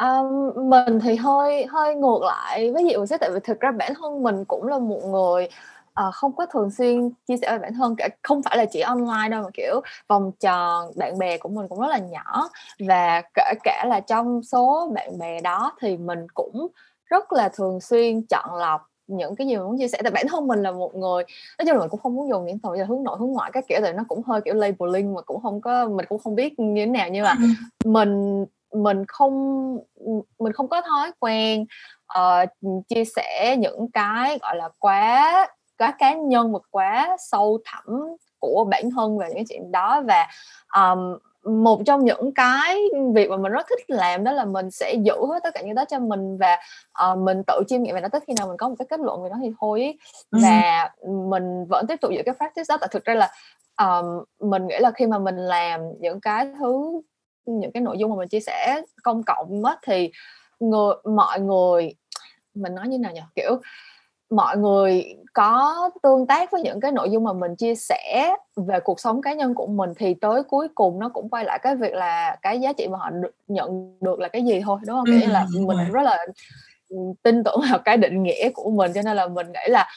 Um, 0.00 0.70
mình 0.70 1.00
thì 1.02 1.16
hơi 1.16 1.66
hơi 1.66 1.94
ngược 1.94 2.22
lại 2.22 2.72
với 2.72 2.82
Diệu 2.82 3.06
một 3.06 3.18
tại 3.18 3.30
vì 3.34 3.40
thực 3.44 3.60
ra 3.60 3.72
bản 3.72 3.92
thân 4.00 4.22
mình 4.22 4.44
cũng 4.48 4.66
là 4.66 4.78
một 4.78 5.00
người 5.04 5.48
uh, 6.00 6.14
không 6.14 6.36
có 6.36 6.46
thường 6.46 6.70
xuyên 6.70 7.10
chia 7.26 7.36
sẻ 7.36 7.52
về 7.52 7.58
bản 7.58 7.74
thân 7.74 7.96
cả 7.96 8.08
không 8.22 8.42
phải 8.42 8.56
là 8.56 8.64
chỉ 8.64 8.80
online 8.80 9.28
đâu 9.30 9.42
mà 9.42 9.48
kiểu 9.54 9.80
vòng 10.08 10.32
tròn 10.40 10.92
bạn 10.96 11.18
bè 11.18 11.38
của 11.38 11.48
mình 11.48 11.68
cũng 11.68 11.80
rất 11.80 11.88
là 11.88 11.98
nhỏ. 11.98 12.48
Và 12.88 13.22
kể 13.34 13.52
cả 13.64 13.84
là 13.88 14.00
trong 14.00 14.42
số 14.42 14.90
bạn 14.94 15.18
bè 15.18 15.40
đó 15.40 15.72
thì 15.80 15.96
mình 15.96 16.26
cũng 16.34 16.66
rất 17.04 17.32
là 17.32 17.48
thường 17.48 17.80
xuyên 17.80 18.22
chọn 18.22 18.54
lọc 18.54 18.88
những 19.06 19.36
cái 19.36 19.46
gì 19.46 19.56
mình 19.56 19.64
muốn 19.64 19.78
chia 19.78 19.88
sẻ. 19.88 19.98
Tại 20.02 20.10
bản 20.10 20.26
thân 20.28 20.46
mình 20.46 20.62
là 20.62 20.70
một 20.70 20.94
người 20.94 21.24
nói 21.58 21.66
chung 21.66 21.72
là 21.74 21.78
mình 21.78 21.88
cũng 21.88 22.00
không 22.00 22.14
muốn 22.14 22.28
dùng 22.28 22.46
những 22.46 22.58
từ 22.58 22.84
hướng 22.88 23.02
nội 23.02 23.16
hướng 23.20 23.32
ngoại 23.32 23.50
các 23.54 23.64
kiểu 23.68 23.80
thì 23.82 23.92
nó 23.92 24.04
cũng 24.08 24.22
hơi 24.26 24.40
kiểu 24.40 24.54
labeling 24.54 25.14
mà 25.14 25.20
cũng 25.20 25.42
không 25.42 25.60
có 25.60 25.88
mình 25.88 26.06
cũng 26.08 26.18
không 26.18 26.34
biết 26.34 26.58
như 26.58 26.82
thế 26.82 26.86
nào. 26.86 27.08
Nhưng 27.12 27.24
mà 27.24 27.34
mình 27.84 28.46
mình 28.74 29.04
không 29.08 29.78
mình 30.38 30.52
không 30.52 30.68
có 30.68 30.80
thói 30.80 31.12
quen 31.20 31.64
uh, 32.18 32.48
chia 32.88 33.04
sẻ 33.04 33.56
những 33.58 33.90
cái 33.90 34.38
gọi 34.42 34.56
là 34.56 34.68
quá 34.78 35.48
quá 35.82 35.94
cá 35.98 36.14
nhân 36.14 36.52
và 36.52 36.58
quá 36.70 37.16
sâu 37.18 37.58
thẳm 37.64 37.84
của 38.38 38.66
bản 38.70 38.90
thân 38.90 39.18
về 39.18 39.28
những 39.34 39.44
chuyện 39.48 39.72
đó 39.72 40.02
và 40.06 40.26
um, 40.76 41.18
một 41.64 41.80
trong 41.86 42.04
những 42.04 42.32
cái 42.34 42.78
việc 43.14 43.30
mà 43.30 43.36
mình 43.36 43.52
rất 43.52 43.66
thích 43.70 43.90
làm 43.90 44.24
đó 44.24 44.32
là 44.32 44.44
mình 44.44 44.70
sẽ 44.70 44.94
giữ 44.94 45.14
hết 45.28 45.40
tất 45.42 45.50
cả 45.54 45.62
những 45.62 45.74
đó 45.74 45.84
cho 45.84 45.98
mình 45.98 46.38
và 46.38 46.58
uh, 47.12 47.18
mình 47.18 47.42
tự 47.46 47.62
chiêm 47.68 47.82
nghiệm 47.82 47.94
về 47.94 48.00
nó 48.00 48.08
tới 48.08 48.20
khi 48.26 48.34
nào 48.38 48.48
mình 48.48 48.56
có 48.56 48.68
một 48.68 48.74
cái 48.78 48.86
kết 48.90 49.00
luận 49.00 49.22
về 49.22 49.30
nó 49.30 49.36
thì 49.42 49.52
thôi 49.60 49.80
ý. 49.80 49.98
và 50.30 50.90
ừ. 50.96 51.10
mình 51.28 51.64
vẫn 51.68 51.86
tiếp 51.86 52.00
tục 52.00 52.10
giữ 52.12 52.22
cái 52.26 52.34
practice 52.34 52.66
đó 52.68 52.76
tại 52.80 52.88
thực 52.92 53.04
ra 53.04 53.14
là 53.14 53.30
um, 53.78 54.24
mình 54.50 54.66
nghĩ 54.66 54.78
là 54.78 54.90
khi 54.90 55.06
mà 55.06 55.18
mình 55.18 55.36
làm 55.36 55.80
những 56.00 56.20
cái 56.20 56.46
thứ 56.58 57.00
những 57.46 57.72
cái 57.72 57.80
nội 57.80 57.98
dung 57.98 58.10
mà 58.10 58.16
mình 58.16 58.28
chia 58.28 58.40
sẻ 58.40 58.82
công 59.02 59.22
cộng 59.22 59.64
á 59.64 59.76
thì 59.86 60.10
người 60.60 60.94
mọi 61.04 61.40
người 61.40 61.94
mình 62.54 62.74
nói 62.74 62.88
như 62.88 62.98
nào 62.98 63.12
nhỉ 63.12 63.20
kiểu 63.34 63.60
mọi 64.32 64.56
người 64.56 65.16
có 65.32 65.90
tương 66.02 66.26
tác 66.26 66.50
với 66.50 66.62
những 66.62 66.80
cái 66.80 66.92
nội 66.92 67.10
dung 67.10 67.24
mà 67.24 67.32
mình 67.32 67.56
chia 67.56 67.74
sẻ 67.74 68.36
về 68.56 68.80
cuộc 68.80 69.00
sống 69.00 69.22
cá 69.22 69.32
nhân 69.32 69.54
của 69.54 69.66
mình 69.66 69.90
thì 69.96 70.14
tới 70.14 70.42
cuối 70.42 70.68
cùng 70.74 70.98
nó 70.98 71.08
cũng 71.08 71.28
quay 71.28 71.44
lại 71.44 71.58
cái 71.62 71.76
việc 71.76 71.94
là 71.94 72.36
cái 72.42 72.60
giá 72.60 72.72
trị 72.72 72.88
mà 72.88 72.98
họ 72.98 73.10
được, 73.10 73.34
nhận 73.48 73.96
được 74.00 74.20
là 74.20 74.28
cái 74.28 74.44
gì 74.44 74.60
thôi 74.64 74.78
đúng 74.86 74.96
không? 74.96 75.04
Nghĩa 75.04 75.26
là 75.26 75.46
mình 75.66 75.92
rất 75.92 76.02
là 76.02 76.26
tin 77.22 77.44
tưởng 77.44 77.60
vào 77.70 77.78
cái 77.78 77.96
định 77.96 78.22
nghĩa 78.22 78.50
của 78.50 78.70
mình 78.70 78.92
cho 78.92 79.02
nên 79.04 79.16
là 79.16 79.26
mình 79.26 79.46
nghĩ 79.46 79.72
là 79.72 79.88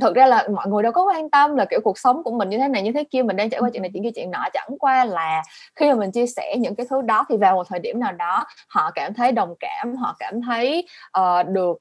thực 0.00 0.14
ra 0.14 0.26
là 0.26 0.48
mọi 0.54 0.68
người 0.68 0.82
đâu 0.82 0.92
có 0.92 1.04
quan 1.04 1.30
tâm 1.30 1.56
là 1.56 1.64
kiểu 1.64 1.80
cuộc 1.84 1.98
sống 1.98 2.22
của 2.22 2.30
mình 2.30 2.48
như 2.48 2.58
thế 2.58 2.68
này 2.68 2.82
như 2.82 2.92
thế 2.92 3.04
kia 3.04 3.22
mình 3.22 3.36
đang 3.36 3.50
trải 3.50 3.60
qua 3.60 3.70
chuyện 3.72 3.82
này 3.82 3.90
chuyện 3.94 4.02
kia 4.02 4.10
chuyện 4.14 4.30
nọ 4.30 4.48
chẳng 4.52 4.68
qua 4.78 5.04
là 5.04 5.42
khi 5.76 5.88
mà 5.88 5.94
mình 5.94 6.10
chia 6.10 6.26
sẻ 6.26 6.56
những 6.58 6.74
cái 6.74 6.86
thứ 6.90 7.02
đó 7.02 7.26
thì 7.28 7.36
vào 7.36 7.54
một 7.54 7.66
thời 7.68 7.78
điểm 7.78 8.00
nào 8.00 8.12
đó 8.12 8.44
họ 8.68 8.90
cảm 8.94 9.14
thấy 9.14 9.32
đồng 9.32 9.54
cảm 9.60 9.96
họ 9.96 10.16
cảm 10.18 10.40
thấy 10.42 10.86
uh, 11.18 11.48
được 11.48 11.78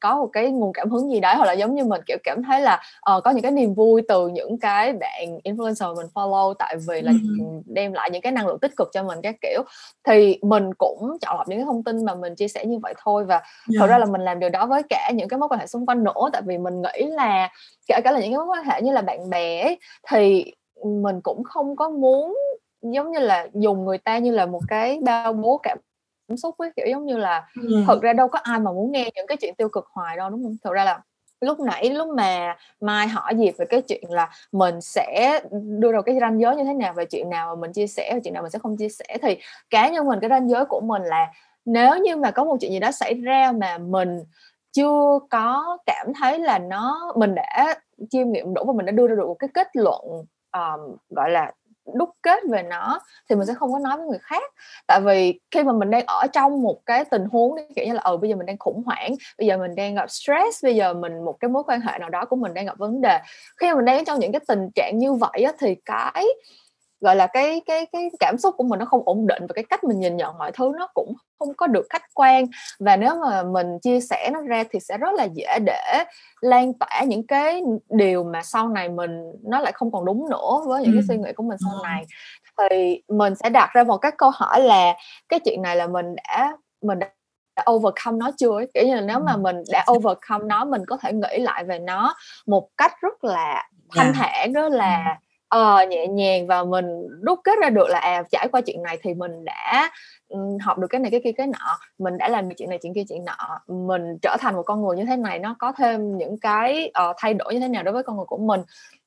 có 0.00 0.16
một 0.16 0.28
cái 0.32 0.50
nguồn 0.50 0.72
cảm 0.72 0.90
hứng 0.90 1.10
gì 1.10 1.20
đấy 1.20 1.34
hoặc 1.36 1.44
là 1.44 1.52
giống 1.52 1.74
như 1.74 1.84
mình 1.84 2.00
kiểu 2.06 2.16
cảm 2.24 2.42
thấy 2.42 2.60
là 2.60 2.82
uh, 3.16 3.24
có 3.24 3.30
những 3.30 3.42
cái 3.42 3.52
niềm 3.52 3.74
vui 3.74 4.02
từ 4.08 4.28
những 4.28 4.58
cái 4.58 4.92
bạn 4.92 5.38
influencer 5.44 5.96
mình 5.96 6.06
follow 6.14 6.54
tại 6.54 6.76
vì 6.88 7.00
là 7.00 7.12
đem 7.66 7.92
lại 7.92 8.10
những 8.12 8.22
cái 8.22 8.32
năng 8.32 8.46
lượng 8.46 8.58
tích 8.58 8.76
cực 8.76 8.88
cho 8.92 9.02
mình 9.02 9.18
các 9.22 9.34
kiểu. 9.42 9.62
Thì 10.04 10.38
mình 10.42 10.74
cũng 10.74 11.18
chọn 11.20 11.36
lọc 11.36 11.48
những 11.48 11.58
cái 11.58 11.64
thông 11.64 11.84
tin 11.84 12.04
mà 12.04 12.14
mình 12.14 12.34
chia 12.34 12.48
sẻ 12.48 12.64
như 12.64 12.78
vậy 12.78 12.94
thôi 13.04 13.24
và 13.24 13.34
yeah. 13.34 13.44
thật 13.78 13.86
ra 13.86 13.98
là 13.98 14.06
mình 14.06 14.20
làm 14.20 14.38
điều 14.38 14.50
đó 14.50 14.66
với 14.66 14.82
cả 14.88 15.10
những 15.14 15.28
cái 15.28 15.38
mối 15.38 15.48
quan 15.48 15.60
hệ 15.60 15.66
xung 15.66 15.86
quanh 15.86 16.04
nữa. 16.04 16.30
Tại 16.32 16.42
vì 16.46 16.58
mình 16.58 16.82
nghĩ 16.82 17.06
là 17.06 17.50
kể 17.86 18.00
cả 18.04 18.12
là 18.12 18.20
những 18.20 18.30
cái 18.30 18.38
mối 18.38 18.46
quan 18.46 18.64
hệ 18.64 18.82
như 18.82 18.92
là 18.92 19.00
bạn 19.00 19.30
bè 19.30 19.62
ấy, 19.62 19.78
thì 20.10 20.52
mình 20.84 21.20
cũng 21.22 21.44
không 21.44 21.76
có 21.76 21.88
muốn 21.88 22.36
giống 22.82 23.10
như 23.10 23.18
là 23.18 23.46
dùng 23.54 23.84
người 23.84 23.98
ta 23.98 24.18
như 24.18 24.30
là 24.30 24.46
một 24.46 24.60
cái 24.68 24.98
bao 25.02 25.32
bố 25.32 25.60
cảm 25.62 25.78
cảm 26.28 26.36
xúc 26.36 26.58
ấy 26.58 26.70
kiểu 26.76 26.86
giống 26.90 27.06
như 27.06 27.16
là 27.16 27.48
ừ. 27.62 27.82
thật 27.86 28.02
ra 28.02 28.12
đâu 28.12 28.28
có 28.28 28.38
ai 28.42 28.58
mà 28.58 28.72
muốn 28.72 28.92
nghe 28.92 29.10
những 29.14 29.26
cái 29.26 29.36
chuyện 29.36 29.54
tiêu 29.54 29.68
cực 29.68 29.86
hoài 29.92 30.16
đâu 30.16 30.30
đúng 30.30 30.42
không 30.42 30.56
thật 30.64 30.72
ra 30.72 30.84
là 30.84 31.00
lúc 31.40 31.60
nãy 31.60 31.90
lúc 31.90 32.08
mà 32.08 32.56
mai 32.80 33.08
hỏi 33.08 33.34
gì 33.36 33.50
về 33.58 33.66
cái 33.66 33.82
chuyện 33.82 34.04
là 34.10 34.30
mình 34.52 34.80
sẽ 34.80 35.40
đưa 35.52 35.92
ra 35.92 36.02
cái 36.06 36.18
ranh 36.20 36.40
giới 36.40 36.56
như 36.56 36.64
thế 36.64 36.74
nào 36.74 36.92
về 36.92 37.04
chuyện 37.04 37.30
nào 37.30 37.56
mà 37.56 37.60
mình 37.60 37.72
chia 37.72 37.86
sẻ 37.86 38.10
và 38.14 38.20
chuyện 38.24 38.34
nào 38.34 38.42
mình 38.42 38.50
sẽ 38.50 38.58
không 38.58 38.76
chia 38.76 38.88
sẻ 38.88 39.18
thì 39.22 39.36
cá 39.70 39.88
nhân 39.88 40.08
mình 40.08 40.20
cái 40.20 40.30
ranh 40.30 40.48
giới 40.48 40.64
của 40.64 40.80
mình 40.80 41.02
là 41.02 41.32
nếu 41.64 41.96
như 41.96 42.16
mà 42.16 42.30
có 42.30 42.44
một 42.44 42.56
chuyện 42.60 42.72
gì 42.72 42.78
đó 42.78 42.90
xảy 42.90 43.14
ra 43.14 43.52
mà 43.52 43.78
mình 43.78 44.24
chưa 44.72 45.18
có 45.30 45.78
cảm 45.86 46.12
thấy 46.20 46.38
là 46.38 46.58
nó 46.58 47.12
mình 47.16 47.34
đã 47.34 47.74
chiêm 48.10 48.32
nghiệm 48.32 48.54
đủ 48.54 48.64
và 48.66 48.72
mình 48.72 48.86
đã 48.86 48.92
đưa 48.92 49.06
ra 49.06 49.14
được 49.14 49.26
một 49.26 49.36
cái 49.38 49.50
kết 49.54 49.68
luận 49.72 50.02
um, 50.52 50.96
gọi 51.10 51.30
là 51.30 51.52
đúc 51.94 52.10
kết 52.22 52.42
về 52.50 52.62
nó 52.62 53.00
thì 53.28 53.36
mình 53.36 53.46
sẽ 53.46 53.54
không 53.54 53.72
có 53.72 53.78
nói 53.78 53.96
với 53.96 54.06
người 54.06 54.18
khác. 54.22 54.42
Tại 54.86 55.00
vì 55.00 55.40
khi 55.50 55.64
mà 55.64 55.72
mình 55.72 55.90
đang 55.90 56.04
ở 56.06 56.26
trong 56.32 56.62
một 56.62 56.80
cái 56.86 57.04
tình 57.04 57.24
huống 57.32 57.54
kiểu 57.76 57.86
như 57.86 57.92
là 57.92 58.02
ừ 58.04 58.16
bây 58.16 58.30
giờ 58.30 58.36
mình 58.36 58.46
đang 58.46 58.58
khủng 58.58 58.82
hoảng 58.86 59.14
bây 59.38 59.46
giờ 59.46 59.58
mình 59.58 59.74
đang 59.74 59.94
gặp 59.94 60.10
stress 60.10 60.64
bây 60.64 60.76
giờ 60.76 60.94
mình 60.94 61.24
một 61.24 61.36
cái 61.40 61.48
mối 61.48 61.62
quan 61.66 61.80
hệ 61.80 61.98
nào 61.98 62.08
đó 62.08 62.24
của 62.24 62.36
mình 62.36 62.54
đang 62.54 62.66
gặp 62.66 62.78
vấn 62.78 63.00
đề. 63.00 63.18
Khi 63.60 63.66
mà 63.66 63.74
mình 63.74 63.84
đang 63.84 64.04
trong 64.04 64.18
những 64.18 64.32
cái 64.32 64.40
tình 64.48 64.70
trạng 64.74 64.98
như 64.98 65.12
vậy 65.12 65.42
á, 65.42 65.52
thì 65.58 65.74
cái 65.84 66.26
gọi 67.00 67.16
là 67.16 67.26
cái 67.26 67.60
cái 67.66 67.86
cái 67.92 68.10
cảm 68.20 68.38
xúc 68.38 68.54
của 68.58 68.64
mình 68.64 68.78
nó 68.78 68.84
không 68.84 69.02
ổn 69.04 69.26
định 69.26 69.42
và 69.48 69.52
cái 69.54 69.64
cách 69.70 69.84
mình 69.84 70.00
nhìn 70.00 70.16
nhận 70.16 70.38
mọi 70.38 70.52
thứ 70.52 70.72
nó 70.78 70.88
cũng 70.94 71.14
không 71.38 71.54
có 71.56 71.66
được 71.66 71.86
khách 71.90 72.02
quan. 72.14 72.46
Và 72.80 72.96
nếu 72.96 73.14
mà 73.14 73.42
mình 73.42 73.78
chia 73.82 74.00
sẻ 74.00 74.30
nó 74.32 74.40
ra 74.40 74.64
thì 74.70 74.80
sẽ 74.80 74.98
rất 74.98 75.14
là 75.14 75.24
dễ 75.24 75.58
để 75.66 76.04
lan 76.40 76.72
tỏa 76.72 77.02
những 77.06 77.26
cái 77.26 77.62
điều 77.88 78.24
mà 78.24 78.42
sau 78.42 78.68
này 78.68 78.88
mình 78.88 79.32
nó 79.44 79.60
lại 79.60 79.72
không 79.72 79.92
còn 79.92 80.04
đúng 80.04 80.30
nữa 80.30 80.62
với 80.66 80.82
những 80.82 80.92
cái 80.94 81.02
suy 81.08 81.16
nghĩ 81.16 81.32
của 81.32 81.42
mình 81.42 81.58
sau 81.64 81.82
này. 81.82 82.04
Thì 82.70 83.02
mình 83.08 83.34
sẽ 83.34 83.50
đặt 83.50 83.70
ra 83.72 83.84
một 83.84 83.96
cái 83.96 84.12
câu 84.18 84.30
hỏi 84.34 84.60
là 84.60 84.94
cái 85.28 85.40
chuyện 85.40 85.62
này 85.62 85.76
là 85.76 85.86
mình 85.86 86.14
đã 86.16 86.56
mình 86.82 86.98
đã 86.98 87.08
overcome 87.70 88.16
nó 88.18 88.30
chưa 88.36 88.60
kiểu 88.74 88.86
như 88.86 88.94
là 88.94 89.00
nếu 89.00 89.18
mà 89.18 89.36
mình 89.36 89.56
đã 89.72 89.84
overcome 89.92 90.44
nó 90.44 90.64
mình 90.64 90.82
có 90.86 90.96
thể 90.96 91.12
nghĩ 91.12 91.38
lại 91.38 91.64
về 91.64 91.78
nó 91.78 92.14
một 92.46 92.68
cách 92.76 92.92
rất 93.00 93.24
là 93.24 93.68
thanh 93.94 94.12
thản 94.14 94.52
rất 94.52 94.72
là 94.72 95.18
ờ, 95.48 95.86
nhẹ 95.90 96.06
nhàng 96.06 96.46
và 96.46 96.64
mình 96.64 96.86
đúc 97.20 97.40
kết 97.44 97.58
ra 97.62 97.70
được 97.70 97.88
là 97.88 97.98
à 97.98 98.22
trải 98.30 98.48
qua 98.52 98.60
chuyện 98.60 98.82
này 98.82 98.98
thì 99.02 99.14
mình 99.14 99.44
đã 99.44 99.90
um, 100.28 100.58
học 100.60 100.78
được 100.78 100.86
cái 100.90 101.00
này 101.00 101.10
cái 101.10 101.20
kia 101.24 101.32
cái 101.32 101.46
nọ. 101.46 101.78
Mình 101.98 102.18
đã 102.18 102.28
làm 102.28 102.48
được 102.48 102.54
chuyện 102.58 102.70
này 102.70 102.78
chuyện 102.82 102.94
kia 102.94 103.04
chuyện 103.08 103.24
nọ. 103.24 103.60
Mình 103.66 104.18
trở 104.22 104.36
thành 104.40 104.54
một 104.54 104.62
con 104.62 104.82
người 104.82 104.96
như 104.96 105.04
thế 105.04 105.16
này 105.16 105.38
nó 105.38 105.56
có 105.58 105.72
thêm 105.72 106.18
những 106.18 106.38
cái 106.38 106.92
uh, 107.08 107.16
thay 107.18 107.34
đổi 107.34 107.54
như 107.54 107.60
thế 107.60 107.68
nào 107.68 107.82
đối 107.82 107.92
với 107.92 108.02
con 108.02 108.16
người 108.16 108.26
của 108.26 108.38
mình 108.38 108.60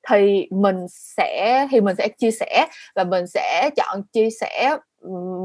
thì 0.10 0.48
mình 0.52 0.88
sẽ 0.90 1.68
thì 1.72 1.82
mình 1.82 1.96
sẽ 1.96 2.08
chia 2.08 2.32
sẻ 2.32 2.68
và 2.96 3.04
mình 3.04 3.28
sẽ 3.28 3.70
chọn 3.76 4.04
chia 4.14 4.30
sẻ 4.30 4.78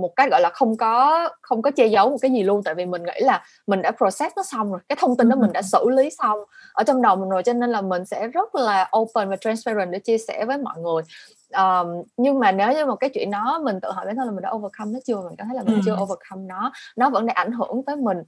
một 0.00 0.12
cách 0.16 0.30
gọi 0.30 0.40
là 0.40 0.50
không 0.50 0.76
có 0.76 1.28
không 1.42 1.62
có 1.62 1.70
che 1.70 1.86
giấu 1.86 2.10
một 2.10 2.16
cái 2.20 2.30
gì 2.30 2.42
luôn. 2.42 2.62
Tại 2.64 2.74
vì 2.74 2.86
mình 2.86 3.02
nghĩ 3.02 3.20
là 3.20 3.44
mình 3.66 3.82
đã 3.82 3.90
process 3.90 4.36
nó 4.36 4.42
xong 4.42 4.70
rồi 4.70 4.80
cái 4.88 4.96
thông 5.00 5.16
tin 5.16 5.28
đó 5.28 5.36
mình 5.36 5.52
đã 5.52 5.62
xử 5.62 5.90
lý 5.90 6.10
xong 6.10 6.38
ở 6.72 6.84
trong 6.84 7.02
đầu 7.02 7.16
mình 7.16 7.28
rồi 7.28 7.42
cho 7.42 7.52
nên 7.52 7.70
là 7.70 7.80
mình 7.80 8.04
sẽ 8.04 8.26
rất 8.26 8.54
là 8.54 8.90
open 8.96 9.28
và 9.28 9.36
transparent 9.36 9.90
để 9.90 9.98
chia 9.98 10.18
sẻ 10.18 10.44
với 10.44 10.58
mọi 10.58 10.80
người. 10.80 11.02
Um, 11.52 12.02
nhưng 12.16 12.38
mà 12.38 12.52
nếu 12.52 12.72
như 12.72 12.86
một 12.86 12.96
cái 12.96 13.10
chuyện 13.10 13.30
đó 13.30 13.60
mình 13.64 13.80
tự 13.80 13.90
hỏi 13.90 14.06
bản 14.06 14.16
thân 14.16 14.26
là 14.26 14.32
mình 14.32 14.42
đã 14.42 14.50
overcome 14.50 14.92
nó 14.92 14.98
chưa? 15.04 15.16
Mình 15.16 15.36
cảm 15.38 15.46
thấy 15.46 15.56
là 15.56 15.62
mình 15.62 15.74
ừ. 15.74 15.80
chưa 15.84 15.92
overcome 15.92 16.42
nó 16.46 16.72
nó 16.96 17.10
vẫn 17.10 17.26
đang 17.26 17.34
ảnh 17.34 17.52
hưởng 17.52 17.82
tới 17.86 17.96
mình 17.96 18.18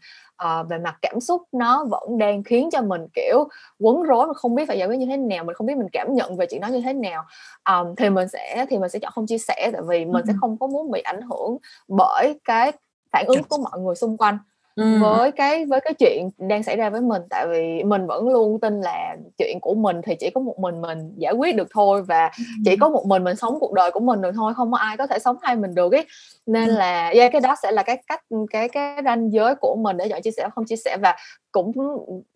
uh, 0.45 0.69
về 0.69 0.79
mặt 0.79 0.99
cảm 1.03 1.21
xúc 1.21 1.43
nó 1.53 1.85
vẫn 1.85 2.19
đang 2.19 2.43
khiến 2.43 2.69
cho 2.73 2.83
mình 2.83 3.07
kiểu 3.15 3.49
quấn 3.79 4.03
rối 4.03 4.27
mà 4.27 4.35
không 4.35 4.55
biết 4.55 4.69
phải 4.69 4.79
giải 4.79 4.89
quyết 4.89 4.99
như 4.99 5.07
thế 5.07 5.17
nào 5.17 5.45
mình 5.45 5.55
không 5.55 5.67
biết 5.67 5.77
mình 5.77 5.89
cảm 5.93 6.15
nhận 6.15 6.37
về 6.37 6.47
chuyện 6.51 6.61
đó 6.61 6.69
như 6.69 6.81
thế 6.81 6.93
nào. 6.93 7.25
Um, 7.71 7.95
thì 7.97 8.11
mình 8.11 8.29
sẽ 8.29 8.67
thì 8.71 8.79
mình 8.79 8.91
sẽ 8.91 8.99
chọn 8.99 9.13
không 9.15 9.27
chia 9.27 9.39
sẻ 9.39 9.71
tại 9.73 9.83
vì 9.89 10.05
mình 10.05 10.23
ừ. 10.23 10.27
sẽ 10.27 10.33
không 10.41 10.59
có 10.59 10.67
muốn 10.67 10.91
bị 10.91 11.01
ảnh 11.01 11.18
hưởng 11.23 11.57
bởi 11.89 12.41
cái 12.45 12.73
phản 13.13 13.27
ứng 13.27 13.43
của 13.49 13.59
mọi 13.59 13.81
người 13.81 13.95
xung 13.95 14.17
quanh 14.17 14.39
ừ. 14.79 14.99
với 15.01 15.33
cái 15.33 15.65
với 15.65 15.81
cái 15.81 15.95
chuyện 15.95 16.31
đang 16.39 16.63
xảy 16.63 16.77
ra 16.77 16.91
với 16.91 17.01
mình 17.01 17.23
tại 17.31 17.47
vì 17.51 17.85
mình 17.85 18.07
vẫn 18.07 18.29
luôn 18.29 18.61
tin 18.61 18.81
là 18.81 19.17
chuyện 19.39 19.59
của 19.61 19.75
mình 19.75 20.01
thì 20.03 20.15
chỉ 20.15 20.31
có 20.31 20.41
một 20.41 20.59
mình 20.59 20.81
mình 20.81 21.13
giải 21.17 21.33
quyết 21.33 21.57
được 21.57 21.69
thôi 21.75 22.03
và 22.03 22.31
ừ. 22.39 22.45
chỉ 22.65 22.77
có 22.77 22.89
một 22.89 23.07
mình 23.07 23.25
mình 23.25 23.37
sống 23.37 23.61
cuộc 23.61 23.73
đời 23.73 23.91
của 23.91 24.01
mình 24.01 24.23
được 24.23 24.31
thôi 24.35 24.55
không 24.57 24.73
có 24.73 24.79
ai 24.79 24.97
có 24.97 25.07
thể 25.07 25.19
sống 25.19 25.37
thay 25.43 25.57
mình 25.57 25.75
được 25.75 25.93
ấy 25.93 26.07
nên 26.47 26.69
ừ. 26.69 26.75
là 26.75 27.09
yeah, 27.09 27.33
cái 27.33 27.41
đó 27.41 27.55
sẽ 27.63 27.73
là 27.73 27.83
cái 27.83 28.03
cách 28.07 28.25
cái 28.51 28.69
cái 28.69 29.03
ranh 29.05 29.33
giới 29.33 29.55
của 29.55 29.77
mình 29.77 29.97
để 29.97 30.09
chọn 30.09 30.23
chia 30.23 30.31
sẻ 30.31 30.49
không 30.55 30.65
chia 30.65 30.77
sẻ 30.77 30.97
và 31.03 31.17
cũng 31.53 31.73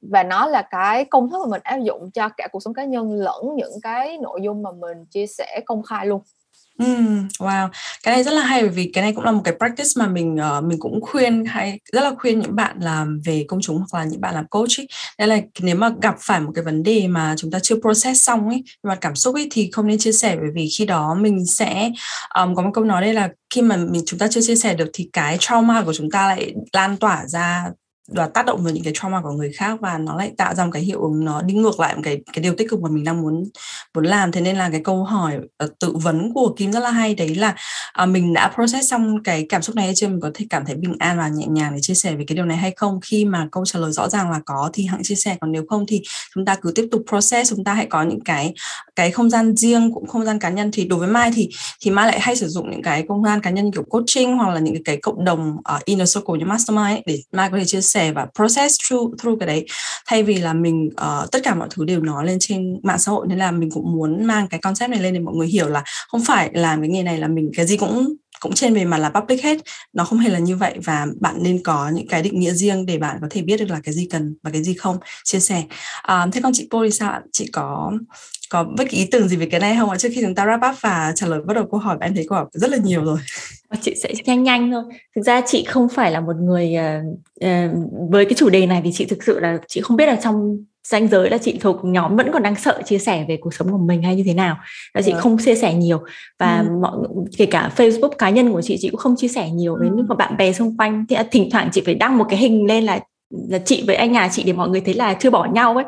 và 0.00 0.22
nó 0.22 0.46
là 0.46 0.62
cái 0.62 1.04
công 1.04 1.30
thức 1.30 1.38
mà 1.40 1.50
mình 1.50 1.62
áp 1.64 1.76
dụng 1.76 2.10
cho 2.10 2.28
cả 2.36 2.48
cuộc 2.52 2.62
sống 2.62 2.74
cá 2.74 2.84
nhân 2.84 3.12
lẫn 3.12 3.56
những 3.56 3.80
cái 3.82 4.18
nội 4.18 4.40
dung 4.42 4.62
mà 4.62 4.70
mình 4.72 5.04
chia 5.10 5.26
sẻ 5.26 5.60
công 5.66 5.82
khai 5.82 6.06
luôn 6.06 6.20
Ừm, 6.78 7.28
wow, 7.38 7.68
cái 8.02 8.14
này 8.14 8.24
rất 8.24 8.30
là 8.34 8.42
hay 8.42 8.60
bởi 8.62 8.70
vì 8.70 8.90
cái 8.94 9.02
này 9.04 9.12
cũng 9.12 9.24
là 9.24 9.32
một 9.32 9.40
cái 9.44 9.54
practice 9.58 9.88
mà 9.96 10.06
mình 10.06 10.36
ờ, 10.36 10.60
mình 10.60 10.78
cũng 10.80 11.00
khuyên 11.00 11.44
hay 11.44 11.78
rất 11.92 12.00
là 12.02 12.12
khuyên 12.18 12.38
những 12.40 12.56
bạn 12.56 12.76
làm 12.80 13.20
về 13.24 13.44
công 13.48 13.60
chúng 13.62 13.76
hoặc 13.90 13.98
là 13.98 14.04
những 14.04 14.20
bạn 14.20 14.34
làm 14.34 14.46
coach 14.48 14.80
ấy. 14.80 14.86
Đây 15.18 15.28
là 15.28 15.38
nếu 15.60 15.76
mà 15.76 15.90
gặp 16.02 16.14
phải 16.20 16.40
một 16.40 16.52
cái 16.54 16.64
vấn 16.64 16.82
đề 16.82 17.08
mà 17.08 17.34
chúng 17.38 17.50
ta 17.50 17.58
chưa 17.62 17.76
process 17.80 18.26
xong 18.26 18.48
ấy, 18.48 18.62
về 18.82 18.88
mặt 18.88 18.98
cảm 19.00 19.14
xúc 19.16 19.34
ấy 19.34 19.48
thì 19.50 19.70
không 19.72 19.86
nên 19.86 19.98
chia 19.98 20.12
sẻ 20.12 20.36
bởi 20.36 20.50
vì 20.54 20.68
khi 20.78 20.84
đó 20.86 21.14
mình 21.20 21.46
sẽ 21.46 21.90
um, 22.42 22.54
có 22.54 22.62
một 22.62 22.70
câu 22.74 22.84
nói 22.84 23.02
đây 23.02 23.14
là 23.14 23.28
khi 23.54 23.62
mà 23.62 23.76
mình 23.76 24.02
chúng 24.06 24.18
ta 24.18 24.28
chưa 24.30 24.40
chia 24.40 24.56
sẻ 24.56 24.74
được 24.74 24.90
thì 24.92 25.08
cái 25.12 25.36
trauma 25.40 25.82
của 25.82 25.92
chúng 25.94 26.10
ta 26.10 26.28
lại 26.28 26.54
lan 26.72 26.96
tỏa 26.96 27.26
ra 27.26 27.64
và 28.14 28.28
tác 28.28 28.46
động 28.46 28.64
vào 28.64 28.72
những 28.72 28.84
cái 28.84 28.92
trauma 28.96 29.20
của 29.22 29.30
người 29.30 29.52
khác 29.52 29.80
và 29.80 29.98
nó 29.98 30.16
lại 30.16 30.32
tạo 30.36 30.54
ra 30.54 30.64
một 30.64 30.70
cái 30.72 30.82
hiệu 30.82 31.02
ứng 31.02 31.24
nó 31.24 31.42
đi 31.42 31.54
ngược 31.54 31.80
lại 31.80 31.94
một 31.96 32.00
cái 32.04 32.20
cái 32.32 32.42
điều 32.42 32.54
tích 32.54 32.70
cực 32.70 32.80
mà 32.80 32.88
mình 32.90 33.04
đang 33.04 33.22
muốn 33.22 33.44
muốn 33.94 34.04
làm. 34.04 34.32
Thế 34.32 34.40
nên 34.40 34.56
là 34.56 34.70
cái 34.70 34.80
câu 34.84 35.04
hỏi 35.04 35.38
uh, 35.64 35.70
tự 35.80 35.92
vấn 35.96 36.32
của 36.34 36.54
Kim 36.56 36.72
rất 36.72 36.80
là 36.80 36.90
hay 36.90 37.14
đấy 37.14 37.34
là 37.34 37.54
uh, 38.02 38.08
mình 38.08 38.32
đã 38.32 38.52
process 38.54 38.90
xong 38.90 39.22
cái 39.22 39.46
cảm 39.48 39.62
xúc 39.62 39.76
này 39.76 39.84
hay 39.84 39.94
chưa? 39.94 40.08
Mình 40.08 40.20
có 40.20 40.30
thể 40.34 40.46
cảm 40.50 40.64
thấy 40.66 40.76
bình 40.76 40.96
an 40.98 41.18
và 41.18 41.28
nhẹ 41.28 41.46
nhàng 41.46 41.72
để 41.74 41.78
chia 41.82 41.94
sẻ 41.94 42.14
về 42.14 42.24
cái 42.26 42.36
điều 42.36 42.44
này 42.44 42.56
hay 42.56 42.72
không? 42.76 43.00
Khi 43.00 43.24
mà 43.24 43.48
câu 43.52 43.64
trả 43.64 43.78
lời 43.78 43.92
rõ 43.92 44.08
ràng 44.08 44.30
là 44.30 44.40
có 44.46 44.70
thì 44.72 44.86
hãy 44.86 45.00
chia 45.02 45.14
sẻ 45.14 45.36
còn 45.40 45.52
nếu 45.52 45.62
không 45.68 45.86
thì 45.88 46.02
chúng 46.34 46.44
ta 46.44 46.56
cứ 46.62 46.72
tiếp 46.74 46.88
tục 46.90 47.02
process 47.08 47.50
chúng 47.50 47.64
ta 47.64 47.74
hãy 47.74 47.86
có 47.86 48.02
những 48.02 48.20
cái 48.24 48.54
cái 48.96 49.10
không 49.10 49.30
gian 49.30 49.56
riêng 49.56 49.90
cũng 49.94 50.06
không 50.06 50.24
gian 50.24 50.38
cá 50.38 50.50
nhân. 50.50 50.70
Thì 50.72 50.84
đối 50.84 50.98
với 50.98 51.08
Mai 51.08 51.30
thì 51.34 51.48
thì 51.80 51.90
Mai 51.90 52.06
lại 52.06 52.20
hay 52.20 52.36
sử 52.36 52.48
dụng 52.48 52.70
những 52.70 52.82
cái 52.82 53.04
không 53.08 53.24
gian 53.24 53.40
cá 53.40 53.50
nhân 53.50 53.72
kiểu 53.72 53.84
coaching 53.90 54.36
hoặc 54.36 54.54
là 54.54 54.60
những 54.60 54.74
cái, 54.74 54.82
cái 54.84 54.96
cộng 54.96 55.24
đồng 55.24 55.56
ở 55.64 55.76
uh, 55.76 55.84
inner 55.84 56.14
circle 56.14 56.38
như 56.38 56.44
mastermind 56.44 56.88
ấy, 56.88 57.02
để 57.06 57.18
Mai 57.32 57.50
có 57.50 57.58
thể 57.58 57.64
chia 57.64 57.80
sẻ 57.80 58.01
sẻ 58.02 58.12
và 58.12 58.26
process 58.34 58.76
through 58.88 59.18
through 59.18 59.40
cái 59.40 59.46
đấy. 59.46 59.66
Thay 60.06 60.22
vì 60.22 60.34
là 60.34 60.52
mình 60.52 60.86
uh, 60.86 61.30
tất 61.32 61.38
cả 61.42 61.54
mọi 61.54 61.68
thứ 61.70 61.84
đều 61.84 62.00
nói 62.00 62.26
lên 62.26 62.36
trên 62.40 62.80
mạng 62.82 62.98
xã 62.98 63.12
hội 63.12 63.26
nên 63.28 63.38
là 63.38 63.50
mình 63.50 63.70
cũng 63.70 63.92
muốn 63.92 64.24
mang 64.24 64.48
cái 64.48 64.60
concept 64.60 64.90
này 64.90 65.00
lên 65.00 65.14
để 65.14 65.20
mọi 65.20 65.34
người 65.34 65.46
hiểu 65.46 65.68
là 65.68 65.82
không 66.08 66.24
phải 66.24 66.50
làm 66.54 66.80
cái 66.80 66.88
nghề 66.88 67.02
này 67.02 67.18
là 67.18 67.28
mình 67.28 67.50
cái 67.56 67.66
gì 67.66 67.76
cũng 67.76 68.14
cũng 68.42 68.52
trên 68.54 68.74
bề 68.74 68.84
mặt 68.84 68.98
là 68.98 69.10
public 69.10 69.42
hết. 69.42 69.58
Nó 69.92 70.04
không 70.04 70.18
hề 70.18 70.30
là 70.30 70.38
như 70.38 70.56
vậy 70.56 70.74
và 70.84 71.06
bạn 71.20 71.36
nên 71.42 71.62
có 71.62 71.90
những 71.94 72.08
cái 72.08 72.22
định 72.22 72.40
nghĩa 72.40 72.50
riêng 72.50 72.86
để 72.86 72.98
bạn 72.98 73.18
có 73.20 73.26
thể 73.30 73.42
biết 73.42 73.56
được 73.56 73.70
là 73.70 73.80
cái 73.84 73.94
gì 73.94 74.06
cần 74.10 74.34
và 74.42 74.50
cái 74.50 74.62
gì 74.62 74.74
không. 74.74 74.96
Chia 75.24 75.40
sẻ. 75.40 75.62
À, 76.02 76.26
thế 76.32 76.40
còn 76.42 76.52
chị 76.54 76.68
Poli 76.70 76.90
sao 76.90 77.20
chị 77.32 77.48
có 77.52 77.92
có 78.50 78.64
bất 78.64 78.90
kỳ 78.90 78.98
ý 78.98 79.08
tưởng 79.10 79.28
gì 79.28 79.36
về 79.36 79.46
cái 79.46 79.60
này 79.60 79.76
không 79.78 79.90
ạ? 79.90 79.98
Trước 79.98 80.08
khi 80.14 80.22
chúng 80.22 80.34
ta 80.34 80.46
wrap 80.46 80.70
up 80.70 80.80
và 80.80 81.12
trả 81.16 81.26
lời 81.26 81.40
bắt 81.46 81.54
đầu 81.54 81.66
câu 81.70 81.80
hỏi 81.80 81.96
em 82.00 82.14
thấy 82.14 82.26
câu 82.28 82.38
hỏi 82.38 82.46
rất 82.52 82.70
là 82.70 82.76
nhiều 82.76 83.04
rồi. 83.04 83.18
Ờ, 83.68 83.78
chị 83.82 83.94
sẽ 84.02 84.14
nhanh 84.24 84.42
nhanh 84.42 84.70
thôi. 84.72 84.82
Thực 85.16 85.22
ra 85.22 85.42
chị 85.46 85.64
không 85.64 85.88
phải 85.88 86.10
là 86.10 86.20
một 86.20 86.36
người 86.36 86.74
uh, 86.76 87.18
uh, 87.44 88.10
với 88.10 88.24
cái 88.24 88.34
chủ 88.36 88.48
đề 88.48 88.66
này 88.66 88.80
thì 88.84 88.90
chị 88.92 89.04
thực 89.04 89.22
sự 89.24 89.40
là 89.40 89.58
chị 89.68 89.80
không 89.80 89.96
biết 89.96 90.06
là 90.06 90.16
trong 90.22 90.64
danh 90.84 91.08
giới 91.08 91.30
là 91.30 91.38
chị 91.38 91.58
thuộc 91.60 91.84
nhóm 91.84 92.16
vẫn 92.16 92.30
còn 92.32 92.42
đang 92.42 92.56
sợ 92.56 92.82
chia 92.84 92.98
sẻ 92.98 93.24
về 93.28 93.36
cuộc 93.36 93.54
sống 93.54 93.70
của 93.70 93.78
mình 93.78 94.02
hay 94.02 94.16
như 94.16 94.22
thế 94.26 94.34
nào 94.34 94.56
là 94.94 95.02
chị 95.02 95.12
ừ. 95.12 95.20
không 95.20 95.38
chia 95.38 95.54
sẻ 95.54 95.74
nhiều 95.74 95.98
và 96.38 96.58
ừ. 96.58 96.68
mọi 96.82 96.92
kể 97.38 97.46
cả 97.46 97.70
Facebook 97.76 98.08
cá 98.18 98.30
nhân 98.30 98.52
của 98.52 98.62
chị 98.62 98.76
chị 98.80 98.88
cũng 98.90 99.00
không 99.00 99.16
chia 99.16 99.28
sẻ 99.28 99.50
nhiều 99.50 99.76
với 99.80 99.88
những 99.96 100.18
bạn 100.18 100.36
bè 100.36 100.52
xung 100.52 100.76
quanh 100.76 101.04
thì 101.08 101.16
thỉnh 101.30 101.48
thoảng 101.52 101.68
chị 101.72 101.82
phải 101.84 101.94
đăng 101.94 102.18
một 102.18 102.26
cái 102.28 102.38
hình 102.38 102.66
lên 102.66 102.84
là 102.84 103.00
là 103.48 103.58
chị 103.58 103.84
với 103.86 103.96
anh 103.96 104.12
nhà 104.12 104.28
chị 104.32 104.42
để 104.42 104.52
mọi 104.52 104.68
người 104.68 104.80
thấy 104.80 104.94
là 104.94 105.14
chưa 105.14 105.30
bỏ 105.30 105.46
nhau 105.52 105.76
ấy. 105.76 105.84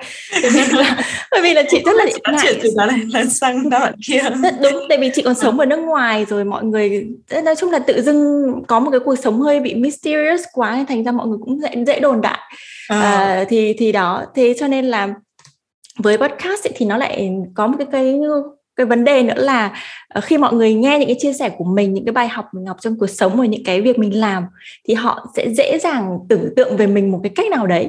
Là, 0.73 0.97
bởi 1.31 1.43
vì 1.43 1.55
là 1.55 1.63
chị 1.71 1.83
rất 1.87 1.93
là 1.97 2.05
ngại. 2.05 2.41
chuyện 2.43 2.59
từ 2.63 2.71
đó 2.77 2.87
này 2.87 3.01
là 3.13 3.25
sang 3.25 3.71
đó 3.71 3.89
kia. 4.07 4.23
Rất 4.43 4.55
đúng 4.63 4.83
tại 4.89 4.99
vì 4.99 5.11
chị 5.15 5.23
còn 5.23 5.35
sống 5.35 5.61
ở 5.61 5.67
nước 5.67 5.79
ngoài 5.79 6.27
rồi 6.29 6.45
mọi 6.45 6.65
người 6.65 7.07
nói 7.45 7.55
chung 7.57 7.71
là 7.71 7.79
tự 7.79 8.03
dưng 8.03 8.53
có 8.67 8.81
một 8.81 8.91
cái 8.91 9.01
cuộc 9.01 9.17
sống 9.17 9.41
hơi 9.41 9.61
bị 9.61 9.75
mysterious 9.75 10.43
quá 10.53 10.77
nên 10.77 10.87
thành 10.87 11.05
ra 11.05 11.13
mọi 11.13 11.27
người 11.27 11.39
cũng 11.45 11.61
dễ 11.61 11.85
dễ 11.87 12.01
đồn 12.01 12.21
đại. 12.21 12.39
À. 12.89 13.01
À, 13.01 13.45
thì 13.49 13.75
thì 13.79 13.93
đó 13.93 14.25
thế 14.35 14.55
cho 14.59 14.69
nên 14.69 14.85
là 14.85 15.09
với 15.99 16.19
podcast 16.19 16.67
ấy, 16.67 16.73
thì 16.77 16.87
nó 16.87 16.97
lại 16.97 17.31
có 17.55 17.67
một 17.67 17.75
cái 17.79 17.87
cái 17.93 18.15
cái 18.77 18.87
vấn 18.87 19.05
đề 19.05 19.23
nữa 19.23 19.35
là 19.37 19.73
ờ, 20.09 20.21
khi 20.21 20.39
mọi 20.39 20.55
người 20.55 20.75
nghe 20.75 20.99
những 20.99 21.09
cái 21.09 21.17
chia 21.19 21.33
sẻ 21.33 21.49
của 21.49 21.65
mình 21.65 21.95
những 21.95 22.05
cái 22.05 22.13
bài 22.13 22.29
học 22.29 22.45
mình 22.53 22.67
học 22.67 22.77
trong 22.81 22.99
cuộc 22.99 23.07
sống 23.07 23.33
và 23.37 23.47
những 23.47 23.65
cái 23.65 23.81
việc 23.81 23.99
mình 23.99 24.21
làm 24.21 24.45
thì 24.89 24.95
họ 24.95 25.27
sẽ 25.37 25.49
dễ 25.51 25.79
dàng 25.79 26.19
tưởng 26.29 26.49
tượng 26.57 26.77
về 26.77 26.87
mình 26.87 27.11
một 27.13 27.21
cái 27.23 27.33
cách 27.37 27.47
nào 27.51 27.67
đấy. 27.67 27.89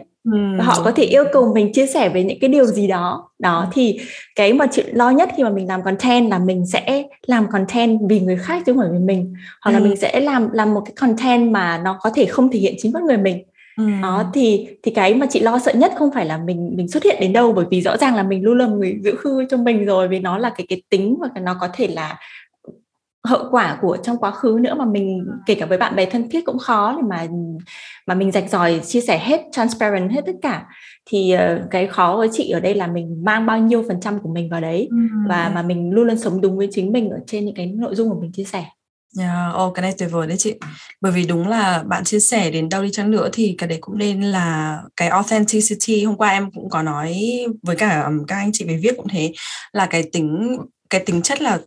Và 0.58 0.64
họ 0.64 0.82
có 0.84 0.92
thể 0.92 1.04
yêu 1.04 1.24
cầu 1.34 1.54
mình 1.54 1.74
chia 1.74 1.88
sẻ 1.88 2.10
về 2.10 2.24
những 2.24 2.40
cái 2.42 2.50
điều 2.50 2.66
gì 2.66 2.88
đó. 2.88 3.30
Đó 3.40 3.68
thì 3.74 4.00
cái 4.36 4.54
mà 4.54 4.68
chị 4.68 4.84
lo 4.88 5.10
nhất 5.10 5.30
khi 5.38 5.44
mà 5.44 5.50
mình 5.50 5.68
làm 5.68 5.84
content 5.84 6.30
là 6.30 6.40
mình 6.40 6.66
sẽ 6.66 7.04
làm 7.28 7.48
content 7.52 8.00
vì 8.10 8.20
người 8.20 8.38
khác 8.38 8.64
chứ 8.66 8.74
không 8.74 8.82
phải 8.82 8.92
vì 8.92 9.06
mình. 9.06 9.34
Hoặc 9.62 9.72
là 9.72 9.80
mình 9.80 9.96
sẽ 9.96 10.20
làm 10.20 10.50
làm 10.52 10.74
một 10.74 10.82
cái 10.86 10.94
content 10.96 11.52
mà 11.52 11.78
nó 11.78 11.98
có 12.02 12.10
thể 12.16 12.26
không 12.26 12.52
thể 12.52 12.60
hiện 12.60 12.76
chính 12.78 12.94
con 12.94 13.06
người 13.06 13.18
mình 13.18 13.44
Ừ. 13.78 13.84
đó 14.02 14.32
thì 14.34 14.68
thì 14.84 14.92
cái 14.92 15.16
mà 15.16 15.26
chị 15.30 15.40
lo 15.40 15.60
sợ 15.60 15.74
nhất 15.74 15.94
không 15.98 16.10
phải 16.14 16.26
là 16.26 16.38
mình 16.38 16.74
mình 16.76 16.88
xuất 16.88 17.04
hiện 17.04 17.18
đến 17.20 17.34
đâu 17.34 17.54
bởi 17.54 17.66
vì 17.72 17.82
rõ 17.82 17.98
ràng 17.98 18.16
là 18.16 18.24
mình 18.24 18.44
luôn 18.44 18.58
là 18.58 18.66
người 18.66 19.00
giữ 19.04 19.16
khư 19.16 19.46
cho 19.50 19.58
mình 19.58 19.86
rồi 19.86 20.08
vì 20.08 20.20
nó 20.20 20.38
là 20.38 20.50
cái 20.58 20.66
cái 20.70 20.82
tính 20.90 21.18
và 21.22 21.42
nó 21.42 21.58
có 21.62 21.68
thể 21.74 21.88
là 21.88 22.18
hậu 23.26 23.48
quả 23.52 23.78
của 23.82 23.98
trong 24.04 24.18
quá 24.18 24.32
khứ 24.32 24.58
nữa 24.62 24.74
mà 24.78 24.86
mình 24.86 25.26
kể 25.46 25.56
cả 25.56 25.66
với 25.66 25.78
bạn 25.78 25.96
bè 25.96 26.06
thân 26.06 26.30
thiết 26.30 26.46
cũng 26.46 26.60
khó 26.60 26.94
để 26.98 27.02
mà 27.10 27.28
mà 28.08 28.16
mình 28.16 28.32
rạch 28.32 28.50
ròi 28.50 28.80
chia 28.80 29.02
sẻ 29.02 29.20
hết 29.20 29.42
transparent 29.52 30.12
hết 30.12 30.22
tất 30.26 30.36
cả 30.42 30.66
thì 31.06 31.36
uh, 31.36 31.72
cái 31.72 31.88
khó 31.88 32.16
với 32.18 32.30
chị 32.32 32.50
ở 32.50 32.60
đây 32.60 32.74
là 32.74 32.88
mình 32.88 33.24
mang 33.24 33.46
bao 33.46 33.60
nhiêu 33.60 33.84
phần 33.88 34.00
trăm 34.02 34.20
của 34.20 34.30
mình 34.30 34.50
vào 34.50 34.62
đấy 34.62 34.88
ừ. 34.92 34.98
và 35.30 35.52
mà 35.56 35.62
mình 35.62 35.92
luôn 35.92 36.08
luôn 36.08 36.18
sống 36.18 36.42
đúng 36.42 36.58
với 36.58 36.68
chính 36.72 36.92
mình 36.92 37.10
ở 37.10 37.20
trên 37.28 37.46
những 37.46 37.56
cái 37.56 37.66
nội 37.66 37.96
dung 37.96 38.10
của 38.10 38.20
mình 38.22 38.32
chia 38.32 38.44
sẻ 38.44 38.66
Ờ, 39.18 39.24
yeah, 39.24 39.56
oh, 39.68 39.74
cái 39.76 39.82
này 39.82 39.94
tuyệt 39.98 40.10
vời 40.12 40.28
đấy 40.28 40.38
chị. 40.38 40.54
Bởi 41.02 41.12
vì 41.12 41.26
đúng 41.26 41.48
là 41.48 41.84
bạn 41.88 42.04
chia 42.04 42.20
sẻ 42.20 42.52
đến 42.52 42.70
đâu 42.70 42.84
đi 42.84 42.90
chăng 42.92 43.12
nữa 43.12 43.30
thì 43.34 43.56
cái 43.58 43.70
đấy 43.70 43.78
cũng 43.82 43.98
nên 43.98 44.22
là 44.22 44.80
cái 44.96 45.08
authenticity. 45.08 46.04
Hôm 46.04 46.18
qua 46.18 46.30
em 46.30 46.52
cũng 46.52 46.70
có 46.70 46.82
nói 46.82 47.22
với 47.64 47.76
cả 47.76 48.10
các 48.28 48.36
anh 48.36 48.50
chị 48.54 48.66
về 48.66 48.78
viết 48.84 48.94
cũng 48.98 49.08
thế 49.08 49.34
là 49.74 49.86
cái 49.86 50.04
tính 50.14 50.58
cái 50.90 51.04
tính 51.06 51.22
chất 51.22 51.42
là 51.42 51.60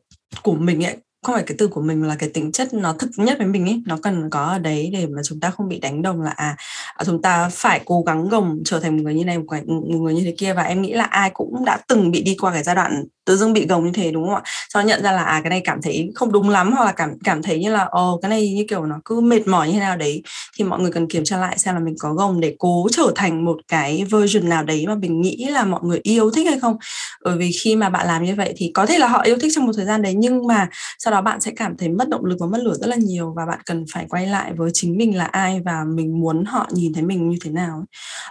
của 0.42 0.55
mình 0.55 0.84
ấy 0.84 0.96
không 1.22 1.34
phải 1.34 1.44
cái 1.46 1.55
từ 1.59 1.68
của 1.68 1.80
mình 1.80 2.01
mà 2.01 2.07
là 2.07 2.16
cái 2.18 2.28
tính 2.34 2.53
chất 2.53 2.74
nó 2.74 2.92
thực 2.92 3.11
nhất 3.16 3.38
với 3.38 3.46
mình 3.46 3.66
ấy 3.68 3.82
nó 3.86 3.99
cần 4.03 4.30
có 4.30 4.44
ở 4.44 4.59
đấy 4.59 4.90
để 4.92 5.07
mà 5.07 5.22
chúng 5.24 5.40
ta 5.40 5.51
không 5.51 5.68
bị 5.68 5.80
đánh 5.80 6.03
đồng 6.03 6.20
là 6.22 6.30
à, 6.30 6.57
à 6.94 7.05
chúng 7.05 7.22
ta 7.22 7.49
phải 7.53 7.80
cố 7.84 8.03
gắng 8.07 8.28
gồng 8.28 8.59
trở 8.64 8.80
thành 8.80 8.96
một 8.96 9.03
người 9.03 9.14
như 9.14 9.24
này 9.24 9.38
một 9.38 9.44
người, 9.49 9.62
một 9.66 9.99
người 10.01 10.14
như 10.14 10.22
thế 10.24 10.34
kia 10.38 10.53
và 10.55 10.62
em 10.62 10.82
nghĩ 10.82 10.92
là 10.92 11.05
ai 11.05 11.30
cũng 11.34 11.64
đã 11.64 11.78
từng 11.88 12.11
bị 12.11 12.22
đi 12.22 12.36
qua 12.40 12.53
cái 12.53 12.62
giai 12.62 12.74
đoạn 12.74 13.05
tự 13.28 13.36
dưng 13.36 13.52
bị 13.52 13.66
gồng 13.66 13.84
như 13.84 13.92
thế 13.94 14.10
đúng 14.10 14.26
không 14.26 14.34
ạ? 14.34 14.42
Sau 14.74 14.82
nhận 14.82 15.02
ra 15.02 15.12
là 15.12 15.22
à 15.22 15.40
cái 15.44 15.50
này 15.50 15.60
cảm 15.64 15.82
thấy 15.82 16.10
không 16.14 16.32
đúng 16.32 16.48
lắm 16.48 16.72
hoặc 16.72 16.84
là 16.84 16.92
cảm 16.92 17.10
cảm 17.24 17.42
thấy 17.42 17.58
như 17.58 17.70
là 17.70 17.84
ồ 17.84 18.18
cái 18.22 18.28
này 18.28 18.54
như 18.54 18.64
kiểu 18.68 18.86
nó 18.86 19.00
cứ 19.04 19.20
mệt 19.20 19.46
mỏi 19.48 19.66
như 19.68 19.72
thế 19.72 19.80
nào 19.80 19.96
đấy 19.96 20.22
thì 20.56 20.64
mọi 20.64 20.80
người 20.80 20.92
cần 20.92 21.08
kiểm 21.08 21.24
tra 21.24 21.36
lại 21.36 21.58
xem 21.58 21.74
là 21.74 21.80
mình 21.80 21.94
có 21.98 22.14
gồng 22.14 22.40
để 22.40 22.54
cố 22.58 22.88
trở 22.92 23.12
thành 23.14 23.44
một 23.44 23.56
cái 23.68 24.04
version 24.10 24.48
nào 24.48 24.62
đấy 24.64 24.84
mà 24.86 24.94
mình 24.94 25.20
nghĩ 25.20 25.46
là 25.50 25.64
mọi 25.64 25.80
người 25.82 26.00
yêu 26.02 26.30
thích 26.30 26.46
hay 26.46 26.58
không. 26.60 26.76
Bởi 27.24 27.36
vì 27.36 27.50
khi 27.62 27.76
mà 27.76 27.90
bạn 27.90 28.06
làm 28.06 28.24
như 28.24 28.34
vậy 28.34 28.54
thì 28.56 28.70
có 28.74 28.86
thể 28.86 28.98
là 28.98 29.06
họ 29.06 29.22
yêu 29.22 29.38
thích 29.40 29.52
trong 29.54 29.66
một 29.66 29.72
thời 29.76 29.84
gian 29.84 30.02
đấy 30.02 30.14
nhưng 30.16 30.46
mà 30.46 30.68
sau 30.98 31.12
đó 31.12 31.22
bạn 31.22 31.40
sẽ 31.40 31.50
cảm 31.56 31.76
thấy 31.76 31.88
mất 31.88 32.08
động 32.08 32.24
lực 32.24 32.36
và 32.40 32.46
mất 32.46 32.58
lửa 32.62 32.74
rất 32.74 32.86
là 32.86 32.96
nhiều 32.96 33.32
và 33.36 33.46
bạn 33.46 33.58
cần 33.66 33.84
phải 33.92 34.06
quay 34.08 34.26
lại 34.26 34.52
với 34.56 34.70
chính 34.74 34.96
mình 34.96 35.16
là 35.16 35.24
ai 35.24 35.60
và 35.64 35.84
mình 35.84 36.20
muốn 36.20 36.44
họ 36.44 36.68
nhìn 36.72 36.92
thấy 36.92 37.02
mình 37.02 37.28
như 37.28 37.36
thế 37.44 37.50
nào 37.50 37.84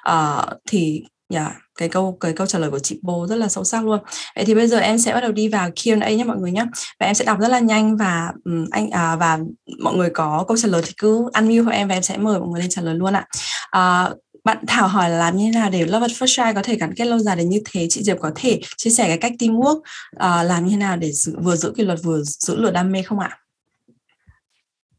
uh, 0.09 0.43
thì 0.67 1.03
yeah, 1.33 1.51
cái 1.77 1.89
câu 1.89 2.17
cái 2.19 2.33
câu 2.33 2.47
trả 2.47 2.59
lời 2.59 2.71
của 2.71 2.79
chị 2.79 2.99
Bố 3.03 3.27
rất 3.27 3.35
là 3.35 3.47
sâu 3.47 3.63
sắc 3.63 3.85
luôn. 3.85 3.99
Vậy 4.35 4.45
thì 4.45 4.55
bây 4.55 4.67
giờ 4.67 4.77
em 4.79 4.97
sẽ 4.97 5.13
bắt 5.13 5.21
đầu 5.21 5.31
đi 5.31 5.47
vào 5.47 5.69
Q&A 5.69 6.09
nhé 6.09 6.23
mọi 6.23 6.37
người 6.37 6.51
nhé. 6.51 6.65
Và 6.99 7.05
em 7.05 7.15
sẽ 7.15 7.25
đọc 7.25 7.39
rất 7.39 7.47
là 7.47 7.59
nhanh 7.59 7.97
và 7.97 8.31
um, 8.45 8.65
anh 8.71 8.89
à, 8.89 9.15
và 9.15 9.39
mọi 9.83 9.95
người 9.95 10.09
có 10.09 10.45
câu 10.47 10.57
trả 10.57 10.67
lời 10.67 10.81
thì 10.85 10.93
cứ 10.97 11.29
unmute 11.33 11.63
của 11.63 11.71
em 11.71 11.87
và 11.87 11.95
em 11.95 12.03
sẽ 12.03 12.17
mời 12.17 12.39
mọi 12.39 12.49
người 12.49 12.61
lên 12.61 12.69
trả 12.69 12.81
lời 12.81 12.95
luôn 12.95 13.13
ạ. 13.13 13.25
À, 13.71 14.09
bạn 14.43 14.57
Thảo 14.67 14.87
hỏi 14.87 15.09
là 15.09 15.17
làm 15.17 15.37
như 15.37 15.45
thế 15.45 15.59
nào 15.59 15.69
để 15.69 15.85
Love 15.85 16.01
at 16.01 16.11
First 16.11 16.35
Try 16.35 16.53
có 16.55 16.61
thể 16.63 16.75
gắn 16.75 16.93
kết 16.95 17.05
lâu 17.05 17.19
dài 17.19 17.35
đến 17.35 17.49
như 17.49 17.61
thế 17.71 17.87
chị 17.89 18.03
Diệp 18.03 18.17
có 18.19 18.31
thể 18.35 18.59
chia 18.77 18.89
sẻ 18.89 19.07
cái 19.07 19.17
cách 19.17 19.31
teamwork 19.39 19.77
uh, 19.77 19.83
làm 20.19 20.65
như 20.65 20.71
thế 20.71 20.77
nào 20.77 20.97
để 20.97 21.11
giữ, 21.11 21.35
vừa 21.41 21.55
giữ 21.55 21.73
kỷ 21.77 21.83
luật 21.83 21.99
vừa 22.03 22.21
giữ 22.23 22.55
lửa 22.55 22.71
đam 22.71 22.91
mê 22.91 23.01
không 23.01 23.19
ạ? 23.19 23.37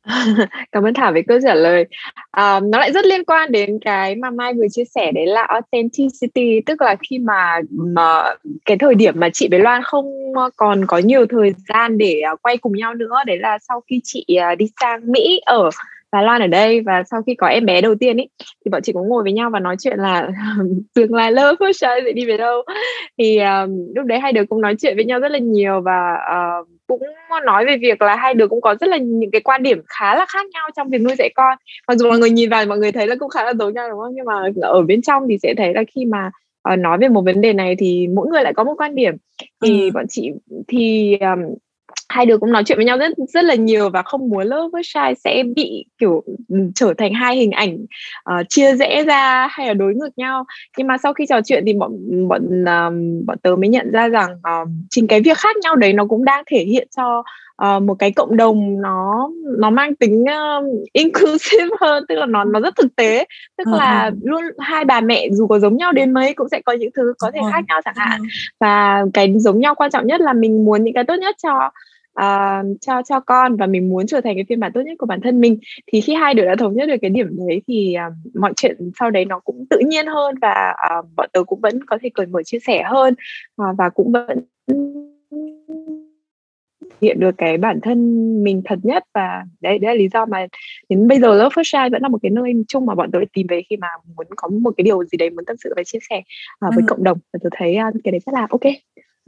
cảm 0.72 0.82
ơn 0.82 0.94
thảo 0.94 1.12
về 1.12 1.22
câu 1.28 1.38
trả 1.42 1.54
lời. 1.54 1.84
À, 2.30 2.60
nó 2.60 2.78
lại 2.78 2.92
rất 2.92 3.04
liên 3.04 3.24
quan 3.24 3.52
đến 3.52 3.78
cái 3.84 4.14
mà 4.14 4.30
mai 4.30 4.54
vừa 4.54 4.66
chia 4.70 4.84
sẻ 4.94 5.12
đấy 5.12 5.26
là 5.26 5.42
authenticity 5.42 6.60
tức 6.66 6.82
là 6.82 6.96
khi 7.10 7.18
mà, 7.18 7.60
mà 7.70 8.34
cái 8.64 8.76
thời 8.76 8.94
điểm 8.94 9.14
mà 9.20 9.28
chị 9.32 9.48
với 9.50 9.60
loan 9.60 9.82
không 9.82 10.06
ờ, 10.34 10.50
còn 10.56 10.86
có 10.86 10.98
nhiều 10.98 11.26
thời 11.26 11.52
gian 11.68 11.98
để 11.98 12.20
ờ, 12.20 12.36
quay 12.42 12.56
cùng 12.56 12.72
nhau 12.76 12.94
nữa 12.94 13.14
đấy 13.26 13.38
là 13.38 13.58
sau 13.68 13.80
khi 13.90 14.00
chị 14.04 14.24
ờ, 14.42 14.54
đi 14.54 14.66
sang 14.80 15.12
mỹ 15.12 15.40
ở 15.46 15.70
và 16.12 16.22
Loan 16.22 16.40
ở 16.40 16.46
đây 16.46 16.80
và 16.80 17.02
sau 17.10 17.22
khi 17.26 17.34
có 17.34 17.46
em 17.46 17.66
bé 17.66 17.80
đầu 17.80 17.94
tiên 17.94 18.16
ý 18.16 18.28
thì 18.64 18.68
bọn 18.70 18.82
chị 18.82 18.92
cũng 18.92 19.08
ngồi 19.08 19.22
với 19.22 19.32
nhau 19.32 19.50
và 19.50 19.60
nói 19.60 19.76
chuyện 19.78 19.98
là 19.98 20.28
tương 20.94 21.14
lai 21.14 21.32
first 21.32 21.72
sẽ 21.72 22.00
đi 22.14 22.26
về 22.26 22.36
đâu? 22.36 22.62
Thì 23.18 23.38
um, 23.38 23.94
lúc 23.94 24.06
đấy 24.06 24.18
hai 24.18 24.32
đứa 24.32 24.44
cũng 24.44 24.60
nói 24.60 24.74
chuyện 24.80 24.96
với 24.96 25.04
nhau 25.04 25.20
rất 25.20 25.28
là 25.28 25.38
nhiều 25.38 25.80
và 25.80 26.16
uh, 26.60 26.68
cũng 26.86 27.02
nói 27.44 27.66
về 27.66 27.76
việc 27.76 28.02
là 28.02 28.16
hai 28.16 28.34
đứa 28.34 28.48
cũng 28.48 28.60
có 28.60 28.74
rất 28.80 28.86
là 28.86 28.96
những 28.96 29.30
cái 29.30 29.40
quan 29.40 29.62
điểm 29.62 29.82
khá 29.86 30.14
là 30.14 30.26
khác 30.28 30.46
nhau 30.52 30.68
trong 30.76 30.90
việc 30.90 31.00
nuôi 31.00 31.14
dạy 31.18 31.30
con. 31.34 31.58
Mặc 31.88 31.94
dù 31.98 32.08
mọi 32.08 32.18
người 32.18 32.30
nhìn 32.30 32.50
vào 32.50 32.66
mọi 32.66 32.78
người 32.78 32.92
thấy 32.92 33.06
là 33.06 33.14
cũng 33.18 33.28
khá 33.28 33.44
là 33.44 33.52
giống 33.58 33.74
nhau 33.74 33.90
đúng 33.90 34.00
không? 34.00 34.14
Nhưng 34.14 34.24
mà 34.24 34.34
ở 34.62 34.82
bên 34.82 35.02
trong 35.02 35.22
thì 35.28 35.38
sẽ 35.42 35.54
thấy 35.56 35.74
là 35.74 35.82
khi 35.94 36.04
mà 36.04 36.30
uh, 36.72 36.78
nói 36.78 36.98
về 36.98 37.08
một 37.08 37.22
vấn 37.24 37.40
đề 37.40 37.52
này 37.52 37.76
thì 37.78 38.06
mỗi 38.14 38.28
người 38.28 38.42
lại 38.42 38.54
có 38.54 38.64
một 38.64 38.74
quan 38.78 38.94
điểm. 38.94 39.14
Thì 39.64 39.82
ừ. 39.82 39.90
bọn 39.94 40.04
chị 40.08 40.30
thì 40.68 41.16
um, 41.20 41.54
hai 42.08 42.26
đứa 42.26 42.38
cũng 42.38 42.52
nói 42.52 42.62
chuyện 42.66 42.78
với 42.78 42.84
nhau 42.84 42.98
rất 42.98 43.12
rất 43.28 43.44
là 43.44 43.54
nhiều 43.54 43.90
và 43.90 44.02
không 44.02 44.28
muốn 44.28 44.48
với 44.72 44.82
Shy 44.84 45.14
sẽ 45.24 45.42
bị 45.56 45.84
kiểu 45.98 46.24
trở 46.74 46.94
thành 46.98 47.14
hai 47.14 47.36
hình 47.36 47.50
ảnh 47.50 47.78
uh, 48.30 48.48
chia 48.48 48.74
rẽ 48.74 49.04
ra 49.04 49.48
hay 49.50 49.66
là 49.66 49.74
đối 49.74 49.94
ngược 49.94 50.18
nhau. 50.18 50.44
Nhưng 50.78 50.86
mà 50.86 50.98
sau 50.98 51.14
khi 51.14 51.26
trò 51.26 51.40
chuyện 51.44 51.62
thì 51.66 51.72
bọn 51.72 51.92
bọn 52.28 52.64
um, 52.64 53.26
bọn 53.26 53.38
tớ 53.42 53.56
mới 53.56 53.68
nhận 53.68 53.90
ra 53.92 54.08
rằng 54.08 54.30
uh, 54.32 54.68
chính 54.90 55.06
cái 55.06 55.20
việc 55.20 55.38
khác 55.38 55.56
nhau 55.56 55.76
đấy 55.76 55.92
nó 55.92 56.06
cũng 56.06 56.24
đang 56.24 56.44
thể 56.46 56.64
hiện 56.64 56.88
cho 56.96 57.22
uh, 57.62 57.82
một 57.82 57.94
cái 57.94 58.12
cộng 58.12 58.36
đồng 58.36 58.82
nó 58.82 59.30
nó 59.58 59.70
mang 59.70 59.96
tính 59.96 60.22
uh, 60.22 60.64
inclusive 60.92 61.68
hơn 61.80 62.04
tức 62.08 62.14
là 62.14 62.26
nó 62.26 62.44
nó 62.44 62.60
rất 62.60 62.76
thực 62.76 62.96
tế. 62.96 63.24
Tức 63.56 63.66
là 63.66 64.10
luôn 64.22 64.42
hai 64.58 64.84
bà 64.84 65.00
mẹ 65.00 65.28
dù 65.32 65.46
có 65.46 65.58
giống 65.58 65.76
nhau 65.76 65.92
đến 65.92 66.14
mấy 66.14 66.34
cũng 66.34 66.48
sẽ 66.48 66.60
có 66.60 66.72
những 66.72 66.90
thứ 66.96 67.14
có 67.18 67.30
thể 67.30 67.40
khác 67.52 67.64
nhau 67.68 67.80
chẳng 67.84 67.94
hạn. 67.96 68.20
và 68.60 69.04
cái 69.14 69.34
giống 69.36 69.60
nhau 69.60 69.74
quan 69.74 69.90
trọng 69.90 70.06
nhất 70.06 70.20
là 70.20 70.32
mình 70.32 70.64
muốn 70.64 70.84
những 70.84 70.94
cái 70.94 71.04
tốt 71.04 71.14
nhất 71.14 71.36
cho 71.42 71.70
uh, 72.22 72.80
cho 72.80 73.02
cho 73.02 73.20
con 73.20 73.56
và 73.56 73.66
mình 73.66 73.88
muốn 73.88 74.06
trở 74.06 74.20
thành 74.20 74.34
cái 74.34 74.44
phiên 74.48 74.60
bản 74.60 74.72
tốt 74.74 74.80
nhất 74.80 74.94
của 74.98 75.06
bản 75.06 75.20
thân 75.20 75.40
mình 75.40 75.58
thì 75.86 76.00
khi 76.00 76.14
hai 76.14 76.34
đứa 76.34 76.44
đã 76.44 76.56
thống 76.56 76.74
nhất 76.74 76.86
được 76.86 76.96
cái 77.02 77.10
điểm 77.10 77.36
đấy 77.46 77.62
thì 77.66 77.96
uh, 78.08 78.36
mọi 78.36 78.52
chuyện 78.56 78.90
sau 78.98 79.10
đấy 79.10 79.24
nó 79.24 79.38
cũng 79.38 79.66
tự 79.70 79.78
nhiên 79.78 80.06
hơn 80.06 80.34
và 80.42 80.74
uh, 80.98 81.06
bọn 81.16 81.28
tớ 81.32 81.44
cũng 81.44 81.60
vẫn 81.60 81.84
có 81.84 81.98
thể 82.02 82.08
cởi 82.14 82.26
mở 82.26 82.42
chia 82.42 82.58
sẻ 82.58 82.82
hơn 82.86 83.14
uh, 83.62 83.76
và 83.78 83.88
cũng 83.88 84.12
vẫn 84.12 84.38
hiện 87.00 87.20
được 87.20 87.34
cái 87.38 87.58
bản 87.58 87.80
thân 87.82 87.98
mình 88.44 88.62
thật 88.64 88.78
nhất. 88.82 89.04
Và 89.14 89.44
đấy 89.60 89.78
đấy 89.78 89.94
là 89.94 89.98
lý 89.98 90.08
do 90.08 90.26
mà 90.26 90.46
đến 90.88 91.08
bây 91.08 91.20
giờ 91.20 91.34
Love 91.34 91.48
First 91.48 91.62
Shine 91.62 91.88
vẫn 91.90 92.02
là 92.02 92.08
một 92.08 92.18
cái 92.22 92.30
nơi 92.30 92.52
chung 92.68 92.86
mà 92.86 92.94
bọn 92.94 93.10
tôi 93.12 93.26
tìm 93.32 93.46
về 93.50 93.62
khi 93.70 93.76
mà 93.76 93.88
muốn 94.16 94.26
có 94.36 94.48
một 94.48 94.74
cái 94.76 94.82
điều 94.84 95.04
gì 95.04 95.16
đấy 95.18 95.30
muốn 95.30 95.44
tâm 95.44 95.56
sự 95.56 95.72
và 95.76 95.82
chia 95.82 95.98
sẻ 96.10 96.18
uh, 96.18 96.74
với 96.74 96.82
ừ. 96.82 96.86
cộng 96.88 97.04
đồng. 97.04 97.18
Và 97.32 97.38
tôi 97.42 97.50
thấy 97.56 97.76
uh, 97.88 97.94
cái 98.04 98.12
đấy 98.12 98.20
rất 98.26 98.32
là 98.34 98.46
ok 98.50 98.72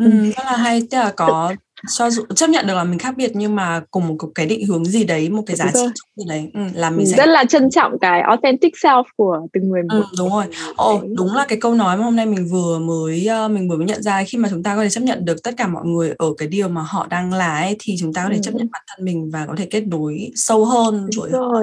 ừ, 0.05 0.30
rất 0.36 0.44
là 0.44 0.57
hay. 0.57 0.82
Tức 0.90 0.98
là 0.98 1.12
có 1.16 1.55
cho 1.88 2.11
dù 2.11 2.22
chấp 2.34 2.51
nhận 2.51 2.66
được 2.66 2.74
là 2.74 2.84
mình 2.84 2.98
khác 2.98 3.14
biệt 3.16 3.30
nhưng 3.34 3.55
mà 3.57 3.82
cùng 3.90 4.09
một 4.09 4.16
cái 4.34 4.46
định 4.46 4.66
hướng 4.66 4.84
gì 4.84 5.05
đấy 5.05 5.30
một 5.30 5.42
cái 5.46 5.57
giá 5.57 5.70
trị 5.74 5.80
gì 6.16 6.24
đấy 6.28 6.51
ừ, 6.55 6.61
là 6.74 6.90
mình 6.90 7.07
sẽ 7.07 7.16
rất 7.16 7.28
là 7.28 7.44
trân 7.44 7.70
trọng 7.70 7.98
cái 8.01 8.20
authentic 8.20 8.74
self 8.74 9.05
của 9.16 9.38
từng 9.53 9.68
người 9.68 9.82
một 9.82 9.88
ừ, 9.94 10.05
đúng 10.18 10.30
rồi. 10.30 10.44
ồ 10.76 10.94
oh, 10.94 11.03
đúng 11.16 11.34
là 11.34 11.46
cái 11.48 11.59
câu 11.61 11.74
nói 11.74 11.96
mà 11.96 12.05
hôm 12.05 12.16
nay 12.16 12.26
mình 12.26 12.46
vừa 12.51 12.78
mới 12.78 13.28
uh, 13.44 13.51
mình 13.51 13.68
vừa 13.68 13.76
mới 13.76 13.86
nhận 13.86 14.03
ra 14.03 14.24
khi 14.24 14.38
mà 14.38 14.48
chúng 14.48 14.62
ta 14.62 14.76
có 14.76 14.82
thể 14.82 14.88
chấp 14.90 15.01
nhận 15.01 15.24
được 15.24 15.42
tất 15.42 15.55
cả 15.57 15.66
mọi 15.66 15.86
người 15.86 16.14
ở 16.18 16.26
cái 16.38 16.48
điều 16.48 16.68
mà 16.68 16.82
họ 16.88 17.07
đang 17.11 17.32
là 17.32 17.59
ấy, 17.59 17.76
thì 17.78 17.96
chúng 18.01 18.12
ta 18.12 18.22
có 18.22 18.28
thể 18.28 18.36
ừ. 18.36 18.40
chấp 18.42 18.55
nhận 18.55 18.68
bản 18.72 18.82
thân 18.86 19.05
mình 19.05 19.30
và 19.32 19.46
có 19.46 19.55
thể 19.57 19.66
kết 19.66 19.86
nối 19.86 20.30
sâu 20.34 20.64
hơn 20.64 21.09
với 21.16 21.30
họ 21.30 21.61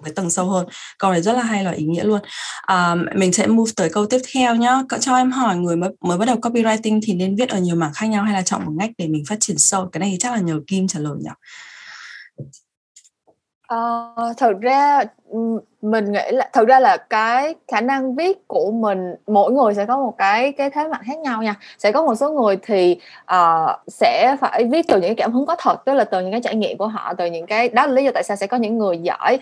một 0.00 0.04
cái 0.04 0.14
tầng 0.14 0.30
sâu 0.30 0.46
hơn. 0.46 0.66
Câu 0.98 1.10
này 1.10 1.22
rất 1.22 1.32
là 1.32 1.42
hay 1.42 1.64
là 1.64 1.70
ý 1.70 1.84
nghĩa 1.84 2.04
luôn. 2.04 2.20
À, 2.62 2.94
mình 3.14 3.32
sẽ 3.32 3.46
move 3.46 3.72
tới 3.76 3.90
câu 3.92 4.06
tiếp 4.06 4.20
theo 4.34 4.54
nhá. 4.54 4.82
Cho 5.00 5.16
em 5.16 5.30
hỏi 5.30 5.56
người 5.56 5.76
mới 5.76 5.90
mới 6.00 6.18
bắt 6.18 6.24
đầu 6.24 6.36
copywriting 6.36 7.00
thì 7.02 7.14
nên 7.14 7.36
viết 7.36 7.48
ở 7.48 7.58
nhiều 7.58 7.76
mảng 7.76 7.92
khác 7.94 8.06
nhau 8.06 8.24
hay 8.24 8.34
là 8.34 8.42
chọn 8.42 8.64
một 8.64 8.72
ngách 8.78 8.90
để 8.98 9.08
mình 9.08 9.24
phát 9.28 9.36
triển 9.40 9.58
sâu? 9.58 9.88
Cái 9.92 10.00
này 10.00 10.08
thì 10.10 10.18
chắc 10.18 10.32
là 10.32 10.38
nhờ 10.38 10.60
Kim 10.66 10.86
trả 10.86 11.00
lời 11.00 11.16
nhỉ. 11.20 11.30
Uh, 13.74 14.36
thật 14.36 14.52
ra 14.60 15.04
mình 15.82 16.12
nghĩ 16.12 16.30
là 16.32 16.50
thật 16.52 16.64
ra 16.68 16.80
là 16.80 16.96
cái 16.96 17.54
khả 17.72 17.80
năng 17.80 18.16
viết 18.16 18.48
của 18.48 18.70
mình 18.70 18.98
mỗi 19.26 19.52
người 19.52 19.74
sẽ 19.74 19.86
có 19.86 19.96
một 19.96 20.14
cái 20.18 20.52
cái 20.52 20.70
thế 20.70 20.88
mạnh 20.88 21.00
khác 21.06 21.18
nhau 21.18 21.42
nha. 21.42 21.54
Sẽ 21.78 21.92
có 21.92 22.02
một 22.02 22.14
số 22.14 22.32
người 22.32 22.56
thì 22.62 22.96
uh, 23.34 23.70
sẽ 23.88 24.36
phải 24.40 24.64
viết 24.64 24.86
từ 24.88 24.94
những 24.94 25.08
cái 25.08 25.14
cảm 25.14 25.32
hứng 25.32 25.46
có 25.46 25.56
thật 25.58 25.76
tức 25.84 25.94
là 25.94 26.04
từ 26.04 26.20
những 26.20 26.30
cái 26.30 26.40
trải 26.40 26.54
nghiệm 26.54 26.78
của 26.78 26.86
họ 26.86 27.14
từ 27.14 27.26
những 27.26 27.46
cái 27.46 27.68
đó 27.68 27.86
là 27.86 27.92
lý 27.92 28.04
do 28.04 28.10
tại 28.14 28.22
sao 28.22 28.36
sẽ 28.36 28.46
có 28.46 28.56
những 28.56 28.78
người 28.78 28.98
giỏi 28.98 29.38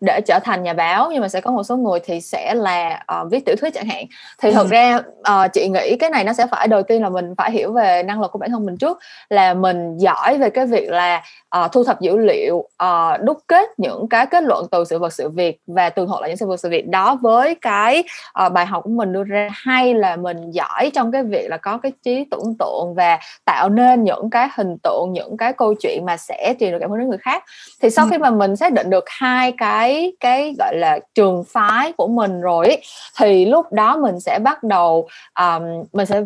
để 0.00 0.20
trở 0.26 0.38
thành 0.38 0.62
nhà 0.62 0.72
báo 0.72 1.10
nhưng 1.12 1.22
mà 1.22 1.28
sẽ 1.28 1.40
có 1.40 1.50
một 1.50 1.62
số 1.62 1.76
người 1.76 2.00
thì 2.04 2.20
sẽ 2.20 2.54
là 2.54 3.04
uh, 3.22 3.30
viết 3.30 3.44
tiểu 3.46 3.56
thuyết 3.60 3.74
chẳng 3.74 3.86
hạn 3.86 4.04
thì 4.42 4.48
ừ. 4.48 4.54
thật 4.54 4.66
ra 4.70 5.00
uh, 5.20 5.52
chị 5.52 5.68
nghĩ 5.68 5.96
cái 5.96 6.10
này 6.10 6.24
nó 6.24 6.32
sẽ 6.32 6.46
phải 6.46 6.68
đầu 6.68 6.82
tiên 6.82 7.02
là 7.02 7.08
mình 7.08 7.34
phải 7.38 7.50
hiểu 7.50 7.72
về 7.72 8.02
năng 8.02 8.20
lực 8.20 8.32
của 8.32 8.38
bản 8.38 8.50
thân 8.50 8.66
mình 8.66 8.76
trước 8.76 8.98
là 9.28 9.54
mình 9.54 9.98
giỏi 9.98 10.38
về 10.38 10.50
cái 10.50 10.66
việc 10.66 10.90
là 10.90 11.22
uh, 11.64 11.72
thu 11.72 11.84
thập 11.84 12.00
dữ 12.00 12.16
liệu 12.16 12.56
uh, 12.56 13.20
đúc 13.22 13.38
kết 13.46 13.68
những 13.76 14.08
cái 14.08 14.26
kết 14.26 14.42
luận 14.42 14.66
từ 14.70 14.84
sự 14.84 14.98
vật 14.98 15.12
sự 15.12 15.28
việc 15.28 15.60
và 15.66 15.90
tường 15.90 16.08
thuật 16.08 16.20
lại 16.20 16.30
những 16.30 16.36
sự 16.36 16.46
vật 16.46 16.56
sự 16.56 16.68
việc 16.68 16.88
đó 16.88 17.18
với 17.22 17.54
cái 17.54 18.04
uh, 18.46 18.52
bài 18.52 18.66
học 18.66 18.84
của 18.84 18.90
mình 18.90 19.12
đưa 19.12 19.24
ra 19.24 19.48
hay 19.52 19.94
là 19.94 20.16
mình 20.16 20.50
giỏi 20.50 20.90
trong 20.94 21.12
cái 21.12 21.22
việc 21.22 21.48
là 21.50 21.56
có 21.56 21.78
cái 21.78 21.92
trí 22.04 22.24
tưởng 22.30 22.54
tượng 22.58 22.94
và 22.96 23.18
tạo 23.44 23.68
nên 23.68 24.04
những 24.04 24.30
cái 24.30 24.48
hình 24.56 24.76
tượng 24.82 25.12
những 25.12 25.36
cái 25.36 25.52
câu 25.52 25.74
chuyện 25.74 26.04
mà 26.06 26.16
sẽ 26.16 26.54
truyền 26.60 26.72
được 26.72 26.78
cảm 26.80 26.90
hứng 26.90 26.98
đến 26.98 27.08
người 27.08 27.18
khác 27.18 27.44
thì 27.82 27.90
sau 27.90 28.04
ừ. 28.04 28.08
khi 28.10 28.18
mà 28.18 28.30
mình 28.30 28.56
xác 28.56 28.72
định 28.72 28.90
được 28.90 29.04
hai 29.06 29.52
cái 29.58 29.71
cái 30.20 30.54
gọi 30.58 30.76
là 30.76 30.98
trường 31.14 31.44
phái 31.44 31.92
của 31.92 32.08
mình 32.08 32.40
rồi 32.40 32.76
thì 33.18 33.44
lúc 33.44 33.72
đó 33.72 33.96
mình 33.96 34.20
sẽ 34.20 34.38
bắt 34.44 34.62
đầu 34.62 35.08
um, 35.40 35.62
mình 35.92 36.06
sẽ 36.06 36.22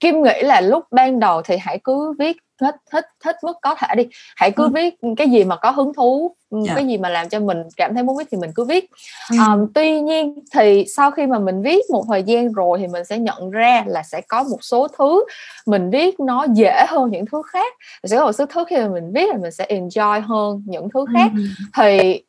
Kim 0.00 0.22
nghĩ 0.22 0.42
là 0.42 0.60
lúc 0.60 0.84
ban 0.90 1.20
đầu 1.20 1.42
thì 1.42 1.56
hãy 1.56 1.78
cứ 1.84 2.14
viết 2.18 2.36
hết 2.60 2.76
hết 2.92 3.04
hết 3.24 3.36
mức 3.44 3.56
có 3.62 3.74
thể 3.74 3.94
đi 3.96 4.08
hãy 4.36 4.50
cứ 4.50 4.64
ừ. 4.64 4.68
viết 4.74 4.94
cái 5.16 5.28
gì 5.28 5.44
mà 5.44 5.56
có 5.56 5.70
hứng 5.70 5.94
thú 5.94 6.36
yeah. 6.52 6.66
Dạ. 6.66 6.74
cái 6.74 6.86
gì 6.86 6.98
mà 6.98 7.08
làm 7.08 7.28
cho 7.28 7.40
mình 7.40 7.62
cảm 7.76 7.94
thấy 7.94 8.02
muốn 8.02 8.16
viết 8.16 8.24
thì 8.30 8.38
mình 8.38 8.50
cứ 8.54 8.64
viết 8.64 8.90
ừ. 9.30 9.36
um, 9.46 9.66
tuy 9.74 10.00
nhiên 10.00 10.34
thì 10.54 10.84
sau 10.96 11.10
khi 11.10 11.26
mà 11.26 11.38
mình 11.38 11.62
viết 11.62 11.84
một 11.90 12.04
thời 12.08 12.22
gian 12.22 12.52
rồi 12.52 12.78
thì 12.78 12.86
mình 12.86 13.04
sẽ 13.04 13.18
nhận 13.18 13.50
ra 13.50 13.84
là 13.86 14.02
sẽ 14.02 14.20
có 14.20 14.42
một 14.42 14.58
số 14.64 14.88
thứ 14.98 15.24
mình 15.66 15.90
viết 15.90 16.20
nó 16.20 16.46
dễ 16.54 16.84
hơn 16.88 17.10
những 17.10 17.26
thứ 17.32 17.42
khác 17.46 17.74
sẽ 18.04 18.16
có 18.16 18.24
một 18.24 18.32
số 18.32 18.46
thứ 18.46 18.64
khi 18.68 18.76
mà 18.76 18.88
mình 18.88 19.12
viết 19.14 19.28
là 19.28 19.36
mình 19.36 19.52
sẽ 19.52 19.66
enjoy 19.68 20.20
hơn 20.20 20.62
những 20.66 20.88
thứ 20.94 21.04
khác 21.14 21.30
ừ. 21.36 21.42
thì 21.76 22.22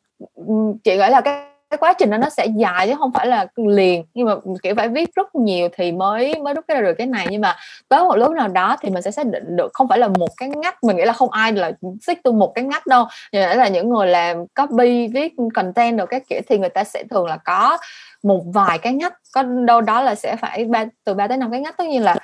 chị 0.84 0.90
nghĩ 0.90 1.10
là 1.10 1.20
cái 1.20 1.42
cái 1.70 1.78
quá 1.78 1.92
trình 1.92 2.10
đó 2.10 2.18
nó 2.18 2.28
sẽ 2.28 2.46
dài 2.46 2.88
chứ 2.88 2.94
không 2.98 3.12
phải 3.12 3.26
là 3.26 3.46
liền. 3.56 4.04
Nhưng 4.14 4.26
mà 4.26 4.34
kiểu 4.62 4.74
phải 4.74 4.88
viết 4.88 5.14
rất 5.14 5.34
nhiều 5.34 5.68
thì 5.72 5.92
mới 5.92 6.34
mới 6.42 6.54
đúc 6.54 6.64
ra 6.68 6.80
được 6.80 6.94
cái 6.98 7.06
này. 7.06 7.26
Nhưng 7.30 7.40
mà 7.40 7.56
tới 7.88 8.04
một 8.04 8.16
lúc 8.16 8.32
nào 8.32 8.48
đó 8.48 8.76
thì 8.80 8.90
mình 8.90 9.02
sẽ 9.02 9.10
xác 9.10 9.26
định 9.26 9.56
được 9.56 9.70
không 9.74 9.88
phải 9.88 9.98
là 9.98 10.08
một 10.08 10.28
cái 10.36 10.48
ngách. 10.48 10.84
Mình 10.84 10.96
nghĩ 10.96 11.04
là 11.04 11.12
không 11.12 11.30
ai 11.30 11.52
là 11.52 11.72
xích 12.02 12.22
tu 12.24 12.32
một 12.32 12.52
cái 12.54 12.64
ngách 12.64 12.86
đâu. 12.86 13.04
Nhưng 13.32 13.58
là 13.58 13.68
những 13.68 13.88
người 13.88 14.06
làm 14.06 14.46
copy 14.46 15.08
viết 15.08 15.32
content 15.54 15.98
được 15.98 16.06
các 16.10 16.22
kiểu 16.28 16.40
thì 16.48 16.58
người 16.58 16.68
ta 16.68 16.84
sẽ 16.84 17.04
thường 17.10 17.26
là 17.26 17.36
có 17.36 17.78
một 18.22 18.42
vài 18.54 18.78
cái 18.78 18.92
ngách. 18.92 19.14
Có 19.34 19.42
đâu 19.42 19.80
đó 19.80 20.02
là 20.02 20.14
sẽ 20.14 20.36
phải 20.36 20.64
ba 20.64 20.84
từ 21.04 21.14
3 21.14 21.28
tới 21.28 21.36
năm 21.36 21.50
cái 21.50 21.60
ngách. 21.60 21.76
Tất 21.76 21.86
nhiên 21.86 22.02
là 22.02 22.16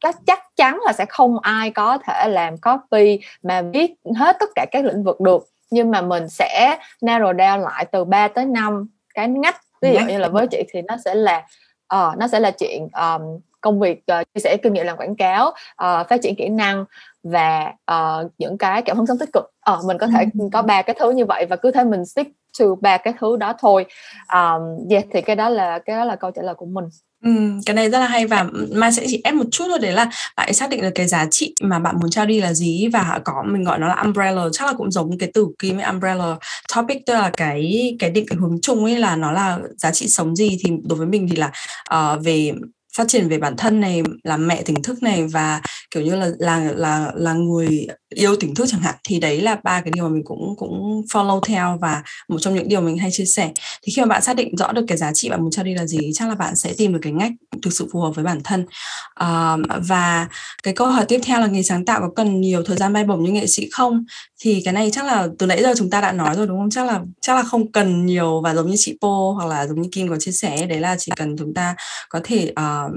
chắc 0.00 0.16
chắc 0.26 0.38
chắn 0.56 0.80
là 0.86 0.92
sẽ 0.92 1.04
không 1.08 1.38
ai 1.38 1.70
có 1.70 1.98
thể 1.98 2.28
làm 2.28 2.54
copy 2.56 3.20
mà 3.42 3.62
viết 3.62 3.94
hết 4.16 4.36
tất 4.40 4.50
cả 4.54 4.66
các 4.70 4.84
lĩnh 4.84 5.02
vực 5.02 5.20
được 5.20 5.48
nhưng 5.72 5.90
mà 5.90 6.02
mình 6.02 6.28
sẽ 6.28 6.78
narrow 7.00 7.36
down 7.36 7.60
lại 7.60 7.84
từ 7.92 8.04
3 8.04 8.28
tới 8.28 8.44
5 8.44 8.88
cái 9.14 9.28
ngách. 9.28 9.60
Ví 9.82 9.92
dụ 9.92 10.00
như 10.08 10.18
là 10.18 10.28
với 10.28 10.46
chị 10.46 10.62
thì 10.72 10.82
nó 10.82 10.96
sẽ 11.04 11.14
là 11.14 11.46
uh, 11.94 12.18
nó 12.18 12.28
sẽ 12.28 12.40
là 12.40 12.50
chuyện 12.50 12.88
um, 12.92 13.40
công 13.60 13.80
việc 13.80 14.02
uh, 14.20 14.26
chia 14.34 14.40
sẻ 14.40 14.56
kinh 14.62 14.72
nghiệm 14.72 14.86
làm 14.86 14.96
quảng 14.96 15.16
cáo 15.16 15.48
uh, 15.48 16.08
phát 16.08 16.22
triển 16.22 16.34
kỹ 16.34 16.48
năng 16.48 16.84
và 17.22 17.72
uh, 17.92 18.30
những 18.38 18.58
cái 18.58 18.82
cảm 18.82 18.96
hứng 18.96 19.06
sống 19.06 19.18
tích 19.18 19.32
cực. 19.32 19.44
Uh, 19.72 19.84
mình 19.84 19.98
có 19.98 20.06
thể 20.06 20.24
ừ. 20.38 20.48
có 20.52 20.62
ba 20.62 20.82
cái 20.82 20.96
thứ 20.98 21.10
như 21.10 21.24
vậy 21.24 21.46
và 21.50 21.56
cứ 21.56 21.70
thế 21.70 21.84
mình 21.84 22.06
stick 22.06 22.30
to 22.58 22.64
ba 22.80 22.96
cái 22.96 23.14
thứ 23.20 23.36
đó 23.36 23.54
thôi. 23.58 23.86
Um, 24.34 24.88
yeah, 24.90 25.04
thì 25.10 25.20
cái 25.20 25.36
đó 25.36 25.48
là 25.48 25.78
cái 25.78 25.96
đó 25.96 26.04
là 26.04 26.16
câu 26.16 26.30
trả 26.30 26.42
lời 26.42 26.54
của 26.54 26.66
mình 26.66 26.84
Ừ, 27.22 27.30
cái 27.66 27.74
này 27.74 27.90
rất 27.90 27.98
là 27.98 28.06
hay 28.06 28.26
và 28.26 28.46
Mai 28.72 28.92
sẽ 28.92 29.04
chỉ 29.08 29.20
ép 29.24 29.34
một 29.34 29.44
chút 29.50 29.64
thôi 29.68 29.78
đấy 29.78 29.92
là 29.92 30.10
bạn 30.36 30.52
xác 30.54 30.70
định 30.70 30.82
được 30.82 30.90
cái 30.94 31.08
giá 31.08 31.26
trị 31.30 31.54
mà 31.62 31.78
bạn 31.78 31.96
muốn 32.00 32.10
trao 32.10 32.26
đi 32.26 32.40
là 32.40 32.52
gì 32.54 32.88
và 32.92 33.20
có 33.24 33.44
mình 33.46 33.64
gọi 33.64 33.78
nó 33.78 33.88
là 33.88 33.94
umbrella. 34.02 34.42
Chắc 34.52 34.66
là 34.66 34.72
cũng 34.72 34.90
giống 34.90 35.18
cái 35.18 35.30
từ 35.34 35.46
kim 35.58 35.76
với 35.76 35.84
umbrella 35.84 36.36
topic 36.74 37.06
tức 37.06 37.14
là 37.14 37.30
cái 37.36 37.94
cái 37.98 38.10
định 38.10 38.24
cái 38.28 38.38
hướng 38.40 38.58
chung 38.62 38.84
ấy 38.84 38.98
là 38.98 39.16
nó 39.16 39.32
là 39.32 39.58
giá 39.78 39.90
trị 39.92 40.08
sống 40.08 40.36
gì 40.36 40.58
thì 40.64 40.70
đối 40.84 40.98
với 40.98 41.06
mình 41.06 41.28
thì 41.30 41.36
là 41.36 41.50
uh, 41.94 42.24
về 42.24 42.52
phát 42.96 43.08
triển 43.08 43.28
về 43.28 43.38
bản 43.38 43.56
thân 43.56 43.80
này 43.80 44.02
làm 44.24 44.48
mẹ 44.48 44.62
tỉnh 44.62 44.82
thức 44.82 45.02
này 45.02 45.26
và 45.26 45.60
kiểu 45.90 46.02
như 46.02 46.16
là 46.16 46.30
là 46.38 46.58
là 46.76 47.12
là 47.16 47.32
người 47.32 47.86
yêu 48.14 48.36
tỉnh 48.36 48.54
thức 48.54 48.66
chẳng 48.68 48.80
hạn 48.80 48.94
thì 49.04 49.20
đấy 49.20 49.40
là 49.40 49.56
ba 49.64 49.80
cái 49.80 49.92
điều 49.94 50.04
mà 50.04 50.10
mình 50.10 50.24
cũng 50.24 50.54
cũng 50.56 51.02
follow 51.12 51.40
theo 51.40 51.78
và 51.80 52.02
một 52.28 52.38
trong 52.38 52.54
những 52.54 52.68
điều 52.68 52.80
mình 52.80 52.98
hay 52.98 53.10
chia 53.12 53.24
sẻ. 53.24 53.50
Thì 53.82 53.92
khi 53.96 54.02
mà 54.02 54.06
bạn 54.06 54.22
xác 54.22 54.36
định 54.36 54.56
rõ 54.56 54.72
được 54.72 54.84
cái 54.88 54.98
giá 54.98 55.12
trị 55.14 55.30
bạn 55.30 55.42
muốn 55.42 55.50
cho 55.50 55.62
đi 55.62 55.74
là 55.74 55.86
gì 55.86 55.98
chắc 56.14 56.28
là 56.28 56.34
bạn 56.34 56.56
sẽ 56.56 56.74
tìm 56.76 56.92
được 56.92 56.98
cái 57.02 57.12
ngách 57.12 57.32
thực 57.62 57.72
sự 57.72 57.88
phù 57.92 58.00
hợp 58.00 58.10
với 58.14 58.24
bản 58.24 58.40
thân. 58.44 58.66
À, 59.14 59.56
và 59.88 60.28
cái 60.62 60.74
câu 60.74 60.86
hỏi 60.86 61.04
tiếp 61.08 61.20
theo 61.24 61.40
là 61.40 61.46
nghề 61.46 61.62
sáng 61.62 61.84
tạo 61.84 62.00
có 62.00 62.08
cần 62.16 62.40
nhiều 62.40 62.62
thời 62.62 62.76
gian 62.76 62.92
bay 62.92 63.04
bổng 63.04 63.24
như 63.24 63.32
nghệ 63.32 63.46
sĩ 63.46 63.68
không? 63.72 64.04
Thì 64.40 64.62
cái 64.64 64.74
này 64.74 64.90
chắc 64.92 65.04
là 65.04 65.28
từ 65.38 65.46
nãy 65.46 65.62
giờ 65.62 65.74
chúng 65.76 65.90
ta 65.90 66.00
đã 66.00 66.12
nói 66.12 66.36
rồi 66.36 66.46
đúng 66.46 66.58
không? 66.58 66.70
Chắc 66.70 66.86
là 66.86 67.00
chắc 67.20 67.36
là 67.36 67.42
không 67.42 67.72
cần 67.72 68.06
nhiều 68.06 68.40
và 68.44 68.54
giống 68.54 68.70
như 68.70 68.74
chị 68.78 68.98
Po 69.02 69.32
hoặc 69.36 69.46
là 69.46 69.66
giống 69.66 69.82
như 69.82 69.88
Kim 69.92 70.08
có 70.08 70.16
chia 70.16 70.32
sẻ 70.32 70.66
đấy 70.66 70.80
là 70.80 70.96
chỉ 70.98 71.12
cần 71.16 71.36
chúng 71.38 71.54
ta 71.54 71.74
có 72.08 72.20
thể 72.24 72.52
uh, 72.60 72.92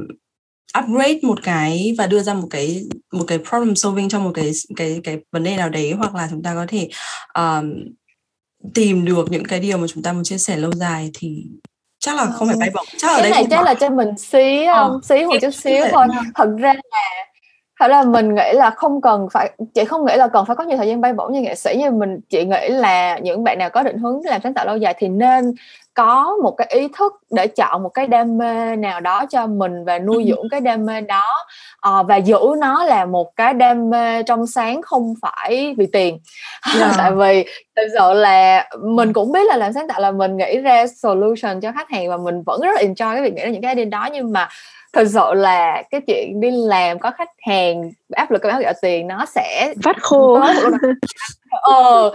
upgrade 0.80 1.20
một 1.24 1.44
cái 1.44 1.96
và 1.98 2.08
đưa 2.08 2.22
ra 2.22 2.34
một 2.34 2.48
cái 2.50 2.84
một 3.12 3.24
cái 3.28 3.38
problem 3.50 3.76
solving 3.76 4.10
cho 4.10 4.20
một 4.20 4.32
cái 4.34 4.52
cái 4.76 5.00
cái 5.04 5.18
vấn 5.32 5.44
đề 5.44 5.58
nào 5.58 5.70
đấy 5.70 5.94
hoặc 5.98 6.16
là 6.16 6.28
chúng 6.32 6.44
ta 6.44 6.54
có 6.56 6.66
thể 6.68 6.90
um, 7.34 7.74
tìm 8.74 9.06
được 9.06 9.32
những 9.32 9.44
cái 9.44 9.60
điều 9.60 9.78
mà 9.78 9.88
chúng 9.88 10.04
ta 10.04 10.14
muốn 10.14 10.24
chia 10.24 10.38
sẻ 10.38 10.58
lâu 10.58 10.72
dài 10.72 11.12
thì 11.14 11.46
chắc 12.00 12.16
là 12.16 12.26
không 12.26 12.48
phải 12.48 12.58
bay 12.60 12.70
bổng. 12.74 12.86
Chắc 12.98 13.12
là 13.12 13.22
cái 13.22 13.32
này 13.32 13.46
chắc 13.50 13.64
là 13.64 13.74
cho 13.74 13.90
mình 13.90 14.18
xí 14.18 14.66
um, 14.66 14.76
ờ, 14.76 15.00
xí 15.04 15.26
một 15.26 15.36
chút 15.42 15.56
xíu 15.56 15.86
thôi. 15.92 16.08
thật 16.36 16.50
ra 16.60 16.74
là 16.74 17.26
thật 17.80 17.88
ra 17.88 18.04
mình 18.04 18.36
nghĩ 18.36 18.54
là 18.54 18.70
không 18.70 19.02
cần 19.02 19.28
phải 19.32 19.52
chị 19.74 19.86
không 19.86 20.06
nghĩ 20.06 20.14
là 20.16 20.28
cần 20.28 20.46
phải 20.46 20.56
có 20.56 20.64
nhiều 20.64 20.78
thời 20.78 20.88
gian 20.88 21.02
bay 21.02 21.14
bổng 21.14 21.34
như 21.34 21.42
nghệ 21.42 21.56
sĩ 21.56 21.76
nhưng 21.78 22.00
mình 22.00 22.20
chị 22.30 22.46
nghĩ 22.46 22.70
là 22.70 23.18
những 23.18 23.44
bạn 23.44 23.60
nào 23.60 23.70
có 23.70 23.84
định 23.84 23.98
hướng 23.98 24.22
làm 24.26 24.42
sáng 24.44 24.54
tạo 24.54 24.66
lâu 24.66 24.78
dài 24.78 24.96
thì 24.98 25.08
nên 25.08 25.54
có 25.96 26.36
một 26.44 26.52
cái 26.58 26.68
ý 26.72 26.88
thức 26.98 27.14
để 27.32 27.48
chọn 27.48 27.84
một 27.84 27.90
cái 27.90 28.08
đam 28.08 28.38
mê 28.38 28.76
nào 28.76 29.02
đó 29.02 29.26
cho 29.30 29.48
mình 29.48 29.86
và 29.86 30.00
nuôi 30.00 30.26
dưỡng 30.28 30.50
cái 30.52 30.62
đam 30.62 30.86
mê 30.86 31.02
đó. 31.02 31.46
Uh, 31.90 32.08
và 32.08 32.16
giữ 32.16 32.40
nó 32.60 32.84
là 32.84 33.06
một 33.06 33.36
cái 33.36 33.54
đam 33.54 33.90
mê 33.90 34.24
trong 34.24 34.48
sáng 34.48 34.82
không 34.82 35.14
phải 35.22 35.76
vì 35.78 35.86
tiền. 35.86 36.20
Yeah. 36.80 36.92
tại 36.98 37.12
vì 37.12 37.46
thực 37.76 37.88
sự 38.00 38.14
là 38.14 38.70
mình 38.82 39.14
cũng 39.14 39.32
biết 39.32 39.48
là 39.48 39.58
làm 39.58 39.74
sáng 39.74 39.88
tạo 39.88 40.00
là 40.00 40.12
mình 40.12 40.38
nghĩ 40.38 40.58
ra 40.58 40.88
solution 40.88 41.62
cho 41.62 41.72
khách 41.72 41.90
hàng 41.90 42.10
và 42.10 42.18
mình 42.18 42.44
vẫn 42.46 42.62
rất 42.62 42.72
là 42.76 42.82
enjoy 42.82 43.14
cái 43.14 43.22
việc 43.22 43.34
nghĩ 43.34 43.44
ra 43.44 43.50
những 43.50 43.62
cái 43.62 43.76
idea 43.76 43.86
đó. 43.86 44.10
Nhưng 44.12 44.32
mà 44.32 44.50
thực 44.94 45.08
sự 45.08 45.34
là 45.34 45.84
cái 45.92 46.02
chuyện 46.08 46.42
đi 46.42 46.52
làm 46.52 47.00
có 47.00 47.12
khách 47.12 47.30
hàng 47.48 47.92
áp 48.12 48.32
lực 48.32 48.42
cái 48.42 48.52
báo 48.52 48.62
gọi 48.62 48.74
tiền 48.82 49.08
nó 49.08 49.26
sẽ 49.26 49.74
phát 49.84 49.96
khô 50.02 50.40
ờ 51.62 52.12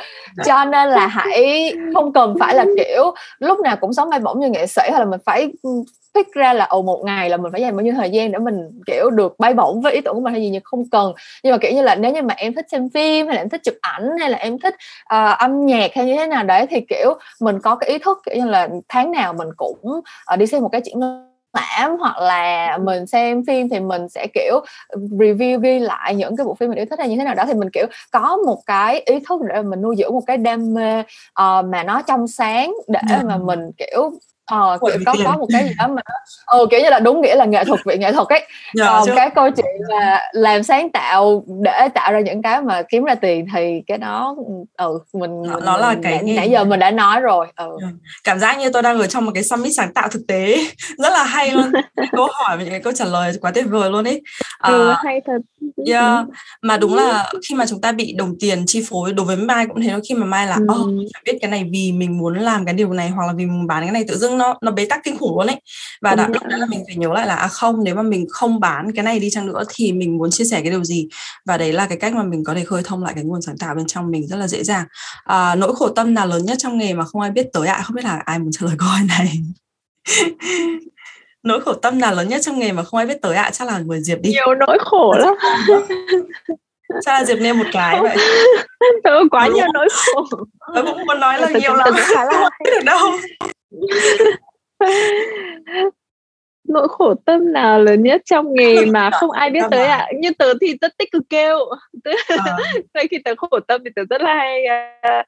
cho 0.47 0.65
nên 0.65 0.89
là 0.89 1.07
hãy 1.07 1.73
không 1.95 2.13
cần 2.13 2.37
phải 2.41 2.55
là 2.55 2.65
kiểu 2.77 3.15
lúc 3.39 3.61
nào 3.61 3.77
cũng 3.77 3.93
sống 3.93 4.11
bay 4.11 4.21
bổng 4.21 4.41
như 4.41 4.49
nghệ 4.49 4.67
sĩ 4.67 4.83
hay 4.91 5.01
là 5.01 5.05
mình 5.05 5.21
phải 5.27 5.53
ừ, 5.63 5.71
pick 6.15 6.35
ra 6.35 6.53
là 6.53 6.65
ồ 6.65 6.83
một 6.83 7.03
ngày 7.05 7.31
là 7.31 7.37
mình 7.37 7.53
phải 7.53 7.61
dành 7.61 7.77
bao 7.77 7.85
nhiêu 7.85 7.95
thời 7.97 8.11
gian 8.11 8.33
để 8.33 8.39
mình 8.39 8.81
kiểu 8.87 9.11
được 9.11 9.39
bay 9.39 9.55
bổng 9.55 9.81
với 9.81 9.93
ý 9.93 10.01
tưởng 10.01 10.15
của 10.15 10.21
mình 10.21 10.33
hay 10.33 10.43
gì 10.43 10.51
nhưng 10.51 10.63
không 10.65 10.89
cần. 10.91 11.13
Nhưng 11.43 11.53
mà 11.53 11.59
kiểu 11.59 11.73
như 11.73 11.83
là 11.83 11.95
nếu 11.95 12.13
như 12.13 12.23
mà 12.23 12.35
em 12.37 12.55
thích 12.55 12.67
xem 12.71 12.89
phim 12.95 13.27
hay 13.27 13.37
là 13.37 13.43
em 13.43 13.49
thích 13.49 13.61
chụp 13.65 13.75
ảnh 13.81 14.19
hay 14.21 14.31
là 14.31 14.39
em 14.39 14.59
thích 14.59 14.75
uh, 15.15 15.39
âm 15.39 15.67
nhạc 15.67 15.91
hay 15.95 16.05
như 16.05 16.17
thế 16.17 16.27
nào 16.27 16.45
đấy 16.45 16.67
thì 16.71 16.81
kiểu 16.89 17.15
mình 17.41 17.61
có 17.61 17.75
cái 17.75 17.91
ý 17.91 17.99
thức 17.99 18.19
kiểu 18.27 18.45
như 18.45 18.51
là 18.51 18.69
tháng 18.89 19.11
nào 19.11 19.33
mình 19.33 19.49
cũng 19.57 19.79
uh, 19.85 20.39
đi 20.39 20.47
xem 20.47 20.63
một 20.63 20.69
cái 20.73 20.81
triển 20.85 21.01
lãm 21.01 21.30
lãm 21.53 21.97
hoặc 21.99 22.19
là 22.19 22.79
mình 22.79 23.07
xem 23.07 23.45
phim 23.47 23.69
thì 23.69 23.81
mình 23.81 24.09
sẽ 24.09 24.27
kiểu 24.35 24.61
review 24.95 25.61
ghi 25.61 25.79
lại 25.79 26.15
những 26.15 26.37
cái 26.37 26.45
bộ 26.45 26.55
phim 26.55 26.69
mình 26.69 26.79
yêu 26.79 26.87
thích 26.91 26.99
hay 26.99 27.09
như 27.09 27.17
thế 27.17 27.25
nào 27.25 27.35
đó. 27.35 27.45
Thì 27.47 27.55
mình 27.55 27.71
kiểu 27.73 27.87
có 28.13 28.37
một 28.47 28.59
cái 28.67 29.01
ý 29.01 29.21
thức 29.29 29.41
để 29.49 29.63
mình 29.63 29.83
nuôi 29.83 29.97
dưỡng 29.99 30.13
một 30.13 30.23
cái 30.27 30.37
đam 30.37 30.75
mê 30.75 31.01
uh, 31.01 31.65
mà 31.65 31.83
nó 31.85 32.03
trong 32.03 32.29
sáng 32.29 32.75
để 32.89 33.01
mà 33.25 33.37
mình 33.37 33.71
kiểu 33.79 34.11
ờ 34.51 34.79
kiểu 34.87 34.99
có 35.07 35.15
có 35.25 35.37
một 35.37 35.47
cái 35.53 35.65
gì 35.65 35.75
đó 35.79 35.89
mà 35.89 36.03
ờ 36.45 36.67
kiểu 36.71 36.81
như 36.81 36.91
là 36.91 37.01
đúng 37.01 37.21
nghĩa 37.21 37.35
là 37.35 37.45
nghệ 37.45 37.65
thuật 37.65 37.81
vị 37.87 37.97
nghệ 37.99 38.13
thuật 38.13 38.29
ấy 38.29 38.47
dạ, 38.75 38.87
còn 38.87 39.07
chứ. 39.07 39.13
cái 39.17 39.31
câu 39.31 39.51
chuyện 39.51 39.75
là 39.89 40.31
làm 40.33 40.63
sáng 40.63 40.91
tạo 40.91 41.45
để 41.63 41.89
tạo 41.95 42.13
ra 42.13 42.21
những 42.21 42.43
cái 42.43 42.63
mà 42.63 42.83
kiếm 42.83 43.05
ra 43.05 43.15
tiền 43.15 43.47
thì 43.55 43.83
cái 43.87 43.99
đó 43.99 44.37
ừ 44.77 44.99
mình 45.13 45.43
nó, 45.43 45.61
nó 45.61 45.77
là 45.77 45.95
cái 46.03 46.23
nãy, 46.23 46.37
nãy 46.37 46.51
giờ 46.51 46.65
mình 46.65 46.81
đã 46.81 46.91
nói 46.91 47.21
rồi 47.21 47.47
ừ. 47.57 47.77
ừ. 47.81 47.87
cảm 48.25 48.39
giác 48.39 48.59
như 48.59 48.71
tôi 48.73 48.83
đang 48.83 48.99
ở 48.99 49.07
trong 49.07 49.25
một 49.25 49.33
cái 49.35 49.45
summit 49.45 49.73
sáng 49.77 49.95
tạo 49.95 50.09
thực 50.09 50.23
tế 50.29 50.57
rất 50.99 51.13
là 51.13 51.25
hay 51.25 51.51
luôn 51.51 51.73
câu 52.13 52.29
hỏi 52.33 52.57
và 52.57 52.63
những 52.63 52.71
cái 52.71 52.81
câu 52.81 52.93
trả 52.93 53.05
lời 53.05 53.33
quá 53.41 53.51
tuyệt 53.55 53.67
vời 53.69 53.91
luôn 53.91 54.05
ấy 54.05 54.23
ừ, 54.63 54.91
uh, 54.91 54.97
hay 55.05 55.21
thật 55.27 55.39
yeah. 55.87 56.27
mà 56.63 56.77
đúng 56.77 56.95
là 56.95 57.33
khi 57.49 57.55
mà 57.55 57.67
chúng 57.67 57.81
ta 57.81 57.93
bị 57.93 58.15
đồng 58.19 58.35
tiền 58.41 58.65
chi 58.67 58.85
phối 58.89 59.13
đối 59.13 59.27
với 59.27 59.37
mai 59.37 59.67
cũng 59.67 59.83
thế 59.83 59.95
khi 60.09 60.15
mà 60.15 60.27
mai 60.27 60.47
là 60.47 60.55
ừ. 60.55 60.75
oh, 60.81 60.91
biết 61.25 61.39
cái 61.41 61.51
này 61.51 61.69
vì 61.73 61.93
mình 61.93 62.19
muốn 62.19 62.39
làm 62.39 62.65
cái 62.65 62.75
điều 62.75 62.93
này 62.93 63.09
hoặc 63.09 63.27
là 63.27 63.33
vì 63.37 63.47
mình 63.47 63.67
bán 63.67 63.83
cái 63.83 63.93
này 63.93 64.05
tự 64.09 64.17
dưng 64.17 64.39
nó 64.41 64.59
nó 64.63 64.71
bế 64.71 64.85
tắc 64.85 65.01
kinh 65.05 65.19
khủng 65.19 65.39
luôn 65.39 65.47
ấy. 65.47 65.61
Và 66.03 66.15
đã 66.15 66.29
lúc 66.29 66.43
đó 66.43 66.57
là 66.57 66.67
mình 66.67 66.83
phải 66.87 66.97
nhớ 66.97 67.13
lại 67.15 67.27
là 67.27 67.35
à 67.35 67.49
không 67.49 67.85
nếu 67.85 67.95
mà 67.95 68.03
mình 68.03 68.27
không 68.31 68.61
bán 68.61 68.93
cái 68.93 69.05
này 69.05 69.19
đi 69.21 69.31
chăng 69.31 69.47
nữa 69.47 69.63
thì 69.69 69.93
mình 69.93 70.19
muốn 70.19 70.31
chia 70.31 70.45
sẻ 70.45 70.61
cái 70.61 70.71
điều 70.71 70.85
gì? 70.85 71.09
Và 71.47 71.59
đấy 71.59 71.73
là 71.73 71.87
cái 71.87 71.99
cách 71.99 72.13
mà 72.15 72.23
mình 72.23 72.45
có 72.45 72.55
thể 72.55 72.65
khơi 72.65 72.83
thông 72.85 73.05
lại 73.05 73.13
cái 73.15 73.25
nguồn 73.25 73.43
sáng 73.43 73.59
tạo 73.59 73.75
bên 73.75 73.87
trong 73.87 74.11
mình 74.11 74.27
rất 74.27 74.37
là 74.37 74.49
dễ 74.49 74.65
dàng. 74.65 74.87
À, 75.25 75.55
nỗi 75.55 75.77
khổ 75.77 75.89
tâm 75.89 76.15
nào 76.15 76.27
lớn 76.27 76.45
nhất 76.45 76.59
trong 76.61 76.79
nghề 76.79 76.95
mà 76.95 77.05
không 77.05 77.21
ai 77.21 77.31
biết 77.31 77.47
tới 77.53 77.69
ạ? 77.69 77.75
À? 77.75 77.83
không 77.83 77.97
biết 77.97 78.05
là 78.05 78.23
ai 78.25 78.39
muốn 78.39 78.53
trả 78.53 78.67
lời 78.67 78.75
câu 78.79 78.89
hỏi 78.89 79.01
này? 79.09 79.33
Nỗi 81.43 81.61
khổ 81.61 81.73
tâm 81.73 81.99
nào 81.99 82.15
lớn 82.15 82.29
nhất 82.29 82.41
trong 82.43 82.59
nghề 82.59 82.73
mà 82.73 82.83
không 82.83 82.99
ai 82.99 83.07
biết 83.07 83.23
tới 83.23 83.37
ạ? 83.37 83.43
À? 83.43 83.51
chắc 83.51 83.69
là 83.69 83.79
người 83.79 84.01
diệp 84.01 84.19
đi. 84.21 84.31
Nhiều 84.31 84.55
nỗi 84.55 84.79
khổ 84.81 85.15
lắm. 85.19 85.35
Chắc 87.05 87.13
là 87.13 87.25
diệp 87.25 87.39
nêu 87.39 87.55
một 87.55 87.65
cái 87.73 88.01
vậy. 88.01 88.17
Tớ 89.05 89.11
quá 89.31 89.49
nhiều 89.49 89.67
nỗi 89.75 89.89
khổ. 89.93 90.25
Tớ 90.75 90.83
cũng 90.83 91.07
muốn 91.07 91.21
nói 91.21 91.41
là 91.41 91.49
nhiều 91.49 91.75
lắm. 91.75 91.89
không 92.15 92.53
biết 92.65 92.71
được 92.71 92.85
đâu 92.85 92.99
nỗi 96.69 96.89
khổ 96.89 97.15
tâm 97.15 97.53
nào 97.53 97.81
lớn 97.81 98.03
nhất 98.03 98.23
trong 98.25 98.55
nghề 98.55 98.85
mà 98.87 99.11
không 99.11 99.31
ai 99.31 99.51
biết 99.51 99.63
tới 99.71 99.87
ạ? 99.87 99.97
À? 99.97 100.09
như 100.21 100.31
tớ 100.39 100.55
thì 100.61 100.77
rất 100.81 100.99
tích 100.99 101.13
cực 101.13 101.23
kêu. 101.29 101.59
Tớ, 102.05 102.11
à. 102.29 102.57
khi 103.11 103.19
tớ 103.25 103.35
khổ 103.37 103.61
tâm 103.69 103.81
thì 103.85 103.91
tớ 103.97 104.03
rất 104.11 104.23
là 104.23 104.35
hay 104.35 104.65
uh, 105.21 105.27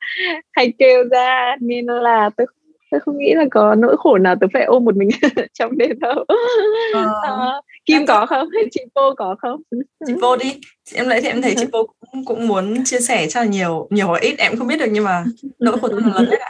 hay 0.53 0.72
kêu 0.78 1.05
ra. 1.11 1.57
Nên 1.61 1.86
là 1.86 2.30
tớ 2.36 2.45
tôi 2.93 3.01
không 3.01 3.18
nghĩ 3.18 3.34
là 3.34 3.45
có 3.51 3.74
nỗi 3.74 3.97
khổ 3.99 4.18
nào 4.18 4.34
tôi 4.40 4.51
phải 4.53 4.64
ôm 4.64 4.84
một 4.84 4.97
mình 4.97 5.09
trong 5.55 5.78
đêm 5.78 5.99
đâu. 6.01 6.24
À, 6.95 7.05
à, 7.22 7.61
kim 7.86 8.07
có 8.07 8.26
không? 8.26 8.49
Hay 8.55 8.64
chị 8.70 8.80
vô 8.95 9.14
có 9.16 9.36
không? 9.38 9.62
Chị 10.07 10.12
vô 10.20 10.36
đi. 10.36 10.61
Em 10.95 11.09
lấy 11.09 11.20
thì 11.20 11.28
em 11.28 11.43
thấy 11.43 11.55
chị 11.57 11.64
vô 11.72 11.86
cũng, 12.01 12.24
cũng 12.24 12.49
muốn 12.49 12.84
chia 12.84 13.01
sẻ 13.01 13.26
cho 13.28 13.43
nhiều 13.43 13.88
nhiều 13.90 14.12
ít. 14.12 14.34
Em 14.38 14.57
không 14.57 14.66
biết 14.66 14.76
được 14.80 14.86
nhưng 14.90 15.05
mà 15.05 15.24
nỗi 15.59 15.78
khổ 15.78 15.88
tâm 15.88 16.12
lớn 16.14 16.28
nhất 16.30 16.40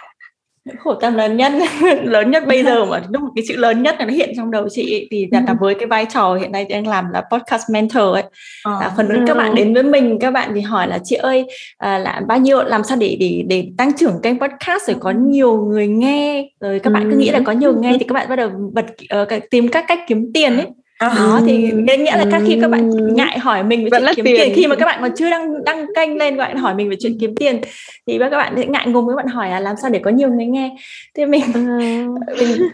khổ 0.78 0.94
tâm 0.94 1.14
lớn 1.14 1.36
nhất 1.36 1.52
lớn 2.02 2.30
nhất 2.30 2.46
bây 2.46 2.64
giờ 2.64 2.84
mà 2.84 3.02
lúc 3.10 3.22
một 3.22 3.28
cái 3.36 3.44
chữ 3.48 3.56
lớn 3.56 3.82
nhất 3.82 3.96
là 3.98 4.04
nó 4.04 4.12
hiện 4.12 4.32
trong 4.36 4.50
đầu 4.50 4.68
chị 4.68 5.08
thì 5.10 5.28
là, 5.30 5.42
là 5.46 5.54
với 5.60 5.74
cái 5.74 5.86
vai 5.86 6.06
trò 6.14 6.34
hiện 6.34 6.52
nay 6.52 6.66
đang 6.70 6.86
làm 6.86 7.04
là 7.12 7.22
podcast 7.32 7.70
mentor 7.70 8.14
ấy. 8.14 8.22
Ờ. 8.64 8.78
là 8.80 8.92
phần 8.96 9.08
lớn 9.08 9.24
các 9.26 9.36
bạn 9.36 9.54
đến 9.54 9.74
với 9.74 9.82
mình 9.82 10.18
các 10.20 10.30
bạn 10.30 10.52
thì 10.54 10.60
hỏi 10.60 10.88
là 10.88 10.98
chị 11.04 11.16
ơi 11.16 11.46
à, 11.78 11.98
là 11.98 12.20
bao 12.28 12.38
nhiêu 12.38 12.62
làm 12.62 12.84
sao 12.84 12.96
để 13.00 13.16
để 13.20 13.44
để 13.46 13.68
tăng 13.78 13.96
trưởng 13.96 14.20
kênh 14.22 14.40
podcast 14.40 14.82
rồi 14.86 14.96
có 15.00 15.10
nhiều 15.10 15.56
người 15.64 15.86
nghe? 15.86 16.48
Rồi 16.60 16.78
các 16.78 16.92
bạn 16.92 17.10
cứ 17.10 17.16
nghĩ 17.16 17.30
là 17.30 17.40
có 17.44 17.52
nhiều 17.52 17.74
nghe 17.80 17.96
thì 17.98 18.04
các 18.08 18.12
bạn 18.12 18.28
bắt 18.28 18.36
đầu 18.36 18.50
bật 18.72 18.86
uh, 19.22 19.50
tìm 19.50 19.68
các 19.68 19.84
cách 19.88 20.00
kiếm 20.08 20.30
tiền 20.34 20.56
ấy 20.56 20.66
uh 21.07 21.18
đó 21.18 21.40
thì 21.46 21.72
nghĩa 21.72 22.16
là 22.16 22.26
các 22.30 22.42
khi 22.46 22.59
các 22.61 22.70
bạn 22.70 23.14
ngại 23.14 23.38
hỏi 23.38 23.64
mình 23.64 23.84
về 23.84 23.90
chuyện 23.90 24.14
kiếm 24.16 24.24
tiền. 24.24 24.36
tiền 24.38 24.53
khi 24.55 24.66
mà 24.66 24.74
các 24.76 24.86
bạn 24.86 24.98
còn 25.03 25.11
chưa 25.16 25.30
đăng 25.30 25.64
đăng 25.64 25.86
kênh 25.96 26.16
lên 26.16 26.36
các 26.36 26.44
bạn 26.44 26.57
hỏi 26.57 26.74
mình 26.74 26.90
về 26.90 26.96
chuyện 27.00 27.16
kiếm 27.20 27.34
tiền 27.36 27.61
thì 28.07 28.18
các 28.18 28.30
bạn 28.30 28.55
sẽ 28.57 28.66
ngại 28.66 28.86
ngùng 28.86 29.07
với 29.07 29.16
bạn 29.16 29.26
hỏi 29.26 29.50
là 29.50 29.61
làm 29.61 29.76
sao 29.82 29.90
để 29.90 29.98
có 29.98 30.11
nhiều 30.11 30.28
người 30.28 30.46
nghe. 30.46 30.76
Thì 31.16 31.26
mình, 31.26 31.42
mình 32.38 32.68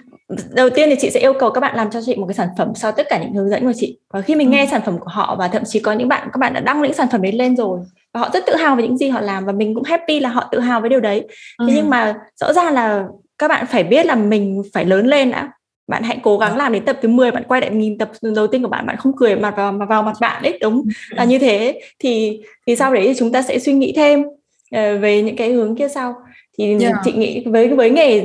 đầu 0.50 0.70
tiên 0.70 0.88
thì 0.90 0.96
chị 1.00 1.10
sẽ 1.10 1.20
yêu 1.20 1.32
cầu 1.32 1.50
các 1.50 1.60
bạn 1.60 1.76
làm 1.76 1.90
cho 1.90 2.00
chị 2.06 2.16
một 2.16 2.26
cái 2.26 2.34
sản 2.34 2.48
phẩm 2.58 2.72
sau 2.74 2.92
tất 2.92 3.06
cả 3.10 3.18
những 3.18 3.32
hướng 3.32 3.50
dẫn 3.50 3.64
của 3.64 3.72
chị. 3.76 3.98
Và 4.12 4.20
khi 4.20 4.34
mình 4.34 4.50
nghe 4.50 4.68
sản 4.70 4.80
phẩm 4.86 4.98
của 4.98 5.10
họ 5.10 5.36
và 5.38 5.48
thậm 5.48 5.62
chí 5.66 5.80
có 5.80 5.92
những 5.92 6.08
bạn 6.08 6.28
các 6.32 6.38
bạn 6.38 6.52
đã 6.52 6.60
đăng 6.60 6.82
những 6.82 6.92
sản 6.92 7.08
phẩm 7.12 7.22
đấy 7.22 7.32
lên 7.32 7.56
rồi 7.56 7.80
và 8.14 8.20
họ 8.20 8.30
rất 8.32 8.46
tự 8.46 8.56
hào 8.56 8.76
về 8.76 8.82
những 8.82 8.98
gì 8.98 9.08
họ 9.08 9.20
làm 9.20 9.44
và 9.44 9.52
mình 9.52 9.74
cũng 9.74 9.84
happy 9.84 10.20
là 10.20 10.28
họ 10.28 10.48
tự 10.52 10.60
hào 10.60 10.80
với 10.80 10.90
điều 10.90 11.00
đấy. 11.00 11.28
Thế 11.66 11.72
nhưng 11.76 11.90
mà 11.90 12.14
rõ 12.40 12.52
ràng 12.52 12.74
là 12.74 13.04
các 13.38 13.48
bạn 13.48 13.66
phải 13.66 13.84
biết 13.84 14.06
là 14.06 14.14
mình 14.14 14.62
phải 14.72 14.84
lớn 14.84 15.06
lên 15.06 15.30
đã 15.30 15.52
bạn 15.88 16.02
hãy 16.02 16.18
cố 16.22 16.38
gắng 16.38 16.56
làm 16.56 16.72
đến 16.72 16.84
tập 16.84 16.98
thứ 17.02 17.08
10 17.08 17.30
bạn 17.30 17.42
quay 17.48 17.60
lại 17.60 17.70
nhìn 17.70 17.98
tập 17.98 18.10
đầu 18.34 18.46
tiên 18.46 18.62
của 18.62 18.68
bạn 18.68 18.86
bạn 18.86 18.96
không 18.96 19.16
cười 19.16 19.36
mặt 19.36 19.54
vào 19.56 19.78
vào 19.88 20.02
mặt 20.02 20.16
bạn 20.20 20.42
đấy 20.42 20.58
đúng 20.60 20.84
là 21.10 21.24
như 21.24 21.38
thế 21.38 21.80
thì 21.98 22.40
thì 22.66 22.76
sau 22.76 22.94
đấy 22.94 23.04
thì 23.06 23.14
chúng 23.18 23.32
ta 23.32 23.42
sẽ 23.42 23.58
suy 23.58 23.72
nghĩ 23.72 23.92
thêm 23.96 24.20
uh, 24.22 25.00
về 25.00 25.22
những 25.22 25.36
cái 25.36 25.52
hướng 25.52 25.76
kia 25.76 25.88
sau 25.88 26.14
thì 26.58 26.78
yeah. 26.80 26.94
chị 27.04 27.12
nghĩ 27.12 27.44
với 27.46 27.68
với 27.68 27.90
nghề 27.90 28.22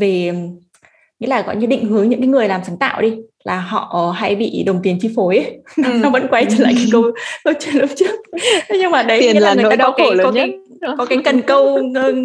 về 0.00 0.32
nghĩa 1.20 1.28
là 1.28 1.42
gọi 1.42 1.56
như 1.56 1.66
định 1.66 1.84
hướng 1.84 2.08
những 2.08 2.20
cái 2.20 2.28
người 2.28 2.48
làm 2.48 2.60
sáng 2.66 2.78
tạo 2.78 3.02
đi 3.02 3.16
là 3.44 3.60
họ 3.60 4.14
hay 4.16 4.36
bị 4.36 4.62
đồng 4.66 4.80
tiền 4.82 4.98
chi 5.00 5.10
phối 5.16 5.36
ấy. 5.36 5.58
Ừ. 5.76 5.82
nó 6.02 6.10
vẫn 6.10 6.26
quay 6.30 6.46
trở 6.50 6.64
lại 6.64 6.74
cái 6.76 6.86
câu 6.92 7.02
câu 7.44 7.54
chuyện 7.60 7.74
lúc 7.74 7.90
trước 7.96 8.20
nhưng 8.70 8.90
mà 8.90 9.02
đấy 9.02 9.20
tiền 9.20 9.42
là, 9.42 9.54
là 9.54 9.62
nỗi 9.62 9.76
đau 9.76 9.92
khổ 9.92 10.12
lớn 10.12 10.34
nhất 10.34 10.48
có 10.98 11.04
cái 11.04 11.18
cần 11.24 11.42
câu 11.42 11.78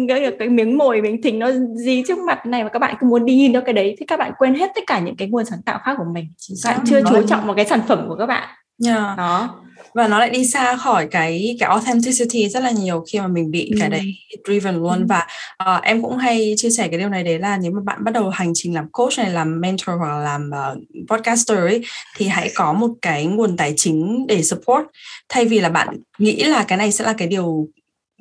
cái, 0.08 0.32
cái 0.38 0.48
miếng 0.48 0.78
mồi 0.78 1.02
miếng 1.02 1.22
thịnh 1.22 1.38
nó 1.38 1.50
gì 1.74 2.02
trước 2.08 2.18
mặt 2.18 2.46
này 2.46 2.64
mà 2.64 2.70
các 2.70 2.78
bạn 2.78 2.94
cứ 3.00 3.06
muốn 3.06 3.24
đi 3.24 3.34
nhìn 3.34 3.52
nó 3.52 3.60
cái 3.60 3.72
đấy 3.72 3.96
thì 3.98 4.06
các 4.06 4.18
bạn 4.18 4.32
quên 4.38 4.54
hết 4.54 4.70
tất 4.74 4.80
cả 4.86 5.00
những 5.00 5.16
cái 5.16 5.28
nguồn 5.28 5.44
sáng 5.44 5.62
tạo 5.66 5.78
khác 5.84 5.94
của 5.98 6.04
mình 6.14 6.32
bạn 6.64 6.80
chưa 6.86 7.00
chú 7.08 7.26
trọng 7.28 7.46
vào 7.46 7.54
cái 7.54 7.66
sản 7.66 7.80
phẩm 7.88 8.04
của 8.08 8.16
các 8.16 8.26
bạn 8.26 8.48
yeah. 8.86 9.16
đó 9.18 9.62
và 9.94 10.08
nó 10.08 10.18
lại 10.18 10.30
đi 10.30 10.46
xa 10.46 10.76
khỏi 10.76 11.06
cái 11.10 11.56
cái 11.60 11.68
authenticity 11.68 12.48
rất 12.48 12.62
là 12.62 12.70
nhiều 12.70 13.04
khi 13.12 13.18
mà 13.18 13.26
mình 13.26 13.50
bị 13.50 13.70
ừ. 13.70 13.76
cái 13.80 13.90
đấy 13.90 14.14
driven 14.46 14.74
luôn 14.74 14.98
ừ. 14.98 15.06
và 15.08 15.26
uh, 15.62 15.82
em 15.82 16.02
cũng 16.02 16.16
hay 16.16 16.54
chia 16.56 16.70
sẻ 16.70 16.88
cái 16.88 16.98
điều 16.98 17.08
này 17.08 17.24
đấy 17.24 17.38
là 17.38 17.58
nếu 17.62 17.72
mà 17.72 17.80
bạn 17.84 18.04
bắt 18.04 18.14
đầu 18.14 18.28
hành 18.28 18.52
trình 18.54 18.74
làm 18.74 18.88
coach 18.92 19.18
này 19.18 19.30
làm 19.30 19.60
mentor 19.60 19.98
hoặc 19.98 20.08
là 20.08 20.18
làm 20.18 20.50
uh, 20.72 21.08
podcaster 21.08 21.58
ấy 21.58 21.82
thì 22.16 22.28
hãy 22.28 22.50
có 22.54 22.72
một 22.72 22.90
cái 23.02 23.26
nguồn 23.26 23.56
tài 23.56 23.74
chính 23.76 24.26
để 24.28 24.42
support 24.42 24.86
thay 25.28 25.44
vì 25.44 25.60
là 25.60 25.68
bạn 25.68 25.88
nghĩ 26.18 26.44
là 26.44 26.64
cái 26.68 26.78
này 26.78 26.92
sẽ 26.92 27.04
là 27.04 27.12
cái 27.12 27.28
điều 27.28 27.68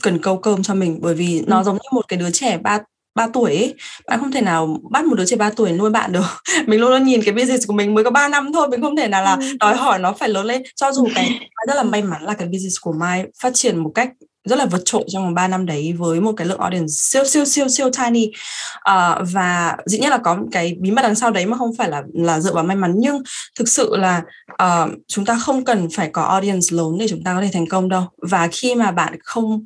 cần 0.03 0.21
câu 0.21 0.37
cơm 0.37 0.63
cho 0.63 0.73
mình 0.73 0.99
bởi 1.01 1.15
vì 1.15 1.43
nó 1.47 1.57
ừ. 1.57 1.63
giống 1.63 1.75
như 1.75 1.89
một 1.91 2.07
cái 2.07 2.19
đứa 2.19 2.31
trẻ 2.31 2.57
ba 2.57 2.79
3 3.15 3.27
tuổi 3.33 3.55
ấy, 3.55 3.73
bạn 4.07 4.19
không 4.19 4.31
thể 4.31 4.41
nào 4.41 4.77
bắt 4.91 5.05
một 5.05 5.15
đứa 5.15 5.25
trẻ 5.25 5.35
3 5.35 5.49
tuổi 5.49 5.71
nuôi 5.71 5.89
bạn 5.89 6.11
được. 6.11 6.43
Mình 6.67 6.79
luôn 6.79 6.89
luôn 6.89 7.03
nhìn 7.03 7.23
cái 7.23 7.33
business 7.33 7.67
của 7.67 7.73
mình 7.73 7.93
mới 7.93 8.03
có 8.03 8.09
3 8.09 8.27
năm 8.27 8.53
thôi 8.53 8.67
mình 8.67 8.81
không 8.81 8.95
thể 8.95 9.07
nào 9.07 9.23
là 9.23 9.35
ừ. 9.35 9.45
đòi 9.59 9.75
hỏi 9.75 9.99
nó 9.99 10.13
phải 10.13 10.29
lớn 10.29 10.45
lên. 10.45 10.63
Cho 10.75 10.91
dù 10.91 11.07
cái 11.15 11.49
rất 11.67 11.75
là 11.75 11.83
may 11.83 12.01
mắn 12.01 12.23
là 12.23 12.33
cái 12.33 12.47
business 12.47 12.79
của 12.81 12.91
Mai 12.91 13.25
phát 13.41 13.53
triển 13.53 13.77
một 13.77 13.91
cách 13.95 14.09
rất 14.45 14.55
là 14.59 14.65
vượt 14.65 14.81
trội 14.85 15.03
trong 15.07 15.23
vòng 15.23 15.33
3 15.33 15.47
năm 15.47 15.65
đấy 15.65 15.93
với 15.97 16.21
một 16.21 16.33
cái 16.37 16.47
lượng 16.47 16.59
audience 16.59 16.87
siêu 16.87 17.25
siêu 17.25 17.45
siêu 17.45 17.67
siêu 17.69 17.89
tiny. 17.89 18.31
Uh, 18.89 19.27
và 19.31 19.77
dĩ 19.85 19.99
nhiên 19.99 20.09
là 20.09 20.17
có 20.17 20.37
cái 20.51 20.75
bí 20.79 20.91
mật 20.91 21.01
đằng 21.01 21.15
sau 21.15 21.31
đấy 21.31 21.45
mà 21.45 21.57
không 21.57 21.75
phải 21.77 21.89
là 21.89 22.03
là 22.13 22.39
dựa 22.39 22.53
vào 22.53 22.63
may 22.63 22.77
mắn. 22.77 22.93
Nhưng 22.97 23.23
thực 23.59 23.67
sự 23.67 23.95
là 23.95 24.21
uh, 24.63 24.91
chúng 25.07 25.25
ta 25.25 25.39
không 25.39 25.65
cần 25.65 25.87
phải 25.95 26.09
có 26.09 26.23
audience 26.23 26.67
lớn 26.71 26.97
để 26.99 27.07
chúng 27.09 27.23
ta 27.23 27.33
có 27.33 27.41
thể 27.41 27.49
thành 27.53 27.67
công 27.67 27.89
đâu. 27.89 28.03
Và 28.17 28.47
khi 28.51 28.75
mà 28.75 28.91
bạn 28.91 29.13
không 29.23 29.65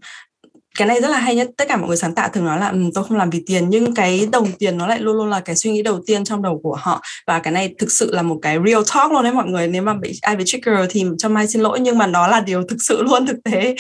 cái 0.76 0.88
này 0.88 1.02
rất 1.02 1.08
là 1.08 1.20
hay 1.20 1.36
nhất 1.36 1.50
tất 1.58 1.66
cả 1.68 1.78
mọi 1.78 1.88
người 1.88 1.98
sáng 1.98 2.16
tạo 2.16 2.30
thường 2.30 2.46
nói 2.46 2.60
là 2.60 2.70
um, 2.70 2.92
tôi 2.92 3.04
không 3.04 3.18
làm 3.18 3.30
vì 3.30 3.44
tiền. 3.46 3.70
Nhưng 3.70 3.94
cái 3.94 4.28
đồng 4.32 4.52
tiền 4.52 4.78
nó 4.78 4.88
lại 4.88 5.00
luôn 5.00 5.18
luôn 5.18 5.30
là 5.30 5.40
cái 5.40 5.56
suy 5.56 5.72
nghĩ 5.72 5.82
đầu 5.82 6.00
tiên 6.06 6.24
trong 6.24 6.42
đầu 6.42 6.60
của 6.64 6.78
họ. 6.80 7.02
Và 7.28 7.40
cái 7.40 7.54
này 7.54 7.74
thực 7.78 7.92
sự 7.92 8.14
là 8.14 8.22
một 8.22 8.40
cái 8.42 8.58
real 8.66 8.82
talk 8.94 9.12
luôn 9.12 9.24
đấy 9.24 9.34
mọi 9.34 9.48
người. 9.48 9.68
Nếu 9.68 9.82
mà 9.82 9.94
bị 9.94 10.20
ai 10.22 10.36
bị 10.36 10.44
trigger 10.48 10.76
thì 10.90 11.06
cho 11.18 11.30
mai 11.30 11.48
xin 11.48 11.62
lỗi 11.62 11.80
nhưng 11.80 11.98
mà 11.98 12.08
nó 12.08 12.28
là 12.28 12.40
điều 12.40 12.64
thực 12.68 12.78
sự 12.80 13.04
luôn 13.04 13.26
thực 13.28 13.38
tế. 13.44 13.76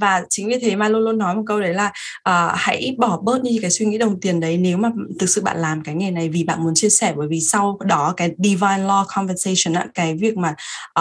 Và 0.00 0.22
chính 0.28 0.48
vì 0.48 0.58
thế 0.58 0.76
mai 0.76 0.90
luôn 0.90 1.02
luôn 1.02 1.18
nói 1.18 1.34
một 1.34 1.42
câu 1.46 1.60
đấy 1.60 1.74
là 1.74 1.86
uh, 2.28 2.54
hãy 2.54 2.94
bỏ 2.98 3.20
bớt 3.22 3.42
đi 3.42 3.58
cái 3.62 3.70
suy 3.70 3.86
nghĩ 3.86 3.98
đồng 3.98 4.20
tiền 4.20 4.40
đấy 4.40 4.56
nếu 4.56 4.76
mà 4.76 4.90
thực 5.18 5.28
sự 5.28 5.42
bạn 5.42 5.58
làm 5.58 5.82
cái 5.82 5.94
nghề 5.94 6.10
này 6.10 6.28
vì 6.28 6.44
bạn 6.44 6.64
muốn 6.64 6.74
chia 6.74 6.90
sẻ. 6.90 7.12
Bởi 7.16 7.28
vì 7.28 7.40
sau 7.40 7.78
đó 7.84 8.14
cái 8.16 8.30
divine 8.38 8.78
law 8.78 9.04
compensation 9.14 9.90
cái 9.94 10.14
việc 10.14 10.36
mà 10.36 10.54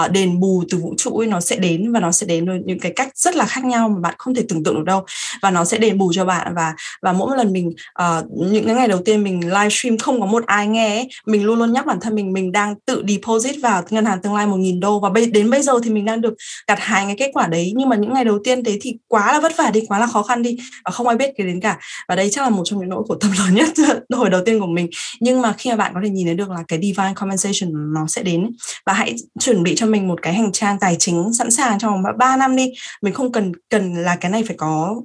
uh, 0.06 0.12
đền 0.12 0.40
bù 0.40 0.64
từ 0.70 0.78
vũ 0.78 0.94
trụ 0.98 1.18
ấy, 1.18 1.28
nó 1.28 1.42
sẽ 1.42 1.56
đến 1.56 1.92
và 1.92 2.00
nó 2.00 2.12
sẽ 2.12 2.28
đến 2.28 2.66
những 2.66 2.80
cái 2.80 2.94
cách 2.96 3.10
rất 3.16 3.36
là 3.36 3.46
khác 3.46 3.66
nhau 3.66 3.90
mà 3.90 4.00
bạn 4.00 4.16
không 4.18 4.36
thể 4.36 4.46
tưởng 4.50 4.64
tượng 4.64 4.76
được 4.76 4.84
đâu 4.86 5.06
và 5.42 5.52
nó 5.52 5.66
sẽ 5.66 5.78
đền 5.78 5.98
bù 5.98 6.14
cho 6.14 6.26
bạn. 6.26 6.56
Và 6.56 6.74
và 7.02 7.14
mỗi 7.14 7.30
một 7.30 7.36
lần 7.36 7.54
mình 7.54 7.68
uh, 8.02 8.26
những 8.52 8.66
cái 8.66 8.76
ngày 8.76 8.88
đầu 8.88 9.00
tiên 9.06 9.24
mình 9.24 9.42
livestream 9.48 9.98
không 9.98 10.20
có 10.20 10.26
một 10.26 10.46
ai 10.46 10.68
nghe 10.68 10.98
ấy, 10.98 11.10
mình 11.26 11.46
luôn 11.46 11.60
luôn 11.60 11.74
nhắc 11.74 11.86
bản 11.86 12.00
thân 12.02 12.16
mình 12.16 12.34
mình 12.34 12.52
đang 12.52 12.76
tự 12.86 13.04
deposit 13.08 13.56
vào 13.62 13.84
ngân 13.90 14.06
hàng 14.06 14.22
tương 14.22 14.36
lai 14.36 14.48
một 14.48 14.58
nghìn 14.58 14.80
đô. 14.80 15.00
Và 15.00 15.10
bây, 15.10 15.26
đến 15.26 15.50
bây 15.50 15.62
giờ 15.62 15.74
thì 15.84 15.90
mình 15.90 16.06
đang 16.06 16.22
được 16.22 16.34
gặt 16.68 16.80
hái 16.80 17.06
cái 17.06 17.16
kết 17.20 17.30
quả 17.34 17.48
đấy. 17.48 17.74
Nhưng 17.76 17.90
mà 17.90 17.96
những 17.96 18.14
ngày 18.14 18.26
đầu 18.26 18.40
tiên 18.44 18.64
đấy 18.64 18.78
thì 18.82 18.98
quá 19.08 19.34
là 19.34 19.40
vất 19.40 19.58
vả 19.58 19.72
đi 19.74 19.82
quá 19.88 20.00
là 20.00 20.08
khó 20.08 20.24
khăn 20.24 20.42
đi. 20.42 20.58
Và 20.86 20.92
không 20.92 21.08
ai 21.08 21.18
biết 21.18 21.32
cái 21.38 21.48
đến 21.48 21.60
cả. 21.60 21.80
Và 22.08 22.16
đây 22.16 22.30
chắc 22.32 22.42
là 22.42 22.50
một 22.50 22.64
trong 22.66 22.80
những 22.80 22.90
nỗi 22.90 23.04
khổ 23.08 23.16
tâm 23.16 23.32
lớn 23.40 23.56
nhất 23.56 23.68
hồi 24.14 24.30
đầu 24.30 24.42
tiên 24.46 24.60
của 24.60 24.68
mình. 24.68 24.90
Nhưng 25.20 25.42
mà 25.42 25.54
khi 25.58 25.70
mà 25.70 25.76
bạn 25.76 25.92
có 25.94 26.00
thể 26.04 26.10
nhìn 26.10 26.26
thấy 26.26 26.36
được 26.36 26.50
là 26.50 26.64
cái 26.68 26.80
divine 26.82 27.14
compensation 27.16 27.94
nó 27.94 28.08
sẽ 28.08 28.24
đến 28.24 28.52
và 28.86 28.94
hãy 28.94 29.16
chuẩn 29.40 29.64
bị 29.64 29.76
cho 29.76 29.86
mình 29.86 30.08
một 30.08 30.22
cái 30.22 30.34
hành 30.34 30.52
trang 30.52 30.80
tài 30.80 30.96
chính 31.00 31.34
sẵn 31.34 31.52
sàng 31.52 31.80
trong 31.80 31.92
vòng 31.92 32.18
3 32.18 32.38
năm 32.38 32.56
đi. 32.56 32.72
Mình 33.02 33.14
không 33.14 33.32
cần 33.32 33.52
cần 33.70 33.94
là 33.94 34.16
cái 34.16 34.32
này 34.32 34.44
phải 34.48 34.56
có 34.58 34.96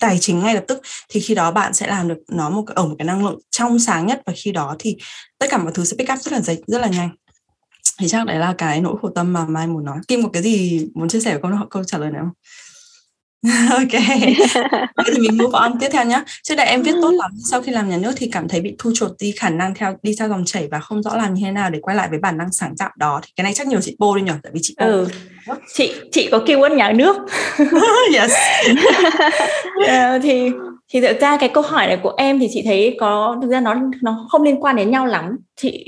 tài 0.00 0.18
chính 0.20 0.38
ngay 0.38 0.54
lập 0.54 0.64
tức, 0.68 0.82
thì 1.08 1.20
khi 1.20 1.34
đó 1.34 1.50
bạn 1.50 1.74
sẽ 1.74 1.86
làm 1.86 2.08
được 2.08 2.18
nó 2.28 2.50
một, 2.50 2.64
ở 2.66 2.86
một 2.86 2.94
cái 2.98 3.06
năng 3.06 3.24
lượng 3.26 3.38
trong 3.50 3.78
sáng 3.78 4.06
nhất, 4.06 4.22
và 4.26 4.32
khi 4.36 4.52
đó 4.52 4.76
thì 4.78 4.96
tất 5.38 5.46
cả 5.50 5.58
mọi 5.58 5.72
thứ 5.74 5.84
sẽ 5.84 5.96
pick 5.98 6.12
up 6.12 6.18
rất 6.18 6.32
là 6.32 6.40
dễ 6.40 6.56
rất 6.66 6.80
là 6.80 6.88
nhanh. 6.88 7.10
Thì 8.00 8.08
chắc 8.08 8.26
đấy 8.26 8.38
là 8.38 8.54
cái 8.58 8.80
nỗi 8.80 8.96
khổ 9.02 9.10
tâm 9.14 9.32
mà 9.32 9.44
mai 9.44 9.66
muốn 9.66 9.84
nói. 9.84 9.98
Kim 10.08 10.22
có 10.22 10.28
cái 10.32 10.42
gì 10.42 10.86
muốn 10.94 11.08
chia 11.08 11.20
sẻ 11.20 11.38
với 11.38 11.40
câu 11.42 11.66
câu 11.70 11.84
trả 11.84 11.98
lời 11.98 12.10
này 12.10 12.20
không? 12.20 12.32
ok. 13.70 13.92
Vậy 14.96 15.06
thì 15.14 15.18
mình 15.18 15.38
move 15.38 15.58
on 15.58 15.72
tiếp 15.80 15.88
theo 15.92 16.04
nhé 16.04 16.22
trước 16.42 16.54
đây 16.54 16.66
em 16.66 16.82
viết 16.82 16.92
tốt 17.02 17.10
lắm 17.10 17.30
sau 17.50 17.62
khi 17.62 17.72
làm 17.72 17.90
nhà 17.90 17.96
nước 17.96 18.12
thì 18.16 18.28
cảm 18.32 18.48
thấy 18.48 18.60
bị 18.60 18.74
thu 18.78 18.90
chột 18.94 19.10
đi 19.18 19.32
khả 19.32 19.50
năng 19.50 19.74
theo 19.74 19.96
đi 20.02 20.14
theo 20.18 20.28
dòng 20.28 20.44
chảy 20.44 20.68
và 20.70 20.80
không 20.80 21.02
rõ 21.02 21.16
làm 21.16 21.34
như 21.34 21.42
thế 21.44 21.50
nào 21.50 21.70
để 21.70 21.78
quay 21.82 21.96
lại 21.96 22.08
với 22.10 22.18
bản 22.18 22.38
năng 22.38 22.52
sáng 22.52 22.76
tạo 22.76 22.90
đó. 22.96 23.20
Thì 23.22 23.32
cái 23.36 23.44
này 23.44 23.52
chắc 23.54 23.66
nhiều 23.66 23.80
chị 23.80 23.96
Pô 24.00 24.16
đi 24.16 24.22
nhỉ 24.22 24.32
tại 24.42 24.52
vì 24.54 24.60
chị 24.62 24.74
Pô 24.80 24.86
ừ. 24.86 25.08
chị 25.74 25.94
chị 26.12 26.28
có 26.30 26.38
keyword 26.38 26.74
nhà 26.74 26.92
nước. 26.92 27.16
Yes. 28.14 28.32
Uh, 29.78 30.22
thì 30.22 30.50
thì 30.88 31.00
thực 31.00 31.20
ra 31.20 31.36
cái 31.36 31.48
câu 31.48 31.62
hỏi 31.62 31.86
này 31.86 31.98
của 32.02 32.14
em 32.16 32.38
thì 32.38 32.48
chị 32.52 32.62
thấy 32.64 32.96
có 33.00 33.38
thực 33.42 33.50
ra 33.50 33.60
nó 33.60 33.76
nó 34.02 34.26
không 34.30 34.42
liên 34.42 34.64
quan 34.64 34.76
đến 34.76 34.90
nhau 34.90 35.06
lắm. 35.06 35.36
Chị 35.56 35.84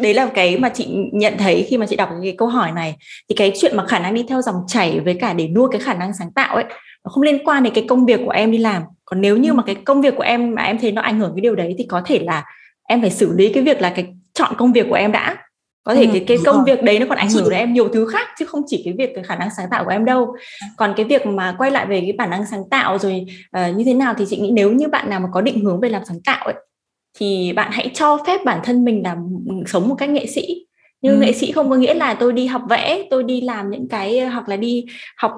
đấy 0.00 0.14
là 0.14 0.26
cái 0.34 0.58
mà 0.58 0.68
chị 0.68 0.88
nhận 1.12 1.34
thấy 1.38 1.66
khi 1.68 1.78
mà 1.78 1.86
chị 1.86 1.96
đọc 1.96 2.08
cái 2.22 2.34
câu 2.38 2.48
hỏi 2.48 2.72
này. 2.72 2.96
Thì 3.28 3.34
cái 3.34 3.52
chuyện 3.60 3.76
mà 3.76 3.86
khả 3.86 3.98
năng 3.98 4.14
đi 4.14 4.24
theo 4.28 4.42
dòng 4.42 4.56
chảy 4.66 5.00
với 5.00 5.14
cả 5.14 5.32
để 5.32 5.48
nuôi 5.48 5.68
cái 5.72 5.80
khả 5.80 5.94
năng 5.94 6.12
sáng 6.14 6.32
tạo 6.32 6.54
ấy 6.54 6.64
nó 7.04 7.10
không 7.10 7.22
liên 7.22 7.44
quan 7.44 7.62
đến 7.62 7.74
cái 7.74 7.84
công 7.88 8.06
việc 8.06 8.20
của 8.24 8.30
em 8.30 8.50
đi 8.50 8.58
làm. 8.58 8.82
Còn 9.04 9.20
nếu 9.20 9.36
như 9.36 9.52
mà 9.52 9.62
cái 9.62 9.74
công 9.74 10.02
việc 10.02 10.16
của 10.16 10.22
em 10.22 10.54
mà 10.54 10.62
em 10.62 10.78
thấy 10.78 10.92
nó 10.92 11.02
ảnh 11.02 11.20
hưởng 11.20 11.32
cái 11.34 11.40
điều 11.40 11.54
đấy 11.54 11.74
thì 11.78 11.84
có 11.84 12.02
thể 12.06 12.18
là 12.18 12.44
em 12.88 13.00
phải 13.00 13.10
xử 13.10 13.32
lý 13.32 13.52
cái 13.52 13.62
việc 13.62 13.80
là 13.80 13.90
cái 13.90 14.06
chọn 14.34 14.52
công 14.58 14.72
việc 14.72 14.86
của 14.88 14.94
em 14.94 15.12
đã. 15.12 15.36
Có 15.84 15.94
thể 15.94 16.04
ừ, 16.04 16.10
cái 16.12 16.24
cái 16.26 16.38
công 16.44 16.56
rồi. 16.56 16.64
việc 16.66 16.82
đấy 16.82 16.98
nó 16.98 17.06
còn 17.08 17.18
ảnh 17.18 17.30
hưởng 17.30 17.50
đến 17.50 17.58
em 17.58 17.72
nhiều 17.72 17.88
thứ 17.88 18.06
khác 18.06 18.28
chứ 18.38 18.46
không 18.46 18.62
chỉ 18.66 18.82
cái 18.84 18.94
việc 18.98 19.10
cái 19.14 19.24
khả 19.24 19.36
năng 19.36 19.48
sáng 19.56 19.66
tạo 19.70 19.84
của 19.84 19.90
em 19.90 20.04
đâu. 20.04 20.34
Còn 20.76 20.94
cái 20.96 21.06
việc 21.06 21.26
mà 21.26 21.54
quay 21.58 21.70
lại 21.70 21.86
về 21.86 22.00
cái 22.00 22.12
bản 22.12 22.30
năng 22.30 22.46
sáng 22.46 22.62
tạo 22.70 22.98
rồi 22.98 23.26
uh, 23.58 23.76
như 23.76 23.84
thế 23.84 23.94
nào 23.94 24.14
thì 24.18 24.24
chị 24.28 24.36
nghĩ 24.36 24.50
nếu 24.50 24.72
như 24.72 24.88
bạn 24.88 25.10
nào 25.10 25.20
mà 25.20 25.28
có 25.32 25.40
định 25.40 25.64
hướng 25.64 25.80
về 25.80 25.88
làm 25.88 26.02
sáng 26.04 26.20
tạo 26.24 26.44
ấy 26.44 26.54
thì 27.14 27.52
bạn 27.52 27.70
hãy 27.72 27.90
cho 27.94 28.18
phép 28.26 28.44
bản 28.44 28.60
thân 28.64 28.84
mình 28.84 29.02
là 29.02 29.16
sống 29.66 29.88
một 29.88 29.94
cách 29.98 30.10
nghệ 30.10 30.26
sĩ 30.26 30.66
nhưng 31.02 31.14
ừ. 31.14 31.20
nghệ 31.20 31.32
sĩ 31.32 31.52
không 31.52 31.70
có 31.70 31.76
nghĩa 31.76 31.94
là 31.94 32.14
tôi 32.14 32.32
đi 32.32 32.46
học 32.46 32.62
vẽ 32.68 33.02
tôi 33.10 33.22
đi 33.22 33.40
làm 33.40 33.70
những 33.70 33.88
cái 33.88 34.20
hoặc 34.20 34.48
là 34.48 34.56
đi 34.56 34.86
học 35.16 35.32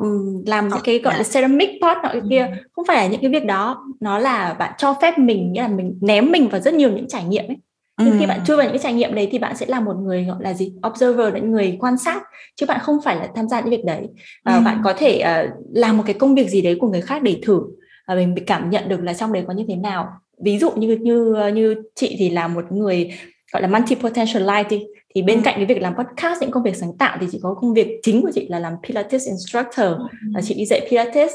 làm 0.46 0.68
những 0.68 0.80
cái 0.84 0.98
gọi 0.98 1.14
là 1.18 1.22
ceramic 1.32 1.70
pot 1.82 1.96
nọ 2.02 2.10
kia 2.30 2.46
ừ. 2.46 2.68
không 2.72 2.84
phải 2.84 2.96
là 2.96 3.06
những 3.06 3.20
cái 3.20 3.30
việc 3.30 3.44
đó 3.44 3.84
nó 4.01 4.18
là 4.18 4.55
bạn 4.59 4.72
cho 4.78 4.94
phép 5.02 5.18
mình 5.18 5.52
nghĩa 5.52 5.62
là 5.62 5.68
mình 5.68 5.98
ném 6.01 6.32
mình 6.32 6.48
vào 6.48 6.60
rất 6.60 6.74
nhiều 6.74 6.92
những 6.92 7.09
trải 7.09 7.24
nghiệm 7.24 7.46
ấy 7.46 7.56
nhưng 7.98 8.12
ừ. 8.12 8.16
khi 8.20 8.26
bạn 8.26 8.40
chui 8.46 8.56
vào 8.56 8.64
những 8.64 8.72
cái 8.72 8.82
trải 8.82 8.92
nghiệm 8.92 9.14
đấy 9.14 9.28
thì 9.32 9.38
bạn 9.38 9.56
sẽ 9.56 9.66
là 9.66 9.80
một 9.80 9.96
người 9.96 10.24
gọi 10.24 10.36
là 10.40 10.55
gì 10.55 10.72
observer 10.86 11.34
là 11.34 11.40
người 11.40 11.76
quan 11.80 11.98
sát 11.98 12.22
chứ 12.56 12.66
bạn 12.66 12.80
không 12.80 12.96
phải 13.05 13.16
là 13.16 13.28
tham 13.34 13.48
gia 13.48 13.60
những 13.60 13.70
việc 13.70 13.84
đấy 13.84 14.01
ừ. 14.44 14.52
bạn 14.64 14.80
có 14.84 14.92
thể 14.92 15.22
uh, 15.44 15.51
làm 15.74 15.96
một 15.96 16.02
cái 16.06 16.14
công 16.14 16.34
việc 16.34 16.48
gì 16.48 16.62
đấy 16.62 16.76
của 16.80 16.88
người 16.88 17.01
khác 17.01 17.22
để 17.22 17.40
thử 17.42 17.60
và 18.09 18.14
mình 18.14 18.34
cảm 18.46 18.70
nhận 18.70 18.88
được 18.88 19.02
là 19.02 19.14
trong 19.14 19.32
đấy 19.32 19.44
có 19.46 19.52
như 19.52 19.64
thế 19.68 19.76
nào 19.76 20.09
ví 20.44 20.59
dụ 20.59 20.70
như 20.70 20.97
như 21.01 21.35
như 21.55 21.74
chị 21.94 22.16
thì 22.19 22.31
là 22.31 22.48
một 22.48 22.73
người 22.73 23.11
gọi 23.52 23.62
là 23.62 23.69
multi 23.69 23.94
potentialite 23.94 24.65
thì, 24.69 24.86
thì 25.15 25.23
bên 25.23 25.36
ừ. 25.36 25.43
cạnh 25.44 25.55
cái 25.56 25.66
việc 25.66 25.82
làm 25.82 25.94
podcast 25.94 26.40
những 26.40 26.51
công 26.51 26.62
việc 26.62 26.77
sáng 26.77 26.97
tạo 26.98 27.16
thì 27.20 27.27
chị 27.32 27.39
có 27.43 27.55
công 27.55 27.74
việc 27.74 28.01
chính 28.02 28.23
của 28.23 28.31
chị 28.35 28.47
là 28.48 28.59
làm 28.59 28.73
Pilates 28.82 29.27
instructor 29.27 29.86
ừ. 29.86 30.06
là 30.35 30.43
chị 30.43 30.55
đi 30.55 30.65
dạy 30.66 30.86
Pilates 30.90 31.32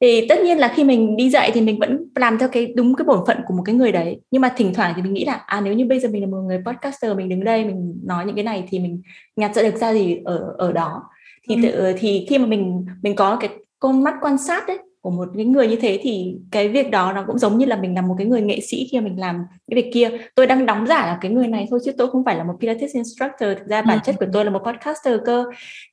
thì 0.00 0.26
tất 0.28 0.40
nhiên 0.44 0.58
là 0.58 0.72
khi 0.76 0.84
mình 0.84 1.16
đi 1.16 1.30
dạy 1.30 1.50
thì 1.54 1.60
mình 1.60 1.78
vẫn 1.78 2.10
làm 2.14 2.38
theo 2.38 2.48
cái 2.48 2.72
đúng 2.76 2.94
cái 2.94 3.04
bổn 3.04 3.18
phận 3.26 3.36
của 3.46 3.54
một 3.54 3.62
cái 3.66 3.74
người 3.74 3.92
đấy 3.92 4.20
nhưng 4.30 4.42
mà 4.42 4.52
thỉnh 4.56 4.74
thoảng 4.74 4.92
thì 4.96 5.02
mình 5.02 5.12
nghĩ 5.12 5.24
là 5.24 5.32
à 5.46 5.60
nếu 5.60 5.74
như 5.74 5.86
bây 5.86 6.00
giờ 6.00 6.08
mình 6.08 6.22
là 6.22 6.28
một 6.28 6.40
người 6.46 6.62
podcaster 6.66 7.16
mình 7.16 7.28
đứng 7.28 7.44
đây 7.44 7.64
mình 7.64 8.00
nói 8.04 8.26
những 8.26 8.34
cái 8.34 8.44
này 8.44 8.64
thì 8.68 8.78
mình 8.78 9.02
nhặt 9.36 9.54
ra 9.54 9.62
được 9.62 9.76
ra 9.76 9.92
gì 9.92 10.18
ở 10.24 10.54
ở 10.58 10.72
đó 10.72 11.02
thì 11.48 11.54
ừ. 11.54 11.60
tự, 11.62 11.92
thì 11.98 12.26
khi 12.28 12.38
mà 12.38 12.46
mình 12.46 12.86
mình 13.02 13.16
có 13.16 13.36
cái 13.40 13.50
con 13.78 14.02
mắt 14.02 14.14
quan 14.20 14.38
sát 14.38 14.66
đấy 14.68 14.78
của 15.00 15.10
một 15.10 15.28
cái 15.36 15.44
người 15.44 15.68
như 15.68 15.76
thế 15.76 15.98
thì 16.02 16.36
cái 16.50 16.68
việc 16.68 16.90
đó 16.90 17.12
nó 17.12 17.24
cũng 17.26 17.38
giống 17.38 17.58
như 17.58 17.66
là 17.66 17.76
mình 17.76 17.94
là 17.94 18.02
một 18.02 18.14
cái 18.18 18.26
người 18.26 18.42
nghệ 18.42 18.60
sĩ 18.60 18.88
khi 18.92 19.00
mình 19.00 19.20
làm 19.20 19.42
cái 19.70 19.82
việc 19.82 19.90
kia. 19.94 20.10
Tôi 20.34 20.46
đang 20.46 20.66
đóng 20.66 20.86
giả 20.86 21.06
là 21.06 21.18
cái 21.20 21.30
người 21.30 21.46
này 21.46 21.66
thôi 21.70 21.80
chứ 21.84 21.92
tôi 21.98 22.10
không 22.10 22.24
phải 22.24 22.36
là 22.36 22.44
một 22.44 22.54
Pilates 22.60 22.94
instructor. 22.94 23.58
Thực 23.58 23.66
ra 23.66 23.82
bản 23.82 23.98
chất 24.04 24.16
của 24.18 24.26
tôi 24.32 24.44
là 24.44 24.50
một 24.50 24.62
podcaster 24.64 25.20
cơ. 25.26 25.44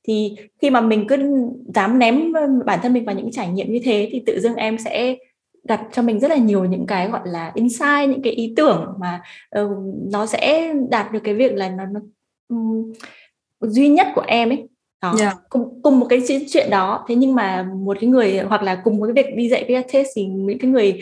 Thì 0.08 0.36
khi 0.62 0.70
mà 0.70 0.80
mình 0.80 1.06
cứ 1.08 1.16
dám 1.74 1.98
ném 1.98 2.32
bản 2.66 2.78
thân 2.82 2.92
mình 2.92 3.04
vào 3.04 3.14
những 3.14 3.30
trải 3.30 3.48
nghiệm 3.48 3.72
như 3.72 3.80
thế 3.84 4.08
thì 4.12 4.22
tự 4.26 4.40
dưng 4.40 4.54
em 4.54 4.78
sẽ 4.78 5.16
đặt 5.64 5.80
cho 5.92 6.02
mình 6.02 6.20
rất 6.20 6.30
là 6.30 6.36
nhiều 6.36 6.64
những 6.64 6.86
cái 6.86 7.08
gọi 7.08 7.20
là 7.24 7.52
insight 7.54 8.08
những 8.08 8.22
cái 8.22 8.32
ý 8.32 8.52
tưởng 8.56 8.94
mà 9.00 9.20
uh, 9.60 9.70
nó 10.12 10.26
sẽ 10.26 10.74
đạt 10.90 11.12
được 11.12 11.20
cái 11.24 11.34
việc 11.34 11.52
là 11.54 11.70
nó, 11.70 11.84
nó 11.86 12.00
um, 12.48 12.92
duy 13.60 13.88
nhất 13.88 14.06
của 14.14 14.24
em 14.26 14.48
ấy 14.48 14.68
đó 15.02 15.14
yeah. 15.20 15.36
cùng 15.48 15.82
cùng 15.82 16.00
một 16.00 16.06
cái 16.08 16.22
chuyện 16.50 16.70
đó 16.70 17.04
thế 17.08 17.14
nhưng 17.14 17.34
mà 17.34 17.62
một 17.62 17.96
cái 18.00 18.10
người 18.10 18.38
hoặc 18.38 18.62
là 18.62 18.74
cùng 18.74 18.98
một 18.98 19.06
cái 19.14 19.24
việc 19.24 19.36
đi 19.36 19.48
dạy 19.48 19.64
Pilates 19.68 20.06
thì 20.16 20.24
những 20.24 20.58
cái 20.58 20.70
người 20.70 21.00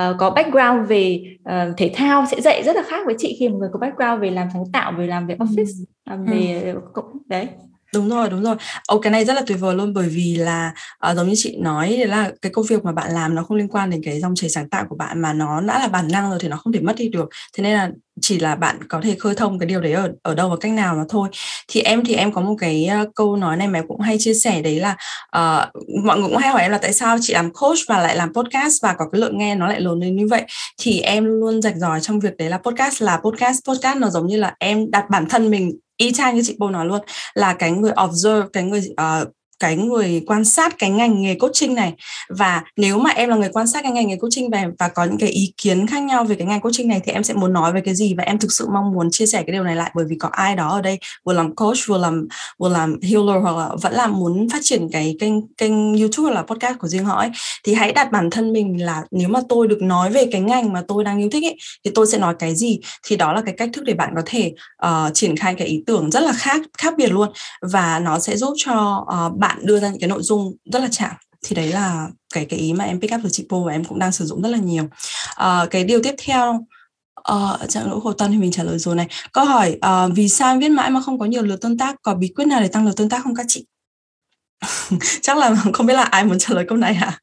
uh, 0.00 0.16
có 0.18 0.30
background 0.30 0.88
về 0.88 1.20
uh, 1.40 1.76
thể 1.76 1.90
thao 1.94 2.26
sẽ 2.30 2.40
dạy 2.40 2.62
rất 2.62 2.76
là 2.76 2.82
khác 2.82 3.06
với 3.06 3.14
chị 3.18 3.36
khi 3.38 3.48
một 3.48 3.58
người 3.58 3.68
có 3.72 3.78
background 3.78 4.22
về 4.22 4.30
làm 4.30 4.48
sáng 4.52 4.64
tạo 4.72 4.92
về 4.98 5.06
làm 5.06 5.26
về 5.26 5.34
office 5.34 5.64
ừ. 5.78 6.10
làm 6.10 6.24
về 6.24 6.72
ừ. 6.94 7.02
đấy 7.26 7.46
đúng 7.94 8.08
rồi 8.08 8.30
đúng 8.30 8.42
rồi 8.42 8.56
ô 8.86 9.00
cái 9.00 9.10
này 9.10 9.24
rất 9.24 9.34
là 9.34 9.42
tuyệt 9.46 9.58
vời 9.60 9.74
luôn 9.74 9.94
bởi 9.94 10.08
vì 10.08 10.36
là 10.36 10.72
uh, 11.10 11.16
giống 11.16 11.28
như 11.28 11.34
chị 11.36 11.56
nói 11.60 11.96
là 11.96 12.32
cái 12.42 12.52
công 12.52 12.64
việc 12.68 12.84
mà 12.84 12.92
bạn 12.92 13.12
làm 13.12 13.34
nó 13.34 13.42
không 13.42 13.56
liên 13.56 13.68
quan 13.68 13.90
đến 13.90 14.00
cái 14.04 14.20
dòng 14.20 14.34
chảy 14.34 14.50
sáng 14.50 14.68
tạo 14.68 14.84
của 14.88 14.96
bạn 14.96 15.20
mà 15.20 15.32
nó 15.32 15.60
đã 15.60 15.78
là 15.78 15.88
bản 15.88 16.08
năng 16.12 16.30
rồi 16.30 16.38
thì 16.42 16.48
nó 16.48 16.56
không 16.56 16.72
thể 16.72 16.80
mất 16.80 16.94
đi 16.96 17.08
được 17.08 17.28
thế 17.54 17.62
nên 17.62 17.74
là 17.74 17.90
chỉ 18.22 18.38
là 18.38 18.54
bạn 18.54 18.78
có 18.88 19.00
thể 19.00 19.16
khơi 19.18 19.34
thông 19.34 19.58
cái 19.58 19.66
điều 19.66 19.80
đấy 19.80 19.92
ở 19.92 20.12
ở 20.22 20.34
đâu 20.34 20.48
và 20.48 20.56
cách 20.60 20.72
nào 20.72 20.94
mà 20.94 21.04
thôi. 21.08 21.28
Thì 21.68 21.80
em 21.80 22.04
thì 22.04 22.14
em 22.14 22.32
có 22.32 22.40
một 22.40 22.54
cái 22.58 22.90
uh, 23.02 23.14
câu 23.14 23.36
nói 23.36 23.56
này 23.56 23.68
mà 23.68 23.82
cũng 23.88 24.00
hay 24.00 24.16
chia 24.20 24.34
sẻ 24.34 24.62
đấy 24.62 24.80
là 24.80 24.96
uh, 25.36 26.04
mọi 26.04 26.18
người 26.18 26.28
cũng 26.28 26.36
hay 26.36 26.50
hỏi 26.50 26.62
em 26.62 26.70
là 26.70 26.78
tại 26.78 26.92
sao 26.92 27.16
chị 27.20 27.32
làm 27.32 27.52
coach 27.52 27.78
và 27.88 27.98
lại 27.98 28.16
làm 28.16 28.34
podcast 28.34 28.82
và 28.82 28.94
có 28.98 29.08
cái 29.12 29.20
lượng 29.20 29.38
nghe 29.38 29.54
nó 29.54 29.68
lại 29.68 29.80
lớn 29.80 30.00
đến 30.00 30.16
như 30.16 30.26
vậy. 30.30 30.42
Thì 30.78 31.00
em 31.00 31.24
luôn 31.24 31.62
rạch 31.62 31.76
ròi 31.76 32.00
trong 32.00 32.20
việc 32.20 32.36
đấy 32.36 32.48
là 32.50 32.58
podcast 32.58 33.02
là 33.02 33.20
podcast 33.24 33.58
podcast 33.68 33.98
nó 33.98 34.10
giống 34.10 34.26
như 34.26 34.36
là 34.36 34.54
em 34.58 34.90
đặt 34.90 35.04
bản 35.10 35.28
thân 35.28 35.50
mình 35.50 35.78
y 35.96 36.12
chang 36.12 36.36
như 36.36 36.42
chị 36.44 36.56
bồ 36.58 36.70
nói 36.70 36.86
luôn 36.86 37.00
là 37.34 37.54
cái 37.54 37.70
người 37.70 37.92
observe 38.04 38.46
cái 38.52 38.62
người 38.62 38.82
uh, 38.92 39.28
cái 39.58 39.76
người 39.76 40.22
quan 40.26 40.44
sát 40.44 40.78
cái 40.78 40.90
ngành 40.90 41.22
nghề 41.22 41.34
coaching 41.34 41.74
này. 41.74 41.92
Và 42.28 42.62
nếu 42.76 42.98
mà 42.98 43.10
em 43.10 43.28
là 43.28 43.36
người 43.36 43.50
quan 43.52 43.66
sát 43.66 43.82
cái 43.82 43.92
ngành 43.92 44.08
nghề 44.08 44.16
coaching 44.16 44.50
và 44.50 44.66
và 44.78 44.88
có 44.88 45.04
những 45.04 45.18
cái 45.18 45.28
ý 45.28 45.52
kiến 45.56 45.86
khác 45.86 46.02
nhau 46.02 46.24
về 46.24 46.34
cái 46.34 46.46
ngành 46.46 46.60
coaching 46.60 46.88
này 46.88 47.00
thì 47.04 47.12
em 47.12 47.24
sẽ 47.24 47.34
muốn 47.34 47.52
nói 47.52 47.72
về 47.72 47.80
cái 47.80 47.94
gì? 47.94 48.14
Và 48.14 48.24
em 48.24 48.38
thực 48.38 48.52
sự 48.52 48.68
mong 48.72 48.92
muốn 48.92 49.08
chia 49.10 49.26
sẻ 49.26 49.42
cái 49.42 49.52
điều 49.52 49.64
này 49.64 49.76
lại 49.76 49.90
bởi 49.94 50.04
vì 50.08 50.16
có 50.18 50.28
ai 50.32 50.56
đó 50.56 50.68
ở 50.68 50.82
đây 50.82 50.98
vừa 51.24 51.32
làm 51.32 51.54
coach 51.54 51.78
vừa 51.86 51.98
làm 51.98 52.28
vừa 52.58 52.68
làm 52.68 53.00
healer 53.02 53.42
hoặc 53.42 53.56
là 53.56 53.68
vẫn 53.82 53.92
là 53.92 54.06
muốn 54.06 54.48
phát 54.48 54.58
triển 54.62 54.88
cái 54.92 55.16
kênh 55.20 55.54
kênh 55.54 55.98
YouTube 55.98 56.30
hoặc 56.30 56.34
là 56.34 56.42
podcast 56.42 56.78
của 56.78 56.88
riêng 56.88 57.04
họ 57.04 57.18
ấy 57.18 57.30
thì 57.64 57.74
hãy 57.74 57.92
đặt 57.92 58.12
bản 58.12 58.30
thân 58.30 58.52
mình 58.52 58.84
là 58.84 59.02
nếu 59.10 59.28
mà 59.28 59.40
tôi 59.48 59.68
được 59.68 59.82
nói 59.82 60.10
về 60.10 60.26
cái 60.32 60.40
ngành 60.40 60.72
mà 60.72 60.82
tôi 60.88 61.04
đang 61.04 61.18
yêu 61.18 61.28
thích 61.32 61.44
ấy 61.44 61.56
thì 61.84 61.90
tôi 61.94 62.06
sẽ 62.06 62.18
nói 62.18 62.34
cái 62.38 62.56
gì? 62.56 62.80
Thì 63.06 63.16
đó 63.16 63.32
là 63.32 63.42
cái 63.46 63.54
cách 63.58 63.70
thức 63.72 63.84
để 63.84 63.94
bạn 63.94 64.12
có 64.16 64.22
thể 64.26 64.52
uh, 64.86 65.14
triển 65.14 65.36
khai 65.36 65.54
cái 65.54 65.68
ý 65.68 65.82
tưởng 65.86 66.10
rất 66.10 66.20
là 66.20 66.32
khác 66.32 66.60
khác 66.78 66.94
biệt 66.96 67.12
luôn. 67.12 67.28
Và 67.62 67.98
nó 67.98 68.18
sẽ 68.18 68.36
giúp 68.36 68.54
cho 68.56 69.06
uh, 69.26 69.36
bạn 69.38 69.47
bạn 69.48 69.66
đưa 69.66 69.80
ra 69.80 69.88
những 69.88 70.00
cái 70.00 70.08
nội 70.08 70.22
dung 70.22 70.56
rất 70.72 70.82
là 70.82 70.88
chạm 70.90 71.10
thì 71.46 71.56
đấy 71.56 71.68
là 71.68 72.08
cái 72.34 72.44
cái 72.44 72.58
ý 72.58 72.72
mà 72.72 72.84
em 72.84 73.00
pick 73.00 73.14
up 73.14 73.20
từ 73.24 73.28
chị 73.32 73.46
Po 73.50 73.58
và 73.58 73.72
em 73.72 73.84
cũng 73.84 73.98
đang 73.98 74.12
sử 74.12 74.26
dụng 74.26 74.42
rất 74.42 74.48
là 74.48 74.58
nhiều. 74.58 74.84
À, 75.34 75.66
cái 75.70 75.84
điều 75.84 76.02
tiếp 76.02 76.14
theo 76.26 76.66
Ờ, 77.22 77.58
trạng 77.68 77.90
lỗi 77.90 78.00
khổ 78.02 78.12
tân 78.12 78.32
thì 78.32 78.38
mình 78.38 78.50
trả 78.50 78.62
lời 78.62 78.78
rồi 78.78 78.94
này. 78.94 79.08
Câu 79.32 79.44
hỏi 79.44 79.78
uh, 79.86 80.12
vì 80.14 80.28
sao 80.28 80.52
em 80.52 80.58
viết 80.58 80.68
mãi 80.68 80.90
mà 80.90 81.00
không 81.00 81.18
có 81.18 81.26
nhiều 81.26 81.42
lượt 81.42 81.60
tương 81.60 81.78
tác? 81.78 81.96
Có 82.02 82.14
bí 82.14 82.28
quyết 82.28 82.44
nào 82.44 82.60
để 82.60 82.68
tăng 82.68 82.86
lượt 82.86 82.96
tương 82.96 83.08
tác 83.08 83.24
không 83.24 83.34
các 83.34 83.46
chị? 83.48 83.66
Chắc 85.22 85.36
là 85.36 85.56
không 85.72 85.86
biết 85.86 85.94
là 85.94 86.02
ai 86.02 86.24
muốn 86.24 86.38
trả 86.38 86.54
lời 86.54 86.64
câu 86.68 86.78
này 86.78 86.94
à 87.00 87.18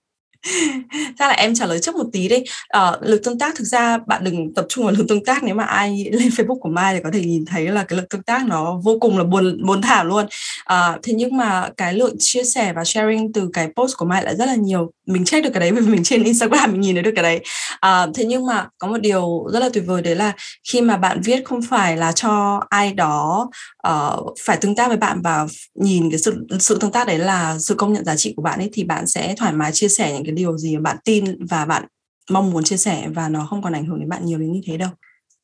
chắc 1.19 1.27
là 1.27 1.33
em 1.33 1.55
trả 1.55 1.65
lời 1.65 1.79
trước 1.79 1.95
một 1.95 2.05
tí 2.13 2.27
đi. 2.27 2.43
À, 2.67 2.91
lực 3.01 3.21
tương 3.23 3.39
tác 3.39 3.55
thực 3.55 3.63
ra 3.63 3.97
bạn 3.97 4.23
đừng 4.23 4.53
tập 4.53 4.65
trung 4.69 4.85
vào 4.85 4.93
lực 4.97 5.05
tương 5.09 5.25
tác 5.25 5.43
nếu 5.43 5.55
mà 5.55 5.63
ai 5.63 6.05
lên 6.11 6.29
Facebook 6.29 6.59
của 6.59 6.69
Mai 6.69 6.93
thì 6.95 6.99
có 7.03 7.09
thể 7.13 7.21
nhìn 7.21 7.45
thấy 7.45 7.67
là 7.67 7.83
cái 7.83 7.97
lực 7.97 8.09
tương 8.09 8.23
tác 8.23 8.47
nó 8.47 8.79
vô 8.83 8.97
cùng 9.01 9.17
là 9.17 9.23
buồn 9.23 9.65
buồn 9.65 9.81
thảm 9.81 10.07
luôn. 10.07 10.25
À, 10.65 10.97
thế 11.03 11.13
nhưng 11.13 11.37
mà 11.37 11.69
cái 11.77 11.93
lượng 11.93 12.15
chia 12.19 12.43
sẻ 12.43 12.73
và 12.73 12.83
sharing 12.83 13.33
từ 13.33 13.49
cái 13.53 13.69
post 13.75 13.97
của 13.97 14.05
Mai 14.05 14.23
lại 14.23 14.35
rất 14.35 14.45
là 14.45 14.55
nhiều 14.55 14.91
mình 15.05 15.25
check 15.25 15.43
được 15.43 15.49
cái 15.53 15.59
đấy 15.59 15.71
vì 15.71 15.81
mình 15.81 16.03
trên 16.03 16.23
Instagram 16.23 16.71
mình 16.71 16.81
nhìn 16.81 16.95
thấy 16.95 17.03
được 17.03 17.11
cái 17.15 17.23
đấy. 17.23 17.41
À, 17.79 18.07
thế 18.13 18.25
nhưng 18.25 18.45
mà 18.45 18.67
có 18.77 18.87
một 18.87 18.97
điều 18.97 19.47
rất 19.53 19.59
là 19.59 19.69
tuyệt 19.73 19.83
vời 19.87 20.01
đấy 20.01 20.15
là 20.15 20.33
khi 20.71 20.81
mà 20.81 20.97
bạn 20.97 21.21
viết 21.21 21.45
không 21.45 21.61
phải 21.61 21.97
là 21.97 22.11
cho 22.11 22.61
ai 22.69 22.93
đó 22.93 23.49
uh, 23.87 24.33
phải 24.45 24.57
tương 24.57 24.75
tác 24.75 24.87
với 24.87 24.97
bạn 24.97 25.21
và 25.21 25.47
nhìn 25.75 26.09
cái 26.09 26.19
sự 26.19 26.47
sự 26.59 26.77
tương 26.79 26.91
tác 26.91 27.07
đấy 27.07 27.17
là 27.17 27.59
sự 27.59 27.75
công 27.75 27.93
nhận 27.93 28.05
giá 28.05 28.15
trị 28.15 28.33
của 28.35 28.41
bạn 28.41 28.59
ấy 28.59 28.69
thì 28.73 28.83
bạn 28.83 29.07
sẽ 29.07 29.35
thoải 29.37 29.53
mái 29.53 29.71
chia 29.71 29.87
sẻ 29.87 30.13
những 30.13 30.25
cái 30.25 30.31
điều 30.31 30.57
gì 30.57 30.75
mà 30.75 30.81
bạn 30.81 30.97
tin 31.05 31.45
và 31.45 31.65
bạn 31.65 31.85
mong 32.29 32.51
muốn 32.51 32.63
chia 32.63 32.77
sẻ 32.77 33.07
và 33.13 33.29
nó 33.29 33.47
không 33.49 33.61
còn 33.61 33.73
ảnh 33.73 33.85
hưởng 33.85 33.99
đến 33.99 34.09
bạn 34.09 34.25
nhiều 34.25 34.39
đến 34.39 34.51
như 34.51 34.61
thế 34.65 34.77
đâu. 34.77 34.89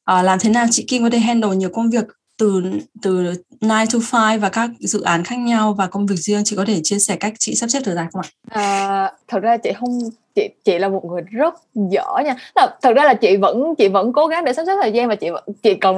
À, 0.06 0.24
làm 0.24 0.40
thế 0.40 0.50
nào 0.50 0.66
chị 0.72 0.86
Kim 0.88 1.04
có 1.04 1.10
thể 1.10 1.20
handle 1.20 1.56
nhiều 1.56 1.70
công 1.74 1.90
việc 1.90 2.06
từ 2.42 2.62
từ 3.02 3.34
9 3.62 3.70
to 3.70 4.00
5 4.12 4.40
và 4.40 4.50
các 4.50 4.70
dự 4.80 5.02
án 5.02 5.24
khác 5.24 5.36
nhau 5.40 5.74
và 5.74 5.88
công 5.88 6.06
việc 6.06 6.16
riêng 6.16 6.42
chị 6.46 6.56
có 6.56 6.66
thể 6.66 6.80
chia 6.84 7.00
sẻ 7.00 7.16
cách 7.16 7.34
chị 7.40 7.56
sắp 7.56 7.68
xếp 7.68 7.80
thời 7.86 7.96
gian 7.96 8.08
không 8.12 8.22
ạ? 8.22 8.30
À, 8.50 9.12
thật 9.28 9.40
ra 9.40 9.58
chị 9.58 9.72
không 9.80 10.00
chị 10.36 10.50
chị 10.66 10.80
là 10.80 10.90
một 10.90 11.06
người 11.06 11.22
rất 11.22 11.54
dở 11.76 12.06
nha. 12.26 12.36
Thật 12.56 12.94
ra 12.96 13.04
là 13.04 13.14
chị 13.14 13.38
vẫn 13.38 13.76
chị 13.78 13.88
vẫn 13.88 14.14
cố 14.14 14.28
gắng 14.28 14.46
để 14.46 14.54
sắp 14.54 14.64
xếp 14.66 14.74
thời 14.82 14.92
gian 14.92 15.08
và 15.10 15.16
chị 15.16 15.28
chị 15.64 15.76
còn 15.76 15.98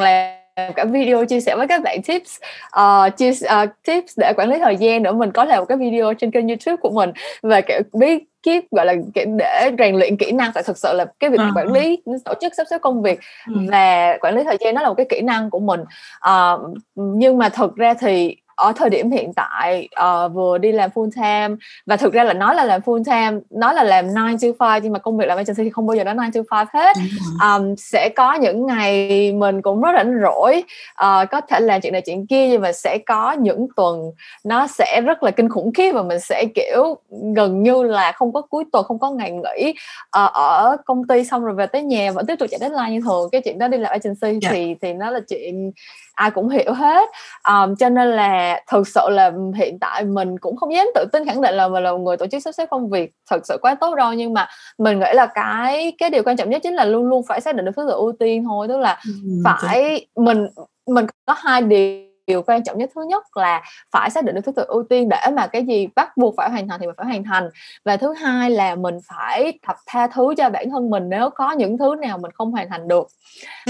làm 0.56 0.74
cả 0.74 0.86
video 0.86 1.26
chia 1.26 1.40
sẻ 1.40 1.56
với 1.56 1.68
các 1.68 1.84
bạn 1.84 2.02
tips 2.02 2.38
uh, 2.80 3.18
chia 3.18 3.30
uh, 3.30 3.70
tips 3.86 4.20
để 4.20 4.34
quản 4.38 4.50
lý 4.50 4.60
thời 4.60 4.78
gian 4.78 5.04
nữa 5.04 5.12
mình 5.12 5.32
có 5.32 5.44
làm 5.44 5.60
một 5.60 5.66
cái 5.66 5.78
video 5.78 6.14
trên 6.14 6.32
kênh 6.32 6.48
youtube 6.48 6.76
của 6.76 6.90
mình. 6.90 7.12
Về 7.44 7.62
kiểu 7.62 7.80
bí 7.94 8.20
kíp 8.44 8.64
gọi 8.72 8.86
là 8.86 8.94
để 9.38 9.72
rèn 9.80 9.96
luyện 9.96 10.18
kỹ 10.18 10.32
năng 10.32 10.52
tại 10.54 10.64
thực 10.64 10.78
sự 10.78 10.94
là 10.94 11.06
cái 11.20 11.30
việc 11.30 11.40
uh 11.50 11.58
quản 11.58 11.72
lý 11.72 12.02
tổ 12.26 12.34
chức 12.42 12.54
sắp 12.58 12.68
xếp 12.70 12.78
công 12.82 13.02
việc 13.02 13.20
uh 13.52 13.70
và 13.72 14.18
quản 14.22 14.36
lý 14.36 14.44
thời 14.44 14.58
gian 14.60 14.76
nó 14.76 14.82
là 14.82 14.90
một 14.90 14.96
cái 14.98 15.06
kỹ 15.10 15.22
năng 15.22 15.50
của 15.50 15.60
mình. 15.60 15.82
Uh, 16.30 16.78
nhưng 16.96 17.38
mà 17.38 17.50
thực 17.50 17.76
ra 17.76 17.94
thì 17.94 18.36
ở 18.56 18.74
thời 18.76 18.90
điểm 18.90 19.12
hiện 19.12 19.34
tại 19.34 19.90
uh, 20.02 20.34
vừa 20.34 20.58
đi 20.58 20.72
làm 20.72 20.90
full 20.90 21.10
time 21.16 21.56
và 21.86 21.98
thực 21.98 22.14
ra 22.14 22.24
là 22.24 22.34
nói 22.34 22.56
là 22.56 22.66
làm 22.66 22.82
full 22.82 23.04
time 23.04 23.40
nói 23.50 23.74
là 23.74 23.84
làm 23.84 24.06
9 24.40 24.54
to 24.60 24.66
5 24.66 24.84
nhưng 24.84 24.94
mà 24.94 25.00
công 25.00 25.18
việc 25.18 25.26
làm 25.26 25.38
agency 25.38 25.64
thì 25.64 25.70
không 25.70 25.88
bao 25.88 25.98
giờ 25.98 26.04
nó 26.04 26.14
9 26.34 26.44
to 26.50 26.58
5 26.58 26.68
hết 26.74 26.98
um, 27.44 27.76
sẽ 27.76 28.10
có 28.16 28.34
những 28.34 28.66
ngày 28.66 29.32
mình 29.32 29.62
cũng 29.62 29.82
rất 29.82 29.92
rảnh 29.96 30.14
rỗi 30.22 30.64
uh, 30.92 31.30
có 31.32 31.42
thể 31.42 31.60
làm 31.60 31.82
chuyện 31.82 31.94
này 31.94 32.02
chuyện 32.02 32.28
kia 32.28 32.48
nhưng 32.48 32.62
mà 32.62 32.72
sẽ 32.72 32.98
có 33.06 33.32
những 33.32 33.68
tuần 33.76 34.12
nó 34.44 34.68
sẽ 34.68 35.02
rất 35.06 35.24
là 35.24 35.32
kinh 35.32 35.50
khủng 35.50 35.74
khiếp 35.74 35.92
và 35.92 36.04
mình 36.04 36.20
sẽ 36.20 36.46
kiểu 36.56 36.98
gần 37.36 37.64
như 37.64 37.84
là 37.84 38.12
không 38.12 38.34
có 38.34 38.42
cuối 38.42 38.64
tuần 38.72 38.86
không 38.86 39.00
có 39.00 39.12
ngày 39.12 39.32
nghỉ 39.32 39.70
uh, 39.70 40.34
ở 40.34 40.78
công 40.86 41.08
ty 41.08 41.24
xong 41.24 41.46
rồi 41.46 41.56
về 41.56 41.66
tới 41.66 41.84
nhà 41.84 42.12
vẫn 42.12 42.26
tiếp 42.26 42.36
tục 42.40 42.50
chạy 42.52 42.60
deadline 42.60 42.92
như 42.92 43.02
thường 43.02 43.30
cái 43.32 43.42
chuyện 43.42 43.60
đó 43.60 43.68
đi 43.68 43.78
làm 43.78 43.92
agency 43.92 44.28
yeah. 44.28 44.42
Dạ. 44.42 44.50
thì 44.52 44.76
thì 44.82 44.94
nó 44.94 45.10
là 45.10 45.20
chuyện 45.30 45.72
ai 46.14 46.32
cũng 46.32 46.50
hiểu 46.50 46.74
hết. 46.74 47.10
Um, 47.50 47.76
cho 47.76 47.90
nên 47.90 48.08
là 48.08 48.62
thực 48.72 48.88
sự 48.88 49.02
là 49.10 49.32
hiện 49.56 49.80
tại 49.80 50.04
mình 50.04 50.40
cũng 50.40 50.58
không 50.58 50.74
dám 50.74 50.88
tự 50.96 51.06
tin 51.12 51.26
khẳng 51.26 51.42
định 51.42 51.56
là 51.56 51.68
mình 51.68 51.84
là 51.84 51.92
một 51.92 51.98
người 51.98 52.18
tổ 52.18 52.28
chức 52.28 52.44
sắp 52.44 52.52
xếp 52.52 52.70
công 52.72 52.90
việc 52.90 53.12
thật 53.30 53.40
sự 53.44 53.58
quá 53.62 53.76
tốt 53.76 53.96
đâu. 53.96 54.14
Nhưng 54.14 54.34
mà 54.34 54.48
mình 54.78 55.00
nghĩ 55.00 55.14
là 55.14 55.26
cái 55.26 55.94
cái 55.98 56.10
điều 56.10 56.24
quan 56.24 56.38
trọng 56.38 56.50
nhất 56.50 56.62
chính 56.64 56.74
là 56.74 56.86
luôn 56.86 57.06
luôn 57.10 57.24
phải 57.28 57.42
xác 57.42 57.56
định 57.56 57.66
được 57.66 57.72
thứ 57.76 57.86
tự 57.88 57.94
ưu 57.94 58.14
tiên 58.20 58.44
thôi. 58.44 58.68
Tức 58.68 58.78
là 58.78 59.00
ừ, 59.06 59.14
phải 59.44 60.08
mình 60.16 60.48
mình 60.88 61.06
có 61.26 61.36
hai 61.38 61.62
điều 61.62 62.13
điều 62.28 62.42
quan 62.42 62.64
trọng 62.64 62.78
nhất 62.78 62.90
thứ 62.96 63.02
nhất 63.04 63.24
là 63.38 63.64
phải 63.92 64.10
xác 64.10 64.24
định 64.24 64.36
được 64.36 64.42
thứ 64.46 64.52
tự 64.52 64.64
ưu 64.68 64.84
tiên 64.90 65.10
để 65.10 65.18
mà 65.34 65.48
cái 65.48 65.66
gì 65.66 65.88
bắt 65.96 66.18
buộc 66.18 66.34
phải 66.38 66.50
hoàn 66.50 66.68
thành 66.68 66.80
thì 66.80 66.86
mình 66.86 66.96
phải 66.98 67.06
hoàn 67.06 67.24
thành. 67.24 67.50
Và 67.86 67.98
thứ 67.98 68.14
hai 68.14 68.50
là 68.50 68.76
mình 68.76 69.00
phải 69.08 69.60
tập 69.68 69.76
tha 69.88 70.08
thứ 70.08 70.34
cho 70.38 70.50
bản 70.50 70.70
thân 70.70 70.90
mình 70.90 71.10
nếu 71.10 71.30
có 71.30 71.52
những 71.52 71.78
thứ 71.78 71.96
nào 71.96 72.18
mình 72.18 72.32
không 72.32 72.52
hoàn 72.52 72.70
thành 72.70 72.88
được. 72.88 73.08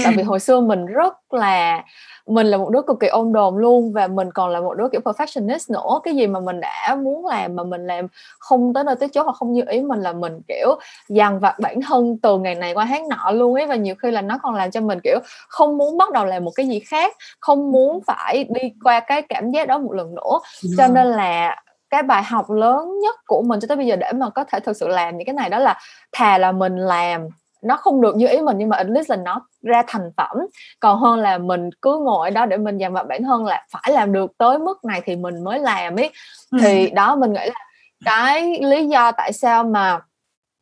Tại 0.04 0.12
vì 0.16 0.22
hồi 0.22 0.40
xưa 0.40 0.60
mình 0.60 0.86
rất 0.86 1.34
là 1.34 1.84
mình 2.26 2.46
là 2.46 2.56
một 2.56 2.70
đứa 2.70 2.82
cực 2.82 3.00
kỳ 3.00 3.06
ôn 3.06 3.32
đồn 3.32 3.56
luôn 3.56 3.92
và 3.92 4.06
mình 4.06 4.30
còn 4.32 4.50
là 4.50 4.60
một 4.60 4.74
đứa 4.74 4.88
kiểu 4.92 5.00
perfectionist 5.04 5.72
nữa. 5.72 6.00
Cái 6.04 6.14
gì 6.14 6.26
mà 6.26 6.40
mình 6.40 6.60
đã 6.60 6.96
muốn 7.02 7.26
làm 7.26 7.56
mà 7.56 7.62
mình 7.62 7.86
làm 7.86 8.06
không 8.38 8.74
tới 8.74 8.84
nơi 8.84 8.96
tới 8.96 9.08
chốt 9.08 9.22
hoặc 9.22 9.36
không 9.36 9.52
như 9.52 9.62
ý 9.68 9.82
mình 9.82 10.00
là 10.00 10.12
mình 10.12 10.40
kiểu 10.48 10.78
dằn 11.08 11.40
vặt 11.40 11.58
bản 11.60 11.80
thân 11.80 12.18
từ 12.22 12.38
ngày 12.38 12.54
này 12.54 12.74
qua 12.74 12.86
tháng 12.88 13.08
nọ 13.08 13.30
luôn 13.30 13.54
ấy. 13.54 13.66
Và 13.66 13.74
nhiều 13.74 13.94
khi 14.02 14.10
là 14.10 14.22
nó 14.22 14.38
còn 14.42 14.54
làm 14.54 14.70
cho 14.70 14.80
mình 14.80 14.98
kiểu 15.04 15.18
không 15.48 15.78
muốn 15.78 15.98
bắt 15.98 16.12
đầu 16.12 16.24
làm 16.24 16.44
một 16.44 16.52
cái 16.54 16.66
gì 16.66 16.80
khác 16.80 17.16
không 17.40 17.72
muốn 17.72 18.00
phải 18.06 18.43
đi 18.50 18.72
qua 18.84 19.00
cái 19.00 19.22
cảm 19.22 19.50
giác 19.50 19.68
đó 19.68 19.78
một 19.78 19.92
lần 19.92 20.14
nữa. 20.14 20.40
Cho 20.76 20.86
nên 20.88 21.06
là 21.06 21.62
cái 21.90 22.02
bài 22.02 22.22
học 22.22 22.50
lớn 22.50 23.00
nhất 23.02 23.16
của 23.26 23.42
mình 23.42 23.60
cho 23.60 23.66
tới 23.68 23.76
bây 23.76 23.86
giờ 23.86 23.96
để 23.96 24.12
mà 24.12 24.30
có 24.30 24.44
thể 24.44 24.60
thực 24.60 24.76
sự 24.76 24.88
làm 24.88 25.18
những 25.18 25.26
cái 25.26 25.34
này 25.34 25.50
đó 25.50 25.58
là 25.58 25.78
thà 26.12 26.38
là 26.38 26.52
mình 26.52 26.76
làm 26.76 27.28
nó 27.64 27.76
không 27.76 28.00
được 28.00 28.16
như 28.16 28.28
ý 28.28 28.40
mình 28.40 28.56
nhưng 28.58 28.68
mà 28.68 28.76
at 28.76 28.86
least 28.86 29.10
là 29.10 29.16
nó 29.16 29.40
ra 29.62 29.82
thành 29.86 30.10
phẩm. 30.16 30.36
Còn 30.80 30.98
hơn 30.98 31.18
là 31.18 31.38
mình 31.38 31.70
cứ 31.82 31.98
ngồi 31.98 32.30
đó 32.30 32.46
để 32.46 32.56
mình 32.56 32.78
dằn 32.78 32.92
vặt 32.92 33.06
bản 33.08 33.22
thân 33.22 33.44
là 33.44 33.66
phải 33.70 33.92
làm 33.92 34.12
được 34.12 34.32
tới 34.38 34.58
mức 34.58 34.84
này 34.84 35.00
thì 35.04 35.16
mình 35.16 35.44
mới 35.44 35.58
làm 35.58 35.96
ấy 35.96 36.10
ừ. 36.50 36.58
thì 36.62 36.90
đó 36.90 37.16
mình 37.16 37.32
nghĩ 37.32 37.46
là 37.46 37.64
cái 38.04 38.58
lý 38.62 38.88
do 38.88 39.12
tại 39.12 39.32
sao 39.32 39.64
mà 39.64 39.98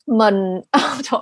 mình 0.06 0.60
trời 1.02 1.20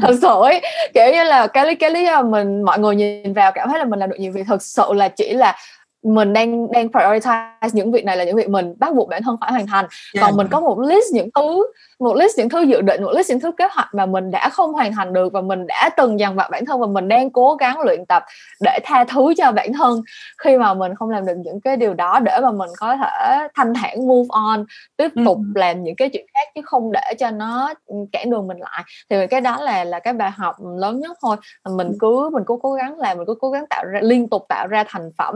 thật 0.00 0.14
sự 0.22 0.42
ấy 0.42 0.62
kiểu 0.94 1.12
như 1.12 1.24
là 1.24 1.46
cái 1.46 1.66
lý 1.66 1.74
cái 1.74 1.90
lý 1.90 2.04
do 2.04 2.22
mình 2.22 2.62
mọi 2.62 2.78
người 2.78 2.96
nhìn 2.96 3.32
vào 3.32 3.52
cảm 3.52 3.68
thấy 3.68 3.78
là 3.78 3.84
mình 3.84 3.98
làm 3.98 4.10
được 4.10 4.16
nhiều 4.18 4.32
việc 4.32 4.44
thật 4.46 4.62
sự 4.62 4.92
là 4.92 5.08
chỉ 5.08 5.32
là 5.32 5.56
mình 6.02 6.32
đang 6.32 6.72
đang 6.72 6.88
prioritize 6.88 7.68
những 7.72 7.92
việc 7.92 8.04
này 8.04 8.16
là 8.16 8.24
những 8.24 8.36
việc 8.36 8.48
mình 8.48 8.74
bắt 8.78 8.94
buộc 8.94 9.08
bản 9.08 9.22
thân 9.22 9.36
phải 9.40 9.50
hoàn 9.50 9.66
thành. 9.66 9.86
Yeah. 10.14 10.26
còn 10.26 10.36
mình 10.36 10.46
có 10.50 10.60
một 10.60 10.80
list 10.80 11.04
những 11.12 11.28
thứ 11.34 11.66
một 11.98 12.16
list 12.16 12.38
những 12.38 12.48
thứ 12.48 12.60
dự 12.60 12.80
định 12.80 13.02
một 13.02 13.12
list 13.14 13.30
những 13.30 13.40
thứ 13.40 13.52
kế 13.52 13.68
hoạch 13.70 13.94
mà 13.94 14.06
mình 14.06 14.30
đã 14.30 14.48
không 14.48 14.72
hoàn 14.72 14.92
thành 14.92 15.12
được 15.12 15.32
và 15.32 15.40
mình 15.40 15.66
đã 15.66 15.90
từng 15.96 16.20
dằn 16.20 16.36
vặt 16.36 16.50
bản 16.50 16.64
thân 16.64 16.80
và 16.80 16.86
mình 16.86 17.08
đang 17.08 17.30
cố 17.30 17.54
gắng 17.54 17.80
luyện 17.80 18.06
tập 18.06 18.24
để 18.60 18.78
tha 18.84 19.04
thứ 19.04 19.34
cho 19.36 19.52
bản 19.52 19.72
thân 19.72 20.02
khi 20.38 20.58
mà 20.58 20.74
mình 20.74 20.94
không 20.94 21.10
làm 21.10 21.26
được 21.26 21.34
những 21.44 21.60
cái 21.60 21.76
điều 21.76 21.94
đó 21.94 22.20
để 22.20 22.38
mà 22.42 22.50
mình 22.50 22.70
có 22.78 22.96
thể 22.96 23.48
thanh 23.54 23.74
thản 23.74 24.06
move 24.06 24.26
on 24.28 24.64
tiếp 24.96 25.08
tục 25.26 25.38
ừ. 25.54 25.60
làm 25.60 25.84
những 25.84 25.96
cái 25.96 26.08
chuyện 26.08 26.26
khác 26.34 26.48
chứ 26.54 26.60
không 26.64 26.92
để 26.92 27.14
cho 27.18 27.30
nó 27.30 27.74
cản 28.12 28.30
đường 28.30 28.46
mình 28.46 28.58
lại. 28.58 28.84
Thì 29.10 29.26
cái 29.26 29.40
đó 29.40 29.60
là 29.60 29.84
là 29.84 29.98
cái 29.98 30.12
bài 30.12 30.30
học 30.30 30.56
lớn 30.78 31.00
nhất 31.00 31.16
thôi. 31.22 31.36
Mình 31.70 31.92
cứ 32.00 32.30
mình 32.32 32.42
cứ 32.46 32.58
cố 32.62 32.72
gắng 32.72 32.98
làm 32.98 33.16
mình 33.16 33.26
cứ 33.26 33.34
cố 33.40 33.50
gắng 33.50 33.66
tạo 33.66 33.84
ra 33.84 34.00
liên 34.02 34.28
tục 34.28 34.46
tạo 34.48 34.66
ra 34.66 34.84
thành 34.88 35.10
phẩm 35.18 35.34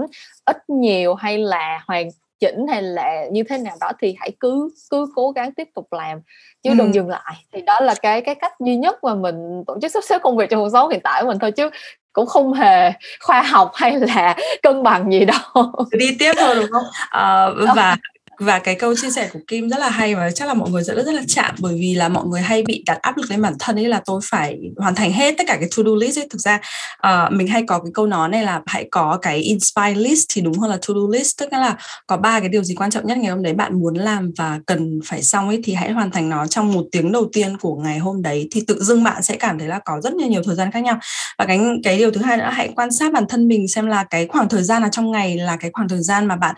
ít 0.53 0.71
nhiều 0.71 1.15
hay 1.15 1.39
là 1.39 1.81
hoàn 1.87 2.09
chỉnh 2.41 2.67
hay 2.69 2.83
là 2.83 3.27
như 3.33 3.43
thế 3.43 3.59
nào 3.59 3.77
đó 3.81 3.91
thì 4.01 4.17
hãy 4.19 4.33
cứ 4.41 4.69
cứ 4.91 5.07
cố 5.15 5.31
gắng 5.31 5.53
tiếp 5.53 5.69
tục 5.75 5.93
làm 5.93 6.21
chứ 6.63 6.71
ừ. 6.71 6.75
đừng 6.79 6.95
dừng 6.95 7.09
lại. 7.09 7.35
Thì 7.53 7.63
đó 7.63 7.81
là 7.81 7.95
cái 8.03 8.21
cái 8.21 8.35
cách 8.35 8.53
duy 8.61 8.77
nhất 8.77 9.05
mà 9.05 9.15
mình 9.15 9.65
tổ 9.67 9.79
chức 9.83 9.93
sắp 9.93 10.05
xếp 10.05 10.19
công 10.23 10.37
việc 10.37 10.51
trong 10.51 10.61
cuộc 10.61 10.69
sống 10.73 10.91
hiện 10.91 11.01
tại 11.05 11.23
của 11.23 11.29
mình 11.29 11.39
thôi 11.39 11.53
chứ 11.53 11.71
cũng 12.13 12.27
không 12.27 12.53
hề 12.53 12.93
khoa 13.21 13.43
học 13.43 13.71
hay 13.75 14.01
là 14.01 14.37
cân 14.63 14.83
bằng 14.83 15.13
gì 15.13 15.25
đâu. 15.25 15.73
Đi 15.99 16.17
tiếp 16.19 16.33
thôi 16.39 16.55
đúng 16.55 16.71
không? 16.71 16.85
À, 17.11 17.49
và 17.77 17.97
và 18.43 18.59
cái 18.59 18.75
câu 18.75 18.95
chia 18.97 19.11
sẻ 19.11 19.29
của 19.33 19.39
Kim 19.47 19.69
rất 19.69 19.81
là 19.81 19.91
hay 19.91 20.15
và 20.15 20.31
chắc 20.31 20.49
là 20.49 20.55
mọi 20.55 20.71
người 20.71 20.85
sẽ 20.85 20.95
rất 20.95 21.07
rất 21.07 21.13
là 21.13 21.23
chạm 21.29 21.55
bởi 21.59 21.75
vì 21.75 21.95
là 21.95 22.09
mọi 22.09 22.27
người 22.27 22.41
hay 22.41 22.63
bị 22.63 22.83
đặt 22.87 22.99
áp 23.03 23.17
lực 23.17 23.31
lên 23.31 23.43
bản 23.43 23.55
thân 23.59 23.77
ấy 23.79 23.89
là 23.89 24.03
tôi 24.05 24.21
phải 24.25 24.59
hoàn 24.77 24.95
thành 24.95 25.13
hết 25.13 25.35
tất 25.39 25.45
cả 25.47 25.57
cái 25.61 25.69
to 25.77 25.83
do 25.83 25.91
list 26.01 26.19
ấy. 26.19 26.27
Thực 26.31 26.39
ra 26.39 26.61
uh, 27.07 27.33
mình 27.33 27.47
hay 27.47 27.63
có 27.67 27.79
cái 27.79 27.91
câu 27.95 28.07
nói 28.07 28.29
này 28.29 28.45
là 28.45 28.61
hãy 28.67 28.89
có 28.91 29.19
cái 29.23 29.39
inspire 29.39 29.95
list 29.95 30.27
thì 30.35 30.41
đúng 30.41 30.59
hơn 30.59 30.71
là 30.71 30.77
to 30.77 30.95
do 30.95 31.01
list. 31.13 31.39
Tức 31.39 31.53
là 31.53 31.77
có 32.07 32.17
ba 32.17 32.41
cái 32.41 32.49
điều 32.49 32.65
gì 32.65 32.75
quan 32.75 32.91
trọng 32.91 33.07
nhất 33.07 33.19
ngày 33.19 33.31
hôm 33.31 33.43
đấy 33.43 33.55
bạn 33.55 33.81
muốn 33.81 33.95
làm 33.95 34.33
và 34.37 34.61
cần 34.67 35.01
phải 35.05 35.23
xong 35.23 35.49
ấy 35.49 35.61
thì 35.65 35.75
hãy 35.75 35.93
hoàn 35.93 36.11
thành 36.11 36.29
nó 36.29 36.47
trong 36.47 36.73
một 36.73 36.85
tiếng 36.93 37.13
đầu 37.13 37.29
tiên 37.33 37.57
của 37.59 37.75
ngày 37.75 37.99
hôm 37.99 38.23
đấy. 38.23 38.49
Thì 38.53 38.65
tự 38.67 38.83
dưng 38.83 39.05
bạn 39.05 39.23
sẽ 39.23 39.37
cảm 39.37 39.59
thấy 39.59 39.69
là 39.69 39.79
có 39.85 40.01
rất 40.01 40.15
nhiều 40.15 40.29
nhiều 40.29 40.43
thời 40.47 40.57
gian 40.57 40.71
khác 40.71 40.81
nhau. 40.81 40.99
Và 41.39 41.45
cái 41.45 41.61
cái 41.85 41.99
điều 41.99 42.11
thứ 42.11 42.21
hai 42.23 42.37
nữa 42.37 42.51
hãy 42.53 42.69
quan 42.77 42.93
sát 42.93 43.13
bản 43.13 43.25
thân 43.29 43.49
mình 43.49 43.69
xem 43.69 43.87
là 43.87 44.05
cái 44.05 44.27
khoảng 44.27 44.49
thời 44.49 44.63
gian 44.63 44.83
là 44.83 44.89
trong 44.89 45.11
ngày 45.11 45.37
là 45.37 45.57
cái 45.57 45.71
khoảng 45.75 45.89
thời 45.89 46.03
gian 46.03 46.27
mà 46.27 46.37
bạn 46.37 46.55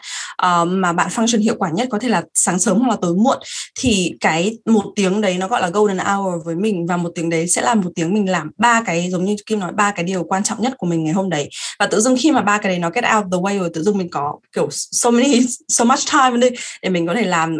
uh, 0.46 0.68
mà 0.68 0.92
bạn 0.92 1.08
function 1.08 1.40
hiệu 1.40 1.54
quả 1.58 1.70
nhất, 1.74 1.88
có 1.90 1.98
thể 1.98 2.08
là 2.08 2.22
sáng 2.34 2.58
sớm 2.58 2.78
hoặc 2.78 2.88
là 2.90 2.96
tối 3.02 3.14
muộn, 3.16 3.38
thì 3.80 4.12
cái 4.20 4.58
một 4.66 4.84
tiếng 4.96 5.20
đấy 5.20 5.38
nó 5.38 5.48
gọi 5.48 5.60
là 5.60 5.68
golden 5.68 5.98
hour 5.98 6.44
với 6.44 6.54
mình, 6.56 6.86
và 6.86 6.96
một 6.96 7.10
tiếng 7.14 7.30
đấy 7.30 7.48
sẽ 7.48 7.62
là 7.62 7.74
một 7.74 7.90
tiếng 7.94 8.14
mình 8.14 8.30
làm 8.30 8.50
ba 8.58 8.82
cái, 8.86 9.10
giống 9.10 9.24
như 9.24 9.36
Kim 9.46 9.58
nói, 9.60 9.72
ba 9.72 9.90
cái 9.90 10.04
điều 10.04 10.24
quan 10.24 10.44
trọng 10.44 10.62
nhất 10.62 10.74
của 10.78 10.86
mình 10.86 11.04
ngày 11.04 11.12
hôm 11.12 11.30
đấy. 11.30 11.48
Và 11.78 11.86
tự 11.86 12.00
dưng 12.00 12.16
khi 12.18 12.32
mà 12.32 12.42
ba 12.42 12.58
cái 12.58 12.72
đấy 12.72 12.78
nó 12.78 12.90
get 12.90 13.04
out 13.16 13.24
the 13.32 13.38
way 13.38 13.58
rồi, 13.58 13.70
tự 13.74 13.82
dưng 13.82 13.98
mình 13.98 14.10
có 14.10 14.38
kiểu 14.52 14.68
so 14.70 15.10
many, 15.10 15.46
so 15.68 15.84
much 15.84 16.00
time 16.12 16.36
đi, 16.50 16.56
để 16.82 16.88
mình 16.90 17.06
có 17.06 17.14
thể 17.14 17.22
làm 17.22 17.58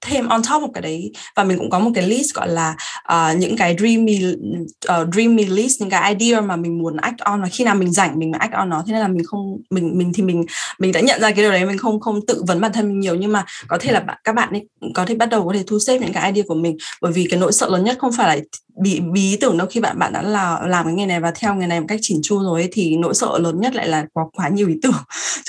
thêm 0.00 0.28
on 0.28 0.42
top 0.50 0.62
một 0.62 0.68
cái 0.74 0.82
đấy. 0.82 1.12
Và 1.36 1.44
mình 1.44 1.58
cũng 1.58 1.70
có 1.70 1.78
một 1.78 1.90
cái 1.94 2.06
list 2.06 2.34
gọi 2.34 2.48
là 2.48 2.76
uh, 3.12 3.38
những 3.38 3.56
cái 3.56 3.76
dreamy 3.78 4.26
uh, 4.26 4.66
ờ, 4.86 5.06
dreamy 5.12 5.44
list 5.44 5.80
những 5.80 5.90
cái 5.90 6.14
idea 6.14 6.40
mà 6.40 6.56
mình 6.56 6.78
muốn 6.78 6.96
act 6.96 7.18
on. 7.18 7.42
Và 7.42 7.48
khi 7.48 7.64
nào 7.64 7.74
mình 7.74 7.92
rảnh 7.92 8.18
mình 8.18 8.30
mới 8.30 8.38
act 8.38 8.52
on 8.52 8.68
nó. 8.68 8.82
Thế 8.86 8.92
nên 8.92 9.00
là 9.00 9.08
mình 9.08 9.24
không 9.24 9.58
mình 9.70 9.98
mình 9.98 10.12
thì 10.14 10.22
mình 10.22 10.44
mình 10.78 10.92
đã 10.92 11.00
nhận 11.00 11.20
ra 11.20 11.30
cái 11.30 11.42
điều 11.42 11.50
đấy 11.50 11.64
mình 11.64 11.78
không 11.78 12.00
không 12.00 12.26
tự 12.26 12.42
vấn 12.46 12.60
bản 12.60 12.72
thân 12.72 12.88
mình 12.88 13.00
nhiều. 13.00 13.14
Nhưng 13.14 13.32
mà 13.32 13.44
có 13.68 13.78
thể 13.80 13.92
là 13.92 14.04
các 14.24 14.34
bạn 14.34 14.50
ấy 14.50 14.68
có 14.94 15.04
thể 15.04 15.14
bắt 15.14 15.26
đầu 15.26 15.46
có 15.46 15.52
thể 15.54 15.64
thu 15.66 15.78
xếp 15.78 15.98
những 15.98 16.12
cái 16.12 16.32
idea 16.32 16.44
của 16.48 16.54
mình. 16.54 16.76
Bởi 17.00 17.12
vì 17.12 17.26
cái 17.30 17.40
nỗi 17.40 17.52
sợ 17.52 17.68
lớn 17.68 17.84
nhất 17.84 17.98
không 18.00 18.12
phải 18.12 18.36
là 18.36 18.42
bị 18.82 19.00
bí 19.00 19.36
tưởng 19.40 19.58
đâu. 19.58 19.66
Khi 19.70 19.80
bạn 19.80 19.98
bạn 19.98 20.12
đã 20.12 20.22
là 20.22 20.60
làm 20.66 20.84
cái 20.84 20.94
nghề 20.94 21.06
này 21.06 21.20
và 21.20 21.32
theo 21.34 21.54
nghề 21.54 21.66
này 21.66 21.80
một 21.80 21.86
cách 21.88 21.98
chỉn 22.02 22.20
chu 22.22 22.42
rồi 22.42 22.60
ấy, 22.60 22.68
thì 22.72 22.96
nỗi 22.96 23.14
sợ 23.14 23.38
lớn 23.38 23.60
nhất 23.60 23.74
lại 23.74 23.88
là 23.88 24.06
có 24.14 24.30
quá 24.32 24.48
nhiều 24.48 24.68
ý 24.68 24.74
tưởng 24.82 24.92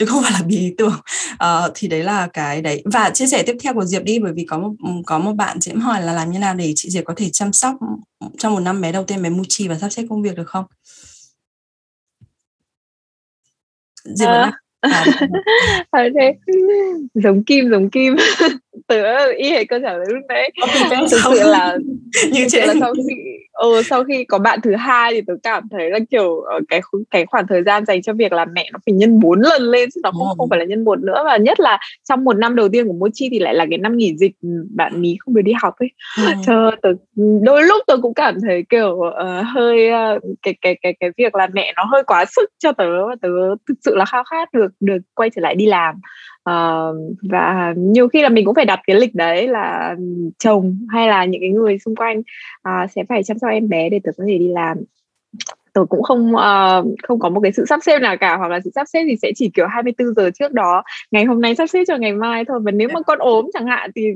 chứ 0.01 0.07
không 0.07 0.23
phải 0.23 0.31
là 0.31 0.41
bí 0.47 0.57
ý 0.57 0.73
tưởng. 0.77 0.95
Uh, 1.33 1.71
thì 1.75 1.87
đấy 1.87 2.03
là 2.03 2.27
cái 2.27 2.61
đấy. 2.61 2.83
Và 2.85 3.09
chia 3.09 3.27
sẻ 3.27 3.43
tiếp 3.43 3.55
theo 3.63 3.73
của 3.73 3.85
diệp 3.85 4.03
đi 4.03 4.19
bởi 4.19 4.33
vì 4.33 4.45
có 4.45 4.57
một 4.57 4.71
ừ, 4.83 4.89
có 5.05 5.19
một 5.19 5.33
bạn 5.33 5.61
diễm 5.61 5.79
hỏi 5.79 6.01
là 6.01 6.13
làm 6.13 6.31
như 6.31 6.39
nào 6.39 6.55
để 6.55 6.73
chị 6.75 6.89
diệp 6.89 7.05
có 7.05 7.13
thể 7.17 7.29
chăm 7.29 7.53
sóc 7.53 7.75
ừ, 8.19 8.27
trong 8.37 8.53
một 8.53 8.59
năm 8.59 8.81
bé 8.81 8.91
đầu 8.91 9.03
tiên 9.03 9.21
bé 9.21 9.29
Muchi 9.29 9.67
và 9.67 9.77
sắp 9.77 9.89
xếp 9.89 10.05
công 10.09 10.21
việc 10.21 10.35
được 10.35 10.47
không? 10.47 10.65
Diệp 14.03 14.27
à. 14.27 14.60
À, 14.81 15.05
thế. 16.15 16.35
Giống 17.13 17.43
kim 17.43 17.69
giống 17.69 17.89
kim. 17.89 18.15
Tớ 18.87 19.31
y 19.37 19.49
hệ 19.49 19.65
câu 19.65 19.79
trả 19.83 19.93
lời 19.93 20.05
lúc 20.09 20.23
đấy 20.29 20.51
thực 21.11 21.19
sự 21.23 21.43
là 21.43 21.77
như 22.31 22.47
thực 22.51 22.59
là 22.65 22.73
sau 22.79 22.93
khi 22.93 23.15
ừ, 23.53 23.81
sau 23.89 24.03
khi 24.03 24.23
có 24.23 24.37
bạn 24.37 24.59
thứ 24.63 24.75
hai 24.75 25.13
thì 25.13 25.21
tớ 25.27 25.33
cảm 25.43 25.63
thấy 25.71 25.89
là 25.89 25.99
kiểu 26.09 26.39
ờ, 26.39 26.59
cái 26.67 26.81
cái 27.09 27.25
khoảng 27.25 27.47
thời 27.47 27.63
gian 27.63 27.85
dành 27.85 28.01
cho 28.01 28.13
việc 28.13 28.33
làm 28.33 28.47
mẹ 28.53 28.69
nó 28.73 28.79
phải 28.85 28.93
nhân 28.93 29.19
bốn 29.19 29.41
lần 29.41 29.61
lên 29.61 29.89
chứ 29.93 30.01
nó 30.03 30.11
không 30.11 30.27
không 30.37 30.49
phải 30.49 30.59
là 30.59 30.65
nhân 30.65 30.83
một 30.83 30.99
nữa 31.03 31.21
và 31.25 31.37
nhất 31.37 31.59
là 31.59 31.79
trong 32.09 32.23
một 32.23 32.33
năm 32.33 32.55
đầu 32.55 32.69
tiên 32.69 32.87
của 32.87 32.93
Mochi 32.93 33.29
thì 33.31 33.39
lại 33.39 33.55
là 33.55 33.65
cái 33.69 33.77
năm 33.77 33.97
nghỉ 33.97 34.17
dịch 34.17 34.31
bạn 34.75 35.01
mí 35.01 35.15
không 35.19 35.33
được 35.33 35.41
đi 35.41 35.53
học 35.61 35.73
ấy. 35.79 35.89
Ừ. 36.17 36.23
cho 36.45 36.71
tớ 36.81 36.89
đôi 37.41 37.63
lúc 37.63 37.83
tớ 37.87 37.97
cũng 38.01 38.13
cảm 38.13 38.35
thấy 38.41 38.63
kiểu 38.69 38.89
uh, 38.91 39.45
hơi 39.53 39.89
uh, 39.89 40.23
cái 40.41 40.55
cái 40.61 40.77
cái 40.81 40.93
cái 40.99 41.09
việc 41.17 41.35
làm 41.35 41.49
mẹ 41.53 41.73
nó 41.75 41.83
hơi 41.83 42.03
quá 42.03 42.25
sức 42.25 42.49
cho 42.59 42.71
tớ 42.71 43.07
và 43.07 43.15
tớ 43.21 43.29
thực 43.67 43.75
sự 43.81 43.95
là 43.95 44.05
khao 44.05 44.23
khát 44.23 44.53
được 44.53 44.70
được 44.79 44.97
quay 45.13 45.29
trở 45.29 45.41
lại 45.41 45.55
đi 45.55 45.65
làm. 45.65 45.95
Uh, 46.49 47.15
và 47.29 47.73
nhiều 47.77 48.07
khi 48.07 48.21
là 48.21 48.29
mình 48.29 48.45
cũng 48.45 48.55
phải 48.55 48.65
đặt 48.65 48.79
cái 48.87 48.95
lịch 48.95 49.15
đấy 49.15 49.47
là 49.47 49.95
chồng 50.39 50.87
hay 50.89 51.07
là 51.07 51.25
những 51.25 51.41
cái 51.41 51.49
người 51.49 51.79
xung 51.79 51.95
quanh 51.95 52.19
uh, 52.19 52.91
sẽ 52.91 53.03
phải 53.09 53.23
chăm 53.23 53.39
sóc 53.39 53.51
em 53.51 53.69
bé 53.69 53.89
để 53.89 53.99
tớ 54.03 54.11
có 54.17 54.23
thể 54.27 54.37
đi 54.37 54.47
làm 54.47 54.77
tôi 55.73 55.85
cũng 55.85 56.03
không 56.03 56.33
uh, 56.35 56.85
không 57.03 57.19
có 57.19 57.29
một 57.29 57.39
cái 57.43 57.51
sự 57.51 57.65
sắp 57.69 57.79
xếp 57.83 57.99
nào 57.99 58.17
cả 58.17 58.37
hoặc 58.37 58.51
là 58.51 58.59
sự 58.63 58.69
sắp 58.75 58.87
xếp 58.93 59.03
thì 59.09 59.15
sẽ 59.21 59.31
chỉ 59.35 59.49
kiểu 59.53 59.67
24 59.67 60.13
giờ 60.13 60.29
trước 60.39 60.51
đó. 60.51 60.83
Ngày 61.11 61.25
hôm 61.25 61.41
nay 61.41 61.55
sắp 61.55 61.67
xếp 61.67 61.83
cho 61.87 61.97
ngày 61.97 62.13
mai 62.13 62.45
thôi 62.45 62.59
và 62.63 62.71
nếu 62.71 62.89
mà 62.93 63.01
con 63.01 63.19
ốm 63.19 63.45
chẳng 63.53 63.67
hạn 63.67 63.91
thì 63.95 64.07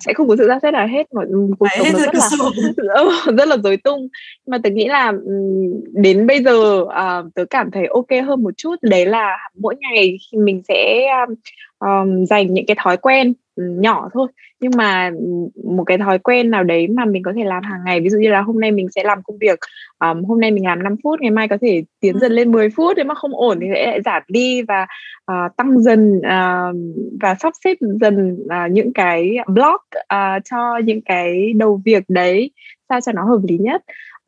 sẽ 0.00 0.12
không 0.12 0.28
có 0.28 0.36
sự 0.36 0.48
sắp 0.48 0.58
xếp 0.62 0.70
nào 0.70 0.86
hết 0.86 1.14
mọi 1.14 1.26
cuộc 1.58 1.66
sống 1.78 1.86
nó 1.92 1.98
rất 1.98 2.14
là 2.14 3.04
rất 3.38 3.48
là 3.48 3.56
rối 3.56 3.76
tung. 3.76 4.08
Mà 4.46 4.58
tôi 4.62 4.72
nghĩ 4.72 4.88
là 4.88 5.12
đến 5.92 6.26
bây 6.26 6.42
giờ 6.42 6.80
uh, 6.80 7.34
tớ 7.34 7.44
cảm 7.50 7.70
thấy 7.70 7.86
ok 7.86 8.26
hơn 8.26 8.42
một 8.42 8.54
chút. 8.56 8.76
Đấy 8.82 9.06
là 9.06 9.36
mỗi 9.60 9.74
ngày 9.80 10.16
mình 10.32 10.62
sẽ 10.68 11.06
um, 11.78 12.24
dành 12.24 12.54
những 12.54 12.66
cái 12.66 12.76
thói 12.82 12.96
quen. 12.96 13.26
ừ, 13.28 13.49
nhỏ 13.60 14.08
thôi. 14.12 14.28
Nhưng 14.60 14.72
mà 14.76 15.10
một 15.64 15.84
cái 15.84 15.98
thói 15.98 16.18
quen 16.18 16.50
nào 16.50 16.64
đấy 16.64 16.88
mà 16.88 17.04
mình 17.04 17.22
có 17.22 17.32
thể 17.36 17.44
làm 17.44 17.62
hàng 17.62 17.80
ngày 17.84 18.00
ví 18.00 18.08
dụ 18.08 18.18
như 18.18 18.30
là 18.30 18.40
hôm 18.40 18.60
nay 18.60 18.70
mình 18.70 18.88
sẽ 18.94 19.04
làm 19.04 19.22
công 19.22 19.38
việc 19.38 19.58
um, 19.98 20.24
hôm 20.24 20.40
nay 20.40 20.50
mình 20.50 20.66
làm 20.66 20.82
5 20.82 20.96
phút 21.02 21.20
ngày 21.20 21.30
mai 21.30 21.48
có 21.48 21.56
thể 21.60 21.82
tiến 22.00 22.18
dần 22.18 22.32
lên 22.32 22.52
10 22.52 22.70
phút 22.70 22.96
nếu 22.96 23.04
mà 23.04 23.14
không 23.14 23.34
ổn 23.34 23.58
thì 23.60 23.66
sẽ 23.74 23.86
lại 23.86 24.00
giảm 24.04 24.22
đi 24.28 24.62
và 24.62 24.86
uh, 25.32 25.56
tăng 25.56 25.80
dần 25.80 26.18
uh, 26.18 26.76
và 27.20 27.34
sắp 27.40 27.52
xếp 27.64 27.76
dần 28.00 28.38
uh, 28.42 28.70
những 28.70 28.92
cái 28.92 29.36
block 29.46 29.84
uh, 29.98 30.44
cho 30.44 30.78
những 30.84 31.00
cái 31.00 31.52
đầu 31.56 31.80
việc 31.84 32.04
đấy 32.08 32.50
sao 32.88 33.00
cho 33.00 33.12
nó 33.12 33.24
hợp 33.24 33.40
lý 33.48 33.58
nhất. 33.58 33.82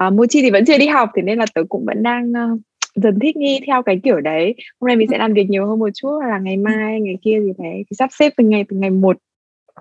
Uh, 0.07 0.13
Mochi 0.13 0.43
thì 0.43 0.51
vẫn 0.51 0.65
chưa 0.65 0.79
đi 0.79 0.87
học 0.87 1.11
thì 1.17 1.23
nên 1.23 1.39
là 1.39 1.47
tớ 1.55 1.63
cũng 1.69 1.85
vẫn 1.87 2.03
đang 2.03 2.31
uh, 2.31 2.61
dần 2.95 3.19
thích 3.21 3.37
nghi 3.37 3.61
theo 3.67 3.83
cái 3.83 4.01
kiểu 4.05 4.21
đấy 4.21 4.55
hôm 4.81 4.87
nay 4.89 4.97
mình 4.97 5.09
sẽ 5.11 5.19
làm 5.19 5.33
việc 5.33 5.51
nhiều 5.51 5.67
hơn 5.67 5.79
một 5.79 5.89
chút 5.95 6.19
hoặc 6.21 6.29
là 6.29 6.39
ngày 6.39 6.57
mai 6.57 7.01
ngày 7.01 7.19
kia 7.23 7.41
gì 7.41 7.53
đấy 7.59 7.85
thì 7.91 7.95
sắp 7.99 8.11
xếp 8.13 8.33
từng 8.37 8.51
ngày 8.51 8.65
từng 8.69 8.81
ngày 8.81 8.91
một 8.91 9.17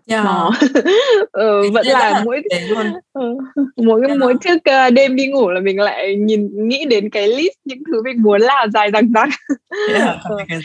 Yeah. 0.08 0.26
Nó 0.26 0.52
ừ, 1.32 1.70
vẫn 1.74 1.88
là 1.88 2.22
mỗi 2.26 2.42
luôn. 2.70 2.94
Ừ, 3.14 3.38
mỗi 3.78 4.02
yeah. 4.08 4.20
mỗi 4.20 4.34
trước 4.42 4.56
uh, 4.56 4.94
đêm 4.94 5.16
đi 5.16 5.28
ngủ 5.28 5.50
là 5.50 5.60
mình 5.60 5.80
lại 5.80 6.16
nhìn 6.16 6.70
nghĩ 6.70 6.86
đến 6.86 7.10
cái 7.10 7.28
list 7.28 7.54
những 7.66 7.80
thứ 7.88 8.04
mình 8.04 8.22
muốn 8.22 8.42
làm 8.42 8.72
dài 8.72 8.92
dằng 8.94 9.12
dặc. 9.14 9.30
Yeah, 9.94 10.18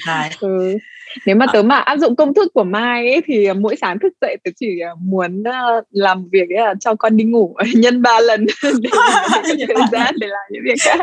dài. 0.07 0.31
ừ 0.41 0.79
nếu 1.27 1.37
mà 1.37 1.47
tớ 1.53 1.63
mà 1.63 1.77
áp 1.77 1.97
dụng 1.97 2.17
công 2.17 2.35
thức 2.35 2.55
của 2.55 2.65
mai 2.65 3.11
ấy, 3.13 3.23
thì 3.27 3.53
mỗi 3.53 3.77
sáng 3.81 3.99
thức 3.99 4.13
dậy 4.21 4.37
tớ 4.45 4.51
chỉ 4.61 4.81
à, 4.81 4.91
muốn 5.01 5.41
uh, 5.41 5.85
làm 5.91 6.29
việc 6.33 6.51
ấy 6.51 6.67
là 6.67 6.75
cho 6.81 6.95
con 6.95 7.17
đi 7.17 7.25
ngủ 7.25 7.55
nhân 7.75 8.03
ba 8.03 8.21
lần 8.21 8.47
để 8.63 8.91
thời 9.69 9.87
gian 9.93 10.15
để 10.21 10.27
làm 10.27 10.45
những 10.51 10.63
việc 10.65 10.75
khác. 10.81 10.99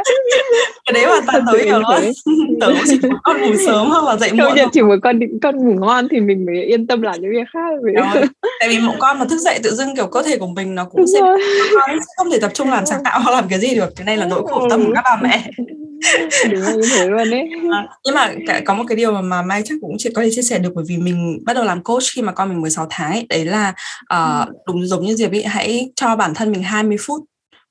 Cái 0.85 0.93
đấy 0.93 1.05
hoàn 1.05 1.23
toàn 1.25 1.43
tớ 1.51 1.57
hiểu 1.57 1.79
luôn. 1.79 2.11
tớ 2.61 2.67
cũng 2.67 2.83
chỉ 2.87 2.99
muốn 3.03 3.17
con 3.23 3.41
ngủ 3.41 3.55
sớm 3.65 3.89
hoặc 3.89 4.03
là 4.03 4.17
dậy 4.17 4.29
muộn 4.33 4.69
chỉ 4.73 4.81
muốn 4.81 5.01
con 5.01 5.19
con 5.41 5.57
ngủ 5.57 5.85
ngon 5.85 6.07
thì 6.11 6.19
mình 6.19 6.45
mới 6.45 6.63
yên 6.63 6.87
tâm 6.87 7.01
làm 7.01 7.21
những 7.21 7.31
việc 7.31 7.47
khác 7.53 7.69
Rồi. 7.83 8.25
tại 8.59 8.69
vì 8.69 8.79
một 8.79 8.93
con 8.99 9.19
mà 9.19 9.25
thức 9.25 9.37
dậy 9.37 9.59
tự 9.63 9.69
dưng 9.69 9.95
kiểu 9.95 10.07
cơ 10.07 10.23
thể 10.23 10.37
của 10.37 10.47
mình 10.47 10.75
nó 10.75 10.85
cũng 10.85 11.05
sẽ 11.13 11.19
không 12.17 12.31
thể 12.31 12.39
tập 12.39 12.51
trung 12.53 12.69
làm 12.69 12.85
sáng 12.85 13.03
tạo 13.03 13.19
hoặc 13.19 13.31
làm 13.31 13.45
cái 13.49 13.59
gì 13.59 13.75
được. 13.75 13.89
Cái 13.95 14.05
này 14.05 14.17
là 14.17 14.25
nỗi 14.25 14.41
khổ 14.47 14.67
tâm 14.69 14.85
của 14.85 14.91
các 14.95 15.03
bà 15.05 15.19
mẹ 15.21 15.49
đúng 16.51 16.61
là 16.61 16.71
như 16.73 16.81
thế 16.95 17.07
luôn 17.07 17.31
đấy. 17.31 17.49
À, 17.71 17.87
nhưng 18.05 18.15
mà 18.15 18.33
có 18.65 18.73
một 18.73 18.83
cái 18.87 18.95
điều 18.95 19.21
mà, 19.21 19.41
mai 19.41 19.61
chắc 19.65 19.75
cũng 19.81 19.97
có 20.15 20.21
thể 20.21 20.29
chia 20.31 20.41
sẻ 20.41 20.59
được 20.59 20.71
bởi 20.75 20.85
vì 20.87 20.97
mình 20.97 21.39
bắt 21.45 21.53
đầu 21.53 21.65
làm 21.65 21.83
coach 21.83 22.03
khi 22.15 22.21
mà 22.21 22.31
con 22.31 22.49
mình 22.49 22.61
16 22.61 22.87
tháng 22.89 23.11
ấy 23.11 23.25
đấy 23.29 23.45
là 23.45 23.73
uh, 24.13 24.49
đúng 24.67 24.87
giống 24.87 25.05
như 25.05 25.15
Diệp 25.15 25.31
ấy 25.31 25.43
hãy 25.43 25.89
cho 25.95 26.15
bản 26.15 26.33
thân 26.33 26.51
mình 26.51 26.63
20 26.63 26.97
phút 26.99 27.23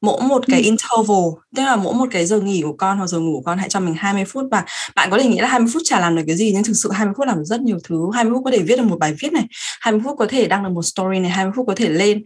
mỗi 0.02 0.22
một 0.22 0.44
cái 0.46 0.60
interval 0.60 1.24
tức 1.56 1.62
là 1.62 1.76
mỗi 1.76 1.94
một 1.94 2.08
cái 2.10 2.26
giờ 2.26 2.40
nghỉ 2.40 2.62
của 2.62 2.72
con 2.72 2.98
hoặc 2.98 3.06
giờ 3.06 3.18
ngủ 3.18 3.32
của 3.32 3.42
con 3.46 3.58
hãy 3.58 3.68
cho 3.68 3.80
mình 3.80 3.94
20 3.98 4.24
phút 4.24 4.44
và 4.50 4.64
bạn 4.96 5.10
có 5.10 5.18
thể 5.18 5.24
nghĩ 5.24 5.38
là 5.38 5.48
20 5.48 5.70
phút 5.72 5.82
chả 5.84 6.00
làm 6.00 6.16
được 6.16 6.22
cái 6.26 6.36
gì 6.36 6.50
nhưng 6.54 6.64
thực 6.64 6.72
sự 6.76 6.90
20 6.92 7.14
phút 7.16 7.26
làm 7.26 7.44
rất 7.44 7.60
nhiều 7.60 7.78
thứ. 7.84 8.10
20 8.14 8.32
phút 8.34 8.42
có 8.44 8.50
thể 8.50 8.58
viết 8.58 8.76
được 8.76 8.84
một 8.84 8.98
bài 8.98 9.14
viết 9.20 9.32
này 9.32 9.44
20 9.80 10.00
phút 10.04 10.18
có 10.18 10.26
thể 10.26 10.46
đăng 10.46 10.64
được 10.64 10.70
một 10.70 10.82
story 10.82 11.18
này 11.18 11.30
20 11.30 11.52
phút 11.56 11.66
có 11.66 11.74
thể 11.76 11.88
lên 11.88 12.22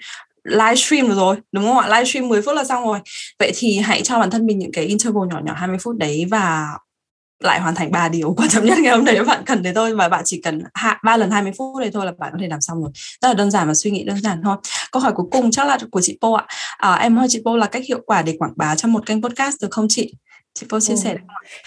livestream 0.46 1.08
được 1.08 1.14
rồi 1.14 1.36
đúng 1.52 1.64
không 1.64 1.78
ạ? 1.78 1.88
Livestream 1.88 2.28
10 2.28 2.42
phút 2.42 2.54
là 2.54 2.64
xong 2.64 2.84
rồi. 2.84 2.98
Vậy 3.38 3.52
thì 3.56 3.78
hãy 3.78 4.02
cho 4.02 4.18
bản 4.18 4.30
thân 4.30 4.46
mình 4.46 4.58
những 4.58 4.72
cái 4.72 4.84
interval 4.84 5.28
nhỏ 5.28 5.40
nhỏ 5.44 5.52
20 5.56 5.78
phút 5.82 5.96
đấy 5.96 6.26
và 6.30 6.68
lại 7.40 7.60
hoàn 7.60 7.74
thành 7.74 7.90
ba 7.90 8.08
điều 8.08 8.34
quan 8.36 8.48
trọng 8.48 8.64
nhất 8.64 8.78
ngày 8.78 8.96
hôm 8.96 9.04
nay 9.04 9.24
bạn 9.24 9.42
cần 9.46 9.62
thế 9.62 9.72
thôi 9.74 9.94
và 9.94 10.08
bạn 10.08 10.22
chỉ 10.24 10.40
cần 10.44 10.62
ba 11.04 11.16
lần 11.16 11.30
20 11.30 11.52
phút 11.58 11.80
đây 11.80 11.90
thôi 11.90 12.06
là 12.06 12.12
bạn 12.18 12.32
có 12.32 12.38
thể 12.40 12.48
làm 12.48 12.60
xong 12.60 12.82
rồi. 12.82 12.90
Rất 13.22 13.28
là 13.28 13.34
đơn 13.34 13.50
giản 13.50 13.68
và 13.68 13.74
suy 13.74 13.90
nghĩ 13.90 14.04
đơn 14.04 14.20
giản 14.22 14.40
thôi. 14.44 14.56
Câu 14.92 15.02
hỏi 15.02 15.12
cuối 15.14 15.26
cùng 15.30 15.50
chắc 15.50 15.66
là 15.66 15.78
của 15.90 16.00
chị 16.00 16.18
Po 16.22 16.36
ạ. 16.36 16.44
À, 16.76 16.94
em 16.94 17.16
hỏi 17.16 17.26
chị 17.30 17.42
Po 17.44 17.56
là 17.56 17.66
cách 17.66 17.82
hiệu 17.88 18.00
quả 18.06 18.22
để 18.22 18.36
quảng 18.38 18.52
bá 18.56 18.74
cho 18.74 18.88
một 18.88 19.06
kênh 19.06 19.22
podcast 19.22 19.56
được 19.62 19.68
không 19.70 19.86
chị? 19.88 20.14
Chị 20.54 20.66
Po 20.70 20.80
chia 20.80 20.94
ừ. 20.94 21.00
sẻ 21.04 21.16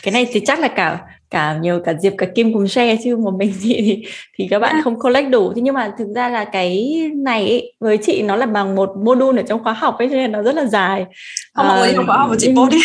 cái 0.03 0.11
này 0.11 0.27
thì 0.31 0.41
chắc 0.45 0.59
là 0.59 0.67
cả 0.67 0.99
cả 1.29 1.57
nhiều 1.61 1.79
cả 1.79 1.93
Diệp 1.99 2.13
cả 2.17 2.25
Kim 2.35 2.53
cùng 2.53 2.67
share 2.67 2.97
chứ 3.03 3.17
một 3.17 3.33
mình 3.39 3.53
chị 3.63 3.81
thì 3.81 4.03
thì 4.37 4.47
các 4.49 4.59
bạn 4.59 4.81
không 4.83 4.99
collect 4.99 5.29
đủ. 5.29 5.53
Thế 5.53 5.61
nhưng 5.61 5.73
mà 5.73 5.93
thực 5.97 6.07
ra 6.15 6.29
là 6.29 6.45
cái 6.45 6.95
này 7.15 7.49
ấy, 7.49 7.73
với 7.79 7.97
chị 7.97 8.21
nó 8.21 8.35
là 8.35 8.45
bằng 8.45 8.75
một 8.75 8.89
module 8.97 9.41
ở 9.41 9.45
trong 9.47 9.63
khóa 9.63 9.73
học 9.73 9.95
ấy 9.99 10.09
cho 10.09 10.15
nên 10.15 10.31
nó 10.31 10.41
rất 10.41 10.55
là 10.55 10.65
dài. 10.65 11.05
Không 11.53 11.67
mọi 11.67 11.79
người 11.79 12.05
khóa 12.05 12.17
học 12.17 12.29
của 12.29 12.35
chị 12.39 12.53
Po 12.55 12.69
đi. 12.71 12.77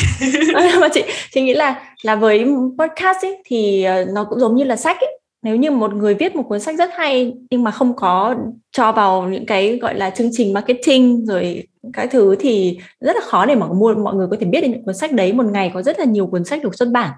Mà 0.81 0.89
chị 0.89 1.03
chị 1.33 1.43
nghĩ 1.43 1.55
là 1.55 1.83
là 2.03 2.15
với 2.15 2.45
podcast 2.79 3.25
ấy 3.25 3.43
thì 3.45 3.85
ờ, 3.85 4.05
nó 4.15 4.25
cũng 4.25 4.41
giống 4.41 4.57
như 4.57 4.65
là 4.65 4.77
sách 4.77 4.97
ấy. 5.01 5.19
Nếu 5.43 5.57
như 5.57 5.71
một 5.71 5.95
người 5.95 6.15
viết 6.15 6.37
một 6.37 6.43
cuốn 6.43 6.61
sách 6.61 6.77
rất 6.79 6.91
hay 6.97 7.33
nhưng 7.51 7.65
mà 7.65 7.71
không 7.71 7.97
có 7.97 8.35
cho 8.73 8.93
vào 8.93 9.29
những 9.29 9.47
cái 9.47 9.79
gọi 9.79 9.95
là 9.95 10.11
chương 10.11 10.31
trình 10.33 10.53
marketing 10.53 11.27
rồi 11.27 11.63
cái 11.93 12.07
thứ 12.07 12.37
thì 12.41 12.79
rất 13.01 13.17
là 13.17 13.23
khó 13.25 13.47
để 13.47 13.55
mà 13.55 13.67
mua 13.67 13.95
mọi 13.95 14.15
người 14.15 14.27
có 14.31 14.37
thể 14.41 14.47
biết 14.47 14.61
được 14.61 14.69
những 14.69 14.85
cuốn 14.85 14.95
sách 14.95 15.13
đấy. 15.13 15.33
Một 15.33 15.47
ngày 15.53 15.71
có 15.75 15.83
rất 15.83 15.99
là 15.99 16.05
nhiều 16.05 16.27
cuốn 16.27 16.45
sách 16.45 16.63
được 16.63 16.75
xuất 16.75 16.89
bản 16.89 17.11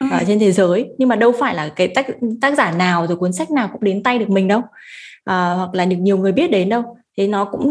ừ. 0.00 0.06
ở 0.10 0.24
trên 0.26 0.38
thế 0.38 0.52
giới. 0.52 0.86
Nhưng 0.98 1.08
mà 1.08 1.16
đâu 1.16 1.32
phải 1.40 1.54
là 1.54 1.68
cái 1.68 1.88
tác 1.88 2.06
tác 2.40 2.56
giả 2.56 2.70
nào 2.70 3.06
rồi 3.06 3.16
cuốn 3.16 3.32
sách 3.32 3.50
nào 3.50 3.68
cũng 3.72 3.84
đến 3.84 4.02
tay 4.02 4.18
được 4.18 4.30
mình 4.30 4.48
đâu. 4.48 4.60
À, 5.24 5.54
hoặc 5.54 5.74
là 5.74 5.84
được 5.84 5.96
nhiều 5.96 6.18
người 6.18 6.32
biết 6.32 6.50
đến 6.50 6.68
đâu 6.68 6.96
thế 7.16 7.26
nó 7.26 7.44
cũng 7.44 7.68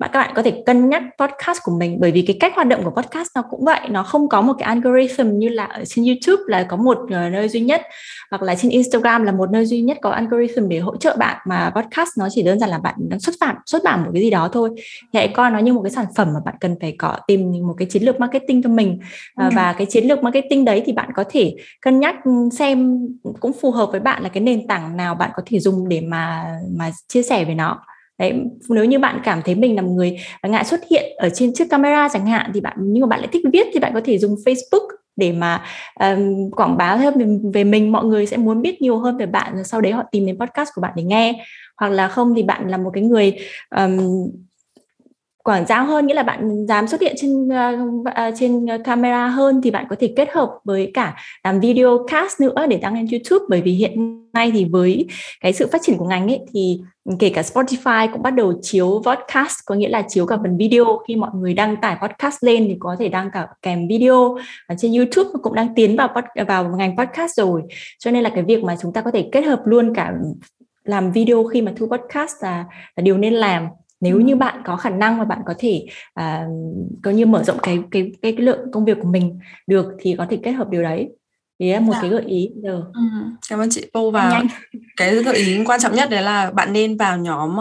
các 0.00 0.12
bạn 0.12 0.32
có 0.34 0.42
thể 0.42 0.62
cân 0.66 0.88
nhắc 0.90 1.02
podcast 1.18 1.58
của 1.62 1.72
mình. 1.78 2.00
Bởi 2.00 2.12
vì 2.12 2.22
cái 2.22 2.36
cách 2.40 2.52
hoạt 2.54 2.68
động 2.68 2.84
của 2.84 2.90
podcast 2.90 3.28
nó 3.34 3.42
cũng 3.50 3.64
vậy. 3.64 3.80
Nó 3.90 4.02
không 4.02 4.28
có 4.28 4.40
một 4.40 4.52
cái 4.58 4.66
algorithm 4.66 5.38
như 5.38 5.48
là 5.48 5.64
ở 5.64 5.84
trên 5.84 6.04
YouTube 6.04 6.42
là 6.46 6.62
có 6.62 6.76
một 6.76 6.98
ờ, 7.10 7.28
nơi 7.28 7.48
duy 7.48 7.60
nhất 7.60 7.82
hoặc 8.30 8.42
là 8.42 8.54
trên 8.54 8.70
Instagram 8.70 9.22
là 9.22 9.32
một 9.32 9.50
nơi 9.50 9.66
duy 9.66 9.80
nhất 9.80 9.98
có 10.02 10.10
algorithm 10.10 10.68
để 10.68 10.78
hỗ 10.78 10.96
trợ 10.96 11.16
bạn. 11.18 11.36
Mà 11.46 11.72
podcast 11.76 12.08
nó 12.18 12.28
chỉ 12.30 12.42
đơn 12.42 12.58
giản 12.58 12.70
là 12.70 12.78
bạn 12.78 12.94
đang 12.98 13.20
xuất 13.20 13.34
bản 13.40 13.56
xuất 13.66 13.84
bản 13.84 14.04
một 14.04 14.10
cái 14.14 14.22
gì 14.22 14.30
đó 14.30 14.48
thôi. 14.52 14.70
Thì 15.12 15.18
hãy 15.18 15.28
coi 15.28 15.50
nó 15.50 15.58
như 15.58 15.72
một 15.72 15.82
cái 15.82 15.90
sản 15.90 16.06
phẩm 16.16 16.28
mà 16.34 16.40
bạn 16.44 16.54
cần 16.60 16.76
phải 16.80 16.94
có 16.98 17.16
tìm 17.26 17.52
một 17.66 17.74
cái 17.78 17.88
chiến 17.90 18.02
lược 18.02 18.20
marketing 18.20 18.62
cho 18.62 18.70
mình. 18.70 18.98
Ừ. 19.36 19.48
và 19.54 19.72
cái 19.78 19.86
chiến 19.86 20.04
lược 20.04 20.22
marketing 20.22 20.64
đấy 20.64 20.82
thì 20.86 20.92
bạn 20.92 21.10
có 21.14 21.24
thể 21.30 21.54
cân 21.80 22.00
nhắc 22.00 22.16
xem 22.58 22.98
cũng 23.40 23.52
phù 23.52 23.70
hợp 23.70 23.88
với 23.90 24.00
bạn 24.00 24.22
là 24.22 24.28
cái 24.28 24.42
nền 24.42 24.66
tảng 24.66 24.96
nào 24.96 25.14
bạn 25.14 25.30
có 25.34 25.42
thể 25.46 25.60
dùng 25.60 25.88
để 25.88 26.00
mà 26.00 26.44
mà 26.78 26.90
chia 27.08 27.22
sẻ 27.22 27.44
về 27.44 27.54
nó 27.54 27.80
đấy 28.18 28.32
nếu 28.68 28.84
như 28.84 28.98
bạn 28.98 29.20
cảm 29.24 29.42
thấy 29.44 29.54
mình 29.54 29.76
là 29.76 29.82
một 29.82 29.92
người 29.92 30.16
ngại 30.42 30.64
xuất 30.64 30.80
hiện 30.90 31.04
ở 31.16 31.28
trên 31.28 31.54
trước 31.54 31.64
camera 31.70 32.08
chẳng 32.12 32.26
hạn 32.26 32.50
thì 32.54 32.60
bạn 32.60 32.76
nhưng 32.80 33.00
mà 33.00 33.06
bạn 33.06 33.20
lại 33.20 33.28
thích 33.32 33.44
viết 33.52 33.66
thì 33.72 33.80
bạn 33.80 33.94
có 33.94 34.00
thể 34.04 34.18
dùng 34.18 34.34
Facebook 34.46 34.88
để 35.16 35.32
mà 35.32 35.64
um, 36.00 36.50
quảng 36.50 36.76
bá 36.76 36.96
thêm 36.96 37.14
về 37.52 37.64
mình. 37.64 37.92
Mọi 37.92 38.04
người 38.04 38.26
sẽ 38.26 38.36
muốn 38.36 38.62
biết 38.62 38.82
nhiều 38.82 38.98
hơn 38.98 39.16
về 39.16 39.26
bạn 39.26 39.54
rồi 39.54 39.64
sau 39.64 39.80
đấy 39.80 39.92
họ 39.92 40.02
tìm 40.12 40.26
đến 40.26 40.38
podcast 40.38 40.68
của 40.74 40.82
bạn 40.82 40.92
để 40.96 41.02
nghe. 41.02 41.44
Hoặc 41.76 41.88
là 41.88 42.08
không 42.08 42.34
thì 42.34 42.42
bạn 42.42 42.68
là 42.68 42.76
một 42.76 42.90
cái 42.94 43.02
người 43.02 43.32
um, 43.76 43.98
quảng 45.44 45.66
giao 45.66 45.84
hơn 45.84 46.06
nghĩa 46.06 46.14
là 46.14 46.22
bạn 46.22 46.66
dám 46.68 46.88
xuất 46.88 47.00
hiện 47.00 47.14
trên 47.16 47.48
uh, 47.48 48.34
trên 48.38 48.66
camera 48.84 49.28
hơn 49.28 49.60
thì 49.62 49.70
bạn 49.70 49.86
có 49.90 49.96
thể 50.00 50.12
kết 50.16 50.28
hợp 50.32 50.50
với 50.64 50.90
cả 50.94 51.16
làm 51.44 51.60
video 51.60 52.06
cast 52.10 52.40
nữa 52.40 52.66
để 52.68 52.76
đăng 52.76 52.94
lên 52.94 53.06
YouTube. 53.12 53.46
Bởi 53.48 53.62
vì 53.62 53.72
hiện 53.72 54.24
nay 54.32 54.50
thì 54.54 54.64
với 54.64 55.06
cái 55.40 55.52
sự 55.52 55.68
phát 55.72 55.82
triển 55.82 55.96
của 55.96 56.04
ngành 56.04 56.28
ấy 56.28 56.40
thì 56.54 56.80
kể 57.18 57.28
cả 57.28 57.42
Spotify 57.42 58.08
cũng 58.12 58.22
bắt 58.22 58.30
đầu 58.30 58.52
chiếu 58.62 59.02
podcast 59.06 59.56
có 59.66 59.74
nghĩa 59.74 59.88
là 59.88 60.02
chiếu 60.08 60.26
cả 60.26 60.36
phần 60.42 60.56
video. 60.56 60.98
Khi 61.08 61.16
mọi 61.16 61.30
người 61.34 61.54
đăng 61.54 61.76
tải 61.76 61.96
podcast 62.02 62.44
lên 62.44 62.64
thì 62.68 62.76
có 62.80 62.96
thể 62.98 63.08
đăng 63.08 63.30
cả 63.30 63.46
kèm 63.62 63.88
video. 63.88 64.36
Và 64.68 64.74
trên 64.78 64.92
YouTube 64.92 65.30
cũng 65.42 65.54
đang 65.54 65.74
tiến 65.74 65.96
vào 65.96 66.08
vào 66.46 66.76
ngành 66.76 66.96
podcast 66.96 67.36
rồi. 67.36 67.62
Cho 67.98 68.10
nên 68.10 68.22
là 68.22 68.30
cái 68.30 68.44
việc 68.44 68.64
mà 68.64 68.76
chúng 68.82 68.92
ta 68.92 69.00
có 69.00 69.10
thể 69.10 69.28
kết 69.32 69.44
hợp 69.44 69.60
luôn 69.64 69.94
cả 69.94 70.12
làm 70.84 71.12
video 71.12 71.44
khi 71.44 71.62
mà 71.62 71.72
thu 71.76 71.86
podcast 71.86 72.32
là, 72.42 72.64
là 72.96 73.02
điều 73.02 73.18
nên 73.18 73.34
làm 73.34 73.68
nếu 74.04 74.20
như 74.20 74.36
bạn 74.36 74.62
có 74.64 74.76
khả 74.76 74.90
năng 74.90 75.18
và 75.18 75.24
bạn 75.24 75.38
có 75.46 75.54
thể 75.58 75.86
uh, 76.20 76.24
có 77.02 77.10
như 77.10 77.26
mở 77.26 77.42
rộng 77.44 77.58
cái, 77.62 77.78
cái 77.90 78.12
cái 78.22 78.32
cái 78.32 78.46
lượng 78.46 78.58
công 78.72 78.84
việc 78.84 78.98
của 79.02 79.08
mình 79.08 79.38
được 79.66 79.86
thì 79.98 80.14
có 80.18 80.26
thể 80.30 80.38
kết 80.42 80.52
hợp 80.52 80.70
điều 80.70 80.82
đấy 80.82 81.10
thì 81.60 81.72
là 81.72 81.80
một 81.80 81.92
dạ. 81.92 81.98
cái 82.00 82.10
gợi 82.10 82.24
ý 82.26 82.48
giờ. 82.62 82.82
Ừ. 82.94 83.00
cảm 83.48 83.58
ơn 83.58 83.70
chị. 83.70 83.84
Pô 83.94 84.10
và 84.10 84.42
cái 84.96 85.14
gợi 85.14 85.36
ý 85.36 85.64
quan 85.64 85.80
trọng 85.80 85.94
nhất 85.94 86.10
đấy 86.10 86.22
là 86.22 86.50
bạn 86.50 86.72
nên 86.72 86.96
vào 86.96 87.18
nhóm 87.18 87.56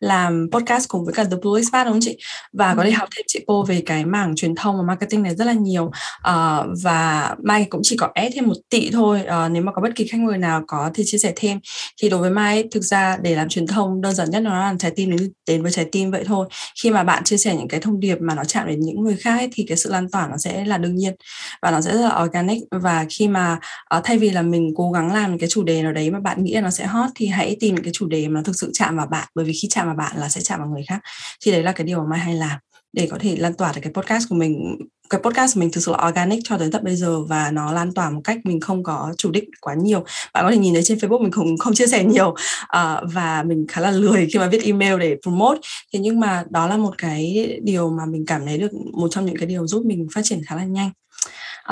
làm 0.00 0.48
podcast 0.52 0.88
cùng 0.88 1.04
với 1.04 1.14
cả 1.14 1.24
The 1.24 1.36
Blue 1.42 1.60
Expat 1.60 1.86
đúng 1.86 1.94
không 1.94 2.00
chị? 2.00 2.18
Và 2.52 2.70
ừ. 2.70 2.74
có 2.76 2.84
thể 2.84 2.90
học 2.90 3.08
thêm 3.16 3.24
chị 3.28 3.44
Pô 3.48 3.64
về 3.64 3.82
cái 3.86 4.04
mảng 4.04 4.36
truyền 4.36 4.54
thông 4.54 4.76
và 4.76 4.82
marketing 4.82 5.22
này 5.22 5.36
rất 5.36 5.44
là 5.44 5.52
nhiều. 5.52 5.84
Uh, 5.84 6.66
và 6.82 7.34
Mai 7.42 7.64
cũng 7.70 7.80
chỉ 7.84 7.96
có 7.96 8.08
ép 8.14 8.32
thêm 8.34 8.46
một 8.46 8.54
tỷ 8.68 8.90
thôi. 8.90 9.20
Uh, 9.22 9.50
nếu 9.50 9.62
mà 9.62 9.72
có 9.72 9.82
bất 9.82 9.90
kỳ 9.94 10.06
khách 10.06 10.20
mời 10.20 10.38
nào 10.38 10.62
có 10.66 10.90
thể 10.94 11.04
chia 11.06 11.18
sẻ 11.18 11.32
thêm. 11.36 11.58
Thì 12.02 12.08
đối 12.08 12.20
với 12.20 12.30
Mai 12.30 12.64
thực 12.70 12.82
ra 12.82 13.16
để 13.22 13.36
làm 13.36 13.48
truyền 13.48 13.66
thông 13.66 14.00
đơn 14.00 14.14
giản 14.14 14.30
nhất 14.30 14.40
nó 14.40 14.58
là 14.58 14.74
trái 14.78 14.90
tim 14.96 15.10
đến 15.10 15.32
đến 15.48 15.62
với 15.62 15.72
trái 15.72 15.86
tim 15.92 16.10
vậy 16.10 16.24
thôi. 16.26 16.48
Khi 16.82 16.90
mà 16.90 17.04
bạn 17.04 17.24
chia 17.24 17.36
sẻ 17.36 17.56
những 17.56 17.68
cái 17.68 17.80
thông 17.80 18.00
điệp 18.00 18.16
mà 18.20 18.34
nó 18.34 18.44
chạm 18.44 18.66
đến 18.66 18.80
những 18.80 19.02
người 19.02 19.16
khác 19.16 19.38
ấy, 19.38 19.48
thì 19.52 19.64
cái 19.68 19.76
sự 19.76 19.90
lan 19.90 20.10
tỏa 20.10 20.26
nó 20.26 20.36
sẽ 20.36 20.64
là 20.64 20.78
đương 20.78 20.96
nhiên 20.96 21.14
và 21.62 21.70
nó 21.70 21.80
sẽ 21.80 21.92
rất 21.92 22.00
là 22.00 22.22
organic 22.22 22.62
và 22.70 23.06
khi 23.08 23.19
khi 23.20 23.28
mà 23.28 23.58
uh, 23.96 24.04
thay 24.04 24.18
vì 24.18 24.30
là 24.30 24.42
mình 24.42 24.72
cố 24.76 24.90
gắng 24.92 25.12
làm 25.12 25.38
cái 25.38 25.48
chủ 25.48 25.62
đề 25.62 25.82
nào 25.82 25.92
đấy 25.92 26.10
mà 26.10 26.20
bạn 26.20 26.44
nghĩ 26.44 26.54
là 26.54 26.60
nó 26.60 26.70
sẽ 26.70 26.86
hot 26.86 27.10
thì 27.14 27.26
hãy 27.26 27.56
tìm 27.60 27.76
cái 27.76 27.92
chủ 27.92 28.06
đề 28.06 28.28
mà 28.28 28.42
thực 28.44 28.56
sự 28.56 28.70
chạm 28.74 28.96
vào 28.96 29.06
bạn. 29.06 29.28
Bởi 29.34 29.44
vì 29.44 29.52
khi 29.52 29.68
chạm 29.68 29.86
vào 29.86 29.96
bạn 29.96 30.16
là 30.16 30.28
sẽ 30.28 30.40
chạm 30.40 30.58
vào 30.60 30.68
người 30.68 30.84
khác. 30.88 31.00
Thì 31.44 31.52
đấy 31.52 31.62
là 31.62 31.72
cái 31.72 31.86
điều 31.86 31.98
mà 31.98 32.04
mai 32.10 32.18
hay 32.18 32.34
làm 32.34 32.58
để 32.92 33.08
có 33.10 33.18
thể 33.20 33.36
lan 33.36 33.54
tỏa 33.54 33.72
được 33.72 33.80
cái 33.82 33.92
podcast 33.92 34.28
của 34.28 34.34
mình 34.34 34.76
cái 35.10 35.20
podcast 35.24 35.54
của 35.54 35.60
mình 35.60 35.70
thực 35.72 35.80
sự 35.80 35.92
là 35.92 36.08
organic 36.08 36.40
cho 36.44 36.58
tới 36.58 36.68
tận 36.72 36.84
bây 36.84 36.96
giờ 36.96 37.22
và 37.22 37.50
nó 37.50 37.72
lan 37.72 37.94
tỏa 37.94 38.10
một 38.10 38.20
cách 38.24 38.38
mình 38.44 38.60
không 38.60 38.82
có 38.82 39.14
chủ 39.16 39.30
đích 39.30 39.44
quá 39.60 39.74
nhiều. 39.74 40.04
Bạn 40.34 40.44
có 40.44 40.50
thể 40.50 40.56
nhìn 40.56 40.74
thấy 40.74 40.82
trên 40.82 40.98
Facebook 40.98 41.22
mình 41.22 41.32
không 41.32 41.58
không 41.58 41.74
chia 41.74 41.86
sẻ 41.86 42.04
nhiều 42.04 42.28
uh, 42.28 43.12
và 43.12 43.42
mình 43.46 43.66
khá 43.68 43.80
là 43.80 43.90
lười 43.90 44.28
khi 44.32 44.38
mà 44.38 44.48
viết 44.48 44.62
email 44.64 44.98
để 44.98 45.16
promote. 45.22 45.60
Thế 45.92 45.98
nhưng 45.98 46.20
mà 46.20 46.44
đó 46.50 46.66
là 46.66 46.76
một 46.76 46.98
cái 46.98 47.50
điều 47.62 47.90
mà 47.90 48.06
mình 48.06 48.24
cảm 48.26 48.46
thấy 48.46 48.58
được 48.58 48.70
một 48.92 49.08
trong 49.10 49.26
những 49.26 49.36
cái 49.36 49.46
điều 49.46 49.66
giúp 49.66 49.82
mình 49.86 50.06
phát 50.14 50.20
triển 50.24 50.40
khá 50.46 50.56
là 50.56 50.64
nhanh. 50.64 50.90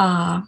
Uh, 0.00 0.44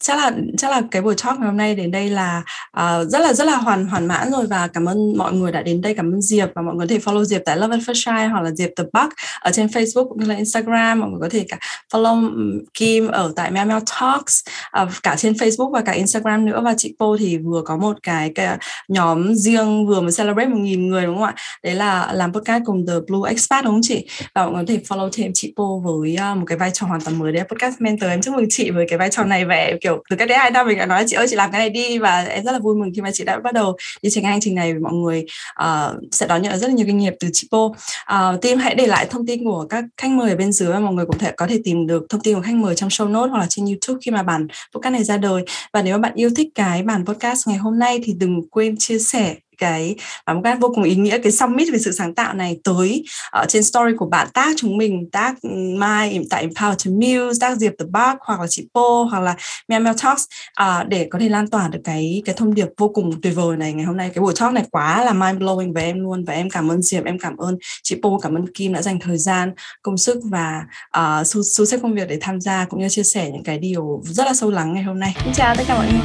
chắc 0.00 0.18
là 0.18 0.32
chắc 0.58 0.70
là 0.70 0.82
cái 0.90 1.02
buổi 1.02 1.14
talk 1.24 1.38
ngày 1.38 1.46
hôm 1.46 1.56
nay 1.56 1.74
đến 1.74 1.90
đây 1.90 2.10
là 2.10 2.42
uh, 2.76 3.08
rất 3.08 3.18
là 3.18 3.32
rất 3.32 3.44
là 3.44 3.56
hoàn 3.56 3.86
hoàn 3.86 4.06
mãn 4.06 4.30
rồi 4.30 4.46
và 4.46 4.66
cảm 4.66 4.88
ơn 4.88 5.18
mọi 5.18 5.32
người 5.32 5.52
đã 5.52 5.62
đến 5.62 5.80
đây 5.80 5.94
cảm 5.94 6.12
ơn 6.12 6.22
Diệp 6.22 6.48
và 6.54 6.62
mọi 6.62 6.74
người 6.74 6.86
có 6.86 6.94
thể 6.94 6.98
follow 6.98 7.24
Diệp 7.24 7.42
tại 7.44 7.56
Love 7.56 7.72
and 7.72 7.90
First 7.90 8.04
Shine 8.04 8.28
hoặc 8.28 8.40
là 8.40 8.50
Diệp 8.50 8.70
the 8.76 8.84
Buck 8.92 9.12
ở 9.40 9.50
trên 9.52 9.66
Facebook 9.66 10.08
cũng 10.08 10.20
như 10.20 10.26
là 10.26 10.34
Instagram. 10.34 11.00
Mọi 11.00 11.10
người 11.10 11.18
có 11.20 11.28
thể 11.30 11.44
cả 11.48 11.58
follow 11.92 12.30
Kim 12.74 13.08
ở 13.08 13.32
tại 13.36 13.52
Meow 13.52 13.66
Meow 13.66 13.80
Talks 14.00 14.42
uh, 14.82 14.88
cả 15.02 15.16
trên 15.16 15.32
Facebook 15.32 15.70
và 15.70 15.80
cả 15.80 15.92
Instagram 15.92 16.46
nữa. 16.46 16.60
Và 16.64 16.74
chị 16.76 16.94
Po 17.00 17.06
thì 17.18 17.38
vừa 17.38 17.62
có 17.64 17.76
một 17.76 17.96
cái, 18.02 18.32
cái 18.34 18.58
nhóm 18.88 19.34
riêng 19.34 19.86
vừa 19.86 20.00
mới 20.00 20.12
celebrate 20.16 20.48
một 20.48 20.58
nghìn 20.58 20.88
người 20.88 21.06
đúng 21.06 21.14
không 21.14 21.24
ạ? 21.24 21.34
Đấy 21.64 21.74
là 21.74 22.12
làm 22.12 22.32
podcast 22.32 22.62
cùng 22.66 22.86
The 22.86 22.94
Blue 23.08 23.30
Expat 23.30 23.64
đúng 23.64 23.74
không 23.74 23.80
chị? 23.82 24.08
Và 24.34 24.44
mọi 24.44 24.52
người 24.54 24.64
có 24.66 24.72
thể 24.72 24.80
follow 24.88 25.08
thêm 25.12 25.30
chị 25.34 25.54
Po 25.56 25.64
với 25.84 26.16
uh, 26.32 26.38
một 26.38 26.44
cái 26.46 26.58
vai 26.58 26.70
trò 26.74 26.86
hoàn 26.86 27.00
toàn 27.00 27.18
mới. 27.18 27.32
Đấy 27.32 27.44
podcast 27.48 27.80
mentor. 27.80 28.10
Em 28.10 28.22
chúc 28.22 28.34
mừng 28.34 28.46
chị 28.50 28.70
với 28.70 28.86
cái 28.88 28.98
vai 28.98 29.10
trò 29.10 29.24
này 29.24 29.44
vẻ 29.44 29.76
kiểu 29.80 29.89
kiểu 29.90 30.02
từ 30.10 30.16
cách 30.16 30.28
đấy 30.28 30.38
hai 30.38 30.50
năm 30.50 30.66
mình 30.66 30.78
đã 30.78 30.86
nói 30.86 31.04
chị 31.06 31.16
ơi 31.16 31.26
chị 31.30 31.36
làm 31.36 31.52
cái 31.52 31.58
này 31.58 31.70
đi. 31.70 31.98
Và 31.98 32.20
em 32.22 32.44
rất 32.44 32.52
là 32.52 32.58
vui 32.58 32.74
mừng 32.74 32.90
khi 32.94 33.02
mà 33.02 33.10
chị 33.12 33.24
đã 33.24 33.38
bắt 33.38 33.54
đầu 33.54 33.76
đi 34.02 34.10
trên 34.12 34.24
hành 34.24 34.40
trình 34.40 34.54
này. 34.54 34.74
Mọi 34.74 34.92
người 34.92 35.24
uh, 35.62 35.96
sẽ 36.12 36.26
đón 36.26 36.42
nhận 36.42 36.58
rất 36.58 36.68
là 36.68 36.74
nhiều 36.74 36.86
kinh 36.86 36.98
nghiệm 36.98 37.14
từ 37.20 37.28
chị 37.32 37.48
Po 37.52 37.58
uh, 37.58 37.76
ờ, 38.06 38.38
team 38.42 38.58
hãy 38.58 38.74
để 38.74 38.86
lại 38.86 39.06
thông 39.10 39.26
tin 39.26 39.44
của 39.44 39.66
các 39.70 39.84
khách 39.96 40.10
mời 40.10 40.30
ở 40.30 40.36
bên 40.36 40.52
dưới 40.52 40.72
và 40.72 40.80
mọi 40.80 40.94
người 40.94 41.06
cũng 41.06 41.18
thể 41.18 41.32
có 41.36 41.46
thể 41.46 41.60
tìm 41.64 41.86
được 41.86 42.06
thông 42.08 42.20
tin 42.20 42.34
của 42.34 42.42
khách 42.42 42.54
mời 42.54 42.74
trong 42.74 42.88
show 42.88 43.12
notes 43.12 43.30
hoặc 43.30 43.38
là 43.38 43.46
trên 43.48 43.66
YouTube 43.66 43.98
khi 44.04 44.10
mà 44.10 44.22
bản 44.22 44.46
podcast 44.74 44.92
này 44.92 45.04
ra 45.04 45.16
đời. 45.16 45.42
Và 45.72 45.82
nếu 45.82 45.98
mà 45.98 46.02
bạn 46.08 46.12
yêu 46.14 46.30
thích 46.36 46.48
cái 46.54 46.82
bản 46.82 47.04
podcast 47.06 47.48
ngày 47.48 47.58
hôm 47.58 47.78
nay 47.78 48.00
thì 48.04 48.12
đừng 48.12 48.48
quên 48.50 48.76
chia 48.78 48.98
sẻ 48.98 49.34
cái 49.60 49.96
một 50.26 50.40
cách 50.44 50.58
vô 50.60 50.72
cùng 50.74 50.84
ý 50.84 50.94
nghĩa 50.94 51.18
cái 51.18 51.32
summit 51.32 51.68
về 51.72 51.78
sự 51.78 51.92
sáng 51.92 52.14
tạo 52.14 52.34
này 52.34 52.58
tới 52.64 53.04
ở 53.30 53.44
trên 53.48 53.62
story 53.62 53.94
của 53.98 54.06
bạn 54.06 54.28
tác 54.34 54.54
chúng 54.56 54.76
mình 54.76 55.10
tác 55.12 55.34
Mai 55.76 56.20
tại 56.30 56.48
Empower 56.48 56.74
to 56.84 56.90
Muse 56.90 57.38
tác 57.40 57.58
Diệp 57.58 57.72
The 57.78 57.84
Bug 57.84 58.18
hoặc 58.20 58.40
là 58.40 58.46
chị 58.48 58.68
Po 58.74 59.06
hoặc 59.10 59.20
là 59.20 59.36
Meow 59.68 59.82
Meow 59.82 59.94
Talks 60.02 60.24
uh, 60.62 60.88
để 60.88 61.08
có 61.10 61.18
thể 61.18 61.28
lan 61.28 61.46
tỏa 61.50 61.68
được 61.68 61.80
cái 61.84 62.22
cái 62.24 62.34
thông 62.34 62.54
điệp 62.54 62.68
vô 62.78 62.88
cùng 62.88 63.20
tuyệt 63.22 63.32
vời 63.36 63.56
này. 63.56 63.72
Ngày 63.72 63.86
hôm 63.86 63.96
nay 63.96 64.10
cái 64.14 64.22
buổi 64.22 64.34
talk 64.40 64.52
này 64.52 64.64
quá 64.70 65.04
là 65.04 65.12
mind 65.12 65.42
blowing 65.42 65.74
với 65.74 65.84
em 65.84 66.00
luôn 66.00 66.24
và 66.24 66.34
em 66.34 66.50
cảm 66.50 66.70
ơn 66.70 66.82
Diệp 66.82 67.04
em 67.04 67.18
cảm 67.18 67.36
ơn 67.36 67.58
chị 67.82 67.96
Po 68.02 68.10
cảm 68.22 68.34
ơn 68.34 68.52
Kim 68.54 68.72
đã 68.72 68.82
dành 68.82 69.00
thời 69.00 69.18
gian 69.18 69.52
công 69.82 69.96
sức 69.96 70.18
và 70.24 70.62
uh, 70.98 71.26
su, 71.26 71.42
su 71.42 71.64
xếp 71.64 71.78
công 71.82 71.94
việc 71.94 72.08
để 72.08 72.18
tham 72.20 72.40
gia 72.40 72.64
cũng 72.64 72.80
như 72.80 72.88
chia 72.88 73.02
sẻ 73.02 73.30
những 73.30 73.44
cái 73.44 73.58
điều 73.58 74.02
rất 74.04 74.26
là 74.26 74.34
sâu 74.34 74.50
lắng 74.50 74.74
ngày 74.74 74.82
hôm 74.82 75.00
nay. 75.00 75.14
Xin 75.24 75.32
chào 75.32 75.54
tất 75.56 75.64
cả 75.68 75.76
mọi 75.76 75.86
người. 75.86 76.00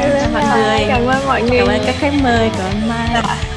Cảm 0.00 0.10
ơn 0.10 0.32
mọi 0.32 0.42
người. 0.42 0.84
Cảm 0.88 1.06
ơn 1.06 1.26
mọi 1.26 1.42
người. 1.42 1.58
Cảm 1.58 1.68
ơn 1.68 1.80
các 1.86 1.94
khách 1.98 2.12
mời 2.22 2.50
cảm 2.58 2.72
ơn 2.72 2.88
Mai 2.96 3.55